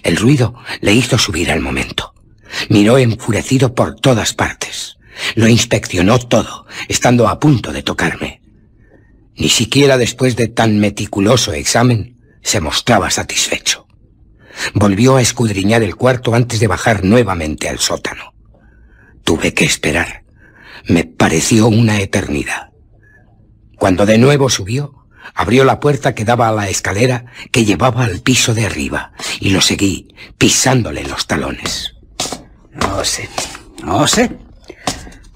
[0.04, 2.14] El ruido le hizo subir al momento.
[2.70, 4.98] Miró enfurecido por todas partes.
[5.36, 8.42] Lo inspeccionó todo, estando a punto de tocarme.
[9.36, 13.88] Ni siquiera después de tan meticuloso examen Se mostraba satisfecho.
[14.74, 18.34] Volvió a escudriñar el cuarto antes de bajar nuevamente al sótano.
[19.24, 20.24] Tuve que esperar.
[20.88, 22.72] Me pareció una eternidad.
[23.78, 25.03] Cuando de nuevo subió,
[25.34, 29.50] abrió la puerta que daba a la escalera que llevaba al piso de arriba y
[29.50, 31.96] lo seguí, pisándole los talones.
[32.74, 33.30] No sé,
[33.84, 34.38] no sé.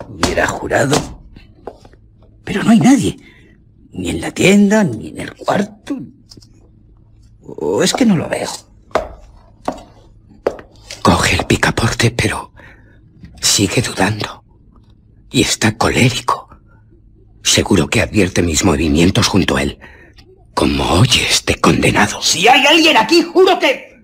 [0.08, 1.22] Hubiera jurado.
[2.44, 3.18] Pero no hay nadie.
[3.92, 5.98] Ni en la tienda, ni en el cuarto.
[7.42, 8.50] ¿O es que no lo veo?
[11.02, 12.52] Coge el picaporte, pero
[13.42, 14.44] sigue dudando.
[15.32, 16.47] Y está colérico.
[17.48, 19.80] Seguro que advierte mis movimientos junto a él.
[20.54, 22.22] Como oye este condenado.
[22.22, 24.02] Si hay alguien aquí, juro que...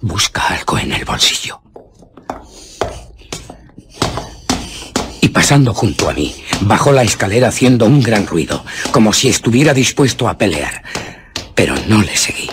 [0.00, 1.60] Busca algo en el bolsillo.
[5.20, 9.74] Y pasando junto a mí, bajó la escalera haciendo un gran ruido, como si estuviera
[9.74, 10.82] dispuesto a pelear.
[11.54, 12.48] Pero no le seguí.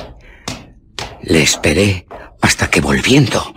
[1.23, 2.05] Le esperé
[2.41, 3.55] hasta que volviendo,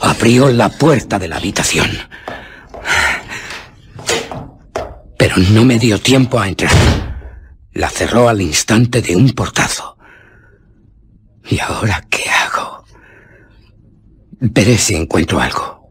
[0.00, 1.90] abrió la puerta de la habitación.
[5.34, 6.72] Pero no me dio tiempo a entrar.
[7.72, 9.96] La cerró al instante de un portazo.
[11.48, 12.84] ¿Y ahora qué hago?
[14.40, 15.88] Veré si encuentro algo.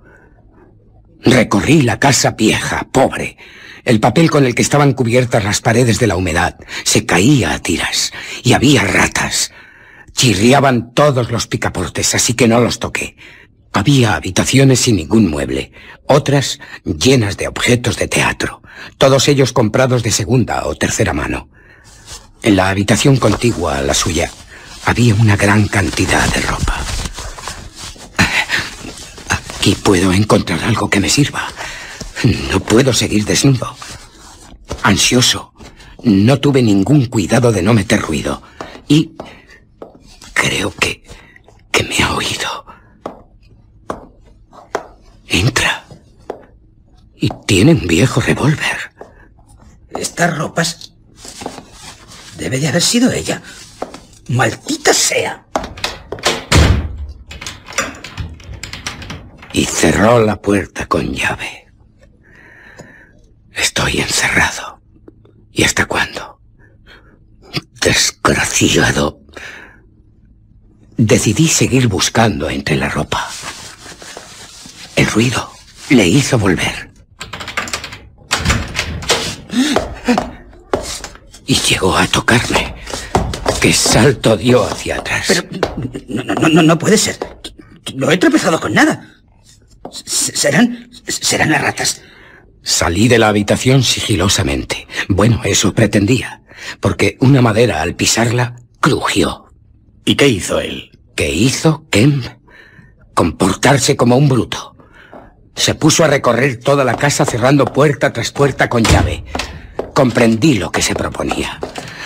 [1.23, 3.37] Recorrí la casa vieja, pobre.
[3.83, 7.59] El papel con el que estaban cubiertas las paredes de la humedad se caía a
[7.59, 8.11] tiras
[8.43, 9.51] y había ratas.
[10.11, 13.15] Chirriaban todos los picaportes, así que no los toqué.
[13.73, 15.71] Había habitaciones sin ningún mueble,
[16.07, 18.61] otras llenas de objetos de teatro,
[18.97, 21.49] todos ellos comprados de segunda o tercera mano.
[22.43, 24.31] En la habitación contigua a la suya
[24.85, 26.79] había una gran cantidad de ropa.
[29.29, 31.47] Aquí puedo encontrar algo que me sirva.
[32.51, 33.75] No puedo seguir desnudo.
[34.83, 35.53] Ansioso,
[36.03, 38.41] no tuve ningún cuidado de no meter ruido.
[38.87, 39.11] Y
[40.33, 41.03] creo que...
[41.71, 42.60] que me ha oído.
[45.31, 45.85] Entra.
[47.15, 48.91] Y tiene un viejo revólver.
[49.97, 50.93] Estas ropas...
[52.37, 53.41] Debe de haber sido ella.
[54.27, 55.45] Maldita sea.
[59.53, 61.71] Y cerró la puerta con llave.
[63.51, 64.81] Estoy encerrado.
[65.51, 66.41] ¿Y hasta cuándo?
[67.81, 69.21] Desgraciado.
[70.97, 73.29] Decidí seguir buscando entre la ropa.
[74.95, 75.51] El ruido
[75.89, 76.91] le hizo volver.
[81.45, 82.75] Y llegó a tocarme.
[83.59, 85.25] ¿Qué salto dio hacia atrás?
[85.27, 85.43] Pero
[86.07, 87.17] no, no, no, no puede ser.
[87.95, 89.07] No he tropezado con nada.
[89.91, 92.01] Serán, serán las ratas.
[92.63, 94.87] Salí de la habitación sigilosamente.
[95.09, 96.43] Bueno, eso pretendía,
[96.79, 99.45] porque una madera al pisarla crujió.
[100.05, 100.91] ¿Y qué hizo él?
[101.15, 102.25] ¿Qué hizo Kemp?
[103.13, 104.70] Comportarse como un bruto.
[105.55, 109.23] Se puso a recorrer toda la casa cerrando puerta tras puerta con llave.
[109.93, 111.59] Comprendí lo que se proponía.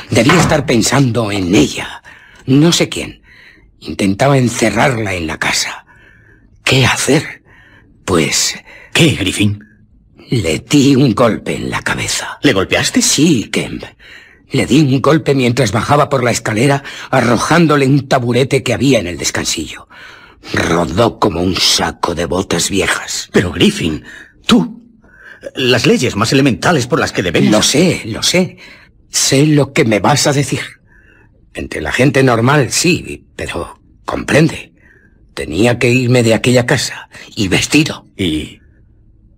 [0.10, 2.02] Debía estar pensando en ella.
[2.46, 3.22] No sé quién.
[3.80, 5.86] Intentaba encerrarla en la casa.
[6.64, 7.44] ¿Qué hacer?
[8.04, 8.56] Pues...
[8.94, 9.60] ¿Qué, Griffin?
[10.30, 12.40] Le di un golpe en la cabeza.
[12.42, 13.02] ¿Le golpeaste?
[13.02, 13.84] Sí, Kemp.
[14.52, 19.08] Le di un golpe mientras bajaba por la escalera, arrojándole un taburete que había en
[19.08, 19.88] el descansillo.
[20.54, 23.30] Rodó como un saco de botas viejas.
[23.32, 24.04] Pero, Griffin,
[24.46, 24.82] tú...
[25.56, 27.52] Las leyes más elementales por las que debemos...
[27.52, 28.58] Lo sé, lo sé.
[29.10, 30.62] Sé lo que me vas a decir.
[31.54, 34.74] Entre la gente normal, sí, pero comprende.
[35.34, 38.08] Tenía que irme de aquella casa y vestido.
[38.18, 38.60] ¿Y...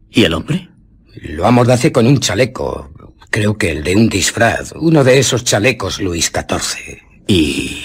[0.09, 0.69] ¿Y el hombre?
[1.15, 2.91] Lo amordacé con un chaleco.
[3.29, 4.73] Creo que el de un disfraz.
[4.75, 7.01] Uno de esos chalecos Luis XIV.
[7.27, 7.83] ¿Y...?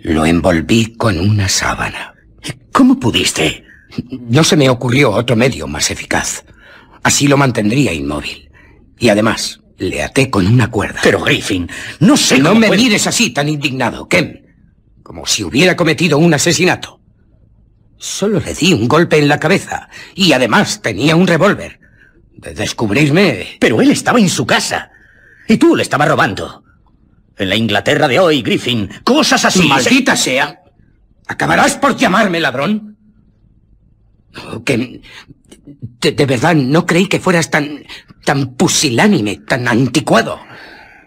[0.00, 2.11] Lo envolví con una sábana.
[2.72, 3.64] ¿Cómo pudiste?
[4.10, 6.44] No se me ocurrió otro medio más eficaz.
[7.02, 8.50] Así lo mantendría inmóvil.
[8.98, 11.00] Y además, le até con una cuerda.
[11.02, 11.68] Pero, Griffin,
[12.00, 14.46] no sé No cómo me puede- mires así tan indignado, Ken.
[15.02, 17.00] Como si hubiera cometido un asesinato.
[17.98, 19.88] Solo le di un golpe en la cabeza.
[20.14, 21.80] Y además tenía un revólver.
[22.32, 23.56] De descubrirme...
[23.60, 24.90] Pero él estaba en su casa.
[25.48, 26.64] Y tú le estabas robando.
[27.36, 29.66] En la Inglaterra de hoy, Griffin, cosas así...
[29.68, 30.60] ¡Maldita sea!
[31.26, 32.96] ¿Acabarás por llamarme ladrón?
[34.64, 35.02] Que
[36.00, 37.84] de, de verdad no creí que fueras tan
[38.24, 40.40] tan pusilánime, tan anticuado.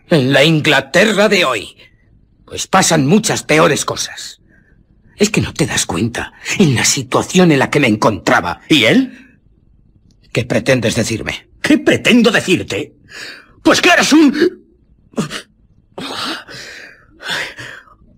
[0.09, 1.77] En la Inglaterra de hoy,
[2.45, 4.41] pues pasan muchas peores cosas.
[5.17, 8.61] Es que no te das cuenta en la situación en la que me encontraba.
[8.69, 9.39] ¿Y él?
[10.31, 11.49] ¿Qué pretendes decirme?
[11.61, 12.93] ¿Qué pretendo decirte?
[13.63, 14.65] Pues que eres un...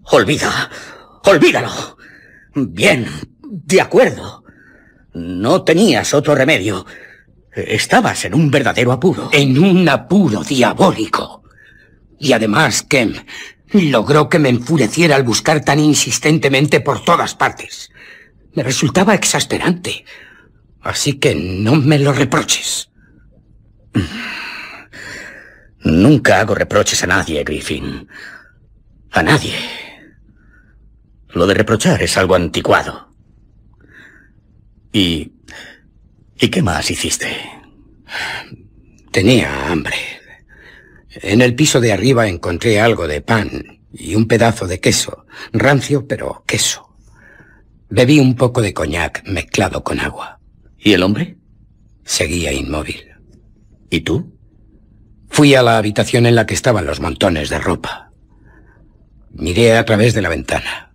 [0.04, 0.70] Olvida.
[1.28, 1.98] Olvídalo.
[2.56, 3.06] Bien,
[3.42, 4.46] de acuerdo.
[5.14, 6.86] No tenías otro remedio.
[7.54, 9.30] Estabas en un verdadero apuro.
[9.34, 11.44] En un apuro diabólico.
[12.18, 13.14] Y además, Kem
[13.74, 17.92] logró que me enfureciera al buscar tan insistentemente por todas partes.
[18.54, 20.06] Me resultaba exasperante.
[20.82, 22.90] Así que no me lo reproches.
[25.80, 28.08] Nunca hago reproches a nadie, Griffin.
[29.12, 29.87] A nadie.
[31.38, 33.10] Lo de reprochar es algo anticuado.
[34.92, 35.34] ¿Y...
[36.40, 37.28] ¿Y qué más hiciste?
[39.12, 39.96] Tenía hambre.
[41.10, 46.08] En el piso de arriba encontré algo de pan y un pedazo de queso, rancio
[46.08, 46.96] pero queso.
[47.90, 50.40] Bebí un poco de coñac mezclado con agua.
[50.80, 51.38] ¿Y el hombre?
[52.04, 53.12] Seguía inmóvil.
[53.92, 54.36] ¿Y tú?
[55.30, 58.12] Fui a la habitación en la que estaban los montones de ropa.
[59.34, 60.87] Miré a través de la ventana.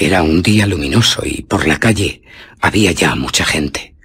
[0.00, 2.22] Era un día luminoso y por la calle
[2.60, 3.96] había ya mucha gente.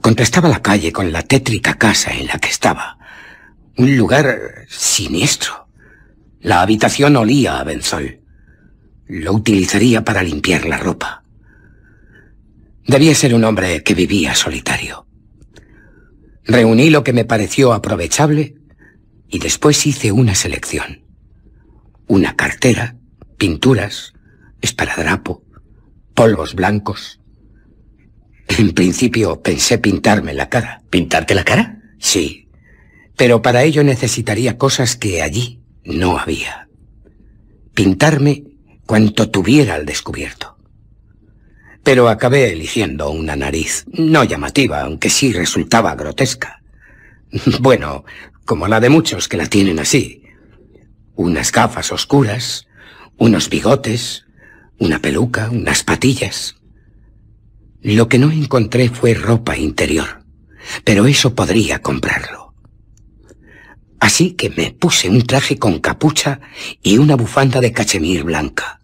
[0.00, 2.96] Contrastaba la calle con la tétrica casa en la que estaba.
[3.76, 5.68] Un lugar siniestro.
[6.40, 8.22] La habitación olía a benzol.
[9.06, 11.24] Lo utilizaría para limpiar la ropa.
[12.86, 15.06] Debía ser un hombre que vivía solitario.
[16.44, 18.54] Reuní lo que me pareció aprovechable
[19.28, 21.04] y después hice una selección.
[22.06, 22.96] Una cartera,
[23.36, 24.14] pinturas,
[24.60, 25.42] esparadrapo,
[26.14, 27.20] polvos blancos.
[28.48, 30.82] En principio pensé pintarme la cara.
[30.90, 31.80] ¿Pintarte la cara?
[31.98, 32.48] Sí,
[33.18, 36.68] pero para ello necesitaría cosas que allí no había.
[37.74, 38.44] Pintarme
[38.86, 40.56] cuanto tuviera al descubierto.
[41.82, 46.62] Pero acabé eligiendo una nariz, no llamativa, aunque sí resultaba grotesca.
[47.60, 48.04] Bueno,
[48.44, 50.22] como la de muchos que la tienen así.
[51.16, 52.66] Unas gafas oscuras,
[53.16, 54.27] unos bigotes,
[54.78, 56.56] una peluca, unas patillas.
[57.82, 60.24] Lo que no encontré fue ropa interior,
[60.84, 62.54] pero eso podría comprarlo.
[64.00, 66.40] Así que me puse un traje con capucha
[66.82, 68.80] y una bufanda de cachemir blanca.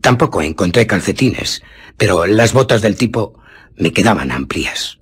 [0.00, 1.62] Tampoco encontré calcetines,
[1.96, 3.38] pero las botas del tipo
[3.76, 4.98] me quedaban amplias.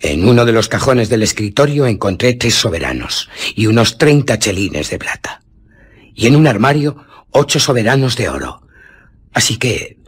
[0.00, 4.98] En uno de los cajones del escritorio encontré tres soberanos y unos treinta chelines de
[4.98, 5.42] plata.
[6.14, 6.96] Y en un armario
[7.34, 8.66] ocho soberanos de oro.
[9.32, 9.98] Así que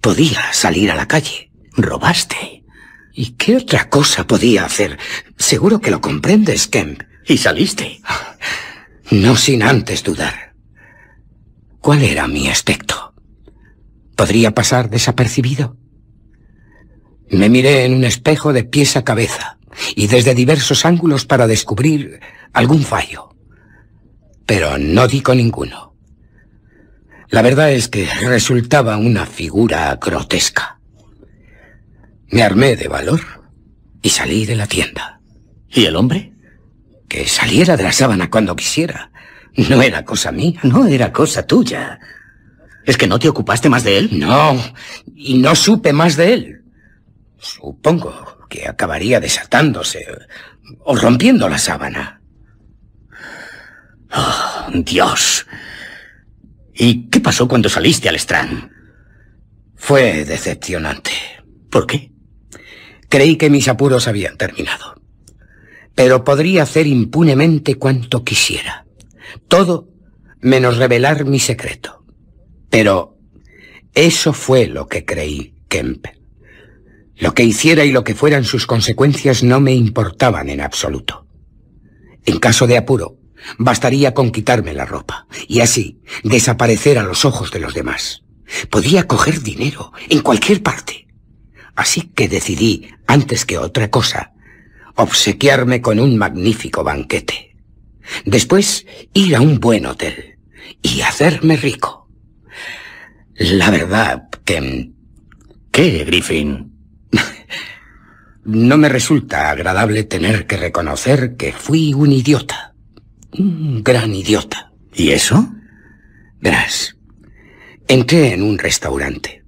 [0.00, 1.50] podía salir a la calle.
[1.72, 2.62] ¿Robaste?
[3.12, 4.98] ¿Y qué otra cosa podía hacer?
[5.36, 7.02] Seguro que lo comprendes, Kemp.
[7.26, 8.00] ¿Y saliste?
[9.10, 10.54] No sin antes dudar.
[11.80, 13.14] ¿Cuál era mi aspecto?
[14.14, 15.76] ¿Podría pasar desapercibido?
[17.30, 19.58] Me miré en un espejo de pies a cabeza
[19.96, 22.20] y desde diversos ángulos para descubrir
[22.52, 23.34] algún fallo.
[24.46, 25.93] Pero no di con ninguno.
[27.34, 30.78] La verdad es que resultaba una figura grotesca.
[32.28, 33.22] Me armé de valor
[34.00, 35.18] y salí de la tienda.
[35.68, 36.32] ¿Y el hombre?
[37.08, 39.10] Que saliera de la sábana cuando quisiera.
[39.56, 40.60] No era cosa mía.
[40.62, 41.98] No era cosa tuya.
[42.84, 44.10] ¿Es que no te ocupaste más de él?
[44.12, 44.56] No,
[45.16, 46.62] y no supe más de él.
[47.38, 50.06] Supongo que acabaría desatándose
[50.84, 52.20] o rompiendo la sábana.
[54.12, 55.46] Oh, Dios.
[56.74, 58.70] ¿Y qué pasó cuando saliste al Strand?
[59.76, 61.12] Fue decepcionante.
[61.70, 62.10] ¿Por qué?
[63.08, 64.94] Creí que mis apuros habían terminado.
[65.94, 68.86] Pero podría hacer impunemente cuanto quisiera.
[69.46, 69.88] Todo
[70.40, 72.04] menos revelar mi secreto.
[72.70, 73.16] Pero
[73.94, 76.06] eso fue lo que creí, Kemp.
[77.16, 81.28] Lo que hiciera y lo que fueran sus consecuencias no me importaban en absoluto.
[82.24, 83.16] En caso de apuro,
[83.58, 88.22] bastaría con quitarme la ropa y así desaparecer a los ojos de los demás.
[88.70, 91.06] Podía coger dinero en cualquier parte.
[91.74, 94.32] Así que decidí, antes que otra cosa,
[94.94, 97.56] obsequiarme con un magnífico banquete.
[98.24, 100.38] Después ir a un buen hotel
[100.82, 102.08] y hacerme rico.
[103.34, 104.92] La verdad que...
[105.70, 106.72] ¿Qué, Griffin?
[108.46, 112.73] No me resulta agradable tener que reconocer que fui un idiota.
[113.36, 114.72] Un gran idiota.
[114.94, 115.48] ¿Y eso?
[116.40, 116.96] Verás,
[117.88, 119.44] entré en un restaurante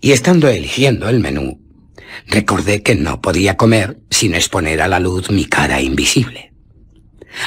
[0.00, 1.60] y estando eligiendo el menú,
[2.26, 6.52] recordé que no podía comer sin exponer a la luz mi cara invisible.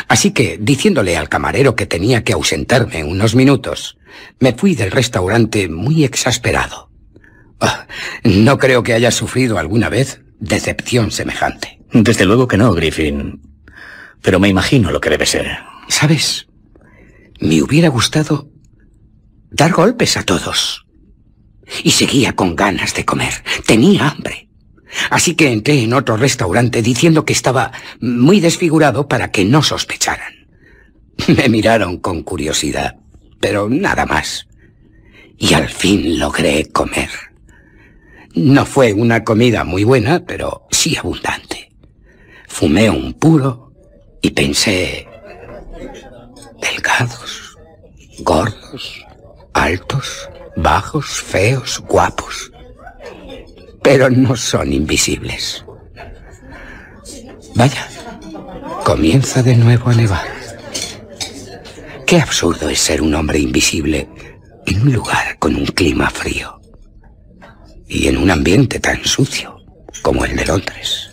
[0.08, 3.98] Así que, diciéndole al camarero que tenía que ausentarme unos minutos,
[4.40, 6.92] me fui del restaurante muy exasperado.
[7.60, 7.88] Ah,
[8.24, 11.80] no creo que haya sufrido alguna vez decepción semejante.
[11.92, 13.42] Desde luego que no, Griffin.
[14.27, 15.57] Pero me imagino lo que debe ser.
[15.88, 16.49] ¿Sabes?
[17.39, 18.49] Me hubiera gustado
[19.49, 20.85] dar golpes a todos.
[21.81, 23.31] Y seguía con ganas de comer.
[23.65, 24.49] Tenía hambre.
[25.11, 30.33] Así que entré en otro restaurante diciendo que estaba muy desfigurado para que no sospecharan.
[31.30, 32.97] Me miraron con curiosidad,
[33.39, 34.49] pero nada más.
[35.38, 37.11] Y al fin logré comer.
[38.35, 41.72] No fue una comida muy buena, pero sí abundante.
[42.45, 43.67] Fumé un puro
[44.22, 45.08] y pensé...
[46.62, 47.58] Delgados,
[48.20, 49.06] gordos,
[49.54, 52.52] altos, bajos, feos, guapos.
[53.84, 55.64] Pero no son invisibles.
[57.56, 57.88] Vaya,
[58.84, 60.28] comienza de nuevo a nevar.
[62.06, 64.08] Qué absurdo es ser un hombre invisible
[64.66, 66.62] en un lugar con un clima frío
[67.88, 69.58] y en un ambiente tan sucio
[70.02, 71.07] como el de Londres.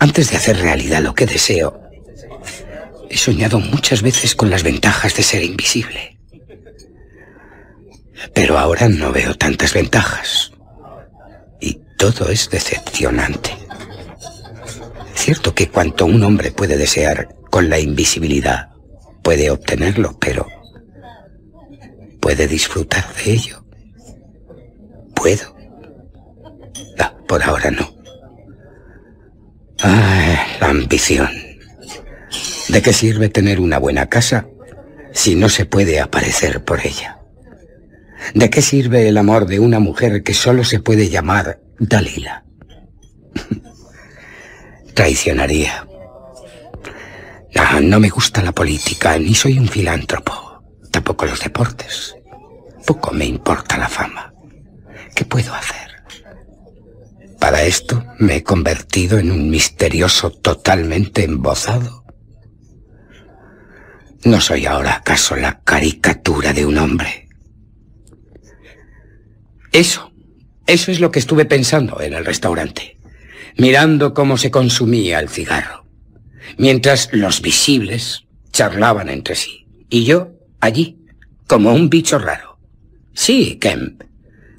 [0.00, 1.78] Antes de hacer realidad lo que deseo,
[3.10, 6.18] he soñado muchas veces con las ventajas de ser invisible.
[8.32, 10.52] Pero ahora no veo tantas ventajas.
[11.60, 13.50] Y todo es decepcionante.
[15.14, 18.70] Cierto que cuanto un hombre puede desear con la invisibilidad,
[19.22, 20.46] puede obtenerlo, pero
[22.20, 23.64] puede disfrutar de ello.
[25.14, 25.54] Puedo.
[26.98, 27.99] Ah, por ahora no.
[29.82, 31.30] Ah, la ambición.
[32.68, 34.46] ¿De qué sirve tener una buena casa
[35.12, 37.18] si no se puede aparecer por ella?
[38.34, 42.44] ¿De qué sirve el amor de una mujer que solo se puede llamar Dalila?
[44.94, 45.86] Traicionaría.
[47.54, 50.62] No, no me gusta la política, ni soy un filántropo.
[50.90, 52.14] Tampoco los deportes.
[52.86, 54.32] Poco me importa la fama.
[55.14, 55.89] ¿Qué puedo hacer?
[57.40, 62.04] Para esto me he convertido en un misterioso totalmente embozado.
[64.24, 67.28] ¿No soy ahora acaso la caricatura de un hombre?
[69.72, 70.12] Eso,
[70.66, 72.98] eso es lo que estuve pensando en el restaurante,
[73.56, 75.86] mirando cómo se consumía el cigarro,
[76.58, 80.98] mientras los visibles charlaban entre sí, y yo allí,
[81.46, 82.58] como un bicho raro.
[83.14, 84.02] Sí, Kemp,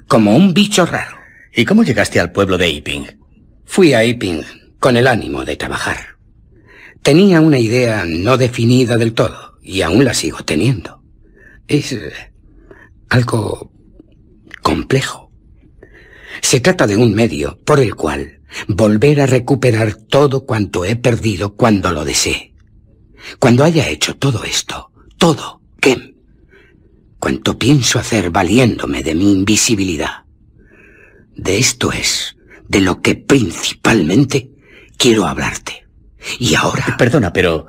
[0.08, 1.21] como un bicho raro.
[1.54, 3.04] ¿Y cómo llegaste al pueblo de Iping?
[3.66, 4.42] Fui a Iping
[4.78, 6.16] con el ánimo de trabajar.
[7.02, 11.02] Tenía una idea no definida del todo, y aún la sigo teniendo.
[11.68, 12.12] Es eh,
[13.10, 13.70] algo
[14.62, 15.30] complejo.
[16.40, 21.54] Se trata de un medio por el cual volver a recuperar todo cuanto he perdido
[21.54, 22.54] cuando lo desee.
[23.38, 26.14] Cuando haya hecho todo esto, todo, ¿qué?
[27.18, 30.24] Cuanto pienso hacer valiéndome de mi invisibilidad.
[31.36, 32.36] De esto es
[32.68, 34.50] de lo que principalmente
[34.96, 35.86] quiero hablarte.
[36.38, 36.96] Y ahora...
[36.98, 37.66] Perdona, pero...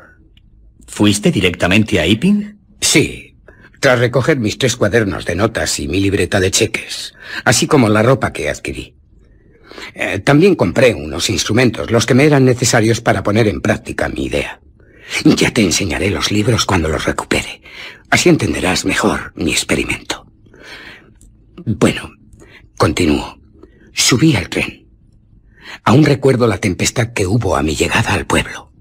[0.88, 2.60] ¿Fuiste directamente a Iping?
[2.80, 3.36] Sí,
[3.80, 8.04] tras recoger mis tres cuadernos de notas y mi libreta de cheques, así como la
[8.04, 8.96] ropa que adquirí.
[9.94, 14.26] Eh, también compré unos instrumentos, los que me eran necesarios para poner en práctica mi
[14.26, 14.62] idea.
[15.26, 17.62] Ya te enseñaré los libros cuando los recupere.
[18.10, 20.26] Así entenderás mejor mi experimento.
[21.66, 22.12] Bueno,
[22.78, 23.43] continúo.
[23.94, 24.88] Subí al tren.
[25.84, 28.72] Aún recuerdo la tempestad que hubo a mi llegada al pueblo.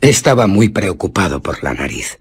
[0.00, 2.18] Estaba muy preocupado por la nariz.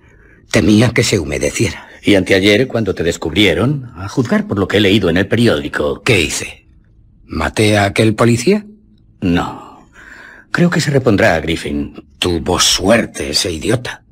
[0.52, 1.88] Temía que se humedeciera.
[2.02, 6.02] Y anteayer, cuando te descubrieron, a juzgar por lo que he leído en el periódico...
[6.04, 6.68] ¿Qué hice?
[7.26, 8.66] ¿Maté a aquel policía?
[9.22, 9.86] No.
[10.52, 11.94] Creo que se repondrá a Griffin.
[12.18, 14.04] Tuvo suerte ese idiota.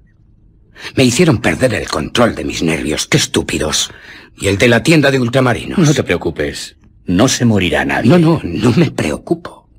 [0.95, 3.07] Me hicieron perder el control de mis nervios.
[3.07, 3.91] ¡Qué estúpidos!
[4.37, 5.79] Y el de la tienda de ultramarinos.
[5.79, 6.75] No te preocupes.
[7.05, 8.09] No se morirá nadie.
[8.09, 9.69] No, no, no me preocupo.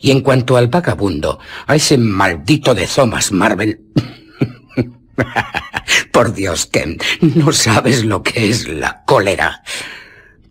[0.00, 3.80] Y en cuanto al vagabundo, a ese maldito de Thomas Marvel...
[6.12, 9.62] Por Dios, Ken, no sabes lo que es la cólera.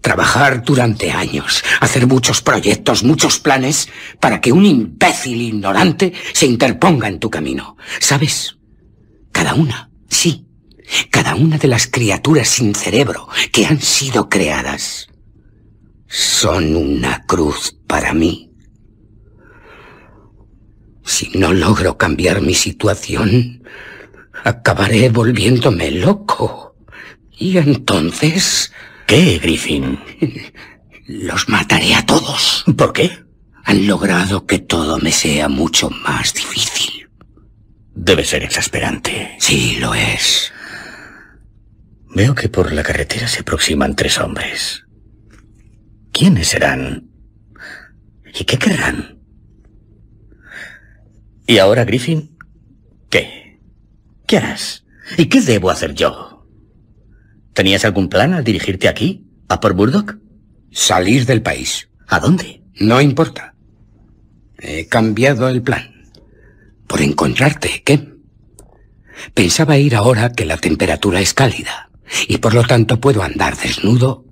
[0.01, 7.07] Trabajar durante años, hacer muchos proyectos, muchos planes, para que un imbécil ignorante se interponga
[7.07, 7.77] en tu camino.
[7.99, 8.57] ¿Sabes?
[9.31, 10.45] Cada una, sí,
[11.09, 15.08] cada una de las criaturas sin cerebro que han sido creadas
[16.09, 18.51] son una cruz para mí.
[21.05, 23.63] Si no logro cambiar mi situación,
[24.43, 26.75] acabaré volviéndome loco.
[27.37, 28.73] Y entonces...
[29.05, 29.99] ¿Qué, Griffin?
[31.07, 32.63] Los mataré a todos.
[32.77, 33.23] ¿Por qué?
[33.63, 37.09] Han logrado que todo me sea mucho más difícil.
[37.93, 39.35] Debe ser exasperante.
[39.39, 40.51] Sí, lo es.
[42.15, 44.85] Veo que por la carretera se aproximan tres hombres.
[46.11, 47.09] ¿Quiénes serán?
[48.33, 49.19] ¿Y qué querrán?
[51.47, 52.37] ¿Y ahora, Griffin?
[53.09, 53.59] ¿Qué?
[54.27, 54.85] ¿Qué harás?
[55.17, 56.45] ¿Y qué debo hacer yo?
[57.53, 60.17] ¿Tenías algún plan al dirigirte aquí, a por Burdock?
[60.71, 61.89] Salir del país.
[62.07, 62.63] ¿A dónde?
[62.75, 63.55] No importa.
[64.59, 66.11] He cambiado el plan.
[66.87, 68.13] Por encontrarte, ¿qué?
[69.33, 71.89] Pensaba ir ahora que la temperatura es cálida
[72.27, 74.25] y por lo tanto puedo andar desnudo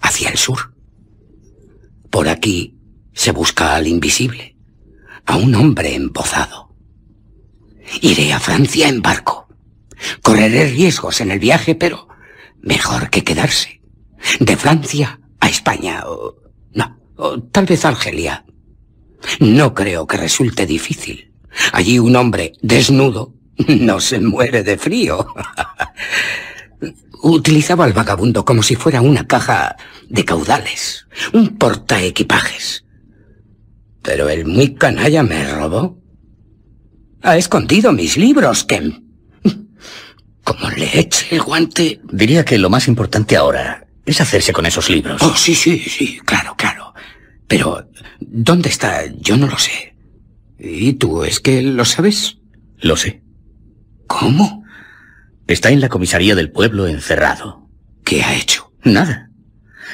[0.00, 0.73] hacia el sur.
[2.14, 2.76] Por aquí
[3.12, 4.56] se busca al invisible,
[5.26, 6.72] a un hombre embozado.
[8.02, 9.48] Iré a Francia en barco.
[10.22, 12.06] Correré riesgos en el viaje, pero
[12.60, 13.80] mejor que quedarse.
[14.38, 16.36] De Francia a España, o
[16.72, 17.00] no,
[17.50, 18.44] tal vez Argelia.
[19.40, 21.32] No creo que resulte difícil.
[21.72, 23.34] Allí un hombre desnudo
[23.66, 25.34] no se muere de frío.
[27.22, 29.76] Utilizaba al vagabundo como si fuera una caja
[30.08, 32.84] de caudales, un portaequipajes.
[34.02, 35.98] Pero el muy canalla me robó.
[37.22, 39.02] Ha escondido mis libros, Kem.
[40.44, 42.00] Como le eche el guante.
[42.12, 45.22] Diría que lo más importante ahora es hacerse con esos libros.
[45.22, 46.92] Oh, sí, sí, sí, claro, claro.
[47.48, 47.88] Pero,
[48.20, 49.06] ¿dónde está?
[49.06, 49.94] Yo no lo sé.
[50.58, 52.38] ¿Y tú, es que lo sabes?
[52.78, 53.22] Lo sé.
[54.06, 54.63] ¿Cómo?
[55.46, 57.68] Está en la comisaría del pueblo encerrado.
[58.04, 58.72] ¿Qué ha hecho?
[58.82, 59.30] Nada.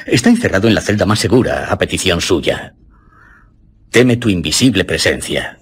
[0.05, 2.75] Está encerrado en la celda más segura, a petición suya.
[3.89, 5.59] Teme tu invisible presencia.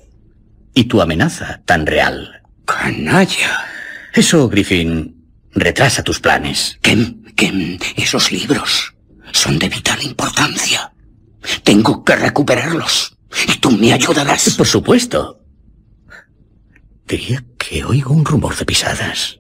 [0.76, 2.44] Y tu amenaza tan real.
[2.66, 3.66] Canalla.
[4.14, 6.78] Eso, Griffin, retrasa tus planes.
[6.82, 8.94] Que, que esos libros
[9.32, 10.94] son de vital importancia.
[11.64, 13.18] Tengo que recuperarlos.
[13.48, 14.52] Y tú me ayudarás.
[14.56, 15.44] Por supuesto.
[17.08, 19.39] Diría que oigo un rumor de pisadas.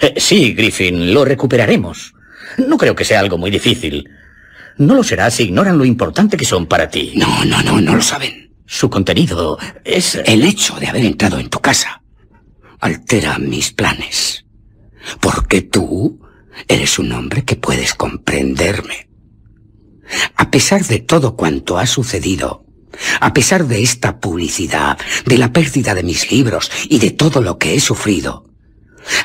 [0.00, 2.14] Eh, sí, Griffin, lo recuperaremos.
[2.58, 4.08] No creo que sea algo muy difícil.
[4.78, 7.12] No lo será si ignoran lo importante que son para ti.
[7.16, 8.52] No, no, no, no lo saben.
[8.66, 10.20] Su contenido es...
[10.24, 12.02] El hecho de haber entrado en tu casa
[12.80, 14.44] altera mis planes.
[15.20, 16.20] Porque tú
[16.68, 19.08] eres un hombre que puedes comprenderme.
[20.36, 22.66] A pesar de todo cuanto ha sucedido,
[23.20, 27.56] a pesar de esta publicidad, de la pérdida de mis libros y de todo lo
[27.56, 28.51] que he sufrido,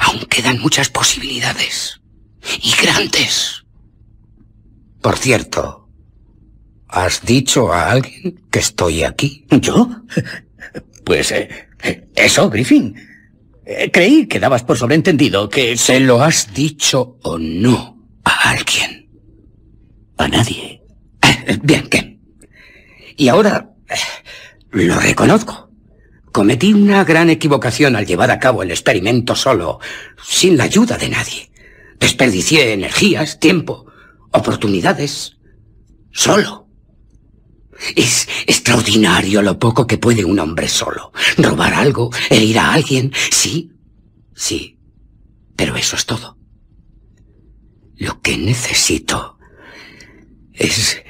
[0.02, 2.02] aún quedan muchas posibilidades.
[2.62, 3.64] Y grandes.
[5.02, 5.90] Por cierto,
[6.88, 9.46] ¿has dicho a alguien que estoy aquí?
[9.52, 9.90] ¿Yo?
[11.04, 11.70] Pues eh,
[12.16, 12.94] eso, Griffin.
[13.66, 15.78] Eh, creí que dabas por sobreentendido que...
[15.78, 19.10] ¿Se lo has dicho o no a alguien?
[20.18, 20.82] A nadie.
[21.22, 22.20] Eh, bien, ¿qué?
[23.16, 23.74] Y ahora
[24.72, 25.67] lo reconozco.
[26.38, 29.80] Cometí una gran equivocación al llevar a cabo el experimento solo,
[30.24, 31.52] sin la ayuda de nadie.
[32.00, 33.88] Desperdicié energías, tiempo,
[34.32, 35.38] oportunidades,
[36.12, 36.68] solo.
[37.96, 41.12] Es extraordinario lo poco que puede un hombre solo.
[41.40, 43.72] Robar algo, herir a alguien, sí,
[44.36, 44.78] sí.
[45.56, 46.38] Pero eso es todo.
[47.96, 49.40] Lo que necesito
[50.54, 51.02] es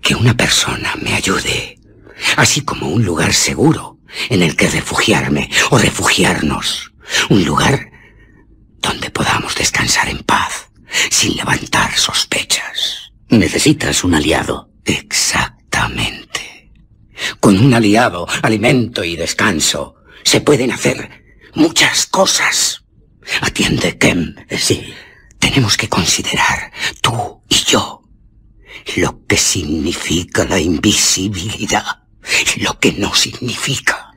[0.00, 1.80] que una persona me ayude,
[2.36, 3.97] así como un lugar seguro
[4.28, 6.92] en el que refugiarme o refugiarnos.
[7.28, 7.90] Un lugar
[8.80, 10.70] donde podamos descansar en paz,
[11.10, 13.12] sin levantar sospechas.
[13.28, 14.70] Necesitas un aliado.
[14.84, 16.72] Exactamente.
[17.40, 22.84] Con un aliado, alimento y descanso, se pueden hacer muchas cosas.
[23.40, 24.34] Atiende, Kem.
[24.58, 24.94] Sí.
[25.38, 28.02] Tenemos que considerar, tú y yo,
[28.96, 31.84] lo que significa la invisibilidad,
[32.60, 34.12] lo que no significa.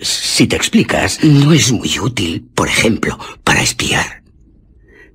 [0.00, 1.22] Si te explicas.
[1.22, 4.22] No es muy útil, por ejemplo, para espiar.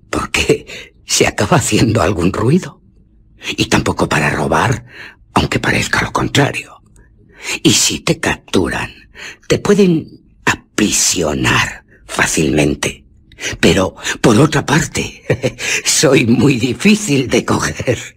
[0.09, 2.81] Porque se acaba haciendo algún ruido.
[3.55, 4.85] Y tampoco para robar,
[5.33, 6.81] aunque parezca lo contrario.
[7.63, 8.91] Y si te capturan,
[9.47, 13.05] te pueden aprisionar fácilmente.
[13.59, 15.23] Pero, por otra parte,
[15.85, 18.16] soy muy difícil de coger.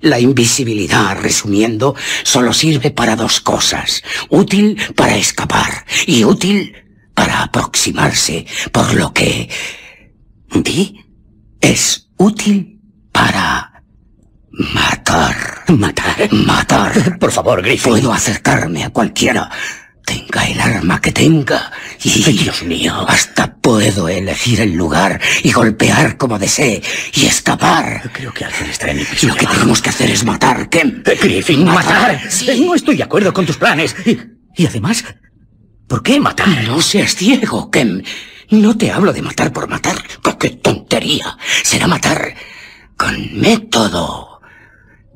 [0.00, 4.02] La invisibilidad, resumiendo, solo sirve para dos cosas.
[4.28, 6.74] Útil para escapar y útil
[7.14, 9.48] para aproximarse, por lo que...
[10.54, 11.04] ¿Di?
[11.60, 12.80] Es útil
[13.12, 13.82] para...
[14.50, 15.64] Matar.
[15.68, 16.32] Matar.
[16.32, 17.18] Matar.
[17.18, 17.92] Por favor, Griffin.
[17.92, 19.50] Puedo acercarme a cualquiera,
[20.04, 21.70] tenga el arma que tenga,
[22.02, 22.32] y...
[22.32, 23.04] Dios mío.
[23.08, 26.82] Hasta puedo elegir el lugar y golpear como desee
[27.14, 28.10] y escapar.
[28.12, 29.28] Creo que alguien está en mi piso.
[29.28, 31.02] Lo que tenemos que hacer es matar, Kem.
[31.02, 32.20] Griffin, matar.
[32.58, 33.94] No estoy de acuerdo con tus planes.
[34.04, 34.18] Y,
[34.56, 35.04] y además,
[35.88, 36.64] ¿por qué matar?
[36.64, 38.02] No seas ciego, Kem.
[38.50, 39.96] No te hablo de matar por matar.
[40.38, 41.36] ¡Qué tontería!
[41.62, 42.34] Será matar
[42.96, 44.40] con método.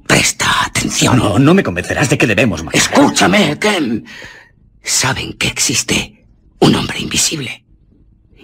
[0.07, 1.19] Presta atención.
[1.19, 2.81] No, no me convencerás de que debemos matar.
[2.81, 4.05] Escúchame, Kem.
[4.83, 6.20] Saben que existe
[6.61, 7.65] un hombre invisible.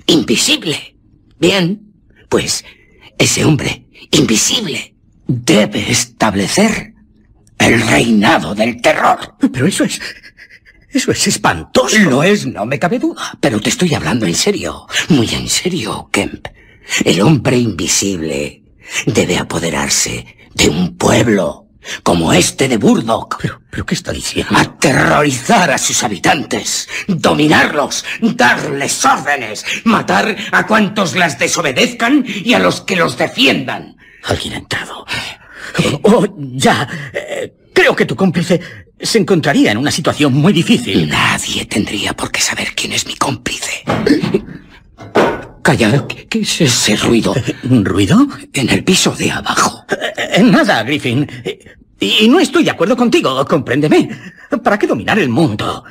[0.07, 0.97] invisible.
[1.39, 1.93] Bien,
[2.28, 2.65] pues
[3.19, 4.95] ese hombre invisible
[5.27, 6.95] debe establecer
[7.59, 9.36] el reinado del terror.
[9.53, 10.01] Pero eso es...
[10.89, 11.99] Eso es espantoso.
[11.99, 13.36] Lo es, no me cabe duda.
[13.41, 14.86] Pero te estoy hablando en serio.
[15.11, 16.47] Muy en serio, Kemp.
[17.05, 18.62] El hombre invisible
[19.05, 21.66] debe apoderarse de un pueblo
[22.03, 23.39] como este de Burdock.
[23.41, 24.57] ¿Pero, pero qué está diciendo?
[24.57, 32.81] Aterrorizar a sus habitantes, dominarlos, darles órdenes, matar a cuantos las desobedezcan y a los
[32.81, 33.97] que los defiendan.
[34.25, 35.07] Alguien ha entrado.
[35.79, 36.89] Oh, oh, ya.
[37.13, 38.61] Eh, creo que tu cómplice
[38.99, 41.09] se encontraría en una situación muy difícil.
[41.09, 43.85] Nadie tendría por qué saber quién es mi cómplice.
[45.67, 47.35] Calla, ¿qué, qué es ese ruido?
[47.69, 48.25] ¿Un ruido?
[48.53, 49.85] En el piso de abajo.
[50.17, 51.28] Eh, nada, Griffin.
[51.99, 54.09] Y, y no estoy de acuerdo contigo, compréndeme.
[54.62, 55.83] ¿Para qué dominar el mundo?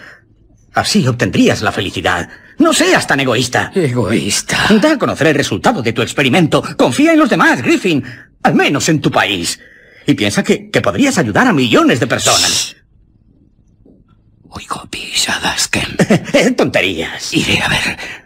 [0.75, 2.29] Así obtendrías la felicidad.
[2.57, 3.73] No seas tan egoísta.
[3.75, 4.57] Egoísta.
[4.81, 6.63] Da a conocer el resultado de tu experimento.
[6.77, 8.01] Confía en los demás, Griffin.
[8.43, 9.59] Al menos en tu país.
[10.07, 12.77] Y piensa que, que podrías ayudar a millones de personas.
[14.47, 16.01] Oigo pisadas, Kemp.
[16.55, 17.33] Tonterías.
[17.33, 18.24] Iré a ver.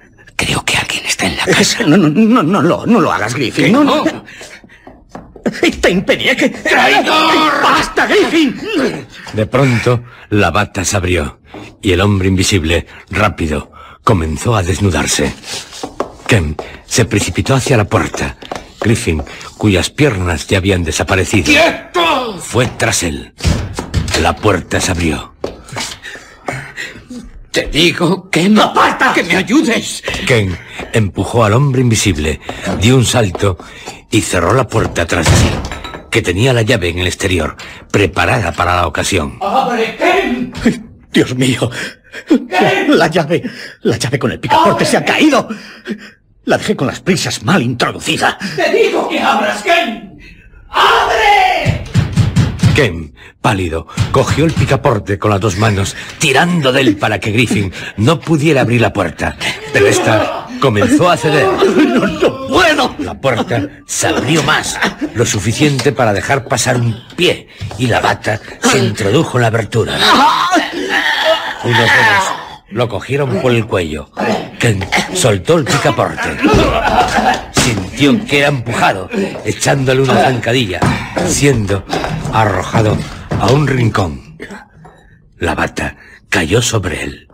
[0.90, 1.84] Alguien está en la casa.
[1.84, 3.72] No, no, no, no, lo, no lo hagas, Griffin.
[3.72, 4.04] No, no.
[5.82, 6.50] Te impediré que...
[6.50, 7.62] ¡Traidor!
[7.62, 8.60] ¡Basta, Griffin!
[9.34, 11.42] De pronto, la bata se abrió
[11.80, 13.72] y el hombre invisible, rápido,
[14.04, 15.32] comenzó a desnudarse.
[16.28, 16.56] Ken
[16.88, 18.38] se precipitó hacia la puerta.
[18.82, 19.24] Griffin,
[19.58, 22.40] cuyas piernas ya habían desaparecido, ¡Quieto!
[22.40, 23.34] fue tras él.
[24.22, 25.36] La puerta se abrió.
[27.52, 30.04] Te digo no aparta, que me ayudes.
[30.26, 30.58] Ken
[30.94, 32.40] empujó al hombre invisible,
[32.82, 33.58] dio un salto
[34.12, 35.50] y cerró la puerta tras de sí,
[36.10, 37.56] que tenía la llave en el exterior,
[37.92, 39.38] preparada para la ocasión.
[39.42, 40.54] ¡Abre, Ken!
[41.12, 41.70] Dios mío.
[42.90, 43.44] La llave,
[43.82, 45.48] la llave con el picaporte se ha caído.
[46.46, 48.38] La dejé con las prisas mal introducida.
[48.56, 50.18] ¡Te digo que abras, Ken!
[50.70, 51.84] ¡Abre!
[52.76, 57.74] Ken, pálido, cogió el picaporte con las dos manos, tirando de él para que Griffin
[57.98, 59.36] no pudiera abrir la puerta.
[59.74, 61.46] Pero esta comenzó a ceder.
[61.88, 62.96] ¡No, no puedo!
[63.00, 64.78] La puerta se abrió más,
[65.16, 67.48] lo suficiente para dejar pasar un pie,
[67.78, 69.98] y la bata se introdujo en la abertura.
[71.64, 72.40] Unos dedos
[72.72, 74.10] lo cogieron por el cuello.
[74.60, 76.38] Ken soltó el picaporte.
[77.52, 79.10] Sintió que era empujado,
[79.46, 80.80] echándole una zancadilla,
[81.28, 81.86] siendo
[82.34, 82.98] arrojado
[83.40, 84.38] a un rincón.
[85.38, 85.96] La bata
[86.30, 87.29] cayó sobre él.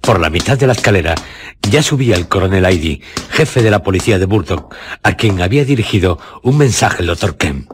[0.00, 1.14] Por la mitad de la escalera
[1.62, 6.18] ya subía el coronel Aidy, jefe de la policía de Burdock, a quien había dirigido
[6.42, 7.70] un mensaje el doctor Kemp.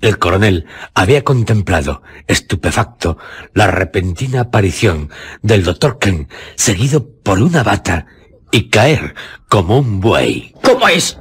[0.00, 3.18] El coronel había contemplado, estupefacto,
[3.54, 5.10] la repentina aparición
[5.42, 8.06] del doctor Kemp, seguido por una bata,
[8.50, 9.14] y caer
[9.48, 10.54] como un buey.
[10.62, 11.18] ¿Cómo es?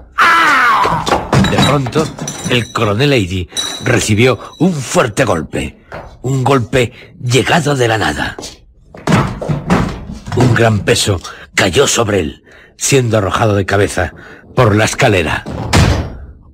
[1.51, 2.07] De pronto,
[2.49, 3.49] el coronel Aidy
[3.83, 5.79] recibió un fuerte golpe.
[6.21, 8.35] Un golpe llegado de la nada.
[10.35, 11.19] Un gran peso
[11.55, 12.43] cayó sobre él,
[12.77, 14.13] siendo arrojado de cabeza
[14.55, 15.43] por la escalera.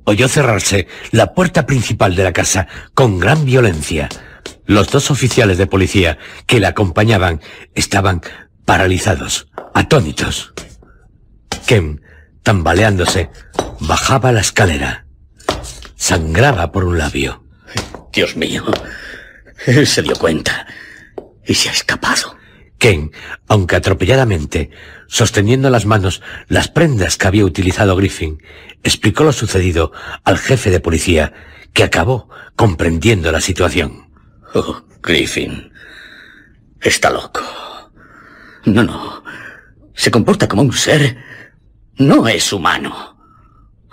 [0.05, 4.09] Oyó cerrarse la puerta principal de la casa con gran violencia.
[4.65, 7.41] Los dos oficiales de policía que le acompañaban
[7.73, 8.21] estaban
[8.65, 10.53] paralizados, atónitos.
[11.65, 12.01] Ken,
[12.43, 13.29] tambaleándose,
[13.79, 15.05] bajaba la escalera.
[15.95, 17.43] Sangraba por un labio.
[18.13, 18.63] Dios mío.
[19.65, 20.67] Él se dio cuenta
[21.45, 22.34] y se ha escapado.
[22.77, 23.11] Ken,
[23.47, 24.69] aunque atropelladamente,
[25.07, 28.41] sosteniendo en las manos las prendas que había utilizado Griffin,
[28.83, 29.91] explicó lo sucedido
[30.23, 31.33] al jefe de policía,
[31.73, 34.09] que acabó comprendiendo la situación.
[34.53, 35.71] Oh, Griffin.
[36.81, 37.41] Está loco.
[38.65, 39.23] No, no.
[39.93, 41.17] Se comporta como un ser.
[41.97, 43.17] No es humano.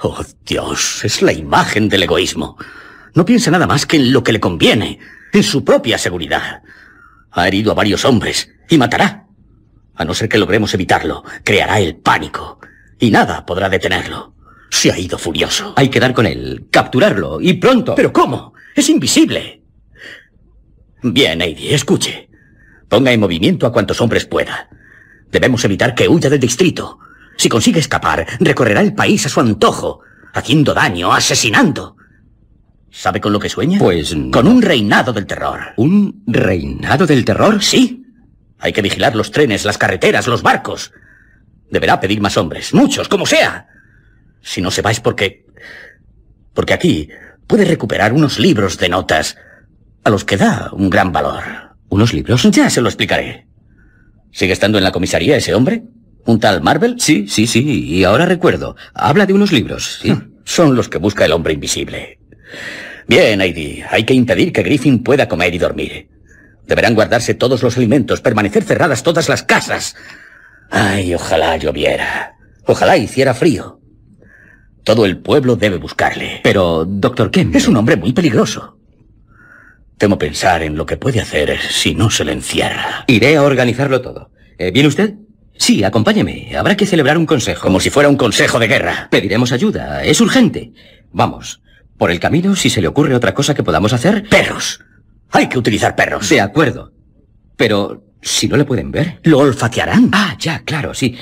[0.02, 2.56] Oh, Dios, es la imagen del egoísmo.
[3.14, 4.98] No piensa nada más que en lo que le conviene,
[5.32, 6.62] en su propia seguridad.
[7.30, 9.26] Ha herido a varios hombres y matará.
[9.94, 12.58] A no ser que logremos evitarlo, creará el pánico.
[12.98, 14.34] Y nada podrá detenerlo.
[14.70, 15.74] Se ha ido furioso.
[15.76, 17.94] Hay que dar con él, capturarlo, y pronto.
[17.94, 18.54] ¿Pero cómo?
[18.74, 19.62] Es invisible.
[21.02, 22.30] Bien, Heidi, escuche.
[22.88, 24.70] Ponga en movimiento a cuantos hombres pueda.
[25.30, 26.98] Debemos evitar que huya del distrito.
[27.36, 30.00] Si consigue escapar, recorrerá el país a su antojo,
[30.32, 31.96] haciendo daño, asesinando.
[32.90, 33.78] ¿Sabe con lo que sueña?
[33.78, 34.30] Pues no.
[34.30, 35.60] Con un reinado del terror.
[35.76, 37.62] ¿Un reinado del terror?
[37.62, 38.01] Sí.
[38.62, 40.92] Hay que vigilar los trenes, las carreteras, los barcos.
[41.68, 43.66] Deberá pedir más hombres, muchos, como sea.
[44.40, 45.44] Si no se va es porque...
[46.54, 47.08] Porque aquí
[47.48, 49.36] puede recuperar unos libros de notas
[50.04, 51.42] a los que da un gran valor.
[51.88, 52.44] ¿Unos libros?
[52.50, 53.48] Ya se lo explicaré.
[54.30, 55.82] ¿Sigue estando en la comisaría ese hombre?
[56.24, 57.00] ¿Un tal Marvel?
[57.00, 58.76] Sí, sí, sí, y ahora recuerdo.
[58.94, 60.14] Habla de unos libros, sí.
[60.44, 62.20] Son los que busca el hombre invisible.
[63.08, 66.08] Bien, Heidi, hay que impedir que Griffin pueda comer y dormir.
[66.66, 69.96] Deberán guardarse todos los alimentos, permanecer cerradas todas las casas.
[70.70, 72.36] Ay, ojalá lloviera.
[72.66, 73.80] Ojalá hiciera frío.
[74.84, 76.40] Todo el pueblo debe buscarle.
[76.42, 77.54] Pero, doctor Kemp...
[77.54, 78.78] Es un hombre muy peligroso.
[79.98, 83.04] Temo pensar en lo que puede hacer si no se le encierra.
[83.06, 84.30] Iré a organizarlo todo.
[84.58, 85.14] Eh, ¿Viene usted?
[85.56, 86.56] Sí, acompáñeme.
[86.56, 87.62] Habrá que celebrar un consejo.
[87.62, 89.08] Como si fuera un consejo de guerra.
[89.10, 90.02] Pediremos ayuda.
[90.02, 90.72] Es urgente.
[91.12, 91.60] Vamos.
[91.98, 94.28] Por el camino, si se le ocurre otra cosa que podamos hacer...
[94.28, 94.80] Perros.
[95.32, 96.28] Hay que utilizar perros.
[96.28, 96.92] De acuerdo.
[97.56, 99.20] Pero, si no le pueden ver...
[99.24, 100.10] Lo olfatearán.
[100.12, 101.16] Ah, ya, claro, sí.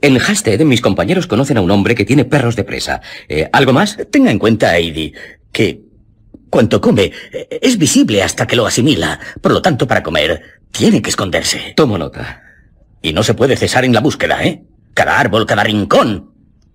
[0.00, 3.00] En Hasted, mis compañeros conocen a un hombre que tiene perros de presa.
[3.28, 3.96] Eh, ¿Algo más?
[4.10, 5.12] Tenga en cuenta, Heidi,
[5.52, 5.80] que
[6.50, 9.18] cuanto come eh, es visible hasta que lo asimila.
[9.40, 10.42] Por lo tanto, para comer,
[10.72, 11.72] tiene que esconderse.
[11.76, 12.42] Tomo nota.
[13.00, 14.64] Y no se puede cesar en la búsqueda, ¿eh?
[14.94, 16.32] Cada árbol, cada rincón.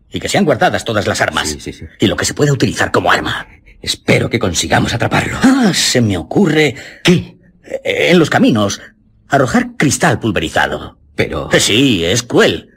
[0.09, 1.49] Y que sean guardadas todas las armas.
[1.49, 1.85] Sí, sí, sí.
[1.99, 3.45] Y lo que se pueda utilizar como arma.
[3.87, 5.37] Espero que consigamos atraparlo.
[5.41, 6.75] Ah, se me ocurre...
[7.05, 7.37] ¿Qué?
[7.85, 8.81] Eh, En los caminos,
[9.29, 10.99] arrojar cristal pulverizado.
[11.15, 11.49] Pero...
[11.53, 12.69] Eh, Sí, es cruel.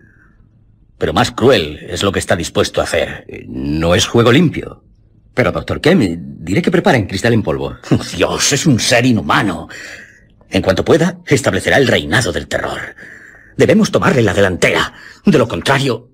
[0.98, 3.26] Pero más cruel es lo que está dispuesto a hacer.
[3.48, 4.84] No es juego limpio.
[5.34, 5.98] Pero, doctor Kem,
[6.44, 7.74] diré que preparen cristal en polvo.
[8.16, 9.66] Dios, es un ser inhumano.
[10.48, 12.78] En cuanto pueda, establecerá el reinado del terror.
[13.56, 14.92] Debemos tomarle la delantera.
[15.26, 16.08] De lo contrario...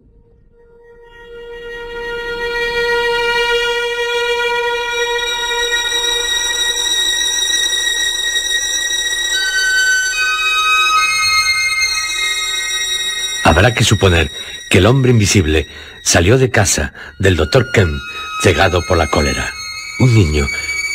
[13.56, 14.30] Habrá que suponer
[14.68, 15.66] que el hombre invisible
[16.04, 17.98] salió de casa del doctor Kemp
[18.42, 19.50] cegado por la cólera.
[19.98, 20.44] Un niño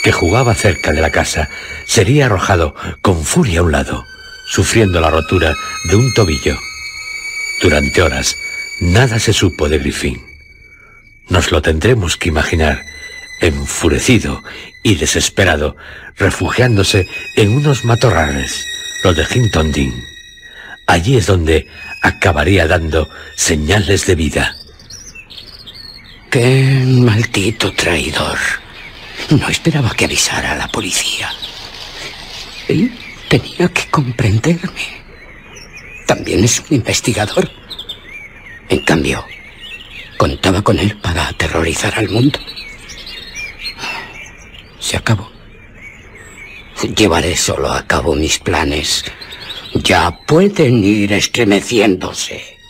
[0.03, 1.49] que jugaba cerca de la casa
[1.87, 4.05] sería arrojado con furia a un lado,
[4.47, 5.55] sufriendo la rotura
[5.89, 6.55] de un tobillo.
[7.63, 8.35] Durante horas,
[8.79, 10.23] nada se supo de Griffin.
[11.29, 12.85] Nos lo tendremos que imaginar,
[13.39, 14.43] enfurecido
[14.83, 15.77] y desesperado,
[16.15, 17.07] refugiándose
[17.37, 18.67] en unos matorrales,
[19.03, 20.11] los de Hinton Dean.
[20.85, 21.67] Allí es donde
[22.01, 24.55] acabaría dando señales de vida.
[26.29, 28.37] Qué maldito traidor.
[29.29, 31.31] No esperaba que avisara a la policía.
[32.67, 32.91] Él
[33.29, 35.03] tenía que comprenderme.
[36.07, 37.49] También es un investigador.
[38.69, 39.25] En cambio,
[40.17, 42.39] contaba con él para aterrorizar al mundo.
[44.79, 45.31] Se acabó.
[46.95, 49.05] Llevaré solo a cabo mis planes.
[49.73, 52.61] Ya pueden ir estremeciéndose.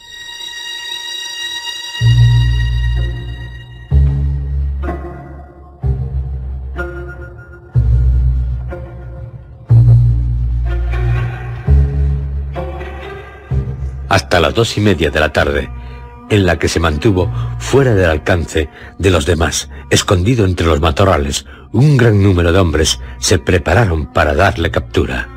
[14.12, 15.70] hasta las dos y media de la tarde,
[16.30, 21.46] en la que se mantuvo fuera del alcance de los demás, escondido entre los matorrales,
[21.72, 25.30] un gran número de hombres se prepararon para darle captura.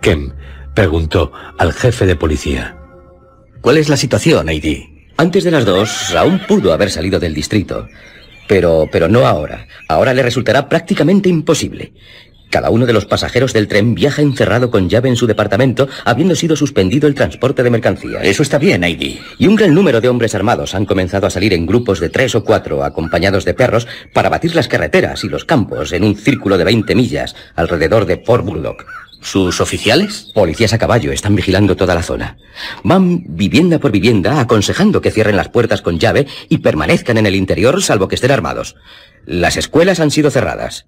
[0.00, 0.32] Kem
[0.74, 2.76] preguntó al jefe de policía.
[3.60, 5.08] ¿Cuál es la situación, Heidi?
[5.16, 7.88] Antes de las dos, aún pudo haber salido del distrito.
[8.48, 9.66] Pero, pero no ahora.
[9.88, 11.92] Ahora le resultará prácticamente imposible.
[12.50, 16.36] Cada uno de los pasajeros del tren viaja encerrado con llave en su departamento, habiendo
[16.36, 18.22] sido suspendido el transporte de mercancías.
[18.22, 19.18] Eso está bien, Heidi.
[19.38, 22.34] Y un gran número de hombres armados han comenzado a salir en grupos de tres
[22.34, 26.58] o cuatro, acompañados de perros, para batir las carreteras y los campos en un círculo
[26.58, 29.03] de 20 millas alrededor de Fort Burdock.
[29.24, 30.30] ¿Sus oficiales?
[30.34, 32.36] Policías a caballo están vigilando toda la zona.
[32.82, 37.34] Van vivienda por vivienda aconsejando que cierren las puertas con llave y permanezcan en el
[37.34, 38.76] interior salvo que estén armados.
[39.24, 40.84] Las escuelas han sido cerradas.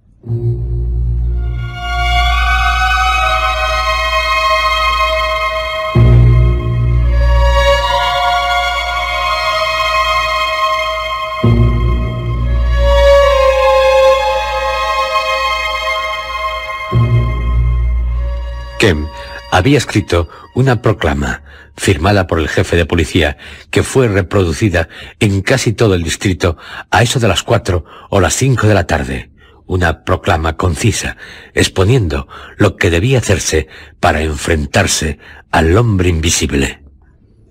[18.78, 19.06] Kem
[19.50, 21.42] había escrito una proclama
[21.76, 23.36] firmada por el jefe de policía
[23.70, 24.88] que fue reproducida
[25.20, 26.56] en casi todo el distrito
[26.90, 29.30] a eso de las cuatro o las cinco de la tarde.
[29.66, 31.16] Una proclama concisa,
[31.54, 33.66] exponiendo lo que debía hacerse
[33.98, 35.18] para enfrentarse
[35.50, 36.82] al hombre invisible.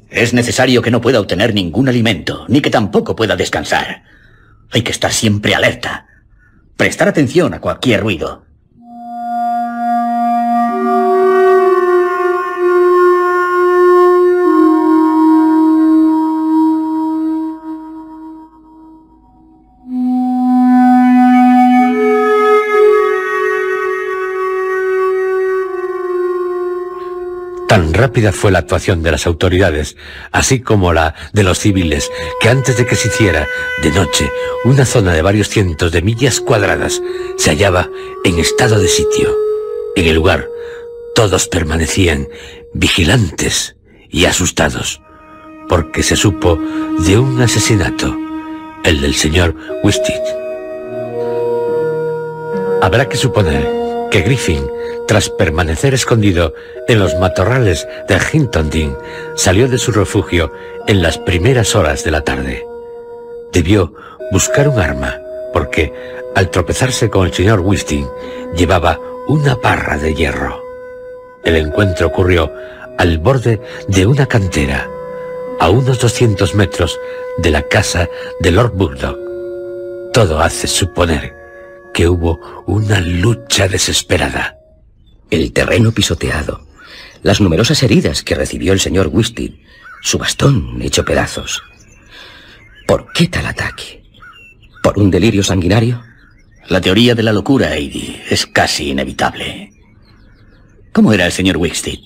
[0.09, 4.03] Es necesario que no pueda obtener ningún alimento, ni que tampoco pueda descansar.
[4.71, 6.07] Hay que estar siempre alerta.
[6.77, 8.45] Prestar atención a cualquier ruido.
[27.75, 29.97] Tan rápida fue la actuación de las autoridades,
[30.31, 33.49] así como la de los civiles, que antes de que se hiciera
[33.83, 34.31] de noche
[34.63, 37.01] una zona de varios cientos de millas cuadradas
[37.35, 37.89] se hallaba
[38.23, 39.35] en estado de sitio.
[39.97, 40.47] En el lugar,
[41.15, 42.29] todos permanecían
[42.73, 43.75] vigilantes
[44.09, 45.01] y asustados,
[45.67, 46.57] porque se supo
[46.99, 48.15] de un asesinato,
[48.85, 50.23] el del señor Wistit.
[52.81, 53.84] Habrá que suponer
[54.15, 54.71] que Griffin,
[55.09, 56.53] tras permanecer escondido
[56.87, 58.97] en los matorrales de Hinton Dean,
[59.35, 60.53] salió de su refugio
[60.87, 62.65] en las primeras horas de la tarde.
[63.51, 63.93] Debió
[64.31, 65.19] buscar un arma,
[65.51, 65.93] porque
[66.33, 68.07] al tropezarse con el señor Wisting
[68.55, 70.63] llevaba una barra de hierro.
[71.43, 72.49] El encuentro ocurrió
[72.97, 74.87] al borde de una cantera,
[75.59, 76.97] a unos 200 metros
[77.39, 78.07] de la casa
[78.39, 79.17] de Lord Bulldog.
[80.13, 81.34] Todo hace suponer
[81.95, 84.57] que hubo una lucha desesperada.
[85.32, 86.67] El terreno pisoteado,
[87.24, 89.61] las numerosas heridas que recibió el señor Wisting,
[90.01, 91.64] su bastón hecho pedazos.
[92.85, 94.03] ¿Por qué tal ataque?
[94.83, 96.03] ¿Por un delirio sanguinario?
[96.67, 99.72] La teoría de la locura, Heidi, es casi inevitable.
[100.91, 101.99] ¿Cómo era el señor Wickstead?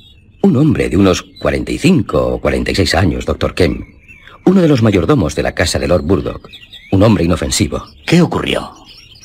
[0.43, 3.81] Un hombre de unos 45 o 46 años, doctor Kemp.
[4.45, 6.47] Uno de los mayordomos de la casa de Lord Burdock.
[6.91, 7.83] Un hombre inofensivo.
[8.05, 8.79] ¿Qué ocurrió?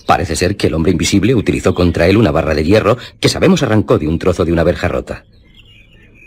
[0.06, 3.62] Parece ser que el hombre invisible utilizó contra él una barra de hierro que sabemos
[3.62, 5.24] arrancó de un trozo de una verja rota.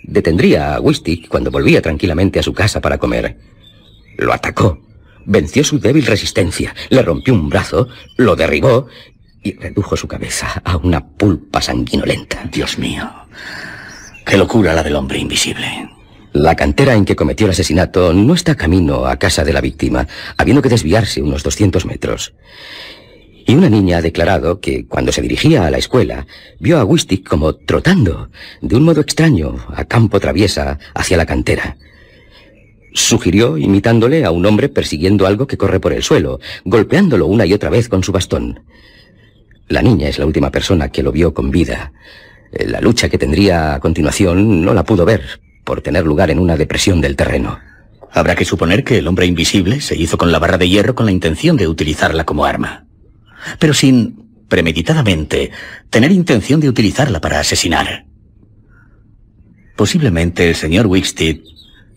[0.04, 3.38] Detendría a Wistick cuando volvía tranquilamente a su casa para comer.
[4.18, 4.80] Lo atacó,
[5.26, 8.88] venció su débil resistencia, le rompió un brazo, lo derribó
[9.44, 12.50] y redujo su cabeza a una pulpa sanguinolenta.
[12.52, 13.10] Dios mío,
[14.26, 15.90] qué locura la del hombre invisible.
[16.34, 20.08] La cantera en que cometió el asesinato no está camino a casa de la víctima,
[20.38, 22.34] habiendo que desviarse unos 200 metros.
[23.48, 26.28] Y una niña ha declarado que cuando se dirigía a la escuela
[26.60, 28.30] vio a Wistick como trotando,
[28.62, 31.78] de un modo extraño, a campo traviesa, hacia la cantera.
[32.94, 37.54] Sugirió imitándole a un hombre persiguiendo algo que corre por el suelo, golpeándolo una y
[37.54, 38.66] otra vez con su bastón.
[39.70, 41.94] La niña es la última persona que lo vio con vida.
[42.52, 46.58] La lucha que tendría a continuación no la pudo ver, por tener lugar en una
[46.58, 47.60] depresión del terreno.
[48.12, 51.06] Habrá que suponer que el hombre invisible se hizo con la barra de hierro con
[51.06, 52.88] la intención de utilizarla como arma
[53.60, 55.52] pero sin, premeditadamente,
[55.90, 58.06] tener intención de utilizarla para asesinar.
[59.76, 61.38] Posiblemente el señor Wickstead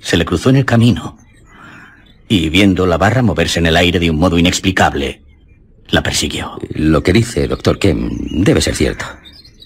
[0.01, 1.19] se le cruzó en el camino
[2.29, 5.23] y viendo la barra moverse en el aire de un modo inexplicable,
[5.89, 6.59] la persiguió.
[6.71, 8.11] Lo que dice doctor Kem
[8.45, 9.05] debe ser cierto.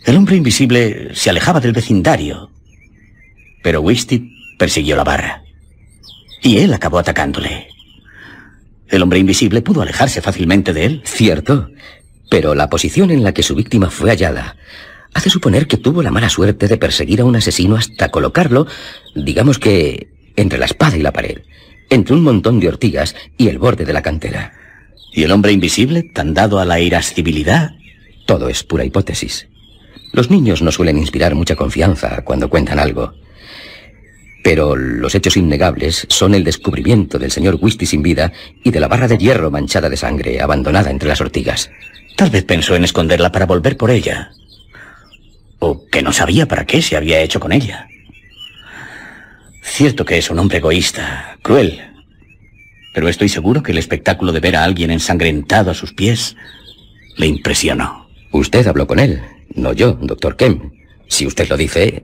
[0.06, 2.50] El hombre invisible se alejaba del vecindario,
[3.62, 4.22] pero Wickstead
[4.58, 5.42] persiguió la barra
[6.42, 7.68] y él acabó atacándole.
[8.94, 11.02] El hombre invisible pudo alejarse fácilmente de él.
[11.04, 11.68] Cierto,
[12.30, 14.56] pero la posición en la que su víctima fue hallada
[15.12, 18.68] hace suponer que tuvo la mala suerte de perseguir a un asesino hasta colocarlo,
[19.16, 21.42] digamos que, entre la espada y la pared,
[21.90, 24.52] entre un montón de ortigas y el borde de la cantera.
[25.12, 27.72] ¿Y el hombre invisible, tan dado a la irascibilidad?
[28.26, 29.48] Todo es pura hipótesis.
[30.12, 33.12] Los niños no suelen inspirar mucha confianza cuando cuentan algo.
[34.44, 38.30] Pero los hechos innegables son el descubrimiento del señor Whisty sin vida
[38.62, 41.70] y de la barra de hierro manchada de sangre, abandonada entre las ortigas.
[42.14, 44.32] Tal vez pensó en esconderla para volver por ella.
[45.60, 47.88] O que no sabía para qué se había hecho con ella.
[49.62, 51.80] Cierto que es un hombre egoísta, cruel.
[52.92, 56.36] Pero estoy seguro que el espectáculo de ver a alguien ensangrentado a sus pies
[57.16, 58.10] le impresionó.
[58.30, 59.22] Usted habló con él,
[59.54, 60.70] no yo, doctor Kemp.
[61.08, 62.02] Si usted lo dice,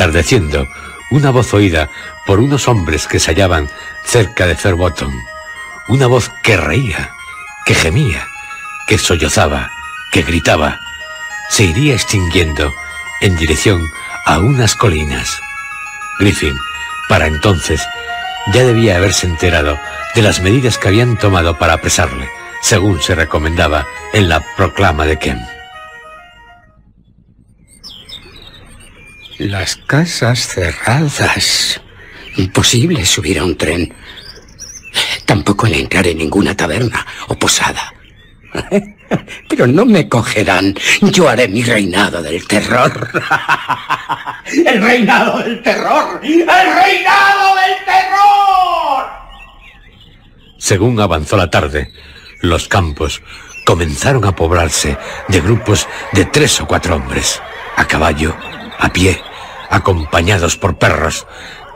[0.00, 0.66] Atardeciendo,
[1.10, 1.90] una voz oída
[2.24, 3.68] por unos hombres que se hallaban
[4.02, 5.12] cerca de Fairbottom.
[5.88, 7.10] Una voz que reía,
[7.66, 8.26] que gemía,
[8.86, 9.68] que sollozaba,
[10.10, 10.80] que gritaba.
[11.50, 12.72] Se iría extinguiendo
[13.20, 13.78] en dirección
[14.24, 15.38] a unas colinas.
[16.18, 16.54] Griffin,
[17.10, 17.86] para entonces,
[18.54, 19.78] ya debía haberse enterado
[20.14, 22.26] de las medidas que habían tomado para apresarle,
[22.62, 25.59] según se recomendaba en la proclama de Kemp.
[29.40, 31.80] Las casas cerradas.
[32.36, 33.90] Imposible subir a un tren.
[35.24, 37.94] Tampoco el entrar en ninguna taberna o posada.
[39.48, 40.74] Pero no me cogerán.
[41.00, 43.08] Yo haré mi reinado del terror.
[44.44, 46.20] ¡El reinado del terror!
[46.22, 49.06] ¡El reinado del terror!
[50.58, 51.94] Según avanzó la tarde,
[52.42, 53.22] los campos
[53.64, 57.40] comenzaron a poblarse de grupos de tres o cuatro hombres.
[57.76, 58.36] a caballo,
[58.78, 59.22] a pie,
[59.70, 61.26] acompañados por perros,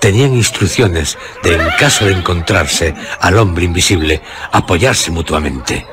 [0.00, 4.20] tenían instrucciones de, en caso de encontrarse al hombre invisible,
[4.52, 5.86] apoyarse mutuamente.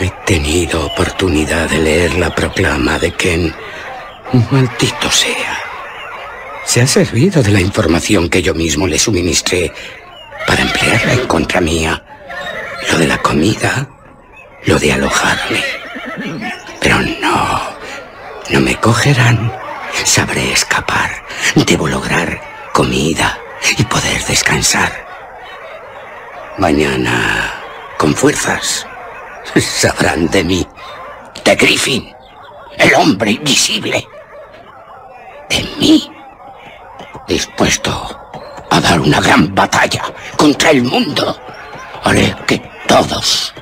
[0.00, 3.54] He tenido oportunidad de leer la proclama de Ken.
[4.50, 5.58] Maldito sea.
[6.64, 9.72] Se ha servido de la información que yo mismo le suministré
[10.46, 12.02] para emplearla en contra mía.
[12.90, 13.88] Lo de la comida,
[14.64, 15.62] lo de alojarme.
[16.80, 17.60] Pero no,
[18.50, 19.69] no me cogerán.
[20.04, 21.10] Sabré escapar.
[21.54, 22.40] Debo lograr
[22.72, 23.38] comida
[23.76, 25.06] y poder descansar.
[26.58, 27.54] Mañana,
[27.98, 28.86] con fuerzas,
[29.56, 30.66] sabrán de mí.
[31.44, 32.14] De Griffin,
[32.76, 34.06] el hombre invisible.
[35.48, 36.10] De mí.
[37.26, 38.20] Dispuesto
[38.70, 40.02] a dar una gran batalla
[40.36, 41.38] contra el mundo.
[42.04, 43.54] Haré que todos,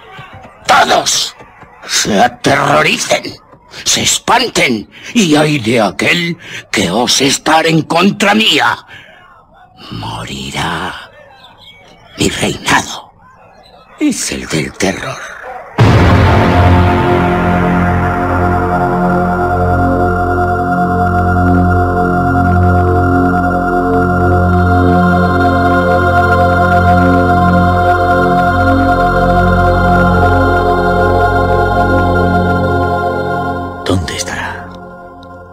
[0.67, 1.37] todos,
[1.87, 3.35] se aterroricen,
[3.85, 6.37] se espanten y hay de aquel
[6.71, 8.79] que ose estar en contra mía.
[9.93, 11.11] Morirá.
[12.19, 13.13] Mi reinado
[14.01, 15.19] es el del terror.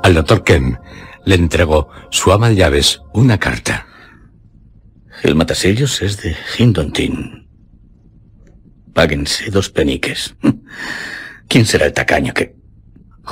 [0.06, 0.78] Al doctor Ken
[1.26, 3.88] le entregó su ama de llaves una carta.
[5.24, 7.50] El matasellos es de Hindontin.
[8.94, 10.36] Páguense dos peniques.
[11.48, 12.56] ¿Quién será el tacaño que...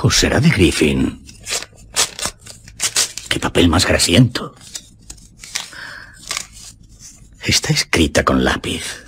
[0.02, 1.24] ¿O será de Griffin?
[3.28, 4.56] ¡Qué papel más grasiento!
[7.44, 9.04] Está escrita con lápiz.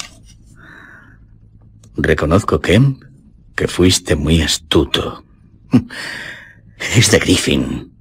[1.96, 3.02] Reconozco, Kemp,
[3.56, 5.24] que fuiste muy astuto.
[6.78, 7.92] Es de Griffin.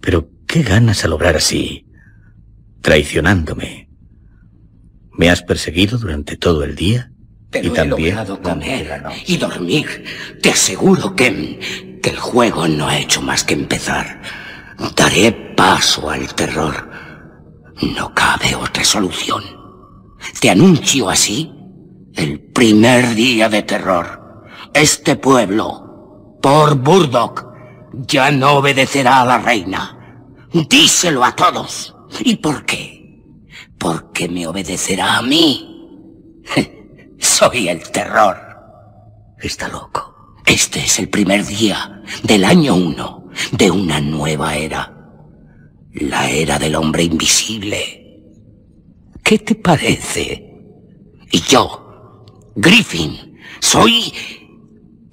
[0.00, 1.86] Pero qué ganas al obrar así,
[2.80, 3.88] traicionándome.
[5.12, 7.12] ¿Me has perseguido durante todo el día?
[7.50, 10.04] Pero y también he comer y dormir.
[10.42, 11.58] Te aseguro, Ken,
[12.02, 14.22] que el juego no ha hecho más que empezar.
[14.96, 16.90] Daré paso al terror.
[17.96, 19.42] No cabe otra solución.
[20.40, 21.52] Te anuncio así
[22.14, 24.44] el primer día de terror.
[24.72, 25.91] Este pueblo,
[26.42, 27.46] por Burdock,
[27.92, 30.26] ya no obedecerá a la reina.
[30.52, 31.94] Díselo a todos.
[32.20, 33.22] ¿Y por qué?
[33.78, 36.42] Porque me obedecerá a mí.
[37.18, 38.36] Soy el terror.
[39.38, 40.36] Está loco.
[40.44, 44.92] Este es el primer día del año uno de una nueva era.
[45.92, 48.20] La era del hombre invisible.
[49.22, 50.52] ¿Qué te parece?
[51.30, 54.12] Y yo, Griffin, soy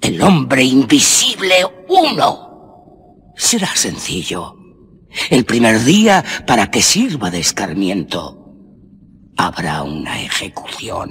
[0.00, 1.54] el hombre invisible
[1.88, 3.32] uno.
[3.36, 4.56] Será sencillo.
[5.28, 8.54] El primer día, para que sirva de escarmiento,
[9.36, 11.10] habrá una ejecución.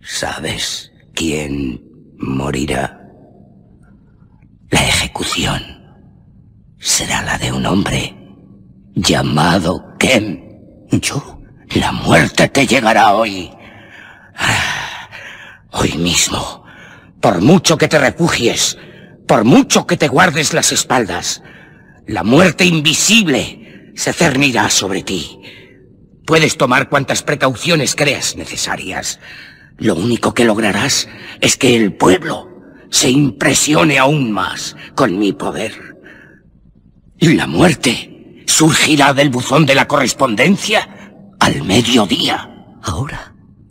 [0.00, 1.82] ¿Sabes quién
[2.18, 3.00] morirá?
[4.70, 5.62] La ejecución
[6.78, 8.16] será la de un hombre
[8.94, 10.44] llamado Ken.
[10.90, 11.40] Yo,
[11.74, 13.50] la muerte te llegará hoy.
[14.36, 14.78] Ah,
[15.72, 16.57] Hoy mismo.
[17.20, 18.78] Por mucho que te refugies,
[19.26, 21.42] por mucho que te guardes las espaldas,
[22.06, 25.40] la muerte invisible se cernirá sobre ti.
[26.24, 29.18] Puedes tomar cuantas precauciones creas necesarias.
[29.76, 31.08] Lo único que lograrás
[31.40, 32.48] es que el pueblo
[32.90, 35.96] se impresione aún más con mi poder.
[37.18, 40.88] Y la muerte surgirá del buzón de la correspondencia
[41.40, 42.48] al mediodía.
[42.82, 43.27] Ahora.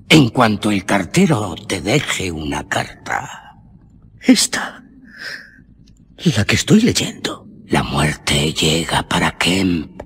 [0.10, 3.56] En cuanto el cartero te deje una carta.
[4.22, 4.84] Esta.
[6.36, 7.46] La que estoy leyendo.
[7.68, 10.02] La muerte llega para Kemp.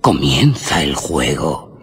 [0.00, 1.78] Comienza el juego.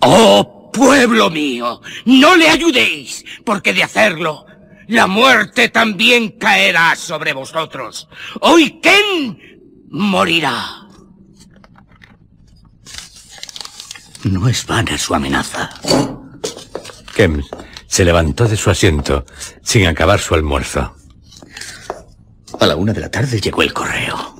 [0.00, 1.80] ¡Oh, pueblo mío!
[2.04, 4.46] No le ayudéis, porque de hacerlo,
[4.86, 8.08] la muerte también caerá sobre vosotros.
[8.40, 9.38] Hoy Ken
[9.90, 10.86] morirá.
[14.24, 15.70] No es vana su amenaza.
[17.14, 17.42] Kem
[17.86, 19.24] se levantó de su asiento
[19.62, 20.94] sin acabar su almuerzo.
[22.58, 24.36] A la una de la tarde llegó el correo.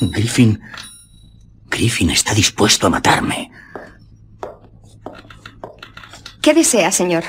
[0.00, 0.60] Griffin.
[1.68, 3.50] Griffin está dispuesto a matarme.
[6.42, 7.24] ¿Qué desea, señor?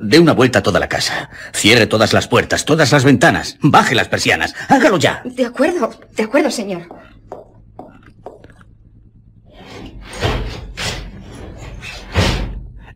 [0.00, 1.28] Dé una vuelta a toda la casa.
[1.52, 3.58] Cierre todas las puertas, todas las ventanas.
[3.60, 4.54] Baje las persianas.
[4.68, 5.22] Hágalo ya.
[5.24, 6.88] De acuerdo, de acuerdo, señor.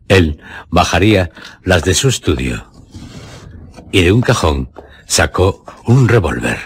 [0.09, 1.31] Él bajaría
[1.63, 2.69] las de su estudio
[3.91, 4.71] y de un cajón
[5.07, 6.57] sacó un revólver.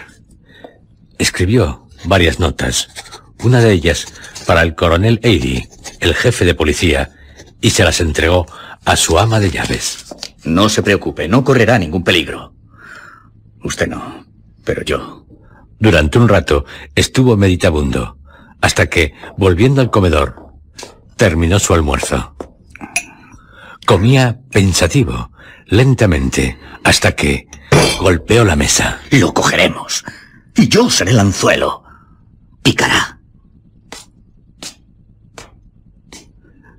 [1.18, 2.88] Escribió varias notas,
[3.42, 4.06] una de ellas
[4.46, 5.68] para el coronel Eidy,
[6.00, 7.12] el jefe de policía,
[7.60, 8.46] y se las entregó
[8.84, 10.14] a su ama de llaves.
[10.44, 12.54] No se preocupe, no correrá ningún peligro.
[13.62, 14.26] Usted no,
[14.64, 15.26] pero yo.
[15.78, 16.64] Durante un rato
[16.94, 18.18] estuvo meditabundo,
[18.60, 20.46] hasta que, volviendo al comedor,
[21.16, 22.34] terminó su almuerzo.
[23.86, 25.30] Comía pensativo,
[25.66, 27.48] lentamente, hasta que
[28.00, 29.00] golpeó la mesa.
[29.10, 30.04] Lo cogeremos.
[30.56, 31.84] Y yo seré el anzuelo.
[32.62, 33.20] Picará.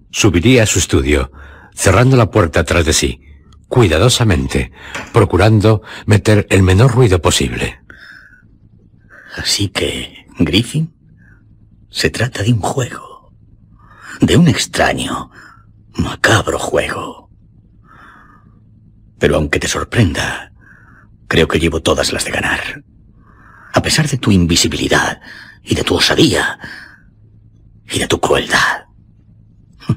[0.10, 1.32] Subiría a su estudio,
[1.76, 3.22] cerrando la puerta tras de sí,
[3.68, 4.72] cuidadosamente,
[5.12, 7.82] procurando meter el menor ruido posible.
[9.36, 10.96] Así que, Griffin,
[11.90, 13.34] se trata de un juego.
[14.22, 15.30] De un extraño,
[15.96, 17.30] macabro juego.
[19.20, 20.52] Pero aunque te sorprenda,
[21.28, 22.84] creo que llevo todas las de ganar.
[23.74, 25.22] A pesar de tu invisibilidad
[25.64, 26.60] y de tu osadía
[27.90, 28.86] y de tu crueldad.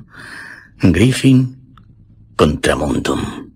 [0.81, 1.77] Griffin
[2.37, 3.51] contra Mundum.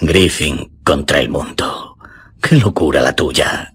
[0.00, 1.96] Griffin contra el mundo.
[2.40, 3.74] Qué locura la tuya.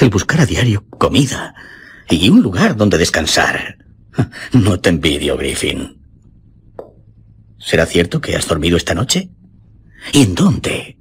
[0.00, 1.54] El buscar a diario comida
[2.08, 3.81] y un lugar donde descansar.
[4.52, 5.98] No te envidio, Griffin.
[7.58, 9.30] ¿Será cierto que has dormido esta noche?
[10.12, 10.98] ¿Y en dónde?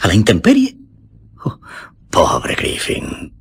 [0.00, 0.76] ¿A la intemperie?
[1.44, 1.60] Oh,
[2.10, 3.34] pobre Griffin.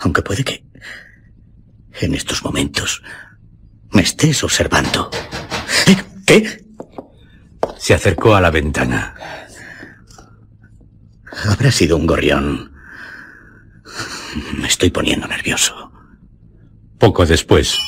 [0.00, 0.64] Aunque puede que
[2.00, 3.02] en estos momentos
[3.92, 5.10] me estés observando.
[5.86, 5.96] ¿Eh?
[6.26, 6.64] ¿Qué?
[7.78, 9.14] Se acercó a la ventana.
[11.48, 12.72] Habrá sido un gorrión.
[14.58, 15.85] Me estoy poniendo nervioso.
[17.06, 17.78] Poco después,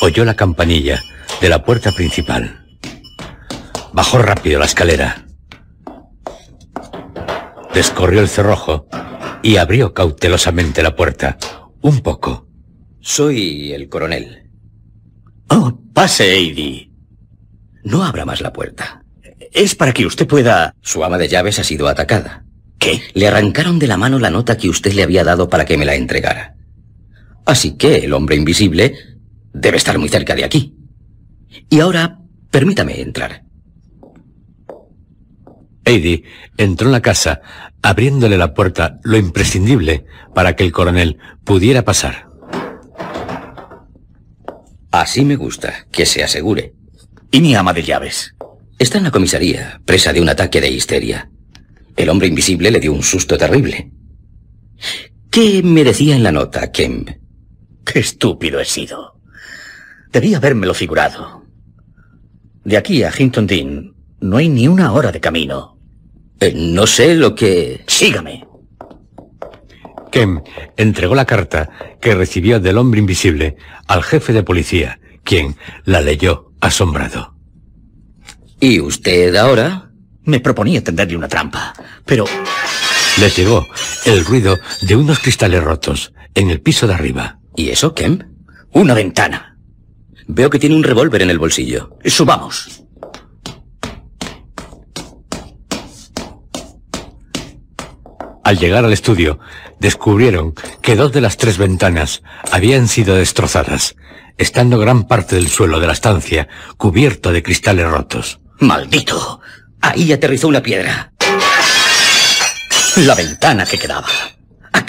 [0.00, 1.00] oyó la campanilla
[1.40, 2.66] de la puerta principal.
[3.92, 5.26] Bajó rápido la escalera.
[7.72, 8.88] Descorrió el cerrojo
[9.44, 11.38] y abrió cautelosamente la puerta.
[11.82, 12.48] Un poco.
[13.00, 14.50] Soy el coronel.
[15.46, 16.90] Oh, pase, Eddie.
[17.84, 19.04] No abra más la puerta.
[19.52, 20.74] Es para que usted pueda...
[20.80, 22.44] Su ama de llaves ha sido atacada.
[22.80, 23.02] ¿Qué?
[23.14, 25.84] Le arrancaron de la mano la nota que usted le había dado para que me
[25.84, 26.56] la entregara.
[27.44, 28.94] Así que el hombre invisible
[29.52, 30.76] debe estar muy cerca de aquí.
[31.68, 33.44] Y ahora, permítame entrar.
[35.84, 36.24] Eddie
[36.56, 37.40] entró en la casa,
[37.82, 42.28] abriéndole la puerta lo imprescindible para que el coronel pudiera pasar.
[44.90, 46.74] Así me gusta, que se asegure.
[47.30, 48.34] ¿Y mi ama de llaves?
[48.78, 51.30] Está en la comisaría, presa de un ataque de histeria.
[51.96, 53.90] El hombre invisible le dio un susto terrible.
[55.30, 57.21] ¿Qué me decía en la nota, Kemp?
[57.84, 59.18] Qué estúpido he sido.
[60.10, 61.44] Debí habérmelo figurado.
[62.64, 65.78] De aquí a Hinton Dean no hay ni una hora de camino.
[66.38, 67.84] Eh, no sé lo que...
[67.86, 68.46] Sígame.
[70.10, 70.42] Kem
[70.76, 71.70] entregó la carta
[72.00, 77.34] que recibió del hombre invisible al jefe de policía, quien la leyó asombrado.
[78.60, 79.90] ¿Y usted ahora?
[80.24, 81.72] Me proponía tenderle una trampa,
[82.04, 82.26] pero...
[83.18, 83.66] Le llegó
[84.06, 87.40] el ruido de unos cristales rotos en el piso de arriba.
[87.56, 88.22] ¿Y eso, Kemp?
[88.72, 89.58] Una ventana.
[90.26, 91.98] Veo que tiene un revólver en el bolsillo.
[92.04, 92.82] Subamos.
[98.44, 99.38] Al llegar al estudio,
[99.78, 103.94] descubrieron que dos de las tres ventanas habían sido destrozadas,
[104.36, 108.40] estando gran parte del suelo de la estancia cubierto de cristales rotos.
[108.58, 109.40] ¡Maldito!
[109.80, 111.12] Ahí aterrizó una piedra.
[112.96, 114.08] La ventana que quedaba.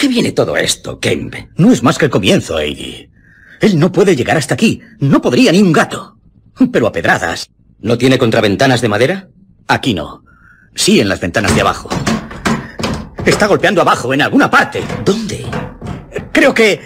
[0.04, 1.34] ¿A qué viene todo esto, Kemp?
[1.56, 3.08] No es más que el comienzo, Eddie.
[3.62, 4.82] Él no puede llegar hasta aquí.
[4.98, 6.18] No podría ni un gato.
[6.70, 7.48] Pero a pedradas.
[7.80, 9.28] ¿No tiene contraventanas de madera?
[9.66, 10.22] Aquí no.
[10.74, 11.88] Sí en las ventanas de abajo.
[13.24, 14.82] Está golpeando abajo, en alguna parte.
[15.06, 15.46] ¿Dónde?
[16.32, 16.82] Creo que...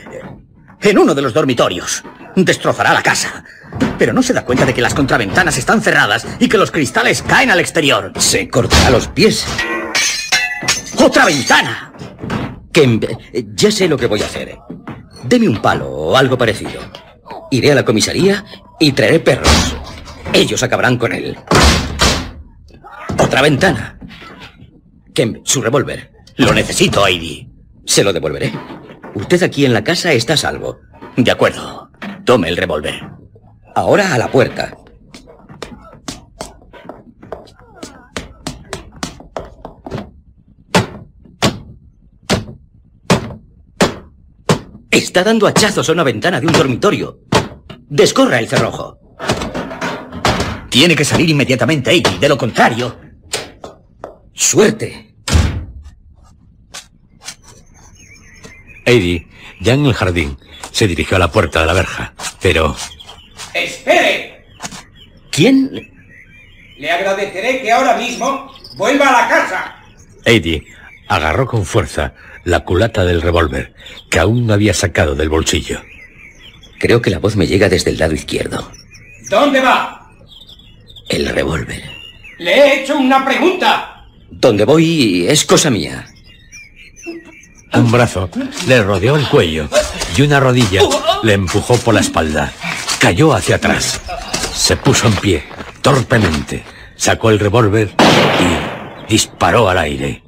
[0.81, 2.05] en uno de los dormitorios.
[2.37, 3.43] Destrozará la casa.
[3.99, 7.23] Pero no se da cuenta de que las contraventanas están cerradas y que los cristales
[7.23, 8.13] caen al exterior.
[8.17, 9.45] Se cortará los pies.
[10.99, 11.88] ¡Otra ventana!
[12.73, 13.05] Kemp,
[13.55, 14.59] ya sé lo que voy a hacer.
[15.25, 16.81] Deme un palo o algo parecido.
[17.51, 18.45] Iré a la comisaría
[18.79, 19.77] y traeré perros.
[20.33, 21.37] Ellos acabarán con él.
[23.19, 23.99] Otra ventana.
[25.15, 26.13] Kemp, su revólver.
[26.37, 27.51] Lo necesito, Heidi.
[27.85, 28.53] Se lo devolveré.
[29.15, 30.79] Usted aquí en la casa está a salvo.
[31.17, 31.91] De acuerdo.
[32.25, 33.01] Tome el revólver.
[33.75, 34.77] Ahora a la puerta.
[44.99, 47.21] Está dando hachazos a una ventana de un dormitorio.
[47.89, 48.99] Descorra el cerrojo.
[50.69, 52.19] Tiene que salir inmediatamente, Heidi.
[52.19, 52.99] De lo contrario,
[54.35, 55.15] Suerte.
[58.85, 59.29] Eddie,
[59.61, 60.37] ya en el jardín,
[60.73, 62.13] se dirigió a la puerta de la verja,
[62.43, 62.75] pero...
[63.55, 64.47] ¡Espere!
[65.31, 65.93] ¿Quién?
[66.77, 69.77] Le agradeceré que ahora mismo vuelva a la casa.
[70.25, 70.65] Eddie
[71.07, 72.15] agarró con fuerza
[72.49, 73.75] la culata del revólver
[74.09, 75.83] que aún no había sacado del bolsillo.
[76.79, 78.73] Creo que la voz me llega desde el lado izquierdo.
[79.29, 80.11] ¿Dónde va?
[81.11, 81.83] El revólver.
[82.39, 84.07] Le he hecho una pregunta.
[84.31, 86.07] Donde voy es cosa mía.
[87.75, 88.31] Un brazo
[88.67, 89.69] le rodeó el cuello
[90.17, 90.81] y una rodilla
[91.23, 92.51] le empujó por la espalda.
[92.99, 94.01] Cayó hacia atrás.
[94.55, 95.45] Se puso en pie,
[95.83, 96.65] torpemente.
[96.97, 97.91] Sacó el revólver
[98.41, 100.23] y disparó al aire.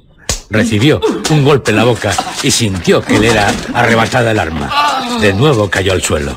[0.51, 0.99] Recibió
[1.29, 2.13] un golpe en la boca
[2.43, 5.17] y sintió que le era arrebatada el arma.
[5.21, 6.35] De nuevo cayó al suelo.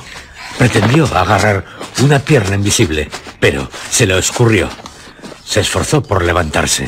[0.56, 1.64] Pretendió agarrar
[2.00, 3.10] una pierna invisible,
[3.40, 4.68] pero se le escurrió.
[5.44, 6.86] Se esforzó por levantarse.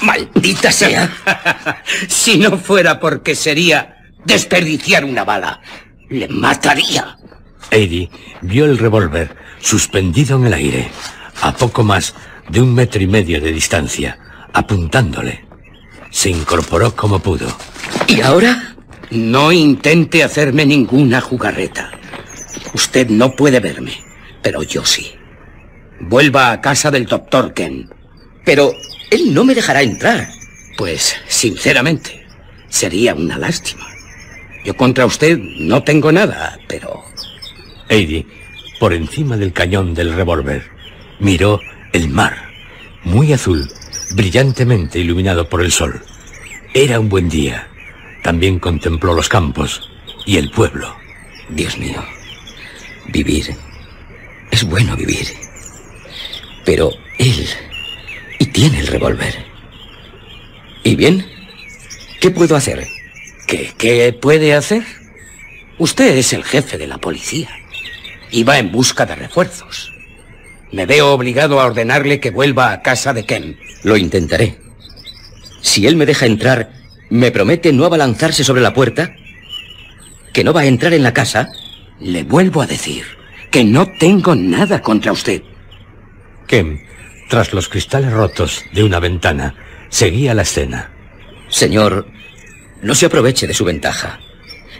[0.00, 1.12] ¡Maldita sea!
[2.08, 5.60] si no fuera porque sería desperdiciar una bala,
[6.08, 7.18] le mataría.
[7.70, 8.10] Eddie
[8.40, 10.90] vio el revólver suspendido en el aire,
[11.42, 12.14] a poco más
[12.48, 14.18] de un metro y medio de distancia,
[14.54, 15.47] apuntándole.
[16.10, 17.46] Se incorporó como pudo.
[18.06, 18.76] ¿Y ahora?
[19.10, 21.90] No intente hacerme ninguna jugarreta.
[22.74, 23.92] Usted no puede verme,
[24.42, 25.12] pero yo sí.
[26.00, 27.88] Vuelva a casa del doctor Ken.
[28.44, 28.72] Pero
[29.10, 30.28] él no me dejará entrar.
[30.76, 32.26] Pues, sinceramente,
[32.68, 33.86] sería una lástima.
[34.64, 37.02] Yo contra usted no tengo nada, pero...
[37.88, 38.26] Eddie,
[38.78, 40.70] por encima del cañón del revólver,
[41.18, 41.60] miró
[41.92, 42.36] el mar,
[43.02, 43.68] muy azul,
[44.12, 46.02] brillantemente iluminado por el sol.
[46.74, 47.68] Era un buen día.
[48.22, 49.90] También contempló los campos
[50.26, 50.94] y el pueblo.
[51.48, 52.04] Dios mío,
[53.08, 53.56] vivir.
[54.50, 55.26] Es bueno vivir.
[56.64, 57.48] Pero él...
[58.40, 59.34] Y tiene el revólver.
[60.84, 61.26] ¿Y bien?
[62.20, 62.86] ¿Qué puedo hacer?
[63.48, 64.84] ¿Qué, ¿Qué puede hacer?
[65.78, 67.48] Usted es el jefe de la policía.
[68.30, 69.92] Y va en busca de refuerzos.
[70.72, 73.58] Me veo obligado a ordenarle que vuelva a casa de Ken.
[73.82, 74.58] Lo intentaré.
[75.62, 76.70] Si él me deja entrar,
[77.10, 79.14] ¿me promete no abalanzarse sobre la puerta?
[80.32, 81.48] ¿Que no va a entrar en la casa?
[82.00, 83.04] Le vuelvo a decir
[83.50, 85.42] que no tengo nada contra usted.
[86.46, 86.80] Ken,
[87.28, 89.54] tras los cristales rotos de una ventana,
[89.88, 90.90] seguía la escena.
[91.48, 92.06] Señor,
[92.82, 94.20] no se aproveche de su ventaja.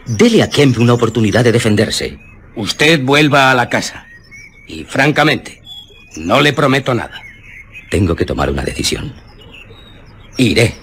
[0.07, 2.19] Dele a Kemp una oportunidad de defenderse.
[2.57, 4.07] Usted vuelva a la casa.
[4.67, 5.61] Y francamente,
[6.19, 7.23] no le prometo nada.
[7.91, 9.15] Tengo que tomar una decisión.
[10.37, 10.75] Iré.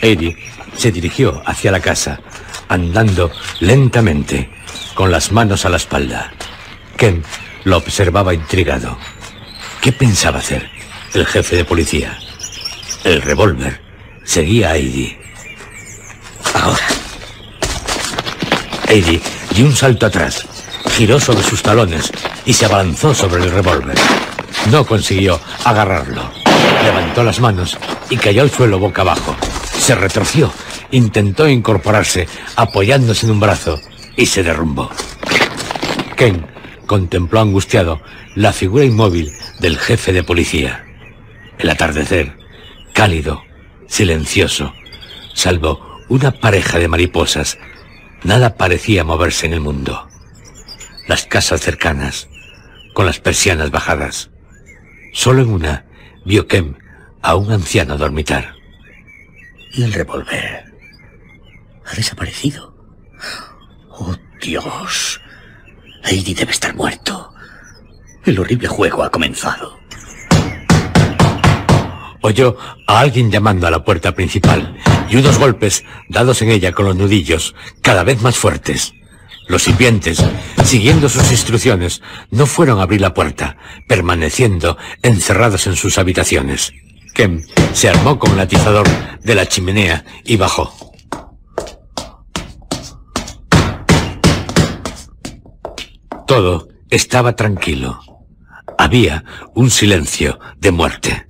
[0.00, 0.36] Eddie
[0.76, 2.20] se dirigió hacia la casa,
[2.68, 4.50] andando lentamente,
[4.94, 6.32] con las manos a la espalda.
[6.96, 7.24] Kemp
[7.64, 8.98] lo observaba intrigado.
[9.80, 10.68] ¿Qué pensaba hacer
[11.14, 12.18] el jefe de policía?
[13.04, 13.80] El revólver
[14.24, 15.18] seguía a Eddie.
[16.54, 16.86] Ahora.
[18.88, 19.20] Eddie
[19.54, 20.46] dio un salto atrás,
[20.96, 22.10] giró sobre sus talones
[22.46, 23.98] y se abalanzó sobre el revólver.
[24.70, 26.22] No consiguió agarrarlo.
[26.82, 27.76] Levantó las manos
[28.08, 29.36] y cayó al suelo boca abajo.
[29.78, 30.50] Se retorció,
[30.92, 32.26] intentó incorporarse
[32.56, 33.78] apoyándose en un brazo
[34.16, 34.90] y se derrumbó.
[36.16, 36.46] Ken
[36.86, 38.00] contempló angustiado
[38.34, 40.86] la figura inmóvil del jefe de policía.
[41.58, 42.38] El atardecer,
[42.94, 43.42] cálido,
[43.86, 44.72] silencioso,
[45.34, 47.58] salvo una pareja de mariposas,
[48.22, 50.08] nada parecía moverse en el mundo.
[51.06, 52.28] Las casas cercanas,
[52.92, 54.30] con las persianas bajadas.
[55.12, 55.86] Solo en una
[56.24, 56.74] vio Kem
[57.22, 58.54] a un anciano dormitar.
[59.72, 60.64] Y el revólver
[61.84, 62.74] ha desaparecido.
[63.90, 65.20] Oh, Dios.
[66.02, 67.32] Heidi debe estar muerto.
[68.24, 69.78] El horrible juego ha comenzado.
[72.22, 72.56] Oyó
[72.88, 74.76] a alguien llamando a la puerta principal
[75.08, 78.92] y unos golpes dados en ella con los nudillos cada vez más fuertes.
[79.48, 80.22] Los sirvientes,
[80.64, 86.72] siguiendo sus instrucciones, no fueron a abrir la puerta, permaneciendo encerrados en sus habitaciones.
[87.14, 87.42] Kem
[87.72, 88.86] se armó con el atizador
[89.22, 90.72] de la chimenea y bajó.
[96.26, 98.00] Todo estaba tranquilo.
[98.78, 101.26] Había un silencio de muerte.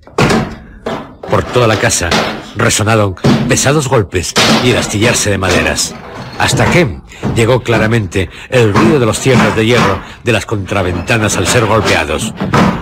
[1.29, 2.09] Por toda la casa
[2.55, 3.15] resonaron
[3.47, 5.93] pesados golpes y el astillarse de maderas.
[6.39, 6.99] Hasta que
[7.35, 12.33] llegó claramente el ruido de los cierres de hierro de las contraventanas al ser golpeados.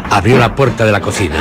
[0.09, 1.37] Abrió la puerta de la cocina.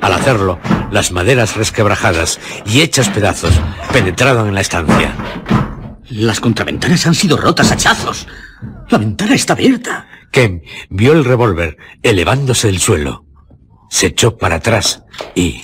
[0.00, 0.58] Al hacerlo,
[0.90, 3.60] las maderas resquebrajadas y hechas pedazos
[3.92, 5.12] penetraron en la estancia.
[6.08, 8.26] Las contraventanas han sido rotas a hachazos.
[8.88, 10.06] La ventana está abierta.
[10.30, 13.24] Ken vio el revólver elevándose del suelo.
[13.90, 15.02] Se echó para atrás
[15.34, 15.62] y...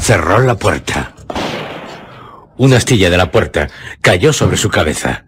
[0.00, 1.14] cerró la puerta.
[2.58, 3.68] Una astilla de la puerta
[4.00, 5.25] cayó sobre su cabeza.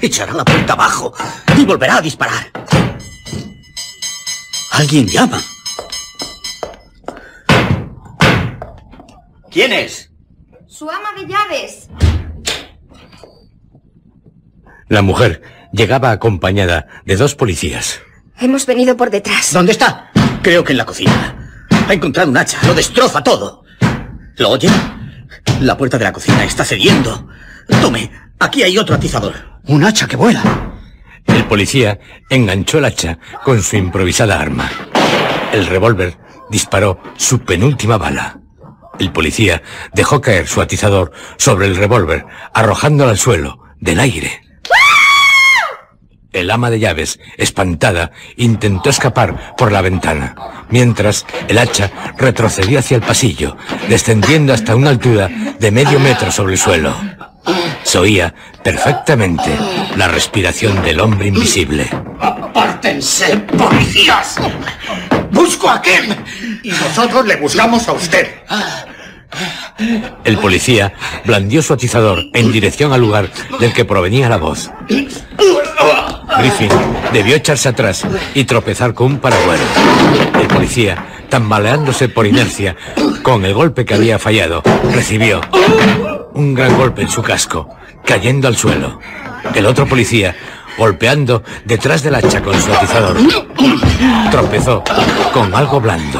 [0.00, 1.14] Echará la puerta abajo
[1.56, 2.50] y volverá a disparar.
[4.72, 5.40] Alguien llama.
[9.50, 10.10] ¿Quién es?
[10.66, 11.88] Su ama de llaves.
[14.88, 15.42] La mujer
[15.72, 18.00] llegaba acompañada de dos policías.
[18.38, 19.52] Hemos venido por detrás.
[19.52, 20.10] ¿Dónde está?
[20.42, 21.66] Creo que en la cocina.
[21.88, 22.58] Ha encontrado un hacha.
[22.66, 23.63] Lo destroza todo.
[24.36, 24.68] ¿Lo oye?
[25.60, 27.28] La puerta de la cocina está cediendo.
[27.80, 29.34] Tome, aquí hay otro atizador.
[29.66, 30.42] Un hacha que vuela.
[31.26, 31.98] El policía
[32.28, 34.68] enganchó el hacha con su improvisada arma.
[35.52, 36.18] El revólver
[36.50, 38.40] disparó su penúltima bala.
[38.98, 44.42] El policía dejó caer su atizador sobre el revólver, arrojándolo al suelo, del aire.
[46.34, 50.34] El ama de llaves, espantada, intentó escapar por la ventana,
[50.68, 53.56] mientras el hacha retrocedió hacia el pasillo,
[53.88, 56.92] descendiendo hasta una altura de medio metro sobre el suelo.
[57.84, 59.56] Se oía perfectamente
[59.96, 61.88] la respiración del hombre invisible.
[62.20, 64.36] ¡Apártense, policías!
[65.30, 66.16] ¡Busco a Kim!
[66.64, 68.26] Y nosotros le buscamos a usted.
[70.24, 73.30] El policía blandió su atizador en dirección al lugar
[73.60, 74.70] del que provenía la voz.
[76.38, 76.70] Griffin
[77.12, 78.04] debió echarse atrás
[78.34, 79.62] y tropezar con un paragüero.
[80.40, 82.76] El policía, tambaleándose por inercia,
[83.22, 85.40] con el golpe que había fallado, recibió
[86.34, 87.68] un gran golpe en su casco,
[88.04, 88.98] cayendo al suelo.
[89.54, 90.34] El otro policía,
[90.76, 93.16] golpeando detrás del hacha con su atizador,
[94.30, 94.82] tropezó
[95.32, 96.18] con algo blando.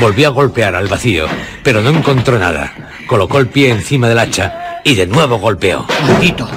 [0.00, 1.26] Volvió a golpear al vacío,
[1.62, 2.72] pero no encontró nada.
[3.06, 5.86] Colocó el pie encima del hacha y de nuevo golpeó.
[6.06, 6.48] Maldito.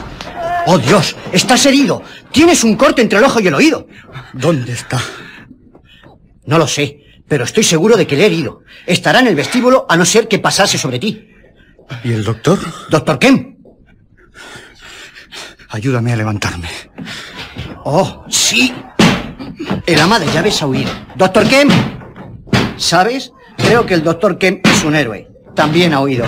[0.65, 1.15] ¡Oh, Dios!
[1.31, 2.01] ¡Estás herido!
[2.31, 3.87] Tienes un corte entre el ojo y el oído.
[4.31, 5.01] ¿Dónde está?
[6.45, 8.61] No lo sé, pero estoy seguro de que le he herido.
[8.85, 11.29] Estará en el vestíbulo a no ser que pasase sobre ti.
[12.03, 12.59] ¿Y el doctor?
[12.89, 13.57] ¿Doctor Kemp?
[15.69, 16.69] Ayúdame a levantarme.
[17.83, 18.73] Oh, sí.
[19.85, 20.91] El ama de llaves ha huido.
[21.15, 21.71] Doctor Kemp.
[22.83, 23.31] ¿Sabes?
[23.55, 25.25] Creo que el doctor Kemp es un héroe.
[25.55, 26.25] También ha huido.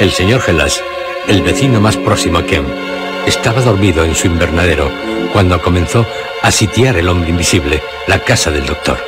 [0.00, 0.82] El señor Gelas,
[1.28, 2.64] el vecino más próximo a Kem,
[3.24, 4.90] estaba dormido en su invernadero
[5.32, 6.04] cuando comenzó
[6.42, 8.98] a sitiar el hombre invisible la casa del doctor.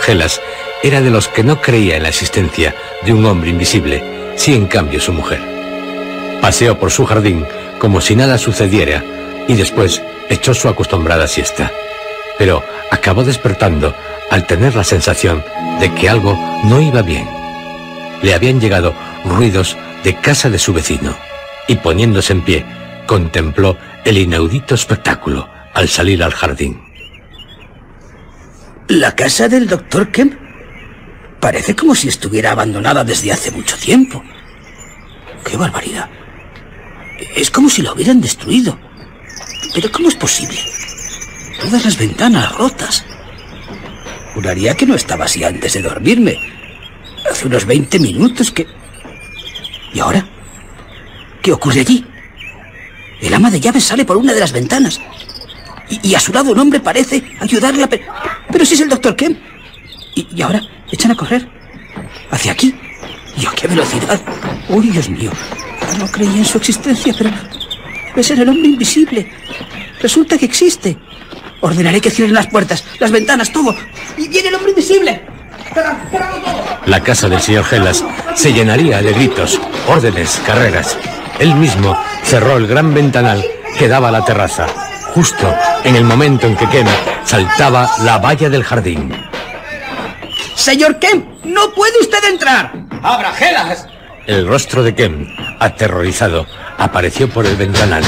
[0.00, 0.40] Gelas
[0.84, 4.66] era de los que no creía en la existencia de un hombre invisible, sí en
[4.66, 5.40] cambio su mujer.
[6.40, 7.46] Paseó por su jardín
[7.78, 9.02] como si nada sucediera
[9.48, 11.70] y después echó su acostumbrada siesta.
[12.38, 13.94] Pero acabó despertando
[14.30, 15.44] al tener la sensación
[15.80, 17.28] de que algo no iba bien.
[18.22, 21.16] Le habían llegado ruidos de casa de su vecino
[21.66, 22.64] y poniéndose en pie,
[23.06, 26.80] contempló el inaudito espectáculo al salir al jardín.
[28.88, 30.43] ¿La casa del doctor Kemp?
[31.44, 34.24] Parece como si estuviera abandonada desde hace mucho tiempo.
[35.44, 36.08] ¡Qué barbaridad!
[37.36, 38.78] Es como si la hubieran destruido.
[39.74, 40.58] ¿Pero cómo es posible?
[41.60, 43.04] Todas las ventanas rotas.
[44.32, 46.38] Juraría que no estaba así antes de dormirme.
[47.30, 48.66] Hace unos 20 minutos que...
[49.92, 50.26] ¿Y ahora?
[51.42, 52.06] ¿Qué ocurre allí?
[53.20, 54.98] El ama de llaves sale por una de las ventanas.
[55.90, 58.06] Y, a su lado un hombre parece ayudarla, pero,
[58.50, 59.53] pero si es el doctor Kemp.
[60.14, 60.60] Y, ahora
[60.90, 61.48] echan a correr.
[62.30, 62.74] Hacia aquí.
[63.36, 64.20] ¿Y a qué velocidad?
[64.68, 65.30] ¡Uy, Dios mío!
[65.98, 67.30] No creía en su existencia, pero
[68.08, 69.30] debe ser el hombre invisible.
[70.00, 70.96] Resulta que existe.
[71.60, 73.74] Ordenaré que cierren las puertas, las ventanas, todo.
[74.16, 75.22] ¡Y viene el hombre invisible!
[76.86, 80.96] La casa del señor Gelas se llenaría de gritos, órdenes, carreras.
[81.38, 83.44] Él mismo cerró el gran ventanal
[83.78, 84.66] que daba a la terraza,
[85.14, 85.52] justo
[85.82, 86.86] en el momento en que Kem
[87.24, 89.12] saltaba la valla del jardín.
[90.54, 92.72] Señor Kemp, no puede usted entrar.
[93.02, 93.86] ¡Abra, Gelas!
[94.26, 95.26] El rostro de Kem,
[95.60, 96.46] aterrorizado,
[96.78, 98.02] apareció por el ventanal.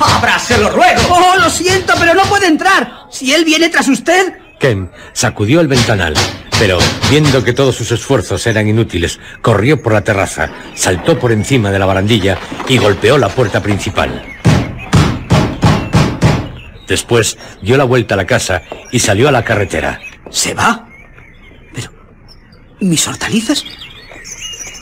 [0.00, 1.02] ¡Abra, se lo ruego!
[1.10, 2.90] Oh, lo siento, pero no puede entrar.
[3.10, 4.32] Si él viene tras usted.
[4.58, 6.14] Kem sacudió el ventanal,
[6.58, 6.78] pero
[7.10, 11.78] viendo que todos sus esfuerzos eran inútiles, corrió por la terraza, saltó por encima de
[11.78, 14.22] la barandilla y golpeó la puerta principal.
[16.86, 20.00] Después dio la vuelta a la casa y salió a la carretera.
[20.30, 20.87] ¿Se va?
[22.80, 23.64] ¿Mis hortalizas?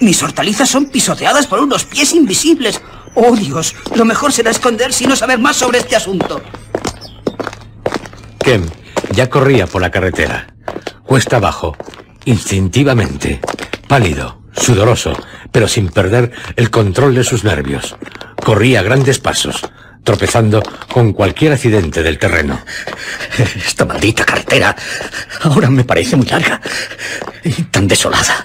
[0.01, 2.81] Mis hortalizas son pisoteadas por unos pies invisibles.
[3.15, 6.43] Oh, Dios, lo mejor será esconderse y no saber más sobre este asunto.
[8.39, 8.65] Kem
[9.13, 10.55] ya corría por la carretera.
[11.05, 11.77] Cuesta abajo,
[12.27, 13.41] instintivamente,
[13.89, 15.17] pálido, sudoroso,
[15.51, 17.97] pero sin perder el control de sus nervios.
[18.45, 19.63] Corría a grandes pasos,
[20.07, 20.63] tropezando
[20.93, 22.65] con cualquier accidente del terreno.
[23.67, 24.75] Esta maldita carretera
[25.43, 26.61] ahora me parece muy larga
[27.43, 28.45] y tan desolada.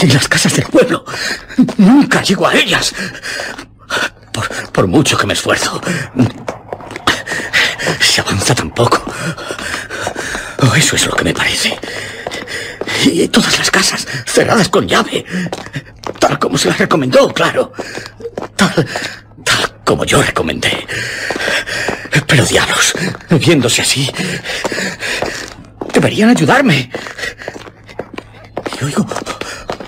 [0.00, 1.04] Y las casas del pueblo,
[1.76, 2.94] nunca llego a ellas.
[4.32, 5.80] Por, por mucho que me esfuerzo,
[8.00, 9.02] se avanza tan poco.
[10.76, 11.76] Eso es lo que me parece.
[13.06, 15.26] Y todas las casas cerradas con llave.
[16.20, 17.72] Tal como se las recomendó, claro.
[18.54, 18.86] Tal
[19.90, 20.86] como yo recomendé.
[22.24, 22.94] Pero diablos,
[23.28, 24.08] viéndose así,
[25.92, 26.88] deberían ayudarme.
[28.80, 29.04] Y oigo,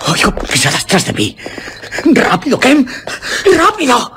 [0.09, 1.37] oigo pisadas tras de mí.
[2.15, 2.85] ¡Rápido, Ken!
[3.57, 4.17] ¡Rápido!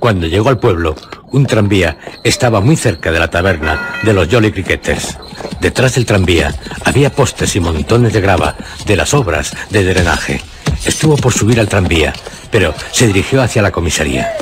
[0.00, 0.96] Cuando llegó al pueblo,
[1.30, 5.18] un tranvía estaba muy cerca de la taberna de los Jolly Cricketers.
[5.60, 6.52] Detrás del tranvía
[6.84, 10.42] había postes y montones de grava de las obras de drenaje.
[10.84, 12.12] Estuvo por subir al tranvía,
[12.50, 14.32] pero se dirigió hacia la comisaría.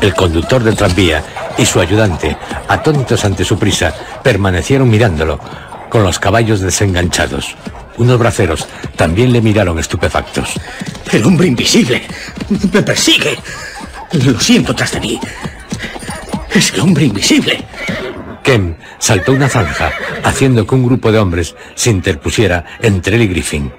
[0.00, 1.24] El conductor del tranvía
[1.56, 2.36] y su ayudante,
[2.68, 5.40] atónitos ante su prisa, permanecieron mirándolo,
[5.88, 7.56] con los caballos desenganchados.
[7.96, 10.54] Unos braceros también le miraron estupefactos.
[11.10, 12.02] El hombre invisible
[12.72, 13.36] me persigue.
[14.24, 15.20] Lo siento tras de mí.
[16.54, 17.64] Es el hombre invisible.
[18.44, 19.90] Kem saltó una zanja,
[20.22, 23.72] haciendo que un grupo de hombres se interpusiera entre él y Griffin.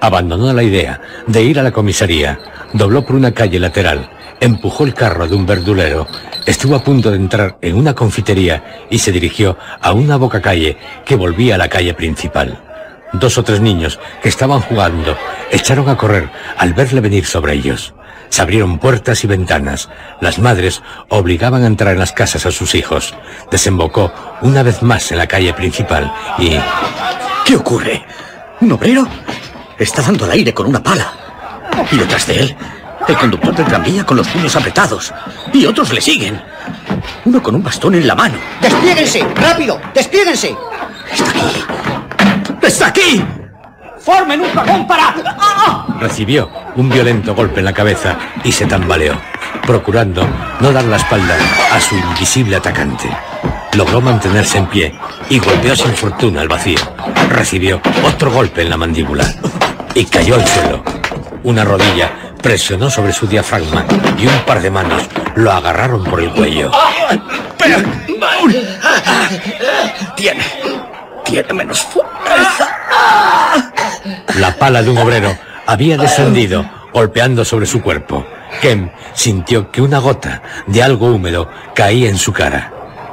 [0.00, 2.38] Abandonó la idea de ir a la comisaría,
[2.72, 6.06] dobló por una calle lateral, empujó el carro de un verdulero,
[6.46, 10.76] estuvo a punto de entrar en una confitería y se dirigió a una boca calle
[11.04, 12.62] que volvía a la calle principal.
[13.12, 15.16] Dos o tres niños que estaban jugando
[15.50, 17.94] echaron a correr al verle venir sobre ellos.
[18.28, 19.88] Se abrieron puertas y ventanas.
[20.20, 23.14] Las madres obligaban a entrar en las casas a sus hijos.
[23.50, 26.58] Desembocó una vez más en la calle principal y...
[27.46, 28.04] ¿Qué ocurre?
[28.60, 29.08] ¿Un obrero?
[29.78, 31.10] Está dando al aire con una pala.
[31.90, 32.56] Y detrás de él,
[33.08, 35.12] el conductor del tranvía con los puños apretados.
[35.52, 36.40] Y otros le siguen.
[37.24, 38.38] Uno con un bastón en la mano.
[38.60, 39.26] ¡Desplieguense!
[39.34, 39.80] ¡Rápido!
[39.94, 40.54] ¡Desplieguense!
[41.10, 41.64] ¡Está aquí!
[42.62, 43.24] ¡Está aquí!
[43.98, 45.14] ¡Formen un vagón para...
[46.00, 49.14] Recibió un violento golpe en la cabeza y se tambaleó,
[49.66, 50.26] procurando
[50.60, 51.36] no dar la espalda
[51.72, 53.10] a su invisible atacante.
[53.74, 56.78] Logró mantenerse en pie y golpeó sin fortuna al vacío.
[57.30, 59.24] Recibió otro golpe en la mandíbula
[59.94, 60.82] y cayó al suelo.
[61.42, 63.84] Una rodilla presionó sobre su diafragma
[64.18, 65.02] y un par de manos
[65.34, 66.70] lo agarraron por el cuello.
[70.16, 70.44] Tiene...
[71.24, 72.68] Tiene menos fuerza.
[74.38, 75.36] La pala de un obrero
[75.66, 78.26] había descendido, golpeando sobre su cuerpo.
[78.62, 82.72] Kem sintió que una gota de algo húmedo caía en su cara.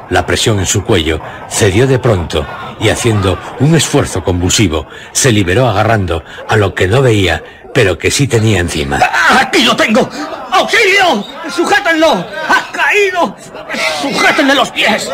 [0.09, 2.45] La presión en su cuello cedió de pronto
[2.79, 7.43] y haciendo un esfuerzo convulsivo, se liberó agarrando a lo que no veía,
[7.75, 8.97] pero que sí tenía encima.
[9.37, 10.09] ¡Aquí lo tengo!
[10.49, 11.25] ¡Auxilio!
[11.53, 12.25] ¡Sujétenlo!
[12.47, 13.35] ¡Ha caído!
[14.01, 15.11] ¡Sujétenle los pies!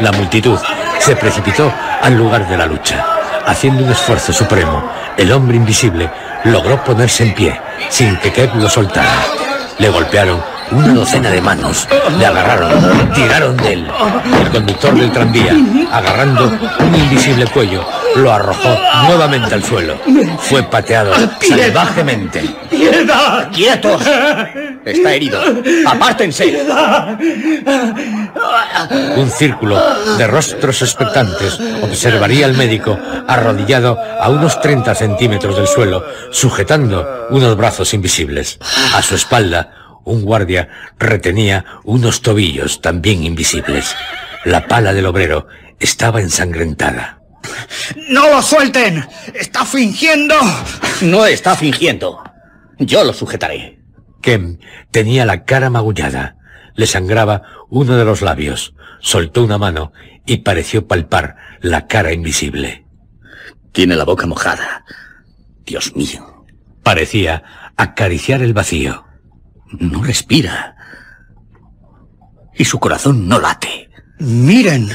[0.00, 0.58] La multitud
[0.98, 1.72] se precipitó
[2.02, 3.02] al lugar de la lucha.
[3.46, 6.10] Haciendo un esfuerzo supremo, el hombre invisible
[6.44, 9.24] logró ponerse en pie, sin que Kev lo soltara.
[9.78, 11.88] Le golpearon una docena de manos,
[12.18, 13.86] le agarraron, tiraron de él.
[14.40, 15.56] El conductor del tranvía,
[15.92, 16.46] agarrando
[16.80, 17.84] un invisible cuello,
[18.16, 19.96] lo arrojó nuevamente al suelo.
[20.38, 22.42] Fue pateado salvajemente.
[22.70, 23.50] ¡Piedad!
[23.52, 24.02] ¡Quietos!
[24.84, 25.40] Está herido.
[25.86, 26.66] ¡Apártense!
[29.16, 29.80] Un círculo
[30.16, 37.56] de rostros expectantes observaría al médico arrodillado a unos 30 centímetros del suelo, sujetando unos
[37.56, 38.58] brazos invisibles.
[38.94, 43.94] A su espalda, un guardia retenía unos tobillos también invisibles.
[44.44, 45.46] La pala del obrero
[45.78, 47.20] estaba ensangrentada.
[48.08, 49.06] ¡No lo suelten!
[49.34, 50.34] ¡Está fingiendo!
[51.02, 52.22] No está fingiendo.
[52.78, 53.80] Yo lo sujetaré.
[54.20, 54.58] Kem
[54.90, 56.36] tenía la cara magullada.
[56.74, 58.74] Le sangraba uno de los labios.
[59.00, 59.92] Soltó una mano
[60.26, 62.84] y pareció palpar la cara invisible.
[63.72, 64.84] Tiene la boca mojada.
[65.64, 66.44] Dios mío.
[66.82, 69.07] Parecía acariciar el vacío.
[69.72, 70.76] No respira.
[72.54, 73.90] Y su corazón no late.
[74.18, 74.88] Miren.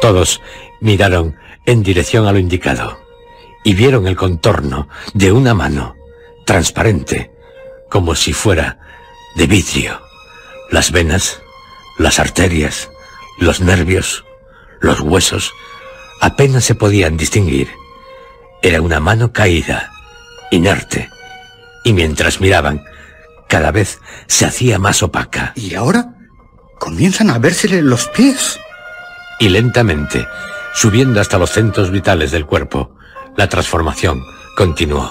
[0.00, 0.40] Todos
[0.80, 1.36] miraron
[1.66, 2.98] en dirección a lo indicado
[3.64, 5.94] y vieron el contorno de una mano,
[6.44, 7.30] transparente,
[7.88, 8.78] como si fuera
[9.36, 10.00] de vidrio.
[10.70, 11.40] Las venas,
[11.98, 12.90] las arterias,
[13.38, 14.24] los nervios,
[14.80, 15.52] los huesos,
[16.20, 17.68] apenas se podían distinguir.
[18.62, 19.92] Era una mano caída,
[20.50, 21.08] inerte,
[21.84, 22.82] y mientras miraban,
[23.48, 25.52] cada vez se hacía más opaca.
[25.56, 26.14] ¿Y ahora?
[26.78, 28.58] Comienzan a vérsele los pies.
[29.38, 30.26] Y lentamente
[30.72, 32.90] subiendo hasta los centros vitales del cuerpo.
[33.36, 34.24] La transformación
[34.56, 35.10] continuó.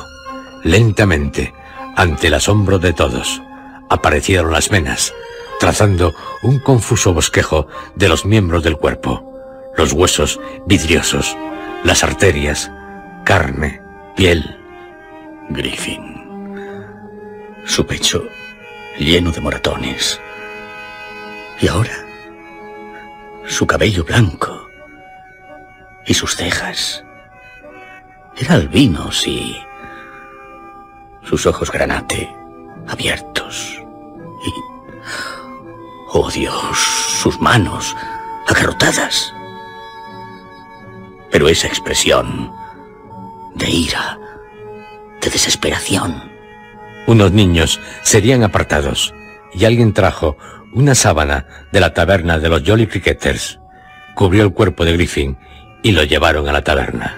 [0.63, 1.53] Lentamente,
[1.95, 3.41] ante el asombro de todos,
[3.89, 5.13] aparecieron las venas,
[5.59, 9.27] trazando un confuso bosquejo de los miembros del cuerpo,
[9.75, 11.35] los huesos vidriosos,
[11.83, 12.71] las arterias,
[13.25, 13.81] carne,
[14.15, 14.57] piel.
[15.49, 16.10] Griffin.
[17.71, 18.27] Su pecho
[18.99, 20.19] lleno de moratones.
[21.61, 22.05] Y ahora,
[23.47, 24.67] su cabello blanco
[26.05, 27.05] y sus cejas.
[28.35, 29.55] Era albinos y
[31.23, 32.29] sus ojos granate
[32.89, 33.81] abiertos.
[34.45, 34.51] Y,
[36.09, 37.95] oh Dios, sus manos
[38.49, 39.33] agarrotadas.
[41.31, 42.51] Pero esa expresión
[43.55, 44.19] de ira,
[45.21, 46.30] de desesperación.
[47.07, 49.13] Unos niños serían apartados
[49.53, 50.37] y alguien trajo
[50.73, 53.59] una sábana de la taberna de los Jolly Cricketers,
[54.15, 55.37] cubrió el cuerpo de Griffin
[55.83, 57.17] y lo llevaron a la taberna.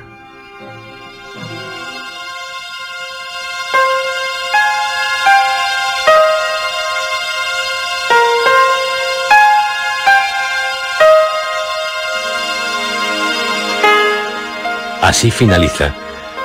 [15.04, 15.94] Así finaliza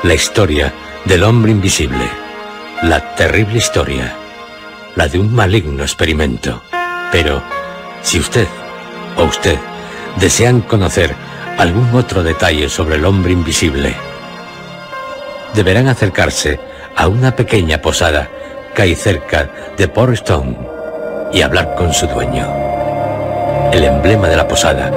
[0.02, 2.04] la historia del hombre invisible,
[2.82, 4.14] la terrible historia,
[4.94, 6.62] la de un maligno experimento.
[7.10, 7.42] Pero,
[8.02, 8.46] si usted
[9.16, 9.58] o usted
[10.20, 11.14] desean conocer
[11.58, 13.96] algún otro detalle sobre el hombre invisible,
[15.54, 16.60] deberán acercarse
[16.94, 18.28] a una pequeña posada
[18.74, 20.56] que hay cerca de Port Stone
[21.32, 22.46] y hablar con su dueño.
[23.72, 24.92] El emblema de la posada,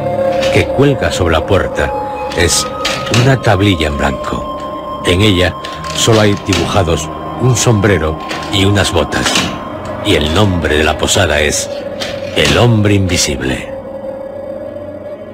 [0.53, 1.91] que cuelga sobre la puerta,
[2.37, 2.65] es
[3.23, 5.01] una tablilla en blanco.
[5.07, 5.55] En ella
[5.95, 7.09] solo hay dibujados
[7.41, 8.19] un sombrero
[8.53, 9.33] y unas botas.
[10.05, 11.69] Y el nombre de la posada es
[12.35, 13.71] El Hombre Invisible.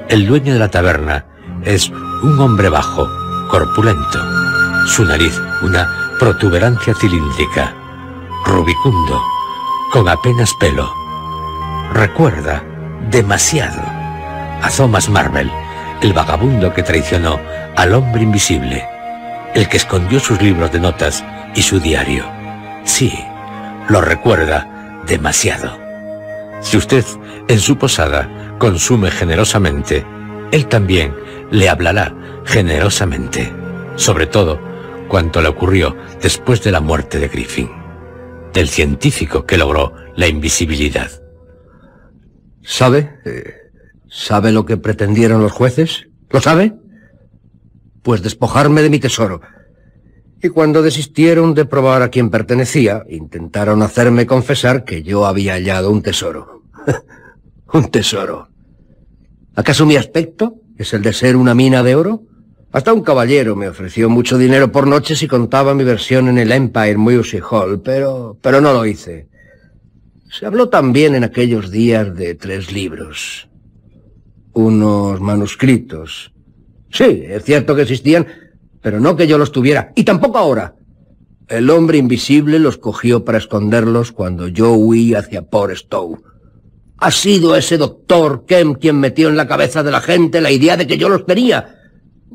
[0.10, 1.26] El dueño de la taberna
[1.64, 3.08] es un hombre bajo,
[3.50, 4.20] corpulento.
[4.88, 7.74] Su nariz una protuberancia cilíndrica,
[8.46, 9.22] rubicundo,
[9.92, 10.90] con apenas pelo.
[11.94, 12.64] Recuerda
[13.10, 13.82] demasiado
[14.62, 15.52] a Thomas Marvel,
[16.02, 17.40] el vagabundo que traicionó
[17.76, 18.88] al hombre invisible,
[19.54, 21.24] el que escondió sus libros de notas
[21.58, 22.24] y su diario.
[22.86, 23.12] Sí,
[23.90, 25.78] lo recuerda demasiado.
[26.62, 27.04] Si usted
[27.50, 30.06] en su posada consume generosamente,
[30.52, 31.14] él también
[31.52, 33.52] le hablará generosamente,
[33.96, 34.62] sobre todo
[35.10, 37.70] cuanto le ocurrió después de la muerte de Griffin,
[38.54, 41.12] del científico que logró la invisibilidad.
[42.62, 43.20] ¿Sabe?
[43.26, 43.54] Eh,
[44.10, 46.08] ¿Sabe lo que pretendieron los jueces?
[46.30, 46.74] ¿Lo sabe?
[48.08, 49.42] pues despojarme de mi tesoro.
[50.42, 55.92] Y cuando desistieron de probar a quién pertenecía, intentaron hacerme confesar que yo había hallado
[55.92, 56.64] un tesoro.
[57.74, 58.50] un tesoro.
[59.56, 62.22] ¿Acaso mi aspecto es el de ser una mina de oro?
[62.72, 66.52] Hasta un caballero me ofreció mucho dinero por noche si contaba mi versión en el
[66.52, 69.28] Empire Music Hall, pero, pero no lo hice.
[70.30, 73.50] Se habló también en aquellos días de tres libros.
[74.54, 76.32] Unos manuscritos,
[76.92, 78.28] Sí, es cierto que existían,
[78.88, 80.76] pero no que yo los tuviera, y tampoco ahora.
[81.50, 86.22] El hombre invisible los cogió para esconderlos cuando yo huí hacia Port Stowe.
[86.98, 90.78] Ha sido ese doctor Kemp quien metió en la cabeza de la gente la idea
[90.78, 91.76] de que yo los tenía.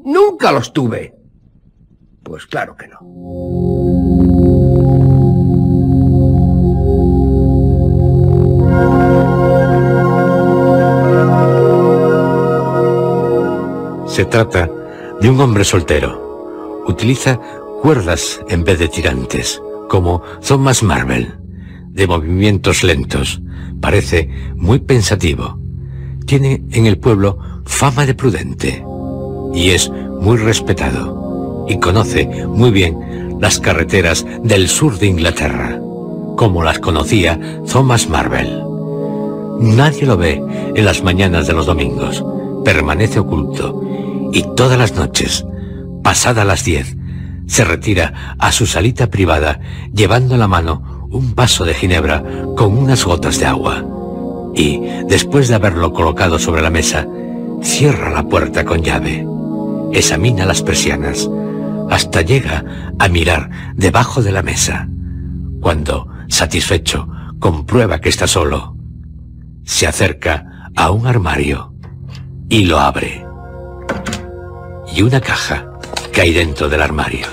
[0.05, 1.15] Nunca los tuve.
[2.23, 2.99] Pues claro que no.
[14.07, 14.69] Se trata
[15.19, 16.32] de un hombre soltero.
[16.87, 17.41] Utiliza
[17.83, 21.35] cuerdas en vez de tirantes, como Thomas Marvel,
[21.89, 23.41] de movimientos lentos.
[23.81, 25.59] Parece muy pensativo.
[26.27, 28.85] Tiene en el pueblo fama de prudente
[29.55, 35.81] y es muy respetado y conoce muy bien las carreteras del sur de Inglaterra,
[36.37, 38.63] como las conocía Thomas Marvel.
[39.59, 40.43] Nadie lo ve
[40.75, 42.25] en las mañanas de los domingos,
[42.65, 43.83] permanece oculto
[44.33, 45.45] y todas las noches,
[46.03, 46.97] pasada las diez,
[47.47, 49.61] se retira a su salita privada
[49.93, 52.23] llevando en la mano un vaso de ginebra
[52.57, 53.85] con unas gotas de agua.
[54.55, 57.07] Y, después de haberlo colocado sobre la mesa,
[57.63, 59.27] cierra la puerta con llave,
[59.93, 61.29] examina las persianas,
[61.91, 62.65] hasta llega
[62.99, 64.89] a mirar debajo de la mesa.
[65.61, 67.09] Cuando, satisfecho,
[67.39, 68.77] comprueba que está solo,
[69.65, 71.75] se acerca a un armario
[72.49, 73.25] y lo abre
[74.95, 75.72] y una caja
[76.13, 77.27] que hay dentro del armario.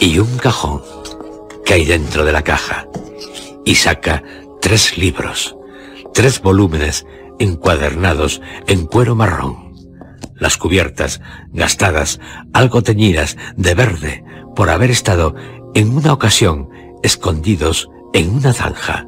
[0.00, 0.82] Y un cajón
[1.64, 2.86] que hay dentro de la caja.
[3.64, 4.22] Y saca
[4.60, 5.56] tres libros,
[6.14, 7.06] tres volúmenes
[7.38, 9.66] encuadernados en cuero marrón.
[10.38, 12.20] las cubiertas, gastadas,
[12.52, 14.24] algo teñidas de verde,
[14.54, 15.34] por haber estado
[15.74, 16.68] en una ocasión
[17.02, 19.06] escondidos en una zanja.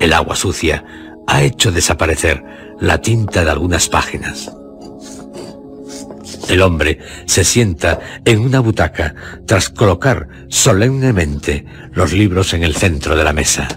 [0.00, 0.84] El agua sucia
[1.26, 2.42] ha hecho desaparecer
[2.80, 4.50] la tinta de algunas páginas.
[6.48, 9.14] El hombre se sienta en una butaca
[9.46, 13.68] tras colocar solemnemente los libros en el centro de la mesa.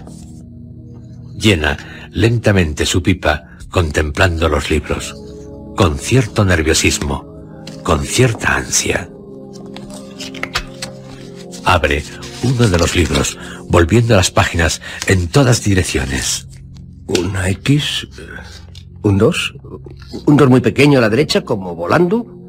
[1.36, 1.76] Llena
[2.10, 5.14] lentamente su pipa contemplando los libros,
[5.76, 9.08] con cierto nerviosismo, con cierta ansia.
[11.64, 12.02] Abre
[12.42, 16.48] uno de los libros, volviendo las páginas en todas direcciones.
[17.06, 18.08] Una X,
[19.02, 19.54] un 2,
[20.26, 22.39] un 2 muy pequeño a la derecha, como volando,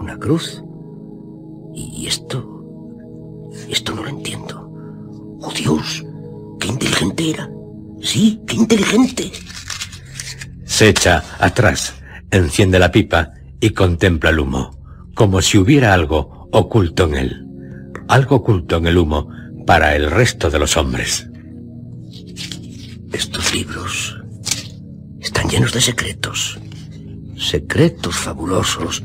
[0.00, 0.62] una cruz.
[1.74, 2.46] Y esto...
[3.68, 4.70] Esto no lo entiendo.
[5.40, 6.04] ¡Oh, Dios!
[6.58, 7.50] ¡Qué inteligente era!
[8.00, 9.30] Sí, qué inteligente.
[10.64, 11.94] Se echa atrás,
[12.30, 14.70] enciende la pipa y contempla el humo,
[15.14, 17.46] como si hubiera algo oculto en él.
[18.08, 19.28] Algo oculto en el humo
[19.66, 21.28] para el resto de los hombres.
[23.12, 24.16] Estos libros
[25.20, 26.58] están llenos de secretos.
[27.36, 29.02] Secretos fabulosos.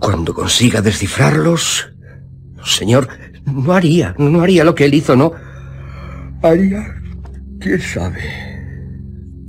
[0.00, 1.90] Cuando consiga descifrarlos,
[2.64, 3.08] señor,
[3.46, 5.32] no haría, no haría lo que él hizo, no.
[6.42, 6.94] Haría,
[7.58, 8.20] quién sabe.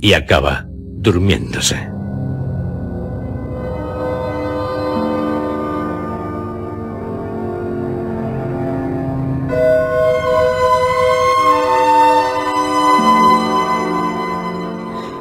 [0.00, 1.76] Y acaba durmiéndose.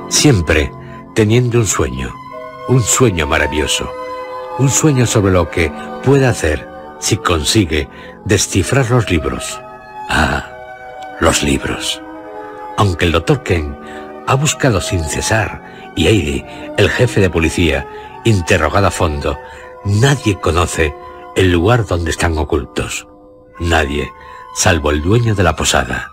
[0.09, 0.71] Siempre
[1.15, 2.13] teniendo un sueño,
[2.67, 3.89] un sueño maravilloso,
[4.59, 5.71] un sueño sobre lo que
[6.03, 7.89] puede hacer si consigue
[8.25, 9.59] descifrar los libros.
[10.09, 10.45] Ah,
[11.19, 12.01] los libros.
[12.77, 13.77] Aunque el doctor Ken
[14.27, 16.45] ha buscado sin cesar y Heidi,
[16.77, 17.88] el jefe de policía,
[18.23, 19.38] interrogado a fondo,
[19.83, 20.93] nadie conoce
[21.35, 23.07] el lugar donde están ocultos.
[23.59, 24.11] Nadie,
[24.55, 26.09] salvo el dueño de la posada.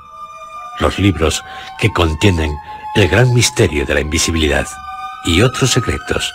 [0.81, 1.43] Los libros
[1.79, 2.53] que contienen
[2.95, 4.67] el gran misterio de la invisibilidad
[5.25, 6.33] y otros secretos.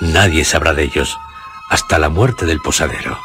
[0.00, 1.18] Nadie sabrá de ellos
[1.70, 3.18] hasta la muerte del posadero.